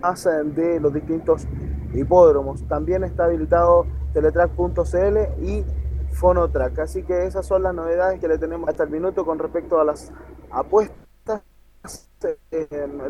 más 0.00 0.24
de 0.24 0.78
los 0.80 0.92
distintos 0.92 1.46
hipódromos. 1.92 2.66
También 2.68 3.04
está 3.04 3.24
habilitado 3.24 3.86
teletrack.cl 4.12 5.42
y 5.42 5.64
Fonotrack. 6.12 6.78
Así 6.78 7.02
que 7.02 7.24
esas 7.26 7.44
son 7.46 7.62
las 7.64 7.74
novedades 7.74 8.20
que 8.20 8.28
le 8.28 8.38
tenemos 8.38 8.68
hasta 8.68 8.84
el 8.84 8.90
minuto 8.90 9.24
con 9.24 9.38
respecto 9.38 9.80
a 9.80 9.84
las 9.84 10.12
apuestas. 10.50 11.42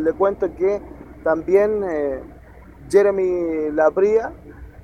le 0.01 0.13
cuento 0.15 0.55
que 0.55 0.81
también 1.23 1.85
Jeremy 2.89 3.71
Labría, 3.73 4.33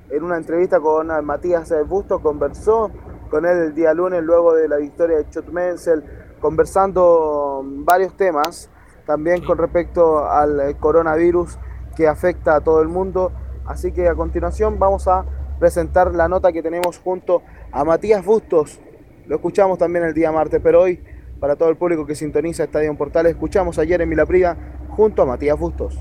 en 0.09 0.23
una 0.23 0.37
entrevista 0.37 0.79
con 0.79 1.07
Matías 1.25 1.73
Busto, 1.87 2.21
conversó 2.21 2.91
con 3.29 3.47
él 3.47 3.57
el 3.57 3.73
día 3.73 3.95
lunes 3.95 4.23
luego 4.23 4.53
de 4.53 4.67
la 4.67 4.77
victoria 4.77 5.17
de 5.17 5.29
Chut 5.31 5.47
Menzel, 5.47 6.03
conversando 6.39 7.63
varios 7.65 8.15
temas, 8.15 8.69
también 9.05 9.43
con 9.43 9.57
respecto 9.57 10.29
al 10.29 10.77
coronavirus 10.79 11.57
que 11.95 12.07
afecta 12.07 12.55
a 12.55 12.61
todo 12.61 12.81
el 12.81 12.87
mundo. 12.87 13.31
Así 13.65 13.91
que 13.91 14.07
a 14.07 14.15
continuación 14.15 14.79
vamos 14.79 15.07
a 15.07 15.25
presentar 15.59 16.13
la 16.13 16.27
nota 16.27 16.51
que 16.51 16.61
tenemos 16.61 16.99
junto 16.99 17.41
a 17.71 17.83
Matías 17.83 18.25
Bustos. 18.25 18.79
Lo 19.27 19.35
escuchamos 19.35 19.77
también 19.77 20.05
el 20.05 20.13
día 20.13 20.31
martes, 20.31 20.59
pero 20.61 20.81
hoy, 20.81 21.01
para 21.39 21.55
todo 21.55 21.69
el 21.69 21.77
público 21.77 22.05
que 22.05 22.15
sintoniza 22.15 22.65
Estadio 22.65 22.95
Portal, 22.97 23.27
escuchamos 23.27 23.79
a 23.79 23.85
Jeremy 23.85 24.15
Lapría 24.15 24.57
junto 24.89 25.21
a 25.21 25.25
Matías 25.25 25.57
Bustos. 25.57 25.97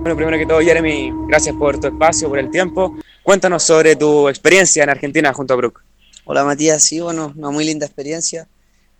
Bueno, 0.00 0.14
primero 0.16 0.38
que 0.38 0.46
todo, 0.46 0.60
Jeremy, 0.60 1.12
gracias 1.26 1.54
por 1.56 1.78
tu 1.80 1.88
espacio, 1.88 2.28
por 2.28 2.38
el 2.38 2.50
tiempo. 2.50 2.94
Cuéntanos 3.22 3.62
sobre 3.62 3.96
tu 3.96 4.28
experiencia 4.28 4.84
en 4.84 4.90
Argentina 4.90 5.32
junto 5.32 5.54
a 5.54 5.56
Brook. 5.56 5.87
Hola 6.30 6.44
Matías, 6.44 6.84
sí, 6.84 7.00
bueno, 7.00 7.32
una 7.34 7.48
muy 7.48 7.64
linda 7.64 7.86
experiencia. 7.86 8.46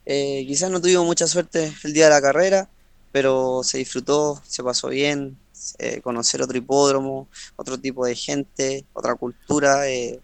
Eh, 0.06 0.46
quizás 0.46 0.70
no 0.70 0.80
tuvimos 0.80 1.05
mucha 1.05 1.26
suerte 1.26 1.70
el 1.84 1.92
día 1.92 2.05
de 2.05 2.10
la 2.12 2.22
carrera, 2.22 2.70
pero 3.12 3.60
se 3.62 3.76
disfrutó, 3.76 4.40
se 4.46 4.62
pasó 4.62 4.88
bien, 4.88 5.36
eh, 5.76 6.00
conocer 6.00 6.40
otro 6.40 6.56
hipódromo, 6.56 7.28
otro 7.56 7.78
tipo 7.78 8.06
de 8.06 8.14
gente, 8.14 8.86
otra 8.94 9.14
cultura, 9.14 9.86
eh, 9.90 10.20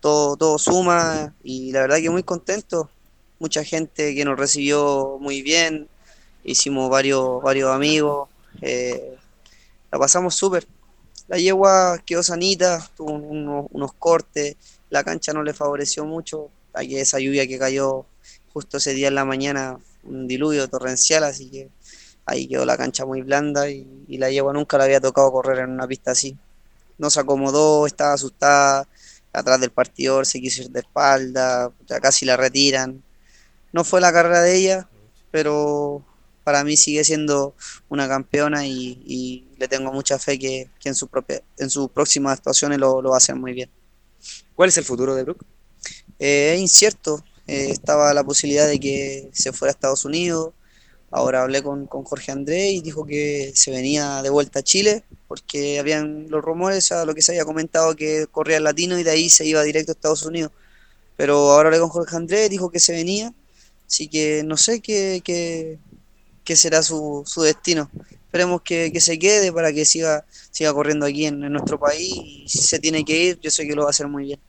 todo, 0.00 0.36
todo 0.36 0.58
suma 0.58 1.34
y 1.42 1.72
la 1.72 1.80
verdad 1.80 1.96
que 1.96 2.10
muy 2.10 2.22
contento. 2.22 2.90
Mucha 3.38 3.64
gente 3.64 4.14
que 4.14 4.26
nos 4.26 4.38
recibió 4.38 5.16
muy 5.18 5.40
bien, 5.40 5.88
hicimos 6.44 6.90
varios, 6.90 7.42
varios 7.42 7.70
amigos, 7.70 8.28
la 8.60 9.98
pasamos 9.98 10.34
súper. 10.34 10.66
La 11.26 11.38
yegua 11.38 12.02
quedó 12.04 12.22
sanita, 12.22 12.86
tuvo 12.96 13.12
unos, 13.12 13.92
cortes, 13.94 14.56
la 14.94 15.02
cancha 15.02 15.32
no 15.32 15.42
le 15.42 15.52
favoreció 15.52 16.04
mucho, 16.04 16.50
hay 16.72 16.96
esa 16.96 17.18
lluvia 17.18 17.48
que 17.48 17.58
cayó 17.58 18.06
justo 18.52 18.76
ese 18.76 18.94
día 18.94 19.08
en 19.08 19.16
la 19.16 19.24
mañana, 19.24 19.76
un 20.04 20.28
diluvio 20.28 20.68
torrencial, 20.68 21.24
así 21.24 21.50
que 21.50 21.68
ahí 22.24 22.46
quedó 22.46 22.64
la 22.64 22.76
cancha 22.76 23.04
muy 23.04 23.22
blanda 23.22 23.68
y, 23.68 23.84
la 24.18 24.30
yegua 24.30 24.52
nunca 24.52 24.78
la 24.78 24.84
había 24.84 25.00
tocado 25.00 25.32
correr 25.32 25.58
en 25.64 25.70
una 25.70 25.88
pista 25.88 26.12
así. 26.12 26.38
No 26.96 27.10
se 27.10 27.18
acomodó, 27.18 27.86
estaba 27.88 28.12
asustada, 28.12 28.86
atrás 29.32 29.60
del 29.60 29.72
partidor 29.72 30.26
se 30.26 30.40
quiso 30.40 30.62
ir 30.62 30.70
de 30.70 30.80
espalda, 30.80 31.72
ya 31.88 31.98
casi 31.98 32.24
la 32.24 32.36
retiran. 32.36 33.02
No 33.72 33.82
fue 33.82 34.00
la 34.00 34.12
carrera 34.12 34.42
de 34.42 34.56
ella, 34.56 34.88
pero 35.32 36.04
para 36.44 36.62
mí 36.62 36.76
sigue 36.76 37.02
siendo 37.02 37.56
una 37.88 38.06
campeona 38.06 38.64
y, 38.64 39.48
le 39.58 39.66
tengo 39.66 39.92
mucha 39.92 40.20
fe 40.20 40.38
que, 40.38 40.70
en, 40.84 40.94
su 40.94 41.08
propia, 41.08 41.42
en 41.58 41.68
sus 41.68 41.90
próximas 41.90 42.38
actuaciones 42.38 42.78
lo, 42.78 43.02
va 43.02 43.16
a 43.16 43.18
hacer 43.18 43.34
muy 43.34 43.54
bien. 43.54 43.70
¿Cuál 44.54 44.68
es 44.68 44.78
el 44.78 44.84
futuro 44.84 45.14
de 45.14 45.24
Brooke? 45.24 45.44
Eh, 46.18 46.54
es 46.54 46.60
incierto. 46.60 47.24
Eh, 47.46 47.68
estaba 47.70 48.14
la 48.14 48.24
posibilidad 48.24 48.66
de 48.66 48.80
que 48.80 49.30
se 49.32 49.52
fuera 49.52 49.70
a 49.70 49.74
Estados 49.74 50.04
Unidos. 50.04 50.52
Ahora 51.10 51.42
hablé 51.42 51.62
con, 51.62 51.86
Jorge 51.86 52.32
André 52.32 52.70
y 52.70 52.80
dijo 52.80 53.06
que 53.06 53.52
se 53.54 53.70
venía 53.70 54.22
de 54.22 54.30
vuelta 54.30 54.60
a 54.60 54.62
Chile 54.62 55.04
porque 55.28 55.78
habían 55.78 56.28
los 56.28 56.42
rumores, 56.42 56.90
a 56.92 57.04
lo 57.04 57.14
que 57.14 57.22
se 57.22 57.32
había 57.32 57.44
comentado 57.44 57.94
que 57.94 58.26
corría 58.30 58.56
el 58.56 58.64
latino 58.64 58.98
y 58.98 59.04
de 59.04 59.10
ahí 59.10 59.28
se 59.28 59.46
iba 59.46 59.62
directo 59.62 59.92
a 59.92 59.94
Estados 59.94 60.24
Unidos. 60.24 60.52
Pero 61.16 61.52
ahora 61.52 61.68
hablé 61.68 61.80
con 61.80 61.88
Jorge 61.90 62.16
André, 62.16 62.48
dijo 62.48 62.70
que 62.70 62.80
se 62.80 62.92
venía. 62.92 63.32
Así 63.86 64.08
que 64.08 64.42
no 64.44 64.56
sé 64.56 64.80
qué, 64.80 65.22
qué, 65.24 65.78
qué 66.44 66.56
será 66.56 66.82
su, 66.82 67.22
su 67.26 67.42
destino. 67.42 67.90
Esperemos 68.34 68.62
que, 68.62 68.90
que, 68.92 69.00
se 69.00 69.16
quede 69.16 69.52
para 69.52 69.72
que 69.72 69.84
siga, 69.84 70.24
siga 70.50 70.74
corriendo 70.74 71.06
aquí 71.06 71.26
en, 71.26 71.38
nuestro 71.38 71.78
país 71.78 72.10
y 72.16 72.48
si 72.48 72.58
se 72.58 72.80
tiene 72.80 73.04
que 73.04 73.16
ir, 73.16 73.38
yo 73.40 73.48
sé 73.48 73.64
que 73.64 73.76
lo 73.76 73.82
va 73.82 73.86
a 73.86 73.90
hacer 73.90 74.08
muy 74.08 74.24
bien. 74.24 74.40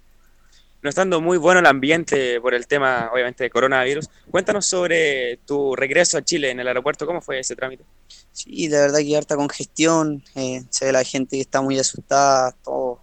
No 0.81 0.89
estando 0.89 1.21
muy 1.21 1.37
bueno 1.37 1.59
el 1.59 1.67
ambiente 1.67 2.41
por 2.41 2.55
el 2.55 2.65
tema, 2.65 3.11
obviamente, 3.13 3.43
de 3.43 3.51
coronavirus, 3.51 4.09
cuéntanos 4.31 4.65
sobre 4.65 5.37
tu 5.45 5.75
regreso 5.75 6.17
a 6.17 6.23
Chile 6.23 6.49
en 6.49 6.59
el 6.59 6.67
aeropuerto, 6.67 7.05
¿cómo 7.05 7.21
fue 7.21 7.39
ese 7.39 7.55
trámite? 7.55 7.83
Sí, 8.31 8.67
de 8.69 8.79
verdad 8.79 9.01
que 9.01 9.15
harta 9.15 9.35
congestión, 9.35 10.23
eh, 10.33 10.63
se 10.71 10.85
ve 10.85 10.91
la 10.91 11.03
gente 11.03 11.35
que 11.35 11.43
está 11.43 11.61
muy 11.61 11.77
asustada, 11.77 12.55
todo 12.63 13.01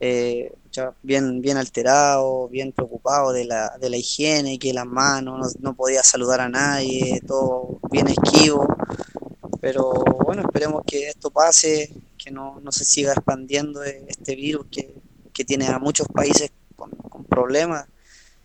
eh, 0.00 0.50
bien, 1.02 1.42
bien 1.42 1.58
alterado, 1.58 2.48
bien 2.48 2.72
preocupado 2.72 3.34
de 3.34 3.44
la, 3.44 3.76
de 3.78 3.90
la 3.90 3.98
higiene, 3.98 4.58
que 4.58 4.72
las 4.72 4.86
manos, 4.86 5.56
no, 5.60 5.74
podía 5.74 6.02
saludar 6.02 6.40
a 6.40 6.48
nadie, 6.48 7.20
todo 7.26 7.80
bien 7.90 8.08
esquivo. 8.08 8.66
Pero 9.60 9.92
bueno, 10.24 10.42
esperemos 10.42 10.82
que 10.86 11.08
esto 11.08 11.30
pase, 11.30 11.92
que 12.18 12.30
no, 12.30 12.60
se 12.70 12.84
siga 12.84 13.12
expandiendo 13.12 13.82
este 13.82 14.34
virus 14.34 14.66
que, 14.70 14.94
tiene 15.44 15.66
a 15.66 15.78
muchos 15.78 16.08
países 16.08 16.50
con, 16.76 16.90
problemas. 17.28 17.86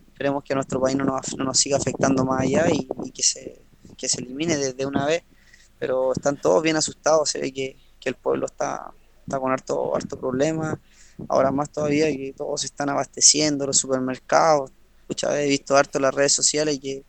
Esperemos 0.08 0.44
que 0.44 0.54
nuestro 0.54 0.82
país 0.82 0.96
no 0.96 1.06
nos, 1.06 1.38
no 1.38 1.46
nos 1.46 1.58
siga 1.58 1.78
afectando 1.78 2.26
más 2.26 2.42
allá 2.42 2.68
y, 2.70 3.12
que, 3.12 3.24
se, 3.24 3.62
que 3.98 4.10
se 4.10 4.22
elimine 4.22 4.58
desde 4.58 4.86
una 4.86 5.06
vez. 5.06 5.24
Pero 5.80 6.12
están 6.12 6.40
todos 6.40 6.62
bien 6.62 6.76
asustados, 6.76 7.30
se 7.30 7.40
ve 7.40 7.54
que, 7.54 7.78
el 8.04 8.16
pueblo 8.16 8.48
está, 8.48 8.92
está 9.26 9.40
con 9.40 9.52
harto, 9.52 9.96
harto 9.96 10.20
problema 10.20 10.80
ahora 11.30 11.52
más 11.52 11.70
todavía 11.70 12.06
que 12.08 12.34
todos 12.36 12.62
se 12.62 12.68
están 12.68 12.90
abasteciendo, 12.90 13.66
los 13.66 13.78
supermercados. 13.78 14.72
Muchas 15.08 15.32
veces 15.32 15.46
he 15.46 15.50
visto 15.50 15.76
harto 15.76 16.00
las 16.00 16.14
redes 16.14 16.34
sociales 16.34 16.80
que 16.80 17.04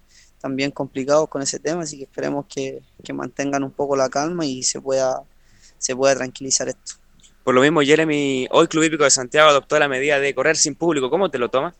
bien 0.50 0.70
complicados 0.70 1.28
con 1.28 1.42
ese 1.42 1.58
tema, 1.58 1.82
así 1.82 1.96
que 1.96 2.04
esperemos 2.04 2.46
que, 2.46 2.82
mantengan 3.12 3.62
un 3.62 3.70
poco 3.70 3.96
la 3.96 4.08
calma 4.08 4.44
y 4.46 4.62
se 4.62 4.80
pueda, 4.80 5.22
se 5.78 5.94
pueda 5.94 6.14
tranquilizar 6.14 6.68
esto. 6.68 6.94
Por 7.44 7.54
lo 7.54 7.60
mismo, 7.60 7.80
Jeremy, 7.80 8.48
hoy 8.50 8.68
Club 8.68 8.84
Hípico 8.84 9.04
de 9.04 9.10
Santiago 9.10 9.50
adoptó 9.50 9.78
la 9.78 9.88
medida 9.88 10.20
de 10.20 10.34
correr 10.34 10.56
sin 10.56 10.74
público. 10.74 11.10
¿Cómo 11.10 11.30
te 11.30 11.38
lo 11.38 11.48
tomas? 11.48 11.74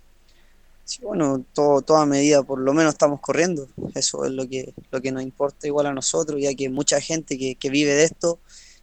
Sí, 0.84 1.01
bueno, 1.02 1.44
todo, 1.55 1.82
toda 1.82 2.05
medida, 2.06 2.43
por 2.43 2.59
lo 2.59 2.74
menos 2.74 2.94
estamos 2.94 3.20
corriendo. 3.20 3.68
Eso 3.94 4.24
es 4.24 4.32
lo 4.32 4.48
que, 4.48 4.74
lo 4.90 5.01
que 5.01 5.12
nos 5.12 5.22
importa 5.22 5.66
igual 5.66 5.86
a 5.86 5.93
nosotros, 5.93 6.40
ya 6.40 6.52
que 6.55 6.68
mucha 6.68 7.01
gente 7.01 7.39
que, 7.39 7.55
que 7.55 7.70
vive 7.70 7.94
de 7.94 8.05
esto 8.05 8.40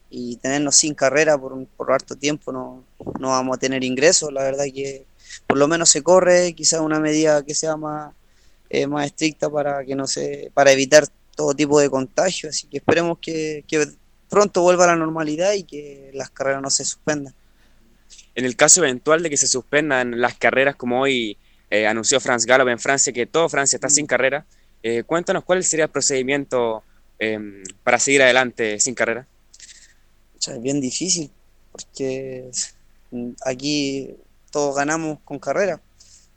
y 0.08 0.36
tenernos 0.36 0.76
sin 0.76 0.94
carrera 0.94 1.38
por, 1.38 1.52
un, 1.52 1.66
por 1.66 1.92
harto 1.92 2.16
tiempo 2.16 2.50
no, 2.50 2.82
no 3.18 3.28
vamos 3.28 3.56
a 3.56 3.60
tener 3.60 3.84
ingresos. 3.84 4.32
La 4.32 4.42
verdad 4.42 4.64
que 4.74 5.04
por 5.46 5.58
lo 5.58 5.68
menos 5.68 5.90
se 5.90 6.02
corre, 6.02 6.54
quizás 6.54 6.80
una 6.80 6.98
medida 6.98 7.44
que 7.44 7.54
sea 7.54 7.76
más, 7.76 8.12
eh, 8.70 8.86
más 8.86 9.06
estricta 9.06 9.50
para 9.50 9.84
que 9.84 9.94
no 9.94 10.06
se, 10.06 10.50
para 10.54 10.72
evitar 10.72 11.06
todo 11.36 11.54
tipo 11.54 11.78
de 11.80 11.90
contagio. 11.90 12.48
Así 12.48 12.66
que 12.68 12.78
esperemos 12.78 13.18
que, 13.20 13.64
que 13.68 13.86
pronto 14.28 14.62
vuelva 14.62 14.84
a 14.84 14.88
la 14.88 14.96
normalidad 14.96 15.52
y 15.52 15.64
que 15.64 16.10
las 16.14 16.30
carreras 16.30 16.62
no 16.62 16.70
se 16.70 16.84
suspendan. 16.84 17.34
En 18.34 18.44
el 18.44 18.56
caso 18.56 18.82
eventual 18.82 19.22
de 19.22 19.30
que 19.30 19.36
se 19.36 19.46
suspendan 19.46 20.20
las 20.20 20.34
carreras, 20.38 20.76
como 20.76 21.02
hoy 21.02 21.36
eh, 21.68 21.86
anunció 21.86 22.20
Franz 22.20 22.46
Gallup 22.46 22.68
en 22.68 22.78
Francia, 22.78 23.12
que 23.12 23.26
todo 23.26 23.48
Francia 23.48 23.76
está 23.76 23.90
sin 23.90 24.06
carrera, 24.06 24.46
eh, 24.82 25.02
cuéntanos 25.04 25.44
cuál 25.44 25.62
sería 25.62 25.84
el 25.84 25.90
procedimiento 25.90 26.82
em, 27.18 27.62
para 27.84 27.98
seguir 27.98 28.22
adelante 28.22 28.80
sin 28.80 28.94
carrera 28.94 29.26
es 30.48 30.62
bien 30.62 30.80
difícil, 30.80 31.30
porque 31.72 32.50
aquí 33.44 34.16
todos 34.50 34.74
ganamos 34.74 35.18
con 35.24 35.38
carrera, 35.38 35.80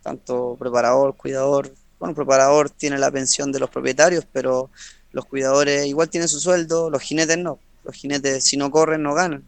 tanto 0.02 0.58
preparador, 0.60 1.16
cuidador. 1.16 1.74
Bueno, 2.04 2.16
preparador 2.16 2.70
tiene 2.70 2.98
la 2.98 3.10
pensión 3.10 3.54
de 3.54 3.60
los 3.62 3.70
propietarios, 3.70 4.28
pero 4.30 4.70
los 5.14 5.24
cuidadores 5.24 5.86
igual 5.86 6.10
tienen 6.10 6.28
su 6.28 6.38
sueldo, 6.38 6.90
los 6.90 7.02
jinetes 7.02 7.38
no. 7.38 7.60
los 7.86 7.96
jinetes 7.96 8.44
si 8.44 8.58
no 8.58 8.70
corren 8.70 9.02
no 9.02 9.14
ganan. 9.14 9.42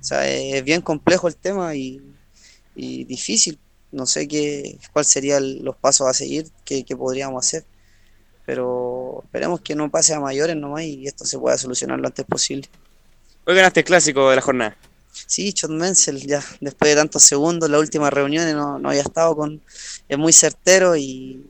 O 0.00 0.02
sea, 0.02 0.28
es 0.28 0.64
bien 0.64 0.80
complejo 0.80 1.28
el 1.28 1.36
tema 1.36 1.76
y, 1.76 2.02
y 2.74 3.04
difícil. 3.04 3.60
No 3.92 4.04
sé 4.04 4.26
qué, 4.26 4.80
cuál 4.92 5.04
serían 5.04 5.62
los 5.62 5.76
pasos 5.76 6.08
a 6.08 6.12
seguir 6.12 6.50
que, 6.64 6.84
que 6.84 6.96
podríamos 6.96 7.46
hacer. 7.46 7.64
Pero 8.44 9.20
esperemos 9.22 9.60
que 9.60 9.76
no 9.76 9.88
pase 9.88 10.12
a 10.12 10.18
mayores 10.18 10.56
nomás 10.56 10.82
y 10.82 11.06
esto 11.06 11.24
se 11.24 11.38
pueda 11.38 11.56
solucionar 11.56 12.00
lo 12.00 12.08
antes 12.08 12.26
posible. 12.26 12.68
Hoy 13.44 13.54
ganaste 13.54 13.78
el 13.78 13.86
clásico 13.86 14.28
de 14.28 14.34
la 14.34 14.42
jornada. 14.42 14.76
Sí, 15.12 15.54
John 15.56 15.78
Menzel, 15.78 16.26
ya 16.26 16.42
después 16.60 16.90
de 16.90 16.96
tantos 16.96 17.22
segundos, 17.22 17.70
la 17.70 17.78
última 17.78 18.10
reunión 18.10 18.50
no, 18.54 18.80
no 18.80 18.88
había 18.88 19.02
estado 19.02 19.36
con. 19.36 19.62
Es 20.08 20.18
muy 20.18 20.32
certero 20.32 20.96
y, 20.96 21.46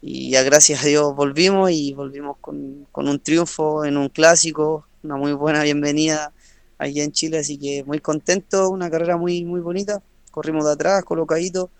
y 0.00 0.30
ya 0.30 0.42
gracias 0.42 0.82
a 0.82 0.86
Dios 0.86 1.14
volvimos 1.14 1.70
y 1.70 1.92
volvimos 1.92 2.36
con, 2.40 2.86
con 2.92 3.08
un 3.08 3.18
triunfo 3.18 3.84
en 3.84 3.96
un 3.96 4.08
clásico, 4.08 4.86
una 5.02 5.16
muy 5.16 5.32
buena 5.32 5.62
bienvenida 5.62 6.32
aquí 6.78 7.00
en 7.00 7.12
Chile, 7.12 7.38
así 7.38 7.58
que 7.58 7.84
muy 7.84 8.00
contento, 8.00 8.68
una 8.70 8.90
carrera 8.90 9.16
muy, 9.16 9.44
muy 9.44 9.60
bonita. 9.60 10.02
Corrimos 10.30 10.66
de 10.66 10.72
atrás, 10.72 11.04
colocadito, 11.04 11.70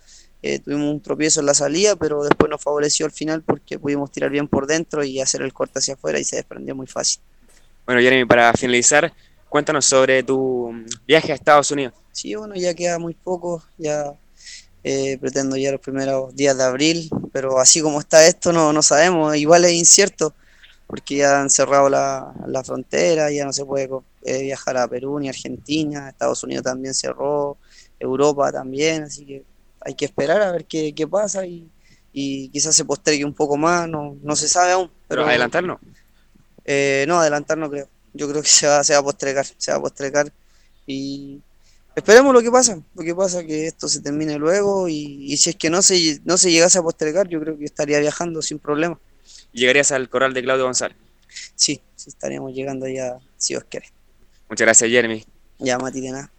eh, 0.42 0.58
tuvimos 0.60 0.90
un 0.90 1.00
tropiezo 1.00 1.40
en 1.40 1.46
la 1.46 1.54
salida, 1.54 1.96
pero 1.96 2.22
después 2.22 2.50
nos 2.50 2.62
favoreció 2.62 3.06
al 3.06 3.12
final 3.12 3.42
porque 3.42 3.78
pudimos 3.78 4.10
tirar 4.10 4.30
bien 4.30 4.48
por 4.48 4.66
dentro 4.66 5.04
y 5.04 5.20
hacer 5.20 5.42
el 5.42 5.52
corte 5.52 5.78
hacia 5.78 5.94
afuera 5.94 6.18
y 6.18 6.24
se 6.24 6.36
desprendió 6.36 6.74
muy 6.74 6.86
fácil. 6.86 7.20
Bueno, 7.84 8.00
Jeremy, 8.00 8.24
para 8.24 8.52
finalizar, 8.54 9.12
cuéntanos 9.48 9.84
sobre 9.84 10.22
tu 10.22 10.72
viaje 11.06 11.32
a 11.32 11.34
Estados 11.34 11.70
Unidos. 11.70 11.94
Sí, 12.12 12.34
bueno, 12.34 12.54
ya 12.54 12.74
queda 12.74 12.98
muy 12.98 13.14
poco, 13.14 13.62
ya 13.76 14.14
eh, 14.88 15.18
pretendo 15.18 15.56
ya 15.56 15.72
los 15.72 15.80
primeros 15.80 16.32
días 16.36 16.56
de 16.56 16.62
abril, 16.62 17.10
pero 17.32 17.58
así 17.58 17.80
como 17.80 17.98
está 17.98 18.24
esto 18.24 18.52
no, 18.52 18.72
no 18.72 18.82
sabemos, 18.82 19.34
igual 19.34 19.64
es 19.64 19.72
incierto, 19.72 20.32
porque 20.86 21.16
ya 21.16 21.40
han 21.40 21.50
cerrado 21.50 21.88
la, 21.88 22.32
la 22.46 22.62
frontera, 22.62 23.32
ya 23.32 23.44
no 23.44 23.52
se 23.52 23.64
puede 23.64 23.90
eh, 24.22 24.42
viajar 24.42 24.76
a 24.76 24.86
Perú 24.86 25.18
ni 25.18 25.28
Argentina, 25.28 26.08
Estados 26.08 26.44
Unidos 26.44 26.62
también 26.62 26.94
cerró, 26.94 27.56
Europa 27.98 28.52
también, 28.52 29.02
así 29.02 29.26
que 29.26 29.42
hay 29.80 29.94
que 29.94 30.04
esperar 30.04 30.40
a 30.40 30.52
ver 30.52 30.66
qué, 30.66 30.94
qué 30.94 31.08
pasa 31.08 31.44
y, 31.44 31.68
y 32.12 32.48
quizás 32.50 32.76
se 32.76 32.84
postergue 32.84 33.24
un 33.24 33.34
poco 33.34 33.56
más, 33.56 33.88
no, 33.88 34.16
no 34.22 34.36
se 34.36 34.46
sabe 34.46 34.70
aún. 34.70 34.88
Pero, 35.08 35.26
adelantar 35.26 35.64
no. 35.64 35.80
Eh, 36.64 37.06
no, 37.08 37.18
adelantar 37.18 37.58
no 37.58 37.68
creo. 37.68 37.88
Yo 38.14 38.28
creo 38.28 38.40
que 38.40 38.48
se 38.48 38.68
va, 38.68 38.84
se 38.84 38.92
va 38.92 39.00
a 39.00 39.02
postergar, 39.02 39.46
se 39.58 39.72
va 39.72 39.78
a 39.78 39.80
postergar 39.80 40.32
y 40.86 41.40
esperemos 41.96 42.32
lo 42.32 42.42
que 42.42 42.50
pasa, 42.50 42.78
lo 42.94 43.02
que 43.02 43.14
pasa 43.14 43.44
que 43.44 43.66
esto 43.66 43.88
se 43.88 44.00
termine 44.00 44.38
luego 44.38 44.88
y, 44.88 45.32
y 45.32 45.36
si 45.38 45.50
es 45.50 45.56
que 45.56 45.70
no 45.70 45.82
se, 45.82 46.20
no 46.24 46.36
se 46.36 46.52
llegase 46.52 46.78
a 46.78 46.82
postergar, 46.82 47.26
yo 47.28 47.40
creo 47.40 47.58
que 47.58 47.64
estaría 47.64 47.98
viajando 47.98 48.42
sin 48.42 48.58
problema. 48.58 48.98
¿Llegarías 49.52 49.90
al 49.90 50.08
coral 50.08 50.34
de 50.34 50.42
Claudio 50.42 50.64
González? 50.64 50.96
Sí, 51.54 51.80
sí 51.96 52.10
estaríamos 52.10 52.52
llegando 52.52 52.86
ya, 52.86 53.18
si 53.36 53.56
os 53.56 53.64
quiere. 53.64 53.88
Muchas 54.48 54.66
gracias, 54.66 54.90
Jeremy. 54.90 55.24
Ya, 55.58 55.78
Mati, 55.78 56.00
de 56.00 56.10
nada. 56.10 56.30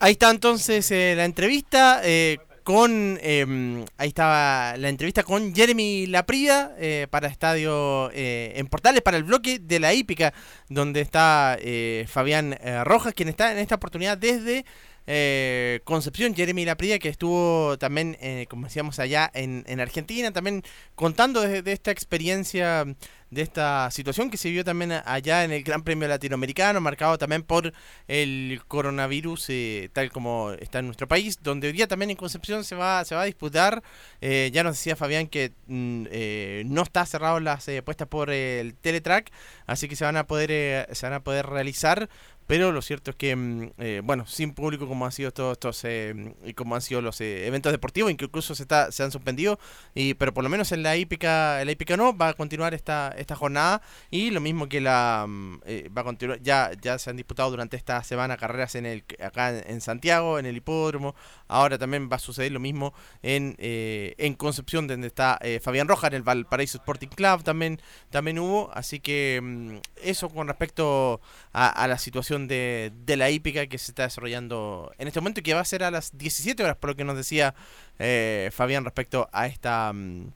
Ahí 0.00 0.12
está 0.12 0.30
entonces 0.30 0.90
eh, 0.90 1.14
la 1.16 1.24
entrevista 1.24 2.02
eh, 2.04 2.38
con 2.64 3.18
eh, 3.20 3.84
ahí 3.98 4.08
estaba 4.08 4.76
la 4.78 4.88
entrevista 4.88 5.22
con 5.22 5.54
Jeremy 5.54 6.06
Laprida 6.06 6.74
eh, 6.78 7.06
para 7.10 7.28
Estadio 7.28 8.10
eh, 8.12 8.54
en 8.56 8.66
Portales 8.68 9.02
para 9.02 9.18
el 9.18 9.24
bloque 9.24 9.58
de 9.58 9.78
la 9.78 9.92
hípica 9.92 10.32
donde 10.70 11.02
está 11.02 11.58
eh, 11.60 12.06
Fabián 12.08 12.56
eh, 12.60 12.82
Rojas 12.82 13.12
quien 13.12 13.28
está 13.28 13.52
en 13.52 13.58
esta 13.58 13.74
oportunidad 13.74 14.16
desde 14.16 14.64
eh, 15.06 15.80
Concepción, 15.84 16.34
Jeremy 16.34 16.64
Laprida, 16.64 16.98
que 16.98 17.10
estuvo 17.10 17.76
también, 17.78 18.16
eh, 18.20 18.46
como 18.48 18.66
decíamos, 18.66 18.98
allá 18.98 19.30
en, 19.34 19.64
en 19.66 19.80
Argentina, 19.80 20.32
también 20.32 20.62
contando 20.94 21.42
de, 21.42 21.62
esta 21.70 21.90
experiencia, 21.90 22.86
de 23.30 23.42
esta 23.42 23.90
situación 23.90 24.30
que 24.30 24.38
se 24.38 24.48
vivió 24.48 24.64
también 24.64 24.92
allá 25.04 25.44
en 25.44 25.52
el 25.52 25.62
Gran 25.62 25.82
Premio 25.82 26.08
Latinoamericano, 26.08 26.80
marcado 26.80 27.18
también 27.18 27.42
por 27.42 27.72
el 28.08 28.62
coronavirus, 28.66 29.46
eh, 29.50 29.90
tal 29.92 30.10
como 30.10 30.52
está 30.52 30.78
en 30.78 30.86
nuestro 30.86 31.06
país, 31.06 31.38
donde 31.42 31.66
hoy 31.66 31.74
día 31.74 31.86
también 31.86 32.10
en 32.10 32.16
Concepción 32.16 32.64
se 32.64 32.74
va, 32.74 33.04
se 33.04 33.14
va 33.14 33.22
a 33.22 33.26
disputar. 33.26 33.82
Eh, 34.22 34.50
ya 34.54 34.62
nos 34.62 34.76
decía 34.76 34.96
Fabián 34.96 35.26
que 35.26 35.52
mm, 35.66 36.72
no 36.72 36.82
está 36.82 37.04
cerrado 37.04 37.40
las 37.40 37.66
puestas 37.84 38.08
por 38.08 38.30
el 38.30 38.74
Teletrack, 38.74 39.30
así 39.66 39.86
que 39.86 39.96
se 39.96 40.04
van 40.04 40.16
a 40.16 40.26
poder, 40.26 40.88
se 40.94 41.06
van 41.06 41.12
a 41.14 41.20
poder 41.20 41.46
realizar 41.46 42.08
pero 42.46 42.72
lo 42.72 42.82
cierto 42.82 43.10
es 43.10 43.16
que, 43.16 43.34
mm, 43.34 43.70
eh, 43.78 44.00
bueno, 44.04 44.26
sin 44.26 44.52
público 44.52 44.86
como 44.86 45.06
han 45.06 45.12
sido 45.12 45.32
todos 45.32 45.52
estos, 45.52 45.84
eh, 45.84 46.34
como 46.54 46.74
han 46.74 46.82
sido 46.82 47.00
los 47.00 47.20
eh, 47.20 47.46
eventos 47.46 47.72
deportivos, 47.72 48.10
incluso 48.10 48.54
se, 48.54 48.62
está, 48.62 48.92
se 48.92 49.02
han 49.02 49.10
suspendido, 49.10 49.58
y, 49.94 50.14
pero 50.14 50.34
por 50.34 50.44
lo 50.44 50.50
menos 50.50 50.70
en 50.72 50.82
la 50.82 50.96
hípica, 50.96 51.64
la 51.64 51.72
hípica 51.72 51.96
no, 51.96 52.16
va 52.16 52.28
a 52.28 52.34
continuar 52.34 52.74
esta, 52.74 53.14
esta 53.16 53.34
jornada, 53.34 53.80
y 54.10 54.30
lo 54.30 54.40
mismo 54.40 54.68
que 54.68 54.80
la, 54.80 55.24
mm, 55.26 55.60
va 55.96 56.02
a 56.02 56.04
continuar, 56.04 56.40
ya, 56.42 56.72
ya 56.80 56.98
se 56.98 57.10
han 57.10 57.16
disputado 57.16 57.50
durante 57.50 57.76
esta 57.76 58.02
semana 58.04 58.36
carreras 58.36 58.74
en 58.74 58.86
el, 58.86 59.04
acá 59.22 59.58
en 59.58 59.80
Santiago, 59.80 60.38
en 60.38 60.46
el 60.46 60.56
hipódromo, 60.56 61.14
ahora 61.48 61.78
también 61.78 62.08
va 62.10 62.16
a 62.16 62.18
suceder 62.18 62.52
lo 62.52 62.60
mismo 62.60 62.92
en, 63.22 63.56
en 63.58 64.34
Concepción, 64.34 64.86
donde 64.86 65.06
está 65.06 65.38
Fabián 65.62 65.88
Roja, 65.88 66.08
en 66.08 66.14
el 66.14 66.22
Valparaíso 66.22 66.78
Sporting 66.78 67.08
Club 67.08 67.42
también, 67.42 67.80
también 68.10 68.38
hubo, 68.38 68.70
así 68.74 69.00
que 69.00 69.40
mm, 69.42 69.76
eso 70.02 70.28
con 70.28 70.48
respecto 70.48 71.20
a 71.52 71.86
la 71.86 71.98
situación 71.98 72.33
de, 72.38 72.92
la 73.06 73.30
hípica 73.30 73.66
que 73.66 73.78
se 73.78 73.92
está 73.92 74.04
desarrollando 74.04 74.92
en 74.98 75.08
este 75.08 75.20
momento 75.20 75.40
y 75.40 75.42
que 75.42 75.54
va 75.54 75.60
a 75.60 75.64
ser 75.64 75.82
a 75.84 75.90
las 75.90 76.16
17 76.16 76.62
horas, 76.62 76.76
por 76.76 76.90
lo 76.90 76.96
que 76.96 77.04
nos 77.04 77.16
decía 77.16 77.54
eh, 77.98 78.50
Fabián 78.52 78.84
respecto 78.84 79.28
a 79.32 79.46
esta 79.46 79.90
um, 79.90 80.30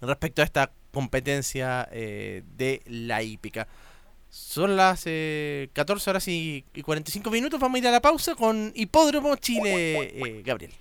respecto 0.00 0.42
a 0.42 0.44
esta 0.44 0.72
competencia 0.92 1.88
eh, 1.92 2.42
de 2.56 2.82
la 2.86 3.22
hípica. 3.22 3.68
Son 4.30 4.76
las 4.76 5.02
eh, 5.06 5.68
14 5.72 6.10
horas 6.10 6.28
y, 6.28 6.64
y, 6.74 6.82
45 6.82 7.30
minutos. 7.30 7.60
Vamos 7.60 7.76
a 7.76 7.78
ir 7.78 7.86
a 7.88 7.90
la 7.90 8.00
pausa 8.00 8.34
con 8.34 8.72
Hipódromo 8.74 9.36
Chile, 9.36 10.10
eh, 10.14 10.42
Gabriel. 10.44 10.72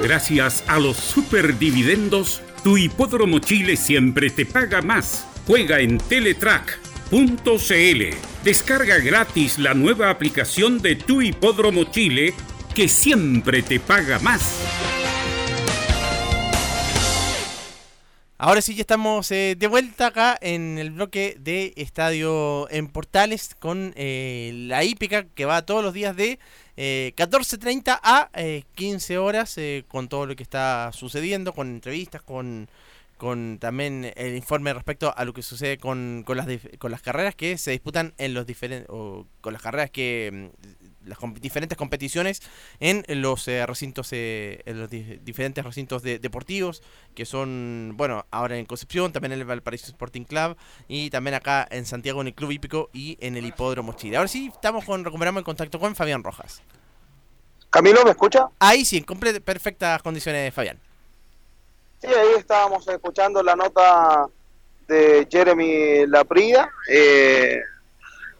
Gracias 0.00 0.62
a 0.66 0.78
los 0.78 0.96
superdividendos, 0.96 2.42
tu 2.62 2.76
Hipódromo 2.76 3.38
Chile 3.38 3.76
siempre 3.76 4.28
te 4.30 4.44
paga 4.44 4.82
más. 4.82 5.26
Juega 5.46 5.80
en 5.80 5.98
Teletrack 5.98 6.85
.cl. 7.10 8.02
Descarga 8.44 8.98
gratis 8.98 9.58
la 9.58 9.74
nueva 9.74 10.10
aplicación 10.10 10.80
de 10.80 10.96
Tu 10.96 11.22
Hipódromo 11.22 11.84
Chile 11.84 12.34
que 12.74 12.88
siempre 12.88 13.62
te 13.62 13.80
paga 13.80 14.18
más. 14.18 14.60
Ahora 18.38 18.60
sí, 18.60 18.74
ya 18.74 18.82
estamos 18.82 19.30
eh, 19.30 19.54
de 19.56 19.66
vuelta 19.66 20.08
acá 20.08 20.36
en 20.42 20.76
el 20.76 20.90
bloque 20.90 21.38
de 21.40 21.72
Estadio 21.76 22.68
en 22.70 22.86
Portales 22.88 23.54
con 23.58 23.94
eh, 23.96 24.52
la 24.68 24.84
hípica 24.84 25.24
que 25.24 25.46
va 25.46 25.64
todos 25.64 25.82
los 25.82 25.94
días 25.94 26.14
de 26.14 26.38
eh, 26.76 27.14
14.30 27.16 27.98
a 28.02 28.28
15 28.74 29.16
horas 29.16 29.56
con 29.88 30.08
todo 30.08 30.26
lo 30.26 30.36
que 30.36 30.42
está 30.42 30.90
sucediendo, 30.92 31.54
con 31.54 31.68
entrevistas, 31.68 32.20
con 32.20 32.68
con 33.16 33.58
también 33.58 34.12
el 34.16 34.36
informe 34.36 34.72
respecto 34.74 35.12
a 35.16 35.24
lo 35.24 35.32
que 35.32 35.42
sucede 35.42 35.78
con, 35.78 36.22
con 36.26 36.36
las 36.36 36.46
con 36.78 36.90
las 36.90 37.02
carreras 37.02 37.34
que 37.34 37.56
se 37.58 37.70
disputan 37.70 38.14
en 38.18 38.34
los 38.34 38.46
diferentes 38.46 38.88
o 38.90 39.26
con 39.40 39.52
las 39.52 39.62
carreras 39.62 39.90
que 39.90 40.50
mm, 40.52 41.08
las 41.08 41.18
comp 41.18 41.38
diferentes 41.38 41.78
competiciones 41.78 42.42
en 42.80 43.04
los 43.22 43.48
eh, 43.48 43.64
recintos 43.64 44.08
eh, 44.12 44.60
en 44.66 44.80
los 44.80 44.90
di 44.90 45.02
diferentes 45.22 45.64
recintos 45.64 46.02
de 46.02 46.18
deportivos 46.18 46.82
que 47.14 47.24
son 47.24 47.94
bueno 47.96 48.26
ahora 48.30 48.58
en 48.58 48.66
Concepción 48.66 49.12
también 49.12 49.32
en 49.32 49.40
el 49.40 49.44
Valparaíso 49.46 49.86
Sporting 49.86 50.24
Club 50.24 50.56
y 50.88 51.10
también 51.10 51.34
acá 51.34 51.66
en 51.70 51.86
Santiago 51.86 52.20
en 52.20 52.28
el 52.28 52.34
Club 52.34 52.50
Hípico 52.50 52.90
y 52.92 53.16
en 53.20 53.36
el 53.36 53.46
Hipódromo 53.46 53.94
Chile. 53.94 54.16
Ahora 54.16 54.28
sí 54.28 54.50
estamos 54.52 54.84
con 54.84 55.04
recuperamos 55.04 55.40
el 55.40 55.44
contacto 55.44 55.78
con 55.78 55.94
Fabián 55.94 56.22
Rojas. 56.22 56.62
Camilo 57.70 58.04
me 58.04 58.10
escucha 58.10 58.48
ahí 58.58 58.84
sí 58.84 58.98
en 58.98 59.04
perfectas 59.04 60.02
condiciones 60.02 60.52
Fabián 60.52 60.78
Sí, 62.00 62.08
ahí 62.08 62.34
estábamos 62.38 62.86
escuchando 62.88 63.42
la 63.42 63.56
nota 63.56 64.26
de 64.86 65.26
Jeremy 65.30 66.06
Laprida, 66.06 66.70
eh, 66.88 67.60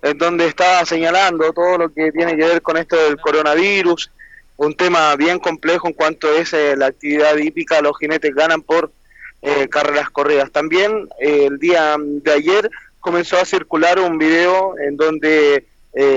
en 0.02 0.18
donde 0.18 0.46
está 0.46 0.84
señalando 0.84 1.52
todo 1.52 1.78
lo 1.78 1.88
que 1.92 2.12
tiene 2.12 2.36
que 2.36 2.44
ver 2.44 2.62
con 2.62 2.76
esto 2.76 2.96
del 2.96 3.20
coronavirus, 3.20 4.10
un 4.56 4.74
tema 4.74 5.14
bien 5.16 5.38
complejo 5.38 5.88
en 5.88 5.94
cuanto 5.94 6.32
es 6.32 6.52
eh, 6.52 6.76
la 6.76 6.86
actividad 6.86 7.36
hípica, 7.36 7.82
los 7.82 7.98
jinetes 7.98 8.34
ganan 8.34 8.62
por 8.62 8.90
eh, 9.42 9.68
carreras 9.68 10.10
corridas. 10.10 10.50
También 10.50 11.08
eh, 11.20 11.46
el 11.46 11.58
día 11.58 11.96
de 11.98 12.32
ayer 12.32 12.70
comenzó 13.00 13.38
a 13.38 13.44
circular 13.44 13.98
un 14.00 14.18
video 14.18 14.78
en 14.78 14.96
donde 14.96 15.66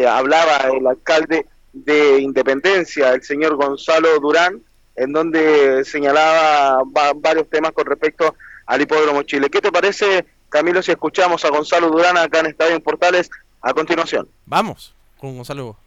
hablaba 0.10 0.58
el 0.76 0.86
alcalde 0.86 1.46
de 1.72 2.20
Independencia, 2.20 3.14
el 3.14 3.24
señor 3.24 3.56
Gonzalo 3.56 4.20
Durán, 4.20 4.62
en 5.00 5.14
donde 5.14 5.86
señalaba 5.86 6.84
va, 6.84 7.14
varios 7.16 7.50
temas 7.50 7.72
con 7.72 7.86
respecto 7.86 8.36
al 8.66 8.82
Hipódromo 8.82 9.24
Chile. 9.24 9.50
¿Qué 9.50 9.62
te 9.62 9.72
parece, 9.72 10.26
Camilo, 10.50 10.82
si 10.82 10.92
escuchamos 10.92 11.46
a 11.46 11.50
Gonzalo 11.50 11.90
Durán 11.90 12.18
acá 12.18 12.42
en 12.42 12.48
Estadio 12.48 12.76
en 12.76 12.82
Portales 12.82 13.30
a 13.62 13.74
continuación? 13.74 14.28
Vamos 14.46 14.94
con 15.18 15.38
Gonzalo. 15.38 15.78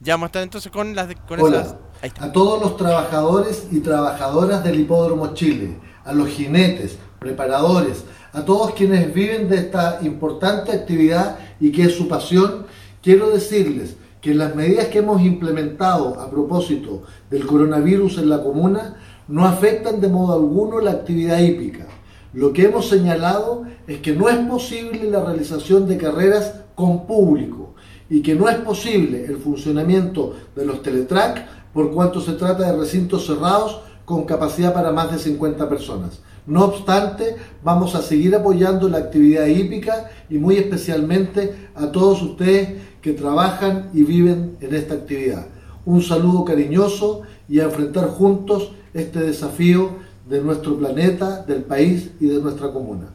Ya 0.00 0.14
vamos 0.14 0.26
a 0.26 0.28
estar 0.28 0.42
entonces 0.42 0.70
con 0.70 0.94
las 0.94 1.14
con 1.26 1.40
Hola. 1.40 1.60
esas. 1.60 1.76
Ahí 2.02 2.08
está. 2.08 2.26
A 2.26 2.32
todos 2.32 2.60
los 2.60 2.76
trabajadores 2.76 3.68
y 3.70 3.80
trabajadoras 3.80 4.62
del 4.62 4.80
Hipódromo 4.80 5.32
Chile, 5.32 5.78
a 6.04 6.12
los 6.12 6.28
jinetes, 6.28 6.98
preparadores, 7.18 8.04
a 8.34 8.44
todos 8.44 8.74
quienes 8.74 9.14
viven 9.14 9.48
de 9.48 9.56
esta 9.56 9.98
importante 10.02 10.72
actividad 10.72 11.38
y 11.58 11.72
que 11.72 11.84
es 11.84 11.94
su 11.94 12.06
pasión, 12.06 12.66
quiero 13.02 13.30
decirles 13.30 13.96
que 14.20 14.34
las 14.34 14.54
medidas 14.54 14.88
que 14.88 14.98
hemos 14.98 15.22
implementado 15.22 16.20
a 16.20 16.30
propósito 16.30 17.02
del 17.30 17.46
coronavirus 17.46 18.18
en 18.18 18.28
la 18.28 18.42
comuna 18.42 18.96
no 19.28 19.46
afectan 19.46 20.00
de 20.00 20.08
modo 20.08 20.34
alguno 20.34 20.80
la 20.80 20.90
actividad 20.90 21.38
hípica. 21.38 21.86
Lo 22.32 22.52
que 22.52 22.64
hemos 22.64 22.88
señalado 22.88 23.64
es 23.86 24.00
que 24.00 24.14
no 24.14 24.28
es 24.28 24.36
posible 24.36 25.10
la 25.10 25.24
realización 25.24 25.88
de 25.88 25.96
carreras 25.96 26.54
con 26.74 27.06
público 27.06 27.74
y 28.08 28.22
que 28.22 28.34
no 28.34 28.48
es 28.48 28.56
posible 28.56 29.24
el 29.24 29.38
funcionamiento 29.38 30.34
de 30.54 30.66
los 30.66 30.82
teletrack 30.82 31.72
por 31.72 31.92
cuanto 31.92 32.20
se 32.20 32.32
trata 32.32 32.70
de 32.70 32.78
recintos 32.78 33.26
cerrados 33.26 33.80
con 34.10 34.24
capacidad 34.24 34.74
para 34.74 34.92
más 34.92 35.10
de 35.10 35.18
50 35.18 35.68
personas. 35.68 36.20
No 36.46 36.64
obstante, 36.64 37.36
vamos 37.62 37.94
a 37.94 38.02
seguir 38.02 38.34
apoyando 38.34 38.88
la 38.88 38.98
actividad 38.98 39.46
hípica 39.46 40.10
y 40.28 40.38
muy 40.38 40.56
especialmente 40.56 41.70
a 41.74 41.90
todos 41.92 42.20
ustedes 42.20 42.82
que 43.00 43.12
trabajan 43.12 43.88
y 43.94 44.02
viven 44.02 44.58
en 44.60 44.74
esta 44.74 44.94
actividad. 44.94 45.46
Un 45.86 46.02
saludo 46.02 46.44
cariñoso 46.44 47.22
y 47.48 47.60
a 47.60 47.64
enfrentar 47.64 48.08
juntos 48.08 48.72
este 48.92 49.20
desafío 49.20 49.92
de 50.28 50.40
nuestro 50.40 50.76
planeta, 50.76 51.42
del 51.42 51.62
país 51.62 52.10
y 52.20 52.26
de 52.26 52.42
nuestra 52.42 52.72
comuna. 52.72 53.14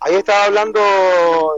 Ahí 0.00 0.16
estaba 0.16 0.44
hablando 0.44 0.80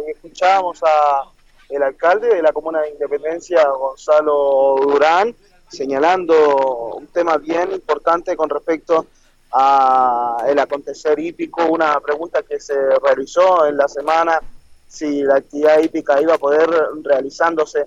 y 0.07 0.12
escuchábamos 0.12 0.81
a 0.85 1.28
el 1.69 1.82
alcalde 1.82 2.28
de 2.28 2.43
la 2.43 2.53
comuna 2.53 2.81
de 2.82 2.90
Independencia, 2.90 3.69
Gonzalo 3.69 4.77
Durán, 4.82 5.35
señalando 5.68 6.97
un 6.97 7.06
tema 7.09 7.36
bien 7.38 7.72
importante 7.72 8.36
con 8.36 8.48
respecto 8.48 9.06
a 9.52 10.44
el 10.47 10.59
acontecer 10.59 11.18
hípico, 11.18 11.64
una 11.66 11.98
pregunta 12.01 12.43
que 12.43 12.60
se 12.60 12.74
realizó 13.02 13.66
en 13.66 13.76
la 13.76 13.88
semana 13.88 14.40
si 14.86 15.22
la 15.22 15.36
actividad 15.36 15.80
hípica 15.80 16.20
iba 16.20 16.34
a 16.34 16.38
poder 16.38 16.68
realizándose 17.02 17.86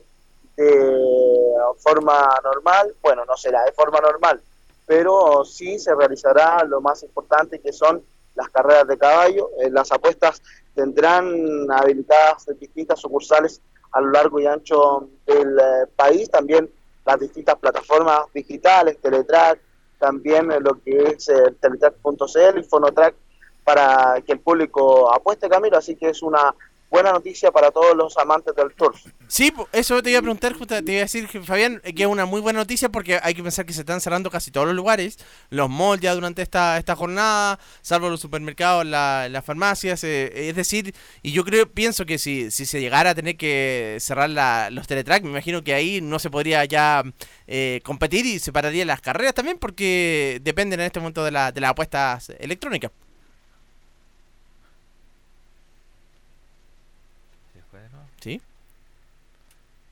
de 0.56 1.56
forma 1.78 2.28
normal, 2.44 2.94
bueno, 3.02 3.24
no 3.26 3.38
será 3.38 3.64
de 3.64 3.72
forma 3.72 4.02
normal, 4.02 4.42
pero 4.86 5.46
sí 5.46 5.80
se 5.80 5.96
realizará 5.96 6.64
lo 6.66 6.82
más 6.82 7.02
importante 7.04 7.60
que 7.60 7.72
son 7.72 8.04
las 8.36 8.50
carreras 8.50 8.88
de 8.88 8.98
caballo. 8.98 9.50
Eh, 9.60 9.70
las 9.70 9.92
apuestas 9.92 10.42
tendrán 10.76 11.72
habilitadas 11.72 12.46
distintas 12.60 13.00
sucursales 13.00 13.62
a 13.92 14.02
lo 14.02 14.12
largo 14.12 14.40
y 14.40 14.48
ancho 14.48 15.10
del 15.26 15.58
eh, 15.58 15.88
país, 15.96 16.30
también 16.30 16.70
las 17.06 17.20
distintas 17.20 17.56
plataformas 17.56 18.22
digitales, 18.34 19.00
Teletrack, 19.02 19.60
también 20.00 20.48
lo 20.62 20.82
que 20.82 20.98
es 20.98 21.30
eh, 21.30 21.56
teletrack.cl 21.60 22.60
y 22.60 22.64
Fonotrack 22.64 23.16
para 23.64 24.22
que 24.26 24.34
el 24.34 24.40
público 24.40 25.14
apueste, 25.14 25.50
Camilo, 25.50 25.78
así 25.78 25.96
que 25.96 26.10
es 26.10 26.24
una 26.24 26.56
buena 26.90 27.12
noticia 27.12 27.52
para 27.52 27.72
todos 27.72 27.96
los 27.96 28.18
amantes 28.18 28.56
del 28.56 28.74
turf. 28.74 29.00
Sí, 29.28 29.54
eso 29.72 30.02
te 30.02 30.10
iba 30.10 30.20
a 30.20 30.22
preguntar, 30.24 30.56
te 30.58 30.92
iba 30.92 31.02
a 31.02 31.04
decir, 31.04 31.28
Fabián, 31.28 31.80
que 31.82 32.04
es 32.04 32.08
una 32.08 32.26
muy 32.26 32.42
buena 32.42 32.60
noticia 32.60 32.90
porque 32.90 33.20
hay 33.22 33.36
que 33.36 33.44
pensar 33.44 33.66
que 33.66 33.74
se 33.74 33.82
están 33.82 34.02
cerrando 34.02 34.32
casi 34.32 34.50
todos 34.50 34.66
los 34.66 34.76
lugares, 34.76 35.18
los 35.52 35.70
malls 35.70 36.02
ya 36.02 36.16
durante 36.16 36.42
esta, 36.42 36.78
esta 36.80 36.96
jornada, 36.96 37.60
salvo 37.82 38.10
los 38.10 38.20
supermercados, 38.20 38.86
la- 38.86 39.30
las 39.30 39.46
farmacias, 39.46 40.04
eh, 40.04 40.50
es 40.50 40.56
decir, 40.56 40.96
y 41.22 41.32
yo 41.32 41.46
creo, 41.46 41.72
pienso 41.72 42.06
que 42.08 42.18
si, 42.18 42.50
si 42.50 42.66
se 42.66 42.82
llegara 42.82 43.12
a 43.12 43.16
tener 43.16 43.38
que 43.38 43.98
cerrar 44.00 44.30
la- 44.32 44.70
los 44.72 44.88
teletrack, 44.88 45.24
me 45.24 45.30
imagino 45.30 45.64
que 45.64 45.76
ahí 45.76 46.02
no 46.02 46.18
se 46.18 46.32
podría 46.32 46.66
ya 46.66 47.04
eh, 47.46 47.82
competir 47.84 48.26
y 48.26 48.40
se 48.40 48.52
pararían 48.52 48.88
las 48.88 49.02
carreras 49.02 49.34
también 49.36 49.58
porque 49.60 50.40
dependen 50.42 50.80
en 50.80 50.88
este 50.88 51.00
momento 51.00 51.24
de, 51.24 51.32
la, 51.32 51.52
de 51.52 51.62
las 51.62 51.72
apuestas 51.72 52.32
electrónicas. 52.40 52.92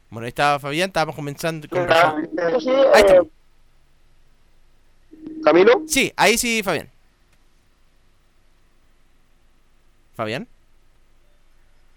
Bueno, 0.09 0.25
ahí 0.25 0.29
estaba 0.29 0.59
Fabián, 0.59 0.89
estábamos 0.89 1.15
comenzando 1.15 1.67
con... 1.67 1.85
Sí, 1.87 2.69
Ahí 2.93 3.01
está. 3.01 3.15
eh, 3.15 3.29
¿Camilo? 5.43 5.81
Sí, 5.87 6.11
ahí 6.15 6.37
sí, 6.37 6.61
Fabián. 6.63 6.89
¿Fabián? 10.15 10.47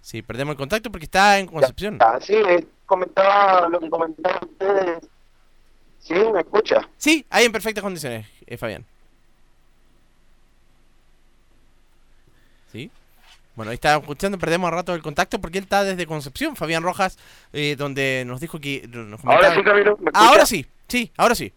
Sí, 0.02 0.22
perdemos 0.22 0.52
el 0.52 0.58
contacto 0.58 0.90
porque 0.90 1.04
está 1.04 1.38
en 1.38 1.46
Concepción. 1.46 1.98
Ah, 2.00 2.18
sí, 2.20 2.34
eh, 2.34 2.66
comentaba 2.86 3.68
lo 3.68 3.78
que 3.80 3.88
comentaban 3.88 4.40
ustedes. 4.42 4.98
Sí, 6.00 6.14
me 6.14 6.40
escucha. 6.40 6.88
Sí, 6.96 7.24
ahí 7.30 7.44
en 7.46 7.52
perfectas 7.52 7.82
condiciones, 7.82 8.26
eh, 8.46 8.56
Fabián. 8.56 8.84
Bueno, 13.60 13.72
ahí 13.72 13.74
está 13.74 13.94
escuchando, 13.96 14.38
perdemos 14.38 14.70
rato 14.70 14.94
el 14.94 15.02
contacto 15.02 15.38
porque 15.38 15.58
él 15.58 15.64
está 15.64 15.84
desde 15.84 16.06
Concepción, 16.06 16.56
Fabián 16.56 16.82
Rojas, 16.82 17.18
eh, 17.52 17.76
donde 17.76 18.24
nos 18.26 18.40
dijo 18.40 18.58
que... 18.58 18.88
nos 18.88 19.22
Ahora 19.22 19.54
sí, 19.54 19.62
Camilo. 19.62 19.98
Ahora 20.14 20.46
sí, 20.46 20.64
sí, 20.88 21.12
ahora 21.18 21.34
sí. 21.34 21.52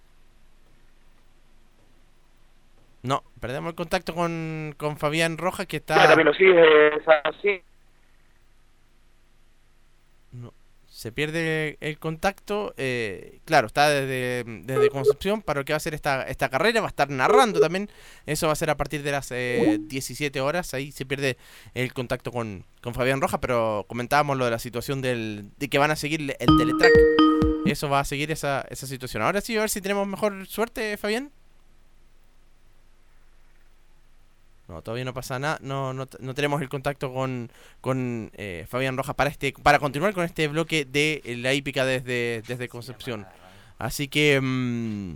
No, 3.04 3.24
perdemos 3.40 3.70
el 3.70 3.76
contacto 3.76 4.14
con, 4.14 4.76
con 4.76 4.98
Fabián 4.98 5.38
Rojas 5.38 5.66
que 5.66 5.78
está... 5.78 6.10
Camilo, 6.10 6.34
sí, 6.34 6.44
es 6.46 7.08
así. 7.24 7.62
Se 11.04 11.12
pierde 11.12 11.78
el 11.82 12.00
contacto. 12.00 12.74
eh, 12.78 13.42
claro, 13.44 13.68
está 13.68 13.90
desde, 13.90 14.46
desde 14.64 14.90
Concepción 14.90 15.42
para 15.42 15.60
lo 15.60 15.66
que 15.66 15.74
va 15.74 15.78
a 15.78 15.82
ser 15.82 15.94
esta, 15.94 16.24
esta 16.24 16.48
carrera. 16.48 16.80
Va 16.80 16.88
a 16.88 16.90
estar 16.90 17.10
narrando 17.10 17.60
también. 17.60 17.90
Eso 18.26 18.48
va 18.48 18.54
a 18.54 18.56
ser 18.56 18.70
a 18.70 18.78
partir 18.78 19.04
de 19.04 19.12
las 19.12 19.30
eh, 19.32 19.80
17 19.82 20.40
horas. 20.40 20.74
Ahí 20.74 20.94
se 20.94 21.06
pierde 21.06 21.38
el 21.74 21.94
contacto 21.94 22.32
con, 22.32 22.66
con 22.82 22.94
Fabián 22.94 23.20
Rojas. 23.20 23.42
Pero 23.42 23.86
comentábamos 23.90 24.38
lo 24.38 24.46
de 24.46 24.52
la 24.52 24.60
situación 24.60 25.02
del, 25.02 25.50
de 25.58 25.68
que 25.68 25.78
van 25.78 25.92
a 25.92 25.98
seguir 25.98 26.22
el 26.22 26.58
teletrack. 26.58 26.94
Eso 27.66 27.90
va 27.90 28.00
a 28.00 28.06
seguir 28.06 28.32
esa, 28.32 28.66
esa 28.70 28.88
situación. 28.88 29.24
Ahora 29.24 29.42
sí, 29.42 29.58
a 29.58 29.60
ver 29.60 29.70
si 29.70 29.82
tenemos 29.82 30.08
mejor 30.08 30.48
suerte, 30.48 30.96
Fabián. 30.96 31.34
No, 34.74 34.82
todavía 34.82 35.06
no 35.06 35.14
pasa 35.14 35.38
nada. 35.38 35.60
No, 35.62 35.94
no, 35.94 36.08
no 36.20 36.34
tenemos 36.34 36.60
el 36.62 36.68
contacto 36.68 37.14
con, 37.14 37.52
con 37.80 38.32
eh, 38.34 38.66
Fabián 38.68 38.98
Rojas 38.98 39.16
para 39.16 39.30
este 39.30 39.54
para 39.54 39.78
continuar 39.78 40.16
con 40.16 40.24
este 40.24 40.48
bloque 40.48 40.84
de 40.84 41.22
la 41.38 41.54
hípica 41.54 41.86
desde, 41.86 42.41
desde 42.48 42.68
Concepción. 42.68 43.28
Así 43.78 44.08
que 44.08 44.40
mm, 44.41 45.16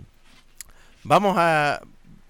vamos 1.02 1.34
a... 1.38 1.80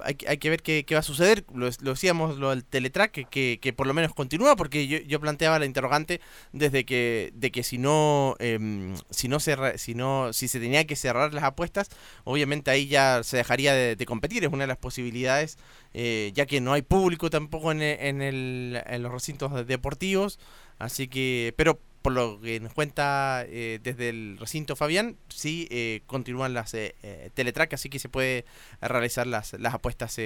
Hay, 0.00 0.16
hay 0.26 0.38
que 0.38 0.50
ver 0.50 0.62
qué, 0.62 0.84
qué 0.84 0.94
va 0.94 1.00
a 1.00 1.02
suceder. 1.02 1.44
Lo, 1.54 1.68
lo 1.80 1.90
decíamos, 1.90 2.38
lo 2.38 2.50
del 2.50 2.64
teletrack, 2.64 3.28
que, 3.28 3.58
que, 3.60 3.72
por 3.72 3.86
lo 3.86 3.94
menos 3.94 4.14
continúa, 4.14 4.56
porque 4.56 4.86
yo, 4.86 4.98
yo 4.98 5.20
planteaba 5.20 5.58
la 5.58 5.66
interrogante 5.66 6.20
desde 6.52 6.84
que 6.84 7.32
de 7.34 7.50
que 7.50 7.62
si 7.62 7.78
no 7.78 8.36
em, 8.38 8.94
si 9.10 9.28
no 9.28 9.40
se 9.40 9.78
si 9.78 9.94
no 9.94 10.32
si 10.32 10.48
se 10.48 10.60
tenía 10.60 10.86
que 10.86 10.96
cerrar 10.96 11.34
las 11.34 11.44
apuestas, 11.44 11.88
obviamente 12.24 12.70
ahí 12.70 12.86
ya 12.88 13.22
se 13.22 13.36
dejaría 13.36 13.74
de, 13.74 14.06
competir. 14.06 14.44
Es 14.44 14.52
una 14.52 14.64
de 14.64 14.68
las 14.68 14.78
posibilidades, 14.78 15.58
eh, 15.94 16.32
ya 16.34 16.46
que 16.46 16.60
no 16.60 16.72
hay 16.72 16.82
público 16.82 17.30
tampoco 17.30 17.72
en, 17.72 17.82
e- 17.82 18.08
en, 18.08 18.22
el, 18.22 18.82
en 18.86 19.02
los 19.02 19.12
recintos 19.12 19.66
deportivos. 19.66 20.38
Así 20.78 21.08
que, 21.08 21.52
pero 21.56 21.80
por 22.02 22.12
lo 22.12 22.40
que 22.40 22.60
nos 22.60 22.72
cuenta 22.72 23.44
eh, 23.46 23.80
desde 23.82 24.08
el 24.08 24.38
recinto 24.38 24.76
Fabián, 24.76 25.16
sí 25.28 25.66
eh, 25.70 26.02
continúan 26.06 26.54
las 26.54 26.74
eh, 26.74 26.94
eh, 27.02 27.30
teletrack, 27.34 27.74
así 27.74 27.88
que 27.88 27.98
se 27.98 28.08
puede 28.08 28.44
realizar 28.80 29.26
las, 29.26 29.54
las 29.54 29.74
apuestas 29.74 30.16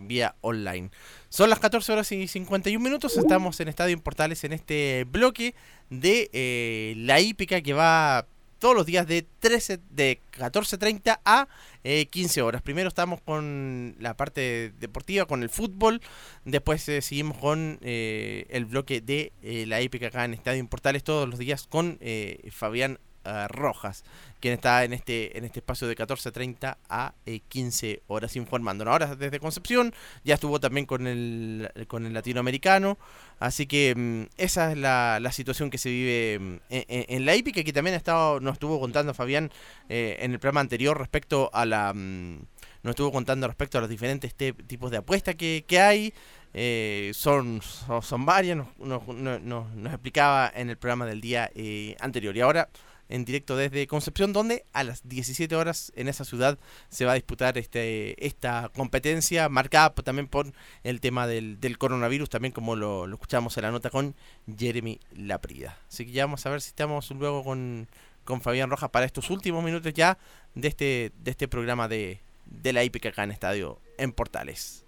vía 0.00 0.36
online. 0.40 0.90
Son 1.28 1.50
las 1.50 1.58
14 1.58 1.92
horas 1.92 2.12
y 2.12 2.28
51 2.28 2.82
minutos, 2.82 3.16
estamos 3.16 3.58
en 3.60 3.68
Estadio 3.68 3.94
en 3.94 4.00
Portales 4.00 4.44
en 4.44 4.52
este 4.52 5.04
bloque 5.04 5.54
de 5.90 6.94
la 6.96 7.20
hípica 7.20 7.60
que 7.60 7.72
va 7.72 8.26
todos 8.66 8.74
los 8.74 8.86
días 8.86 9.06
de 9.06 9.24
13 9.38 9.78
de 9.90 10.18
14.30 10.36 11.20
a 11.24 11.46
eh, 11.84 12.06
15 12.06 12.42
horas. 12.42 12.62
Primero 12.62 12.88
estamos 12.88 13.20
con 13.20 13.94
la 14.00 14.16
parte 14.16 14.72
deportiva, 14.80 15.24
con 15.24 15.44
el 15.44 15.50
fútbol. 15.50 16.02
Después 16.44 16.88
eh, 16.88 17.00
seguimos 17.00 17.38
con 17.38 17.78
eh, 17.82 18.44
el 18.50 18.64
bloque 18.64 19.00
de 19.00 19.32
eh, 19.40 19.66
la 19.68 19.82
hípica 19.82 20.08
acá 20.08 20.24
en 20.24 20.34
Estadio 20.34 20.66
Portales 20.66 21.04
todos 21.04 21.28
los 21.28 21.38
días 21.38 21.68
con 21.68 21.98
eh, 22.00 22.48
Fabián 22.50 22.98
eh, 23.26 23.48
Rojas, 23.48 24.04
quien 24.40 24.54
está 24.54 24.84
en 24.84 24.92
este 24.92 25.36
en 25.36 25.44
este 25.44 25.58
espacio 25.60 25.88
de 25.88 25.96
14.30 25.96 26.76
a 26.88 27.12
eh, 27.26 27.40
15 27.48 28.02
horas 28.06 28.36
informándonos. 28.36 28.92
Ahora 28.92 29.14
desde 29.16 29.40
Concepción, 29.40 29.92
ya 30.24 30.34
estuvo 30.34 30.60
también 30.60 30.86
con 30.86 31.06
el, 31.06 31.70
con 31.88 32.06
el 32.06 32.12
latinoamericano. 32.14 32.96
Así 33.38 33.66
que 33.66 33.94
mm, 33.94 34.22
esa 34.38 34.72
es 34.72 34.78
la, 34.78 35.18
la 35.20 35.32
situación 35.32 35.68
que 35.70 35.78
se 35.78 35.90
vive 35.90 36.38
mm, 36.40 36.56
en, 36.70 37.26
la 37.26 37.34
hípica, 37.36 37.62
que 37.62 37.72
también 37.72 37.94
ha 37.96 38.38
nos 38.40 38.52
estuvo 38.54 38.80
contando 38.80 39.12
Fabián 39.14 39.50
eh, 39.88 40.16
en 40.20 40.32
el 40.32 40.38
programa 40.38 40.60
anterior 40.60 40.96
respecto 40.98 41.50
a 41.52 41.66
la... 41.66 41.92
mm, 41.94 42.38
nos 42.82 42.90
estuvo 42.90 43.10
contando 43.10 43.46
respecto 43.48 43.78
a 43.78 43.80
los 43.80 43.90
diferentes 43.90 44.34
te- 44.34 44.52
tipos 44.52 44.90
de 44.92 44.98
apuestas 44.98 45.34
que, 45.34 45.64
que 45.66 45.80
hay. 45.80 46.14
eh, 46.54 47.10
son, 47.14 47.60
son, 48.00 48.24
varias, 48.24 48.56
nos, 48.78 49.06
nos- 49.08 49.66
explicaba 49.92 50.50
en 50.54 50.70
el 50.70 50.76
programa 50.78 51.04
del 51.04 51.20
día 51.20 51.50
eh, 51.54 51.96
anterior. 52.00 52.34
Y 52.36 52.40
ahora 52.40 52.68
en 53.08 53.24
directo 53.24 53.56
desde 53.56 53.86
Concepción, 53.86 54.32
donde 54.32 54.64
a 54.72 54.84
las 54.84 55.08
17 55.08 55.54
horas 55.56 55.92
en 55.96 56.08
esa 56.08 56.24
ciudad 56.24 56.58
se 56.88 57.04
va 57.04 57.12
a 57.12 57.14
disputar 57.14 57.58
este, 57.58 58.26
esta 58.26 58.70
competencia, 58.74 59.48
marcada 59.48 59.94
también 59.94 60.28
por 60.28 60.52
el 60.82 61.00
tema 61.00 61.26
del, 61.26 61.58
coronavirus, 61.78 62.30
también 62.30 62.52
como 62.52 62.76
lo, 62.76 63.06
escuchamos 63.06 63.56
en 63.56 63.62
la 63.62 63.70
nota 63.70 63.90
con 63.90 64.14
Jeremy 64.56 65.00
Laprida. 65.12 65.78
Así 65.88 66.06
que 66.06 66.12
ya 66.12 66.24
vamos 66.24 66.44
a 66.46 66.50
ver 66.50 66.60
si 66.60 66.68
estamos 66.68 67.10
luego 67.10 67.44
con, 67.44 67.88
con 68.24 68.40
Fabián 68.40 68.70
Rojas 68.70 68.90
para 68.90 69.06
estos 69.06 69.30
últimos 69.30 69.62
minutos 69.64 69.92
ya 69.92 70.18
de 70.54 70.68
este, 70.68 71.12
de 71.22 71.30
este 71.30 71.48
programa 71.48 71.88
de, 71.88 72.20
de 72.46 72.72
la 72.72 72.84
IPC 72.84 73.06
acá 73.06 73.24
en 73.24 73.30
Estadio 73.30 73.80
en 73.98 74.12
Portales. 74.12 74.84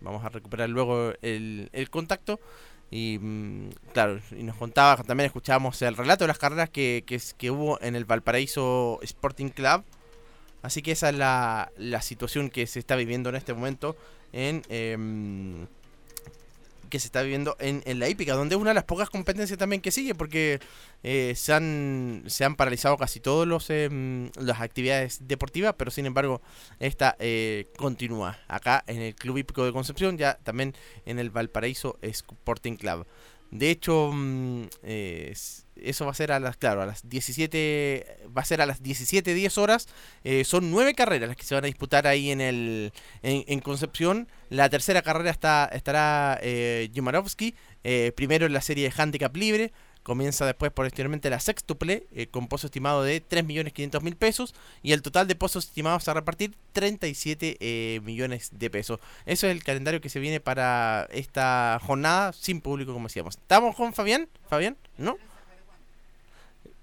Vamos 0.00 0.24
a 0.24 0.30
recuperar 0.30 0.68
luego 0.68 1.12
el, 1.20 1.68
el 1.72 1.90
contacto. 1.90 2.40
Y 2.90 3.18
mm, 3.20 3.70
claro, 3.92 4.20
y 4.36 4.42
nos 4.42 4.56
contaba, 4.56 5.02
también 5.02 5.26
escuchábamos 5.26 5.80
el 5.82 5.96
relato 5.96 6.24
de 6.24 6.28
las 6.28 6.38
carreras 6.38 6.70
que, 6.70 7.04
que, 7.06 7.50
hubo 7.50 7.80
en 7.80 7.94
el 7.94 8.04
Valparaíso 8.04 8.98
Sporting 9.02 9.50
Club. 9.50 9.84
Así 10.62 10.82
que 10.82 10.92
esa 10.92 11.08
es 11.08 11.14
la, 11.14 11.72
la 11.76 12.02
situación 12.02 12.50
que 12.50 12.66
se 12.66 12.80
está 12.80 12.96
viviendo 12.96 13.30
en 13.30 13.36
este 13.36 13.54
momento 13.54 13.96
en, 14.32 14.62
em, 14.68 15.66
que 16.90 17.00
se 17.00 17.06
está 17.06 17.22
viviendo 17.22 17.56
en, 17.58 17.82
en, 17.86 17.98
la 17.98 18.08
hípica, 18.08 18.34
donde 18.34 18.54
es 18.54 18.60
una 18.60 18.70
de 18.70 18.74
las 18.74 18.84
pocas 18.84 19.08
competencias 19.08 19.58
también 19.58 19.80
que 19.80 19.90
sigue, 19.90 20.14
porque 20.14 20.60
eh, 21.02 21.32
se, 21.36 21.52
han, 21.54 22.24
se 22.26 22.44
han 22.44 22.56
paralizado 22.56 22.98
casi 22.98 23.20
todas 23.20 23.48
los 23.48 23.70
em, 23.70 24.30
las 24.38 24.60
actividades 24.60 25.26
deportivas, 25.26 25.74
pero 25.78 25.90
sin 25.90 26.06
embargo 26.06 26.42
esta 26.78 27.16
eh, 27.18 27.68
continúa 27.78 28.38
acá 28.48 28.84
en 28.86 29.00
el 29.00 29.14
Club 29.14 29.38
Hípico 29.38 29.64
de 29.64 29.72
Concepción, 29.72 30.18
ya 30.18 30.34
también 30.42 30.74
en 31.06 31.18
el 31.18 31.30
Valparaíso 31.30 31.98
Sporting 32.02 32.76
Club. 32.76 33.06
De 33.50 33.70
hecho, 33.70 34.10
mm, 34.12 34.64
eso 35.82 36.04
va 36.04 36.10
a 36.12 36.14
ser 36.14 36.32
a 36.32 36.40
las, 36.40 36.56
claro, 36.56 36.82
a 36.82 36.86
las 36.86 37.08
17, 37.08 38.28
va 38.36 38.42
a 38.42 38.44
ser 38.44 38.60
a 38.60 38.66
las 38.66 38.82
17, 38.82 39.34
10 39.34 39.58
horas. 39.58 39.88
Eh, 40.24 40.44
son 40.44 40.70
nueve 40.70 40.94
carreras 40.94 41.28
las 41.28 41.36
que 41.36 41.44
se 41.44 41.54
van 41.54 41.64
a 41.64 41.66
disputar 41.66 42.06
ahí 42.06 42.30
en 42.30 42.40
el 42.40 42.92
en, 43.22 43.60
Concepción. 43.60 44.28
La 44.48 44.68
tercera 44.68 45.02
carrera 45.02 45.30
está, 45.30 45.70
estará 45.72 46.38
eh, 46.42 46.90
eh, 47.82 48.12
primero 48.16 48.46
en 48.46 48.52
la 48.52 48.60
serie 48.60 48.88
de 48.88 49.02
handicap 49.02 49.34
libre. 49.36 49.72
Comienza 50.02 50.46
después 50.46 50.72
posteriormente 50.72 51.28
la 51.30 51.40
sextuple 51.40 52.06
eh, 52.12 52.26
con 52.26 52.48
pozo 52.48 52.66
estimado 52.66 53.02
de 53.02 53.22
3.500.000 53.22 54.16
pesos 54.16 54.54
y 54.82 54.92
el 54.92 55.02
total 55.02 55.28
de 55.28 55.34
pozos 55.34 55.66
estimados 55.66 56.08
a 56.08 56.14
repartir 56.14 56.54
37 56.72 57.58
eh, 57.60 58.00
millones 58.02 58.50
de 58.52 58.70
pesos. 58.70 58.98
Eso 59.26 59.46
es 59.46 59.52
el 59.52 59.62
calendario 59.62 60.00
que 60.00 60.08
se 60.08 60.20
viene 60.20 60.40
para 60.40 61.06
esta 61.12 61.78
jornada 61.84 62.32
sin 62.32 62.60
público 62.60 62.92
como 62.92 63.08
decíamos. 63.08 63.36
¿Estamos 63.36 63.76
con 63.76 63.92
Fabián? 63.92 64.28
¿Fabián? 64.48 64.76
¿No? 64.96 65.18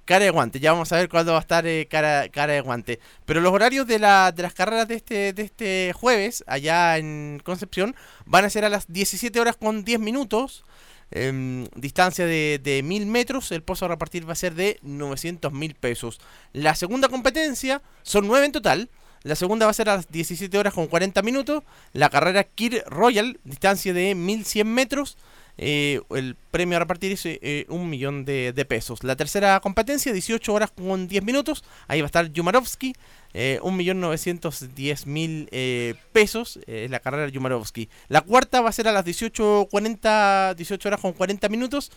cara 0.07 0.23
de 0.23 0.31
guante. 0.31 0.59
Ya 0.59 0.71
vamos 0.71 0.91
a 0.91 0.95
ver 0.95 1.09
cuándo 1.09 1.33
va 1.33 1.39
a 1.39 1.41
estar 1.41 1.67
eh, 1.67 1.85
cara, 1.87 2.29
cara 2.29 2.53
de 2.53 2.61
guante. 2.61 2.99
Pero 3.25 3.41
los 3.41 3.51
horarios 3.51 3.85
de, 3.85 3.99
la, 3.99 4.31
de 4.31 4.41
las 4.41 4.53
carreras 4.53 4.87
de 4.87 4.95
este, 4.95 5.33
de 5.33 5.43
este 5.43 5.93
jueves, 5.93 6.43
allá 6.47 6.97
en 6.97 7.41
Concepción, 7.43 7.93
van 8.25 8.45
a 8.45 8.49
ser 8.49 8.63
a 8.65 8.69
las 8.69 8.91
17 8.91 9.39
horas 9.39 9.57
con 9.57 9.83
10 9.83 9.99
minutos. 9.99 10.63
Em, 11.11 11.67
distancia 11.75 12.25
de, 12.25 12.59
de 12.61 12.83
1000 12.83 13.05
metros, 13.05 13.51
el 13.51 13.63
pozo 13.63 13.85
a 13.85 13.87
repartir 13.87 14.27
va 14.27 14.33
a 14.33 14.35
ser 14.35 14.55
de 14.55 14.79
900 14.81 15.53
mil 15.53 15.75
pesos. 15.75 16.19
La 16.53 16.75
segunda 16.75 17.07
competencia, 17.07 17.81
son 18.03 18.27
9 18.27 18.45
en 18.45 18.51
total. 18.51 18.89
La 19.23 19.35
segunda 19.35 19.65
va 19.65 19.71
a 19.71 19.73
ser 19.73 19.89
a 19.89 19.95
las 19.97 20.09
17 20.09 20.57
horas 20.57 20.73
con 20.73 20.87
40 20.87 21.21
minutos. 21.21 21.63
La 21.93 22.09
carrera 22.09 22.43
Kir 22.43 22.83
Royal, 22.87 23.39
distancia 23.43 23.93
de 23.93 24.15
1100 24.15 24.73
metros. 24.73 25.17
Eh, 25.57 26.01
el 26.11 26.35
premio 26.51 26.77
a 26.77 26.79
repartir 26.79 27.11
es 27.11 27.25
eh, 27.25 27.65
un 27.69 27.89
millón 27.89 28.25
de, 28.25 28.53
pesos. 28.67 29.03
La 29.03 29.15
tercera 29.15 29.59
competencia, 29.59 30.13
18 30.13 30.53
horas 30.53 30.71
con 30.71 31.07
10 31.07 31.23
minutos. 31.23 31.63
Ahí 31.87 32.01
va 32.01 32.05
a 32.05 32.07
estar 32.07 32.31
Yumarovsky, 32.31 32.93
eh, 33.33 33.59
un 33.63 33.75
millón 33.75 33.99
910 33.99 35.07
mil 35.07 35.49
pesos. 36.11 36.59
Es 36.67 36.91
la 36.91 36.99
carrera 36.99 37.29
Yumarovsky. 37.29 37.89
La 38.07 38.21
cuarta 38.21 38.61
va 38.61 38.69
a 38.69 38.73
ser 38.73 38.87
a 38.87 38.91
las 38.91 39.05
18.40, 39.05 40.55
18 40.55 40.89
horas 40.89 41.01
con 41.01 41.13
40 41.13 41.49
minutos. 41.49 41.91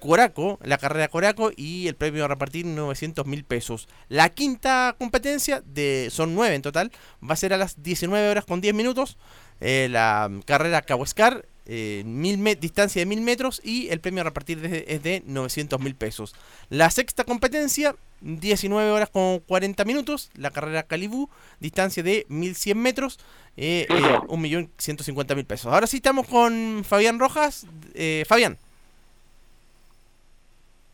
Coraco, 0.00 0.58
la 0.62 0.78
carrera 0.78 1.08
Coraco 1.08 1.50
y 1.54 1.88
el 1.88 1.96
premio 1.96 2.24
a 2.24 2.28
repartir 2.28 2.66
900 2.66 3.26
mil 3.26 3.44
pesos. 3.44 3.88
La 4.08 4.30
quinta 4.30 4.94
competencia, 4.98 5.62
de, 5.66 6.08
son 6.10 6.34
9 6.34 6.54
en 6.54 6.62
total, 6.62 6.92
va 7.22 7.34
a 7.34 7.36
ser 7.36 7.52
a 7.52 7.56
las 7.56 7.82
19 7.82 8.30
horas 8.30 8.44
con 8.44 8.60
10 8.60 8.74
minutos. 8.74 9.18
la 9.60 10.30
carrera 10.44 10.82
Cahuescar 10.82 11.46
eh, 11.66 12.02
mil 12.06 12.42
distancia 12.60 13.00
de 13.00 13.06
1000 13.06 13.20
metros 13.22 13.60
y 13.64 13.88
el 13.88 14.00
premio 14.00 14.20
a 14.20 14.24
repartir 14.24 14.64
es 14.86 15.02
de 15.02 15.22
900 15.26 15.80
mil 15.80 15.94
pesos. 15.94 16.34
La 16.70 16.90
sexta 16.90 17.24
competencia, 17.24 17.96
19 18.20 18.90
horas 18.90 19.10
con 19.10 19.40
40 19.40 19.84
minutos. 19.84 20.30
La 20.34 20.50
carrera 20.50 20.84
Calibú, 20.84 21.28
distancia 21.60 22.02
de 22.02 22.26
1100 22.28 22.78
metros, 22.78 23.18
eh, 23.56 23.86
eh, 23.88 24.18
1.150.000 24.28 25.46
pesos. 25.46 25.72
Ahora 25.72 25.86
sí 25.86 25.96
estamos 25.96 26.26
con 26.26 26.84
Fabián 26.84 27.18
Rojas. 27.18 27.66
Eh, 27.94 28.24
Fabián. 28.28 28.58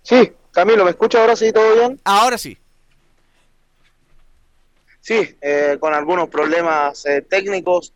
Sí, 0.02 0.32
Camilo, 0.50 0.84
¿me 0.84 0.90
escucha 0.90 1.20
ahora 1.20 1.36
sí 1.36 1.52
todo 1.52 1.74
bien? 1.74 2.00
Ahora 2.04 2.38
sí. 2.38 2.58
Sí, 5.00 5.36
eh, 5.40 5.76
con 5.80 5.94
algunos 5.94 6.28
problemas 6.28 7.04
técnicos 7.28 7.92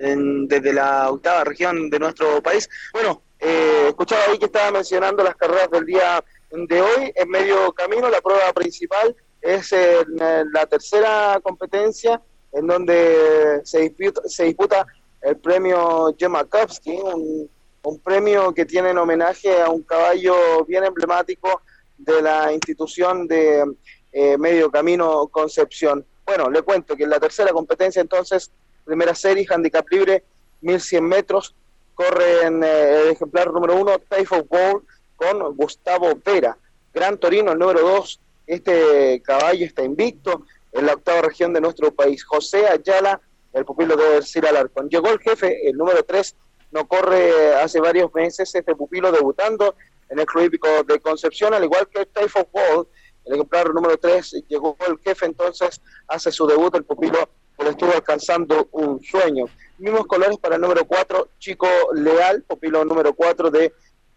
desde 0.00 0.72
la 0.72 1.10
octava 1.10 1.44
región 1.44 1.90
de 1.90 1.98
nuestro 1.98 2.42
país. 2.42 2.68
Bueno, 2.92 3.22
eh, 3.38 3.86
escuchaba 3.88 4.24
ahí 4.24 4.38
que 4.38 4.46
estaba 4.46 4.70
mencionando 4.70 5.22
las 5.22 5.36
carreras 5.36 5.70
del 5.70 5.84
día 5.84 6.24
de 6.50 6.80
hoy. 6.80 7.12
En 7.14 7.28
medio 7.28 7.72
camino, 7.72 8.08
la 8.08 8.20
prueba 8.20 8.52
principal 8.52 9.14
es 9.40 9.74
la 10.16 10.66
tercera 10.66 11.38
competencia 11.42 12.20
en 12.52 12.66
donde 12.66 13.60
se 13.64 13.80
disputa, 13.80 14.22
se 14.26 14.44
disputa 14.44 14.86
el 15.22 15.36
premio 15.36 16.14
un, 16.16 17.50
un 17.82 17.98
premio 18.00 18.52
que 18.52 18.64
tiene 18.64 18.90
en 18.90 18.98
homenaje 18.98 19.60
a 19.60 19.68
un 19.68 19.82
caballo 19.82 20.64
bien 20.64 20.84
emblemático 20.84 21.62
de 21.98 22.22
la 22.22 22.52
institución 22.52 23.26
de 23.28 23.64
eh, 24.12 24.38
Medio 24.38 24.70
Camino 24.70 25.28
Concepción. 25.28 26.04
Bueno, 26.24 26.50
le 26.50 26.62
cuento 26.62 26.96
que 26.96 27.04
en 27.04 27.10
la 27.10 27.20
tercera 27.20 27.52
competencia 27.52 28.00
entonces 28.00 28.50
primera 28.90 29.14
serie, 29.14 29.46
handicap 29.48 29.88
libre, 29.88 30.24
1100 30.62 31.04
metros, 31.04 31.54
corre 31.94 32.42
en 32.42 32.64
eh, 32.64 33.02
el 33.02 33.08
ejemplar 33.10 33.52
número 33.52 33.76
uno, 33.76 34.00
Typhoon 34.00 34.48
Bowl, 34.48 34.84
con 35.14 35.54
Gustavo 35.54 36.18
Vera. 36.24 36.58
Gran 36.92 37.18
Torino, 37.18 37.52
el 37.52 37.58
número 37.58 37.82
dos, 37.82 38.20
este 38.48 39.22
caballo 39.22 39.64
está 39.64 39.84
invicto 39.84 40.44
en 40.72 40.86
la 40.86 40.94
octava 40.94 41.22
región 41.22 41.52
de 41.52 41.60
nuestro 41.60 41.92
país. 41.92 42.24
José 42.24 42.66
Ayala, 42.66 43.20
el 43.52 43.64
pupilo 43.64 43.94
de 43.96 44.22
Sir 44.22 44.44
Alarcón. 44.44 44.88
Llegó 44.88 45.08
el 45.10 45.20
jefe, 45.20 45.68
el 45.68 45.76
número 45.76 46.02
tres, 46.02 46.34
no 46.72 46.88
corre 46.88 47.54
hace 47.54 47.78
varios 47.80 48.12
meses, 48.12 48.52
este 48.52 48.74
pupilo 48.74 49.12
debutando 49.12 49.76
en 50.08 50.18
el 50.18 50.26
Club 50.26 50.46
Hípico 50.46 50.82
de 50.82 50.98
Concepción, 50.98 51.54
al 51.54 51.62
igual 51.62 51.88
que 51.88 52.06
Typhoon 52.06 52.48
Bowl, 52.52 52.88
el 53.24 53.34
ejemplar 53.34 53.72
número 53.72 53.96
tres, 53.98 54.32
llegó 54.48 54.76
el 54.88 54.98
jefe, 54.98 55.26
entonces 55.26 55.80
hace 56.08 56.32
su 56.32 56.44
debut 56.48 56.74
el 56.74 56.84
pupilo 56.84 57.28
estuvo 57.68 57.92
alcanzando 57.92 58.68
un 58.72 59.02
sueño. 59.02 59.46
Mismos 59.78 60.06
colores 60.06 60.38
para 60.38 60.56
el 60.56 60.60
número 60.60 60.84
4, 60.86 61.28
Chico 61.38 61.66
Leal, 61.94 62.42
pupilo 62.42 62.84
número 62.84 63.14
4 63.14 63.50
de 63.50 63.72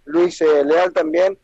Luis 0.06 0.41
eh, 0.41 0.64
Leal 0.64 0.91
también 0.94 1.38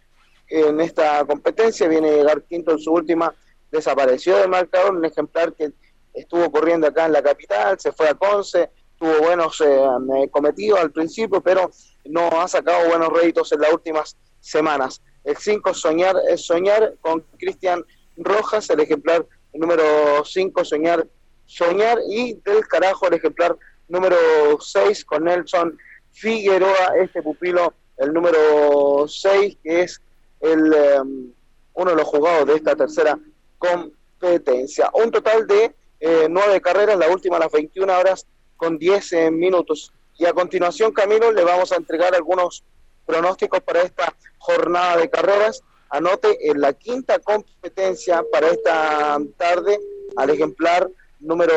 en 0.49 0.79
esta 0.81 1.23
competencia, 1.25 1.87
viene 1.87 2.09
a 2.09 2.13
llegar 2.13 2.43
quinto 2.43 2.71
en 2.71 2.79
su 2.79 2.91
última, 2.91 3.33
desapareció 3.71 4.37
de 4.37 4.47
marcador, 4.47 4.95
un 4.95 5.05
ejemplar 5.05 5.53
que 5.53 5.71
estuvo 6.13 6.51
corriendo 6.51 6.87
acá 6.87 7.05
en 7.05 7.13
la 7.13 7.21
capital, 7.21 7.79
se 7.79 7.91
fue 7.91 8.09
a 8.09 8.15
Conce, 8.15 8.71
tuvo 8.97 9.19
buenos 9.19 9.61
eh, 9.61 10.29
cometidos 10.31 10.79
al 10.79 10.91
principio, 10.91 11.41
pero 11.41 11.71
no 12.05 12.41
ha 12.41 12.47
sacado 12.47 12.87
buenos 12.89 13.09
réditos 13.09 13.51
en 13.51 13.61
las 13.61 13.71
últimas 13.71 14.17
semanas. 14.39 15.01
El 15.23 15.37
5, 15.37 15.73
Soñar 15.73 16.15
es 16.29 16.45
Soñar, 16.45 16.95
con 17.01 17.23
Cristian 17.37 17.85
Rojas, 18.17 18.69
el 18.69 18.79
ejemplar 18.79 19.25
número 19.53 20.25
5, 20.25 20.65
Soñar 20.65 21.05
Soñar 21.49 21.97
y 22.07 22.35
del 22.45 22.67
carajo 22.67 23.07
el 23.07 23.15
ejemplar 23.15 23.57
número 23.87 24.15
6 24.59 25.03
con 25.03 25.23
Nelson 25.23 25.75
Figueroa, 26.11 26.93
este 27.01 27.23
pupilo, 27.23 27.73
el 27.97 28.13
número 28.13 29.07
6, 29.07 29.57
que 29.63 29.81
es 29.81 29.99
el 30.41 30.71
em, 30.73 31.33
uno 31.73 31.91
de 31.91 31.97
los 31.97 32.07
jugados 32.07 32.45
de 32.45 32.53
esta 32.53 32.75
tercera 32.75 33.17
competencia. 33.57 34.91
Un 34.93 35.09
total 35.09 35.47
de 35.47 35.75
eh, 35.99 36.27
nueve 36.29 36.61
carreras, 36.61 36.97
la 36.99 37.09
última 37.09 37.39
las 37.39 37.51
21 37.51 37.97
horas 37.97 38.27
con 38.55 38.77
10 38.77 39.13
eh, 39.13 39.31
minutos. 39.31 39.91
Y 40.19 40.25
a 40.27 40.33
continuación, 40.33 40.91
Camilo, 40.91 41.31
le 41.31 41.43
vamos 41.43 41.71
a 41.71 41.77
entregar 41.77 42.13
algunos 42.13 42.63
pronósticos 43.07 43.61
para 43.61 43.81
esta 43.81 44.15
jornada 44.37 44.97
de 44.97 45.09
carreras. 45.09 45.63
Anote 45.89 46.51
en 46.51 46.61
la 46.61 46.73
quinta 46.73 47.17
competencia 47.17 48.23
para 48.31 48.49
esta 48.49 49.17
tarde 49.35 49.79
al 50.15 50.29
ejemplar 50.29 50.87
número 51.19 51.53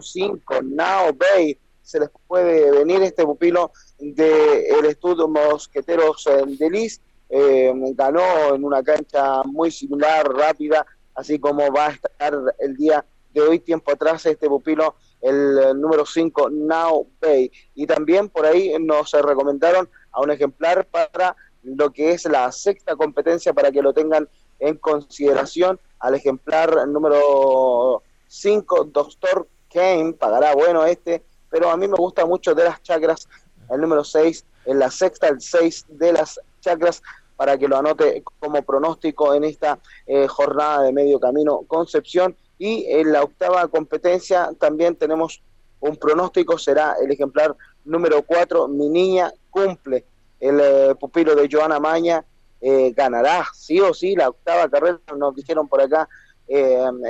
5, 0.00 0.62
Now 0.62 1.12
Bay, 1.14 1.58
se 1.82 2.00
les 2.00 2.10
puede 2.26 2.70
venir 2.70 3.02
este 3.02 3.24
pupilo 3.24 3.72
del 3.98 4.64
el 4.78 4.84
estudio 4.86 5.28
Mosqueteros 5.28 6.28
de 6.46 6.70
Liz, 6.70 7.00
eh, 7.28 7.72
ganó 7.94 8.54
en 8.54 8.64
una 8.64 8.82
cancha 8.82 9.42
muy 9.44 9.70
similar, 9.70 10.26
rápida, 10.28 10.86
así 11.14 11.38
como 11.38 11.70
va 11.72 11.88
a 11.88 11.90
estar 11.90 12.38
el 12.58 12.76
día 12.76 13.04
de 13.32 13.40
hoy, 13.40 13.58
tiempo 13.58 13.92
atrás, 13.92 14.26
este 14.26 14.48
pupilo, 14.48 14.94
el, 15.20 15.80
número 15.80 16.04
5, 16.04 16.50
Now 16.50 17.06
Bay. 17.20 17.50
Y 17.74 17.86
también 17.86 18.28
por 18.28 18.44
ahí 18.44 18.74
nos 18.78 19.12
recomendaron 19.12 19.88
a 20.12 20.20
un 20.20 20.30
ejemplar 20.30 20.86
para 20.86 21.36
lo 21.62 21.90
que 21.90 22.12
es 22.12 22.24
la 22.26 22.50
sexta 22.52 22.96
competencia 22.96 23.52
para 23.52 23.70
que 23.70 23.82
lo 23.82 23.92
tengan 23.92 24.28
en 24.58 24.76
consideración 24.76 25.80
al 26.00 26.14
ejemplar 26.14 26.86
número 26.88 28.02
5, 28.32 28.84
Doctor 28.84 29.46
Kane, 29.70 30.14
pagará 30.14 30.54
bueno 30.54 30.86
este, 30.86 31.22
pero 31.50 31.70
a 31.70 31.76
mí 31.76 31.86
me 31.86 31.96
gusta 31.96 32.24
mucho 32.24 32.54
de 32.54 32.64
las 32.64 32.82
chakras, 32.82 33.28
el 33.70 33.80
número 33.80 34.04
6, 34.04 34.46
en 34.64 34.78
la 34.78 34.90
sexta, 34.90 35.28
el 35.28 35.40
6 35.40 35.84
de 35.88 36.14
las 36.14 36.40
chakras, 36.60 37.02
para 37.36 37.58
que 37.58 37.68
lo 37.68 37.76
anote 37.76 38.22
como 38.40 38.62
pronóstico 38.62 39.34
en 39.34 39.44
esta 39.44 39.78
eh, 40.06 40.26
jornada 40.28 40.82
de 40.82 40.92
medio 40.92 41.20
camino 41.20 41.62
Concepción. 41.66 42.34
Y 42.58 42.86
en 42.88 43.12
la 43.12 43.22
octava 43.22 43.68
competencia 43.68 44.50
también 44.58 44.96
tenemos 44.96 45.42
un 45.80 45.96
pronóstico, 45.96 46.56
será 46.56 46.94
el 47.02 47.10
ejemplar 47.10 47.54
número 47.84 48.22
4, 48.22 48.68
Mi 48.68 48.88
Niña 48.88 49.32
Cumple. 49.50 50.06
El 50.40 50.60
eh, 50.60 50.94
pupilo 50.98 51.34
de 51.34 51.48
Joana 51.50 51.80
Maña 51.80 52.24
eh, 52.62 52.92
ganará 52.96 53.44
sí 53.52 53.78
o 53.80 53.92
sí 53.92 54.14
la 54.16 54.30
octava 54.30 54.70
carrera, 54.70 54.98
nos 55.16 55.34
dijeron 55.34 55.68
por 55.68 55.82
acá 55.82 56.08
en 56.48 57.02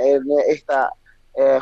esta 0.47 0.91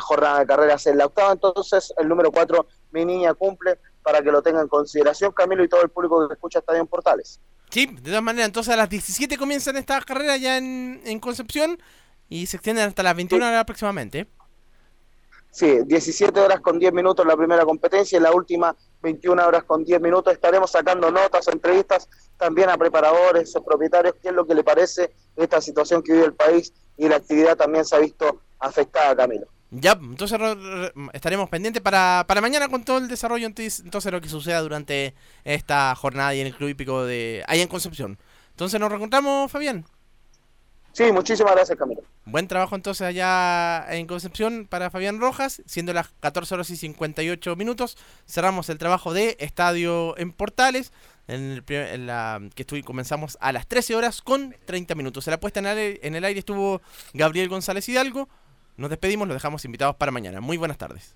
jornada 0.00 0.40
de 0.40 0.46
carreras 0.46 0.86
en 0.86 0.98
la 0.98 1.06
octava, 1.06 1.32
entonces 1.32 1.92
el 1.96 2.08
número 2.08 2.30
4, 2.30 2.66
Mi 2.92 3.04
Niña 3.04 3.34
Cumple, 3.34 3.78
para 4.02 4.22
que 4.22 4.30
lo 4.30 4.42
tenga 4.42 4.60
en 4.60 4.68
consideración 4.68 5.32
Camilo 5.32 5.64
y 5.64 5.68
todo 5.68 5.82
el 5.82 5.88
público 5.88 6.28
que 6.28 6.34
escucha 6.34 6.58
Estadio 6.58 6.80
en 6.80 6.86
Portales. 6.86 7.40
Sí, 7.70 7.86
de 7.86 8.02
todas 8.02 8.22
maneras, 8.22 8.48
entonces 8.48 8.74
a 8.74 8.76
las 8.76 8.90
17 8.90 9.38
comienzan 9.38 9.76
estas 9.76 10.04
carreras 10.04 10.40
ya 10.40 10.58
en, 10.58 11.00
en 11.04 11.18
Concepción 11.20 11.78
y 12.28 12.46
se 12.46 12.56
extienden 12.56 12.88
hasta 12.88 13.02
las 13.02 13.16
21 13.16 13.46
horas 13.46 13.60
aproximadamente. 13.60 14.26
Sí, 15.50 15.80
17 15.84 16.40
horas 16.40 16.60
con 16.60 16.78
10 16.78 16.94
minutos 16.94 17.26
la 17.26 17.36
primera 17.36 17.64
competencia 17.66 18.18
y 18.18 18.22
la 18.22 18.32
última 18.32 18.74
21 19.02 19.46
horas 19.46 19.64
con 19.64 19.84
10 19.84 20.00
minutos. 20.00 20.32
Estaremos 20.32 20.70
sacando 20.70 21.10
notas, 21.10 21.46
entrevistas 21.48 22.08
también 22.38 22.70
a 22.70 22.78
preparadores, 22.78 23.54
a 23.54 23.60
propietarios, 23.60 24.14
qué 24.22 24.28
es 24.28 24.34
lo 24.34 24.46
que 24.46 24.54
le 24.54 24.64
parece 24.64 25.12
esta 25.36 25.60
situación 25.60 26.02
que 26.02 26.14
vive 26.14 26.24
el 26.24 26.34
país 26.34 26.72
y 26.96 27.06
la 27.06 27.16
actividad 27.16 27.56
también 27.56 27.84
se 27.84 27.94
ha 27.94 27.98
visto 27.98 28.40
afectada, 28.58 29.14
Camilo. 29.14 29.46
Ya, 29.74 29.92
entonces 29.92 30.38
estaremos 31.14 31.48
pendientes 31.48 31.82
para, 31.82 32.26
para 32.28 32.42
mañana 32.42 32.68
con 32.68 32.84
todo 32.84 32.98
el 32.98 33.08
desarrollo, 33.08 33.46
entonces 33.46 34.12
lo 34.12 34.20
que 34.20 34.28
suceda 34.28 34.60
durante 34.60 35.14
esta 35.44 35.94
jornada 35.94 36.34
y 36.34 36.40
en 36.40 36.46
el 36.46 36.54
Club 36.54 36.68
Hípico 36.68 37.06
de 37.06 37.42
ahí 37.48 37.62
en 37.62 37.68
Concepción. 37.68 38.18
Entonces 38.50 38.78
nos 38.78 38.90
reencontramos, 38.90 39.50
Fabián. 39.50 39.86
Sí, 40.92 41.10
muchísimas 41.10 41.54
gracias, 41.54 41.78
Camilo. 41.78 42.02
Buen 42.26 42.48
trabajo 42.48 42.76
entonces 42.76 43.06
allá 43.06 43.86
en 43.88 44.06
Concepción 44.06 44.66
para 44.68 44.90
Fabián 44.90 45.18
Rojas, 45.18 45.62
siendo 45.64 45.94
las 45.94 46.08
14 46.20 46.54
horas 46.54 46.68
y 46.68 46.76
58 46.76 47.56
minutos. 47.56 47.96
Cerramos 48.28 48.68
el 48.68 48.76
trabajo 48.76 49.14
de 49.14 49.38
Estadio 49.40 50.18
en 50.18 50.32
Portales, 50.32 50.92
en, 51.28 51.64
la, 52.06 52.42
que 52.54 52.62
estuve, 52.64 52.82
comenzamos 52.82 53.38
a 53.40 53.52
las 53.52 53.66
13 53.66 53.94
horas 53.96 54.20
con 54.20 54.54
30 54.66 54.94
minutos. 54.96 55.26
En 55.26 55.30
la 55.30 55.40
puesta 55.40 55.60
en 55.60 55.66
el, 55.66 55.98
en 56.02 56.14
el 56.14 56.24
aire 56.24 56.40
estuvo 56.40 56.82
Gabriel 57.14 57.48
González 57.48 57.88
Hidalgo. 57.88 58.28
Nos 58.82 58.90
despedimos, 58.90 59.28
los 59.28 59.36
dejamos 59.36 59.64
invitados 59.64 59.94
para 59.94 60.10
mañana. 60.10 60.40
Muy 60.40 60.56
buenas 60.56 60.76
tardes. 60.76 61.14